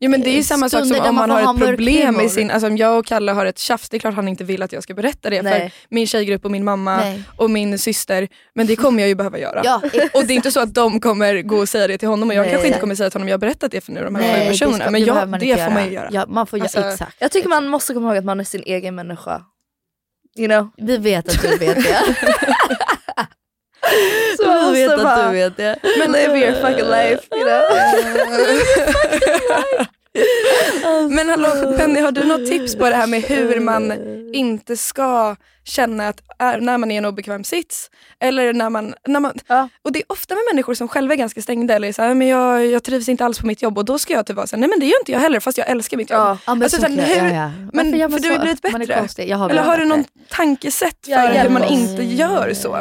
Jo 0.01 0.11
men 0.11 0.21
det 0.21 0.29
är 0.29 0.33
ju 0.33 0.37
eh, 0.39 0.43
samma 0.43 0.69
sak 0.69 0.85
som 0.87 0.99
om 0.99 1.15
man 1.15 1.29
har 1.29 1.41
ha 1.41 1.53
ett 1.53 1.59
problem 1.59 2.05
humor. 2.15 2.23
i 2.23 2.29
sin, 2.29 2.51
alltså 2.51 2.67
om 2.67 2.77
jag 2.77 2.99
och 2.99 3.05
Kalle 3.05 3.31
har 3.31 3.45
ett 3.45 3.59
tjafs, 3.59 3.89
det 3.89 3.97
är 3.97 3.99
klart 3.99 4.13
han 4.15 4.27
inte 4.27 4.43
vill 4.43 4.61
att 4.63 4.71
jag 4.71 4.83
ska 4.83 4.93
berätta 4.93 5.29
det 5.29 5.41
Nej. 5.41 5.59
för 5.61 5.71
min 5.95 6.07
tjejgrupp 6.07 6.45
och 6.45 6.51
min 6.51 6.63
mamma 6.63 6.97
Nej. 6.97 7.23
och 7.37 7.49
min 7.49 7.79
syster. 7.79 8.27
Men 8.55 8.67
det 8.67 8.75
kommer 8.75 8.99
jag 8.99 9.07
ju 9.09 9.15
behöva 9.15 9.39
göra. 9.39 9.61
Ja, 9.63 9.81
Och 10.13 10.25
det 10.25 10.33
är 10.33 10.35
inte 10.35 10.51
så 10.51 10.59
att 10.59 10.73
de 10.73 10.99
kommer 10.99 11.41
gå 11.41 11.57
och 11.57 11.69
säga 11.69 11.87
det 11.87 11.97
till 11.97 12.07
honom 12.07 12.29
och 12.29 12.35
jag 12.35 12.41
Nej. 12.41 12.51
kanske 12.51 12.67
inte 12.67 12.79
kommer 12.79 12.95
säga 12.95 13.09
till 13.09 13.15
honom, 13.19 13.27
jag 13.27 13.33
har 13.33 13.39
berättat 13.39 13.71
det 13.71 13.81
för 13.81 13.91
nu 13.91 14.03
de 14.03 14.15
här 14.15 14.21
Nej, 14.21 14.33
sju 14.45 14.49
det 14.49 14.55
ska- 14.57 14.65
personerna. 14.65 14.91
Men 14.91 15.01
det 15.01 15.07
jag, 15.07 15.29
man 15.29 15.39
det 15.39 15.55
får 15.65 15.71
man 15.71 15.85
ju 15.85 15.91
göra. 15.91 16.09
Ja, 16.11 16.25
man 16.27 16.47
får 16.47 16.61
Alltså- 16.61 16.79
göra, 16.79 16.91
exakt. 16.93 17.15
Jag 17.19 17.31
tycker 17.31 17.49
man 17.49 17.67
måste 17.67 17.93
komma 17.93 18.07
ihåg 18.09 18.17
att 18.17 18.25
man 18.25 18.39
är 18.39 18.43
sin 18.43 18.63
egen 18.65 18.95
människa. 18.95 19.41
You 20.37 20.47
know? 20.47 20.69
Vi 20.77 20.97
vet 20.97 21.29
att 21.29 21.41
du 21.41 21.57
vet 21.57 21.75
det. 21.83 21.97
Så 24.53 24.59
vi 24.59 24.65
måste 24.65 24.81
vet 24.81 24.91
att 24.91 25.03
bara- 25.03 25.27
du 25.31 25.37
vet 25.37 25.57
det. 25.57 25.75
Men 25.99 26.11
live 26.11 26.37
your 26.45 26.61
fucking 26.61 26.85
life, 26.89 27.21
you 27.35 27.43
know? 27.43 27.61
Men 31.09 31.29
hallå 31.29 31.73
Penny, 31.77 31.99
har 31.99 32.11
du 32.11 32.23
något 32.23 32.45
tips 32.49 32.75
på 32.75 32.89
det 32.89 32.95
här 32.95 33.07
med 33.07 33.21
hur 33.21 33.59
man 33.59 33.93
inte 34.33 34.77
ska 34.77 35.35
känna 35.63 36.07
att 36.07 36.21
är, 36.39 36.59
när 36.59 36.77
man 36.77 36.91
är 36.91 36.95
i 36.95 36.97
en 36.97 37.05
obekväm 37.05 37.43
sits 37.43 37.89
eller 38.19 38.53
när 38.53 38.69
man, 38.69 38.93
när 39.07 39.19
man 39.19 39.33
Ja. 39.47 39.69
och 39.83 39.91
det 39.91 39.99
är 39.99 40.03
ofta 40.11 40.35
med 40.35 40.43
människor 40.51 40.73
som 40.73 40.87
själva 40.87 41.13
är 41.13 41.17
ganska 41.17 41.41
stängda 41.41 41.75
eller 41.75 41.91
så 41.93 42.01
här, 42.01 42.13
men 42.13 42.27
jag, 42.27 42.65
jag 42.65 42.83
trivs 42.83 43.09
inte 43.09 43.25
alls 43.25 43.39
på 43.39 43.45
mitt 43.47 43.61
jobb 43.61 43.77
och 43.77 43.85
då 43.85 43.99
ska 43.99 44.13
jag 44.13 44.25
typ 44.25 44.35
vara 44.35 44.47
såhär, 44.47 44.59
nej 44.61 44.69
men 44.69 44.79
det 44.79 44.85
gör 44.85 44.99
inte 45.01 45.11
jag 45.11 45.19
heller 45.19 45.39
fast 45.39 45.57
jag 45.57 45.69
älskar 45.69 45.97
mitt 45.97 46.09
jobb. 46.09 46.19
Ja. 46.19 46.37
Men 46.53 46.63
Alltså, 46.63 46.81
så 46.81 46.87
jag- 46.89 46.89
hur- 47.03 47.33
ja, 47.35 47.51
men 47.73 47.91
för 48.11 48.19
du 48.19 48.29
har 48.29 48.35
så? 48.35 48.41
blivit 48.41 48.61
bättre. 48.61 49.33
har 49.33 49.49
Eller 49.49 49.61
har 49.61 49.77
du 49.77 49.85
någon 49.85 50.03
tankesätt 50.29 51.05
för 51.05 51.39
hur 51.43 51.49
man 51.49 51.63
inte 51.63 52.03
gör 52.03 52.53
så? 52.53 52.79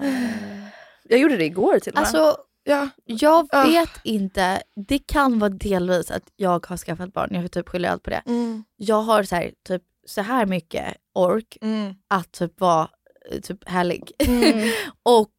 Jag 1.08 1.18
gjorde 1.18 1.36
det 1.36 1.44
igår 1.44 1.78
till 1.78 1.92
och 1.92 1.96
med. 1.98 2.00
Alltså, 2.02 2.36
Ja. 2.66 2.88
jag 3.04 3.48
vet 3.66 3.90
inte. 4.04 4.62
Det 4.88 4.98
kan 4.98 5.38
vara 5.38 5.50
delvis 5.50 6.10
att 6.10 6.22
jag 6.36 6.66
har 6.66 6.76
skaffat 6.76 7.12
barn. 7.12 7.34
Jag 7.34 7.52
typ 7.52 7.68
skyller 7.68 7.88
allt 7.88 8.02
på 8.02 8.10
det. 8.10 8.22
Mm. 8.26 8.64
Jag 8.76 9.02
har 9.02 9.22
så 9.22 9.36
här, 9.36 9.52
typ, 9.68 9.82
så 10.06 10.20
här 10.22 10.46
mycket 10.46 10.94
ork 11.14 11.58
Mm. 11.62 11.94
att 12.08 12.32
typ 12.32 12.60
vara 12.60 12.88
eh, 13.32 13.40
typ 13.40 13.68
härlig. 13.68 14.12
Mm. 14.18 14.68
och 15.02 15.30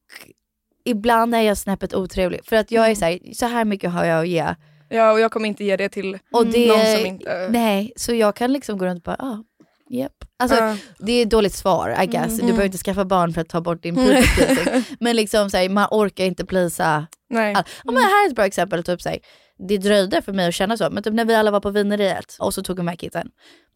ibland 0.86 1.36
är 1.36 1.42
jag 1.42 1.58
snäppet 1.58 1.94
otrevlig. 1.94 2.46
För 2.46 2.56
att 2.56 2.72
Mm. 2.72 2.82
jag 2.84 2.92
är 2.92 2.96
så 2.96 3.06
här, 3.06 3.34
så 3.34 3.46
här 3.46 3.66
mycket 3.66 3.92
har 3.92 4.06
jag 4.06 4.22
att 4.22 4.28
ge. 4.28 4.56
Ja 4.90 5.12
och 5.12 5.20
jag 5.20 5.32
kommer 5.32 5.48
inte 5.50 5.64
ge 5.64 5.78
det 5.78 5.90
till 5.90 6.20
Och 6.32 6.46
det, 6.48 6.68
någon 6.68 6.98
som 6.98 7.06
inte... 7.06 7.48
Nej, 7.52 7.94
så 7.96 8.14
jag 8.14 8.36
kan 8.36 8.54
liksom 8.54 8.78
gå 8.78 8.86
runt 8.86 9.08
och 9.08 9.14
bara, 9.18 9.30
ah, 9.30 9.44
japp. 9.90 10.12
Alltså, 10.40 10.58
Ja. 10.58 10.78
det 11.00 11.12
är 11.12 11.24
ett 11.24 11.30
dåligt 11.30 11.54
svar 11.54 11.98
I 12.04 12.06
guess. 12.06 12.28
Du 12.28 12.34
Mm. 12.34 12.46
behöver 12.46 12.66
inte 12.66 12.78
skaffa 12.78 13.06
barn 13.06 13.34
för 13.34 13.42
att 13.42 13.50
ta 13.50 13.62
bort 13.62 13.84
din 13.84 13.98
Mm. 14.00 14.24
pleasing. 14.24 14.84
Men 15.00 15.16
liksom 15.16 15.50
så 15.50 15.58
här, 15.58 15.70
man 15.70 15.88
orkar 15.92 16.26
inte 16.26 16.46
plisa 16.46 17.08
Nej. 17.30 17.54
Ja, 17.56 17.64
men 17.92 17.96
här 18.04 18.26
är 18.26 18.30
ett 18.30 18.36
bra 18.36 18.46
exempel. 18.46 18.84
Typ, 18.84 19.02
så 19.02 19.10
här, 19.10 19.20
det 19.68 19.78
dröjde 19.78 20.22
för 20.22 20.34
mig 20.34 20.48
att 20.48 20.54
känna 20.56 20.78
så. 20.78 20.90
Men 20.90 21.04
typ, 21.04 21.14
när 21.14 21.26
vi 21.26 21.36
alla 21.36 21.52
var 21.52 21.60
på 21.60 21.70
vineriet 21.70 22.36
och 22.40 22.54
så 22.54 22.64
tog 22.64 22.78
vi 22.78 22.84
med 22.84 23.00
kidsen. 23.00 23.30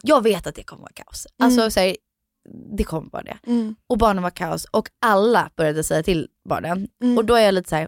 Jag 0.03 0.24
vet 0.24 0.47
att 0.47 0.55
det 0.55 0.64
kommer 0.64 0.82
vara 0.82 0.91
kaos. 0.93 1.28
Alltså 1.43 1.72
så 1.72 1.80
här, 1.80 1.95
det 2.78 2.84
kommer 2.84 3.10
vara 3.12 3.24
det. 3.24 3.38
Mm. 3.47 3.76
Och 3.89 3.97
barnen 3.97 4.24
var 4.24 4.30
kaos 4.30 4.66
och 4.66 4.88
alla 5.05 5.49
började 5.57 5.84
säga 5.84 6.03
till 6.03 6.28
barnen. 6.49 6.88
Mm. 7.03 7.18
Och 7.18 7.26
då 7.26 7.36
är 7.36 7.41
jag 7.41 7.53
lite 7.53 7.70
så 7.70 7.76
här, 7.76 7.88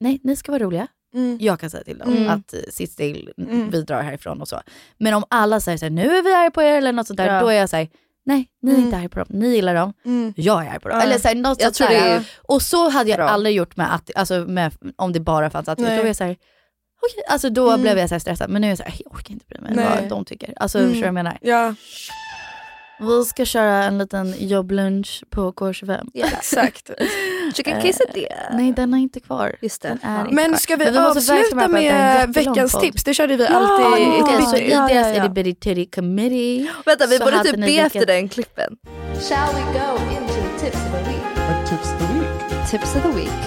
nej 0.00 0.20
ni 0.24 0.36
ska 0.36 0.52
vara 0.52 0.62
roliga. 0.64 0.86
Mm. 1.14 1.38
Jag 1.40 1.60
kan 1.60 1.70
säga 1.70 1.84
till 1.84 1.98
dem 1.98 2.12
Mm. 2.16 2.30
att 2.30 2.52
eh, 2.54 2.60
sitt 2.70 2.92
still, 2.92 3.32
Mm. 3.38 3.70
vi 3.70 3.82
drar 3.82 4.02
härifrån 4.02 4.40
och 4.40 4.48
så. 4.48 4.60
Men 4.98 5.14
om 5.14 5.24
alla 5.30 5.60
säger 5.60 5.78
så 5.78 5.84
här, 5.84 5.90
nu 5.90 6.16
är 6.16 6.22
vi 6.22 6.34
arga 6.34 6.50
på 6.50 6.62
er 6.62 6.76
eller 6.76 6.92
något 6.92 7.06
sånt 7.06 7.16
där, 7.16 7.34
Ja. 7.34 7.40
då 7.40 7.48
är 7.48 7.54
jag 7.54 7.68
så 7.70 7.76
här, 7.76 7.88
nej 8.26 8.48
ni 8.62 8.70
är 8.70 8.74
Mm. 8.74 8.86
inte 8.86 8.96
arga 8.98 9.08
på 9.08 9.18
dem, 9.18 9.28
ni 9.30 9.48
gillar 9.48 9.74
dem, 9.74 9.92
Mm. 10.04 10.32
jag 10.36 10.66
är 10.66 10.70
arg 10.70 10.80
på 10.80 10.88
dem. 10.88 10.98
Ja. 10.98 11.04
Eller 11.04 11.18
så 11.18 11.28
här, 11.28 11.34
något 11.34 11.60
Jag 11.62 11.74
sånt 11.74 11.90
där. 11.90 12.24
Och 12.42 12.62
så 12.62 12.88
hade 12.88 13.10
jag 13.10 13.18
bra. 13.18 13.28
aldrig 13.28 13.54
gjort 13.56 13.76
med, 13.76 13.94
att, 13.94 14.10
alltså 14.14 14.34
med, 14.34 14.72
om 14.96 15.12
det 15.12 15.20
bara 15.20 15.50
fanns 15.50 15.68
att 15.68 15.78
Då 15.78 15.84
var 15.84 15.90
jag 15.92 16.16
så 16.16 16.24
här, 16.24 16.36
okej, 17.02 17.22
alltså 17.28 17.50
då 17.50 17.78
blev 17.78 17.98
jag 17.98 18.08
så 18.08 18.20
stressad. 18.20 18.50
Men 18.50 18.60
nu 18.62 18.66
är 18.66 18.70
jag 18.70 18.78
så 18.78 18.84
här, 18.84 18.94
jag 19.04 19.14
orkar 19.14 19.32
inte 19.32 19.46
bry 19.48 19.60
mig 19.60 19.72
Nej. 19.74 19.86
vad 20.00 20.08
de 20.08 20.24
tycker. 20.24 20.54
Alltså 20.56 20.78
Mm. 20.78 20.90
förstår 20.90 21.06
du 21.06 21.12
vad 21.12 21.18
jag 21.18 21.24
menar? 21.24 21.38
Ja, 21.42 21.74
Vi 23.02 23.24
ska 23.24 23.44
köra 23.44 23.84
en 23.84 23.98
liten 23.98 24.34
jobblunch 24.38 25.24
på 25.30 25.52
K25. 25.52 26.10
exakt. 26.14 26.90
Chicken 27.52 27.76
Eh, 27.76 27.82
quesadilla. 27.82 28.34
Nej 28.52 28.72
den 28.72 28.94
är 28.94 28.98
inte 28.98 29.20
kvar. 29.20 29.56
Just 29.62 29.82
det. 29.82 29.88
Den 29.88 29.98
är 30.02 30.14
Ja. 30.14 30.20
inte 30.20 30.34
Men 30.34 30.48
kvar. 30.48 30.58
ska 30.58 30.76
vi, 30.76 30.84
Men 30.84 30.96
avsluta 30.98 31.68
med 31.68 32.28
veckans 32.34 32.72
podd. 32.72 32.80
tips? 32.82 33.04
Det 33.04 33.14
körde 33.14 33.36
vi 33.36 33.44
Ja, 33.44 33.50
alltid 33.56 34.02
i 34.06 34.22
Okej, 34.22 34.36
ett 34.38 34.48
så 34.50 34.56
i 34.56 34.70
Ja, 34.70 34.78
deras 34.88 35.06
ja, 35.06 35.14
ja. 35.14 35.24
itty 35.24 35.28
bitty 35.34 35.54
titty 35.54 35.90
committee 35.90 36.70
Vänta 36.86 37.06
vi 37.06 37.18
borde 37.18 37.42
typ 37.42 37.56
be 37.56 37.76
efter 37.76 38.06
den 38.06 38.28
klippen. 38.28 38.76
Shall 39.28 39.54
we 39.54 39.60
go 39.78 39.98
into 40.12 40.34
the 40.34 40.64
tips 40.64 40.76
of 40.86 40.92
the 40.92 41.10
week? 41.10 41.22
What 41.36 41.68
tips 41.70 41.92
of 41.92 41.98
the 41.98 42.14
week? 42.14 42.70
Tips 42.70 42.96
of 42.96 43.02
the 43.02 43.08
week. 43.20 43.38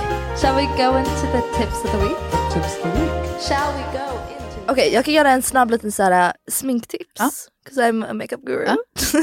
Shall 0.42 0.56
we 0.56 0.62
go 0.84 0.98
into 1.00 1.26
the 1.32 1.42
tips 1.60 1.84
of 1.86 1.92
the 1.92 1.98
week? 1.98 2.18
Tips 2.54 2.78
of 2.78 2.82
the 2.84 3.00
week. 3.00 3.42
Shall 3.48 3.74
we 3.78 3.84
go 4.00 4.06
into 4.30 4.72
Okej 4.72 4.94
jag 4.94 5.06
kan 5.06 5.14
göra 5.14 5.30
en 5.32 5.42
snabb 5.42 5.72
liten 5.72 5.92
så 5.92 6.04
här, 6.04 6.28
äh, 6.28 6.32
sminktips. 6.52 7.06
Ja. 7.20 7.30
'Cause 7.70 7.82
I'm 7.82 8.10
a 8.10 8.14
makeup 8.14 8.42
guru. 8.42 8.64
Ja. 8.66 8.76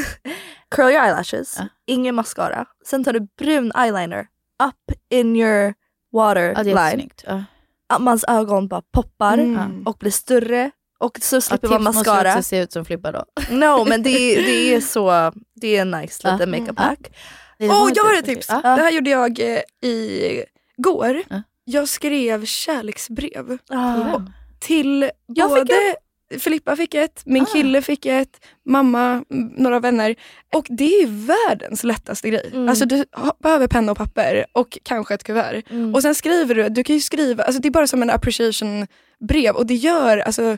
Curl 0.77 0.91
your 0.93 1.05
eyelashes, 1.05 1.57
Ja. 1.59 1.65
ingen 1.87 2.15
mascara. 2.15 2.65
Sen 2.87 3.05
tar 3.05 3.13
du 3.13 3.21
brun 3.39 3.73
eyeliner 3.77 4.27
up 4.61 4.97
in 5.11 5.37
your 5.37 5.75
water 6.13 6.53
Ja 6.57 6.63
det 6.63 6.71
är 6.71 6.75
line. 6.91 7.01
snyggt. 7.01 7.25
Ja. 7.27 7.45
Att 7.89 8.03
mans 8.03 8.25
ögon 8.29 8.69
bara 8.69 8.83
poppar 8.93 9.39
Mm. 9.39 9.83
och 9.87 9.97
blir 10.01 10.11
större. 10.11 10.71
Och 10.99 11.19
så 11.23 11.37
Ja, 11.37 11.41
slipper 11.41 11.69
tips 11.69 11.73
man 11.73 11.83
måste 11.85 11.99
mascara. 12.11 12.29
också 12.31 12.43
se 12.43 12.59
ut 12.59 12.73
som 12.73 12.85
Flippa 12.85 13.13
då. 13.13 13.25
No 13.51 13.85
men 13.89 14.03
det, 14.03 14.11
är- 14.11 14.43
det 14.43 14.75
är 14.75 14.81
så, 14.95 15.33
det 15.55 15.77
är 15.77 15.83
en 15.83 15.91
nice 15.91 16.21
Ja. 16.25 16.33
liten 16.33 16.51
makeup 16.51 16.75
Ja. 16.77 16.83
hack. 16.83 17.17
Åh, 17.61 17.69
vanligt 17.69 17.97
jag 17.97 18.05
har 18.05 18.15
ett 18.19 18.25
tips! 18.25 18.47
Det 18.47 18.55
här 18.63 18.91
gjorde 18.93 19.11
jag 19.11 19.41
eh, 19.41 19.89
i 19.91 20.45
går. 20.77 21.23
Ja. 21.31 21.43
Jag 21.65 21.89
skrev 21.89 22.45
kärleksbrev 22.45 23.59
Ah. 23.71 24.21
till 24.59 25.11
Jag 25.27 25.51
fick 25.51 25.59
både 25.61 25.97
Filippa 26.39 26.77
fick 26.77 26.95
ett, 26.95 27.23
min 27.27 27.43
Ah. 27.43 27.47
kille 27.47 27.83
fick 27.83 28.07
ett, 28.07 28.45
mamma, 28.67 29.25
några 29.57 29.81
vänner. 29.81 30.15
Och 30.57 30.67
det 30.69 30.85
är 31.03 31.07
världens 31.27 31.85
lättaste 31.85 32.31
grej. 32.31 32.51
Mm. 32.53 32.69
Alltså 32.69 32.85
du 32.85 33.05
behöver 33.43 33.67
penna 33.67 33.93
och 33.93 33.99
papper 33.99 34.45
och 34.53 34.79
kanske 34.83 35.15
ett 35.15 35.25
kuvert. 35.25 35.63
Mm. 35.71 35.95
Och 35.95 36.03
sen 36.03 36.15
skriver 36.15 36.55
du, 36.55 36.69
du 36.69 36.85
kan 36.85 36.95
ju 36.97 37.01
skriva, 37.01 37.45
alltså 37.45 37.63
det 37.63 37.69
är 37.69 37.71
bara 37.71 37.87
som 37.87 38.03
en 38.03 38.11
appreciation 38.11 38.87
brev 39.29 39.55
och 39.57 39.67
det 39.67 39.75
gör, 39.75 40.19
alltså 40.19 40.57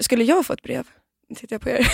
skulle 0.00 0.24
jag 0.24 0.46
få 0.46 0.52
ett 0.52 0.62
brev, 0.62 0.86
tittar 1.36 1.54
jag 1.54 1.60
på 1.60 1.68
er, 1.68 1.86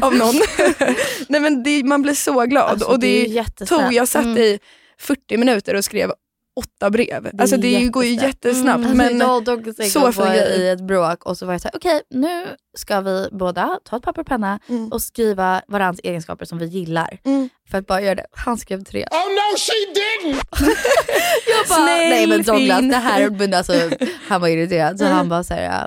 av 0.04 0.14
någon. 0.14 0.34
Nej 1.28 1.40
men 1.40 1.62
det, 1.62 1.84
man 1.84 2.02
blir 2.02 2.14
så 2.14 2.42
glad 2.44 2.70
Alltså, 2.70 2.88
och 2.88 2.98
det 3.00 3.24
det, 3.58 3.66
tog, 3.66 3.92
jag 3.92 4.08
satt 4.08 4.24
Mm. 4.24 4.38
i 4.38 4.58
40 4.98 5.36
minuter 5.36 5.74
och 5.74 5.84
skrev 5.84 6.12
åtta 6.56 6.90
brev. 6.90 7.30
alltså 7.38 7.56
det 7.56 7.84
går 7.84 8.04
ju 8.04 8.14
jättesnabbt. 8.14 8.84
Mm. 8.84 8.96
men 8.96 9.06
alltså, 9.06 9.24
jag 9.26 9.36
och 9.36 9.42
Douglas 9.44 9.92
så 9.92 10.00
var 10.10 10.26
grej. 10.34 10.60
i 10.60 10.68
ett 10.68 10.80
bråk 10.80 11.24
och 11.26 11.38
så 11.38 11.46
var 11.46 11.54
jag 11.54 11.60
såhär, 11.60 11.76
okej 11.76 12.02
nu 12.10 12.46
ska 12.76 13.00
vi 13.00 13.28
båda 13.32 13.78
ta 13.84 13.96
ett 13.96 14.02
papper 14.02 14.20
och 14.20 14.26
penna 14.26 14.58
Mm. 14.68 14.88
och 14.92 15.02
skriva 15.02 15.62
varandras 15.68 16.00
egenskaper 16.04 16.44
som 16.44 16.58
vi 16.58 16.66
gillar. 16.66 17.18
För 17.70 17.78
att 17.78 17.86
bara 17.86 18.00
göra 18.00 18.14
det. 18.14 18.26
Han 18.32 18.58
skrev 18.58 18.84
tre. 18.84 19.06
Oh 19.10 19.16
no 19.18 19.56
she 19.58 19.72
didn't! 20.00 20.42
Jag 21.48 21.68
bara, 21.68 21.78
Snäll, 21.78 22.10
nej 22.10 22.26
men 22.26 22.42
Douglas 22.42 22.78
fin. 22.80 22.88
det 22.88 22.96
här, 22.96 23.30
men 23.30 23.54
alltså, 23.54 23.72
han 24.28 24.40
var 24.40 24.48
irriterad 24.48 24.98
så 24.98 25.04
Mm. 25.04 25.16
han 25.16 25.28
bara 25.28 25.44
såhär, 25.44 25.86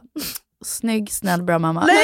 snygg, 0.65 1.11
snäll, 1.11 1.43
bra 1.43 1.59
mamma. 1.59 1.85
Nej! 1.85 1.97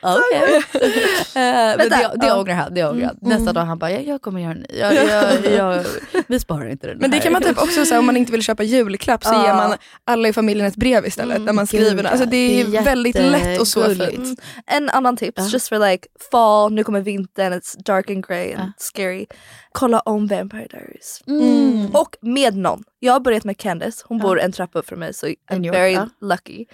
Okej. 0.00 0.62
Eh, 1.28 1.42
men 1.76 1.88
det, 1.88 2.10
det 2.14 2.32
ångrar 2.32 2.54
han. 2.54 2.74
Det 2.74 2.84
ångrar 2.84 3.06
han. 3.06 3.18
Mm. 3.22 3.38
Nästa 3.38 3.52
dag 3.52 3.64
han 3.64 3.78
bara, 3.78 3.90
jag, 3.90 4.06
jag 4.06 4.22
kommer 4.22 4.40
göra 4.40 4.52
en 4.52 4.58
ny. 4.58 4.78
Jag, 4.78 4.94
jag, 4.94 5.52
jag, 5.52 5.84
vi 6.26 6.40
sparar 6.40 6.68
inte 6.68 6.86
den 6.86 6.98
Men 6.98 7.10
det 7.10 7.16
här. 7.16 7.22
kan 7.22 7.32
man 7.32 7.42
typ 7.42 7.58
också 7.58 7.84
säga 7.84 7.98
om 7.98 8.06
man 8.06 8.16
inte 8.16 8.32
vill 8.32 8.42
köpa 8.42 8.62
julklapp 8.62 9.24
så 9.24 9.32
ger 9.32 9.54
man 9.54 9.76
alla 10.04 10.28
i 10.28 10.32
familjen 10.32 10.66
ett 10.66 10.76
brev 10.76 11.06
istället 11.06 11.46
där 11.46 11.52
man 11.52 11.66
skriver. 11.66 11.96
Gud, 11.96 12.06
alltså 12.06 12.26
det 12.26 12.60
är, 12.60 12.64
det 12.64 12.76
är 12.76 12.82
väldigt 12.82 13.14
lätt 13.16 13.60
och 13.60 13.68
så 13.68 13.84
fint. 13.84 14.00
Mm. 14.16 14.36
En 14.66 14.90
annan 14.90 15.16
tips, 15.16 15.52
just 15.52 15.68
for 15.68 15.90
like 15.90 16.08
fall, 16.30 16.72
nu 16.72 16.84
kommer 16.84 17.00
vintern, 17.00 17.52
it's 17.52 17.82
dark 17.84 18.10
and 18.10 18.26
grey 18.26 18.54
and 18.54 18.72
scary. 18.78 19.26
Kolla 19.72 20.00
om 20.00 20.26
Vampire 20.26 20.66
Diaries. 20.70 21.22
Mm. 21.26 21.86
Och 21.92 22.16
med 22.20 22.56
någon. 22.56 22.84
Jag 22.98 23.12
har 23.12 23.20
börjat 23.20 23.44
med 23.44 23.58
Candice, 23.58 24.04
hon 24.06 24.18
bor 24.18 24.40
en 24.40 24.52
trappa 24.52 24.78
upp 24.78 24.88
från 24.88 24.98
mig 24.98 25.14
så 25.14 25.26
I'm 25.26 25.72
very 25.72 25.98
lucky. 26.20 26.66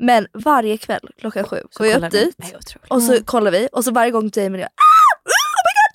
Men 0.00 0.26
varje 0.32 0.76
kväll 0.76 1.08
klockan 1.20 1.44
sju 1.44 1.56
går 1.78 1.86
jag 1.86 1.96
upp 1.96 2.12
ni. 2.12 2.18
dit 2.18 2.34
Nej, 2.38 2.54
och 2.88 3.02
så 3.02 3.12
Mm. 3.12 3.24
kollar 3.24 3.50
vi 3.50 3.68
och 3.72 3.84
så 3.84 3.90
varje 3.90 4.10
gång 4.10 4.28
Damon 4.28 4.60
ah! 4.60 4.64
Oh 4.64 4.66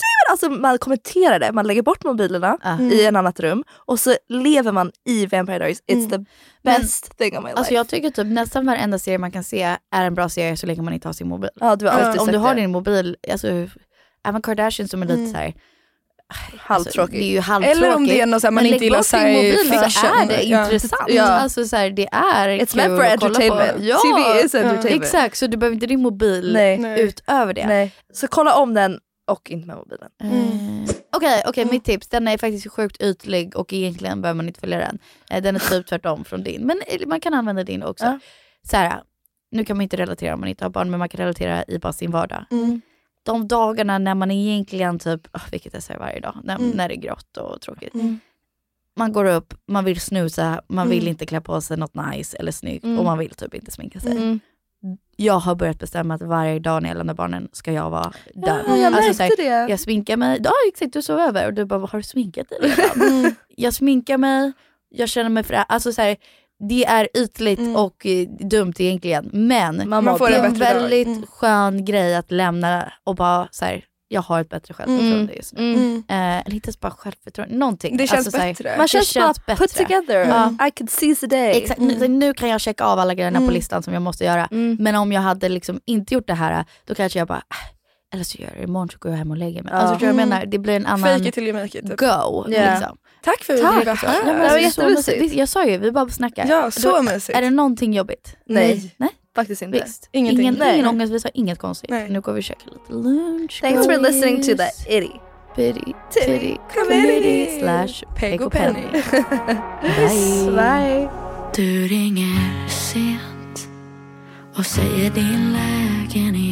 Damon! 0.01 0.31
Alltså 0.31 0.49
man 0.49 0.77
kommenterar 0.77 1.39
det, 1.39 1.51
man 1.51 1.67
lägger 1.67 1.81
bort 1.81 2.03
mobilerna 2.03 2.57
Mm. 2.63 2.91
i 2.91 3.05
en 3.05 3.15
annat 3.15 3.39
rum 3.39 3.63
och 3.71 3.99
så 3.99 4.15
lever 4.29 4.71
man 4.71 4.91
i 5.05 5.25
Vampire 5.25 5.57
Diaries. 5.59 5.83
It's 5.87 6.09
the 6.09 6.25
best 6.63 7.17
thing 7.17 7.37
of 7.37 7.43
my 7.43 7.49
life. 7.49 7.57
Alltså 7.59 7.73
jag 7.73 7.87
tycker 7.87 8.09
typ 8.09 8.27
nästan 8.27 8.65
varenda 8.65 8.99
serie 8.99 9.17
man 9.17 9.31
kan 9.31 9.43
se 9.43 9.77
är 9.91 10.05
en 10.05 10.13
bra 10.15 10.29
serie 10.29 10.57
så 10.57 10.67
länge 10.67 10.81
man 10.81 10.93
inte 10.93 11.07
har 11.07 11.13
sin 11.13 11.27
mobil. 11.27 11.49
Ja, 11.55 11.75
du 11.75 11.85
har 11.85 11.91
alltid 11.99 12.21
Om 12.21 12.27
du 12.27 12.37
har 12.37 12.55
din 12.55 12.71
mobil, 12.71 13.15
alltså, 13.31 13.47
även 14.27 14.41
Kardashian 14.41 14.87
som 14.87 15.01
är 15.01 15.05
lite 15.05 15.19
Mm. 15.19 15.31
så 15.31 15.37
här. 15.37 15.53
Halvtråkig. 16.59 16.99
Alltså, 17.01 17.11
det 17.17 17.23
är 17.23 17.31
ju 17.31 17.39
halvtråkigt. 17.39 17.77
Eller 17.83 17.95
om 17.95 18.07
det 18.07 18.21
är 18.21 18.25
något 18.25 18.43
man 18.43 18.53
men 18.53 18.65
inte 18.65 18.83
gillar 18.83 18.97
bort 18.97 19.11
din 19.11 19.19
sci- 19.19 19.35
mobil 19.35 19.91
så 19.91 20.05
är 20.07 20.27
det 20.27 20.43
Ja. 20.43 20.63
intressant. 20.63 21.01
Ja. 21.07 21.23
Alltså, 21.23 21.65
så 21.65 21.75
här, 21.75 21.89
det 21.89 22.07
är 22.11 22.49
It's 22.49 22.75
meant 22.75 22.97
for 22.97 23.05
att 23.05 23.19
kolla 23.19 23.39
på. 23.39 23.43
entertainment. 23.43 23.83
Ja. 23.85 23.97
TV 23.97 24.45
is 24.45 24.55
entertainment. 24.55 25.03
Exakt, 25.03 25.37
så 25.37 25.47
du 25.47 25.57
behöver 25.57 25.73
inte 25.73 25.85
din 25.87 26.01
mobil 26.01 26.53
Nej. 26.53 27.01
Utöver 27.01 27.53
det. 27.53 27.67
Nej. 27.67 27.91
Så 28.13 28.27
kolla 28.27 28.55
om 28.55 28.73
den 28.73 28.99
och 29.31 29.51
inte 29.51 29.67
med 29.67 29.75
mobilen. 29.77 30.09
Eh, 30.23 30.95
Okej, 31.15 31.43
okej 31.47 31.65
mitt 31.65 31.83
tips. 31.85 32.07
Den 32.07 32.27
är 32.27 32.37
faktiskt 32.37 32.71
sjukt 32.71 33.01
ytlig 33.01 33.55
och 33.57 33.73
egentligen 33.73 34.21
behöver 34.21 34.35
man 34.37 34.47
inte 34.47 34.59
följa 34.59 34.77
den. 34.77 34.99
Eh, 35.31 35.41
Den 35.43 35.55
är 35.55 35.59
typ 35.59 35.87
tvärtom 35.87 36.25
från 36.25 36.43
din. 36.43 36.61
Men 36.65 36.81
eh, 36.87 37.07
man 37.07 37.19
kan 37.19 37.33
använda 37.33 37.63
din 37.63 37.83
också. 37.83 38.05
Ja. 38.05 38.19
Så 38.71 38.77
här, 38.77 39.01
nu 39.51 39.65
kan 39.65 39.77
man 39.77 39.81
inte 39.81 39.97
relatera 39.97 40.33
om 40.33 40.39
man 40.39 40.49
inte 40.49 40.65
har 40.65 40.69
barn, 40.69 40.89
men 40.89 40.99
man 40.99 41.09
kan 41.09 41.17
relatera 41.19 41.63
i 41.67 41.79
bara 41.79 41.93
sin 41.93 42.11
vardag. 42.11 42.45
Mm. 42.51 42.81
De 43.25 43.47
dagarna 43.47 43.97
när 43.97 44.15
man 44.15 44.31
egentligen 44.31 44.99
typ, 44.99 45.27
oh, 45.35 45.41
vilket 45.51 45.73
jag 45.73 45.83
säger 45.83 45.99
varje 45.99 46.19
dag, 46.19 46.35
när, 46.43 46.55
Mm. 46.55 46.69
när 46.69 46.87
det 46.89 46.95
är 46.95 47.01
grått 47.01 47.37
och 47.37 47.61
tråkigt. 47.61 47.93
Mm. 47.93 48.19
Man 48.97 49.11
går 49.13 49.25
upp, 49.25 49.53
man 49.67 49.85
vill 49.85 49.99
snusa, 50.01 50.61
man 50.67 50.89
vill 50.89 50.99
Mm. 50.99 51.09
inte 51.09 51.25
klä 51.25 51.41
på 51.41 51.61
sig 51.61 51.77
något 51.77 51.95
nice 51.95 52.37
eller 52.37 52.51
snyggt 52.51 52.83
Mm. 52.85 52.99
och 52.99 53.05
man 53.05 53.17
vill 53.17 53.29
typ 53.29 53.53
inte 53.53 53.71
sminka 53.71 53.99
sig. 53.99 54.11
Mm. 54.11 54.39
Jag 55.15 55.33
har 55.39 55.55
börjat 55.55 55.79
bestämma 55.79 56.13
att 56.13 56.21
varje 56.21 56.59
dag 56.59 56.81
när 56.83 56.89
jag 56.89 56.97
lämnar 56.97 57.13
barnen 57.13 57.47
ska 57.51 57.71
jag 57.71 57.89
vara 57.89 58.11
där. 58.33 58.63
Ja, 58.67 58.77
jag 58.77 58.93
Alltså, 58.93 59.23
här, 59.23 59.31
det. 59.37 59.71
jag 59.71 59.79
sminkar 59.79 60.17
mig, 60.17 60.39
ja 60.43 60.51
exakt 60.67 60.93
du 60.93 61.01
sov 61.01 61.19
över 61.19 61.45
och 61.47 61.53
du 61.53 61.65
bara, 61.65 61.79
har 61.79 61.99
du 61.99 62.03
sminkat 62.03 62.49
dig 62.49 62.59
redan? 62.61 63.35
jag 63.55 63.73
sminkar 63.73 64.17
mig, 64.17 64.51
jag 64.89 65.09
känner 65.09 65.29
mig 65.29 65.43
frä. 65.43 65.63
Alltså 65.63 65.93
så 65.93 66.01
här, 66.01 66.17
det 66.59 66.85
är 66.85 67.07
ytligt 67.17 67.59
och 67.77 68.05
eh, 68.05 68.27
dumt 68.29 68.73
egentligen 68.79 69.29
men 69.33 69.89
Man 69.89 70.05
det 70.05 70.11
är 70.11 70.13
en 70.45 70.53
bättre 70.53 70.73
dag. 70.73 70.73
väldigt 70.81 71.07
Mm. 71.07 71.25
skön 71.29 71.85
grej 71.85 72.15
att 72.15 72.31
lämna 72.31 72.91
och 73.03 73.15
bara 73.15 73.47
så 73.51 73.65
här, 73.65 73.83
jag 74.07 74.21
har 74.21 74.41
ett 74.41 74.49
bättre 74.49 74.73
självförtroende 74.73 75.15
Mm. 75.17 75.35
just 75.35 75.53
nu. 75.53 75.73
Mm. 75.73 76.03
Eh, 76.09 76.15
eller 76.45 76.53
inte 76.55 76.67
ens 76.67 76.79
bara 76.79 76.91
självförtroende, 76.91 77.55
någonting. 77.55 77.97
Det 77.97 78.07
känns 78.07 78.27
Alltså, 78.27 78.41
bättre. 78.41 78.69
Man 78.77 78.83
det 78.83 78.87
känns 78.87 79.13
bara 79.13 79.33
känns 79.33 79.59
put 79.59 79.73
together. 79.75 80.15
Ja. 80.59 80.67
I 80.67 80.71
could 80.71 80.89
seize 80.89 81.27
the 81.27 81.35
day. 81.35 81.51
Exakt, 81.57 81.79
nu, 81.79 82.07
nu 82.07 82.33
kan 82.33 82.49
jag 82.49 82.61
checka 82.61 82.83
av 82.85 82.99
alla 82.99 83.13
grejerna 83.13 83.39
på 83.39 83.43
Mm. 83.43 83.53
listan 83.55 83.83
som 83.83 83.93
jag 83.93 84.01
måste 84.01 84.23
göra. 84.25 84.45
Mm. 84.51 84.77
Men 84.79 84.95
om 84.95 85.11
jag 85.11 85.21
hade 85.21 85.49
liksom 85.49 85.79
inte 85.85 86.13
gjort 86.13 86.27
det 86.27 86.33
här, 86.33 86.65
då 86.85 86.95
kanske 86.95 87.19
jag 87.19 87.27
bara, 87.27 87.37
"Ah, 87.47 88.13
eller 88.13 88.23
så 88.23 88.37
gör 88.37 88.47
jag 88.47 88.57
det 88.57 88.63
imorgon 88.63 88.89
så 88.89 88.97
går 88.99 89.11
jag 89.11 89.17
hem 89.17 89.31
och 89.31 89.37
lägger 89.37 89.63
mig. 89.63 89.73
Alltså 89.73 90.05
jag 90.05 90.13
Mm. 90.13 90.29
menar? 90.29 90.45
Det 90.45 90.57
blir 90.59 90.73
en 90.75 90.85
annan 90.85 91.17
Fake 91.17 91.27
it 91.29 91.33
till 91.33 91.43
you 91.47 91.53
make 91.61 91.77
it. 91.79 91.87
Typ. 91.87 91.97
go. 91.99 92.45
Yeah. 92.49 92.79
Liksom. 92.79 92.97
Tack 93.25 93.43
för 93.43 93.57
Tack. 93.57 93.85
det. 93.85 93.97
Ja, 94.03 94.13
men 94.25 94.35
Det 94.35 94.47
var 94.49 94.57
alltså, 94.57 94.81
så 94.81 94.89
mysigt. 94.89 95.33
Jag 95.33 95.49
sa 95.49 95.65
ju, 95.65 95.77
vi 95.77 95.91
bara 95.91 96.09
snackar. 96.09 96.45
Ja, 96.47 96.71
så 96.71 96.91
Då- 96.91 97.01
mysigt. 97.01 97.37
Är 97.37 97.41
det 97.41 97.49
någonting 97.49 97.93
jobbigt? 97.93 98.35
Nej. 98.45 98.93
Nej. 98.97 99.09
Faktiskt 99.35 99.61
inte. 99.61 99.83
Visst. 99.85 100.09
Ingenting. 100.11 100.39
Ingen, 100.41 100.53
Nej. 100.59 100.73
ingen 100.75 100.87
ångest, 100.87 101.13
vi 101.13 101.19
sa 101.19 101.29
inget 101.33 101.59
konstigt. 101.59 101.89
Nej. 101.89 102.09
Nu 102.09 102.21
går 102.21 102.33
vi 102.33 102.39
och 102.39 102.43
käkar 102.43 102.65
lite 102.71 102.93
lunch. 103.09 103.61
Thanks 103.61 103.85
for 103.85 103.97
listening 103.97 104.37
to 104.43 104.51
the 104.57 104.97
itty. 104.97 105.09
Bitty, 105.55 105.79
Titty 106.11 106.25
titty, 106.39 106.55
comedy 106.73 107.59
slash 107.59 108.03
Peg 108.19 108.41
och 108.41 108.51
Penny. 108.51 108.81
Bye. 109.81 110.51
Bye. 110.51 111.09
Du 111.55 111.87
ringer 111.87 112.67
sent 112.69 113.67
och 114.57 114.65
säger 114.65 115.09
din 115.11 115.53
lägenhet 115.53 116.44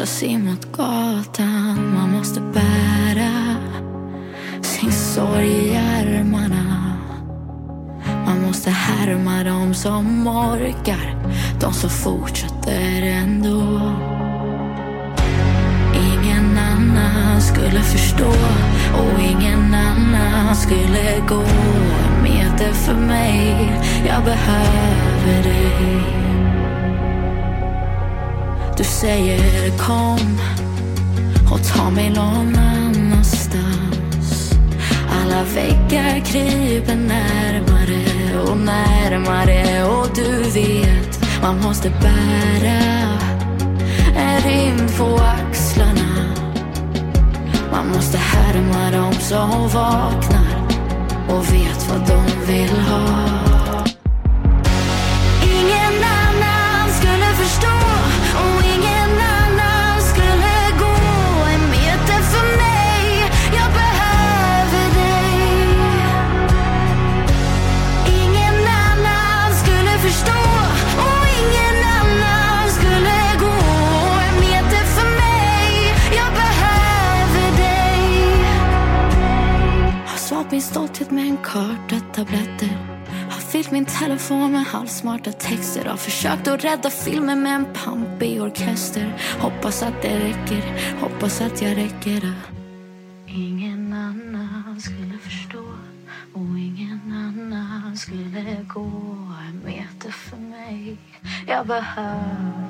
krossas 0.00 0.22
in 0.22 0.44
mot 0.44 0.72
gatan 0.72 1.94
man 1.94 2.10
måste 2.10 2.40
bära 2.40 3.56
sin 4.62 4.92
sorg 4.92 5.48
i 5.48 5.76
armarna 5.76 6.96
man 8.26 8.42
måste 8.46 8.70
härma 8.70 9.44
dem 9.44 9.74
som 9.74 10.26
orkar 10.26 11.16
de 11.60 11.72
som 11.72 11.90
fortsätter 11.90 13.02
ändå 13.02 13.92
Ingen 15.94 16.58
annan 16.58 17.40
skulle 17.40 17.80
förstå 17.80 18.32
och 18.94 19.20
ingen 19.20 19.74
annan 19.74 20.56
skulle 20.56 21.20
gå 21.28 21.42
en 21.42 22.22
meter 22.22 22.72
för 22.72 22.94
mig. 22.94 23.72
Jag 24.06 24.24
behöver 24.24 25.42
dig. 25.42 26.29
Du 28.80 28.84
säger 28.84 29.78
kom 29.78 30.40
och 31.52 31.60
ta 31.74 31.90
mig 31.90 32.10
någon 32.10 32.56
annanstans. 32.56 34.52
Alla 35.10 35.42
väggar 35.44 36.24
kryper 36.24 36.96
närmare 36.96 38.40
och 38.50 38.56
närmare 38.56 39.84
och 39.84 40.08
du 40.14 40.50
vet 40.50 41.40
man 41.42 41.60
måste 41.60 41.90
bära 41.90 42.80
en 44.16 44.40
rymd 44.40 44.96
på 44.98 45.20
axlarna 45.22 46.34
Man 47.72 47.88
måste 47.88 48.18
härma 48.18 48.90
dem 48.90 49.12
som 49.12 49.68
vaknar 49.68 50.68
och 51.28 51.52
vet 51.52 51.88
vad 51.90 52.08
de 52.08 52.52
vill 52.52 52.80
ha 52.80 53.49
min 80.50 80.62
stolthet 80.62 81.10
med 81.10 81.24
en 81.24 81.36
karta 81.36 82.00
tabletter. 82.14 82.68
Har 83.30 83.40
fyllt 83.40 83.70
min 83.70 83.84
telefon 83.84 84.52
med 84.52 84.64
halvsmarta 84.64 85.32
texter. 85.32 85.84
Har 85.84 85.96
försökt 85.96 86.48
att 86.48 86.64
rädda 86.64 86.90
filmen 86.90 87.42
med 87.42 87.54
en 87.54 87.66
pampig 87.84 88.42
orkester. 88.42 89.16
Hoppas 89.40 89.82
att 89.82 90.02
det 90.02 90.18
räcker, 90.18 90.62
hoppas 91.00 91.40
att 91.40 91.62
jag 91.62 91.76
räcker. 91.76 92.32
Ingen 93.26 93.92
annan 93.92 94.80
skulle 94.80 95.18
förstå. 95.18 95.64
Och 96.32 96.58
ingen 96.58 97.00
annan 97.12 97.96
skulle 97.96 98.64
gå 98.68 98.90
en 99.48 99.62
meter 99.64 100.10
för 100.10 100.36
mig. 100.36 100.96
Jag 101.46 101.66
behöver 101.66 102.69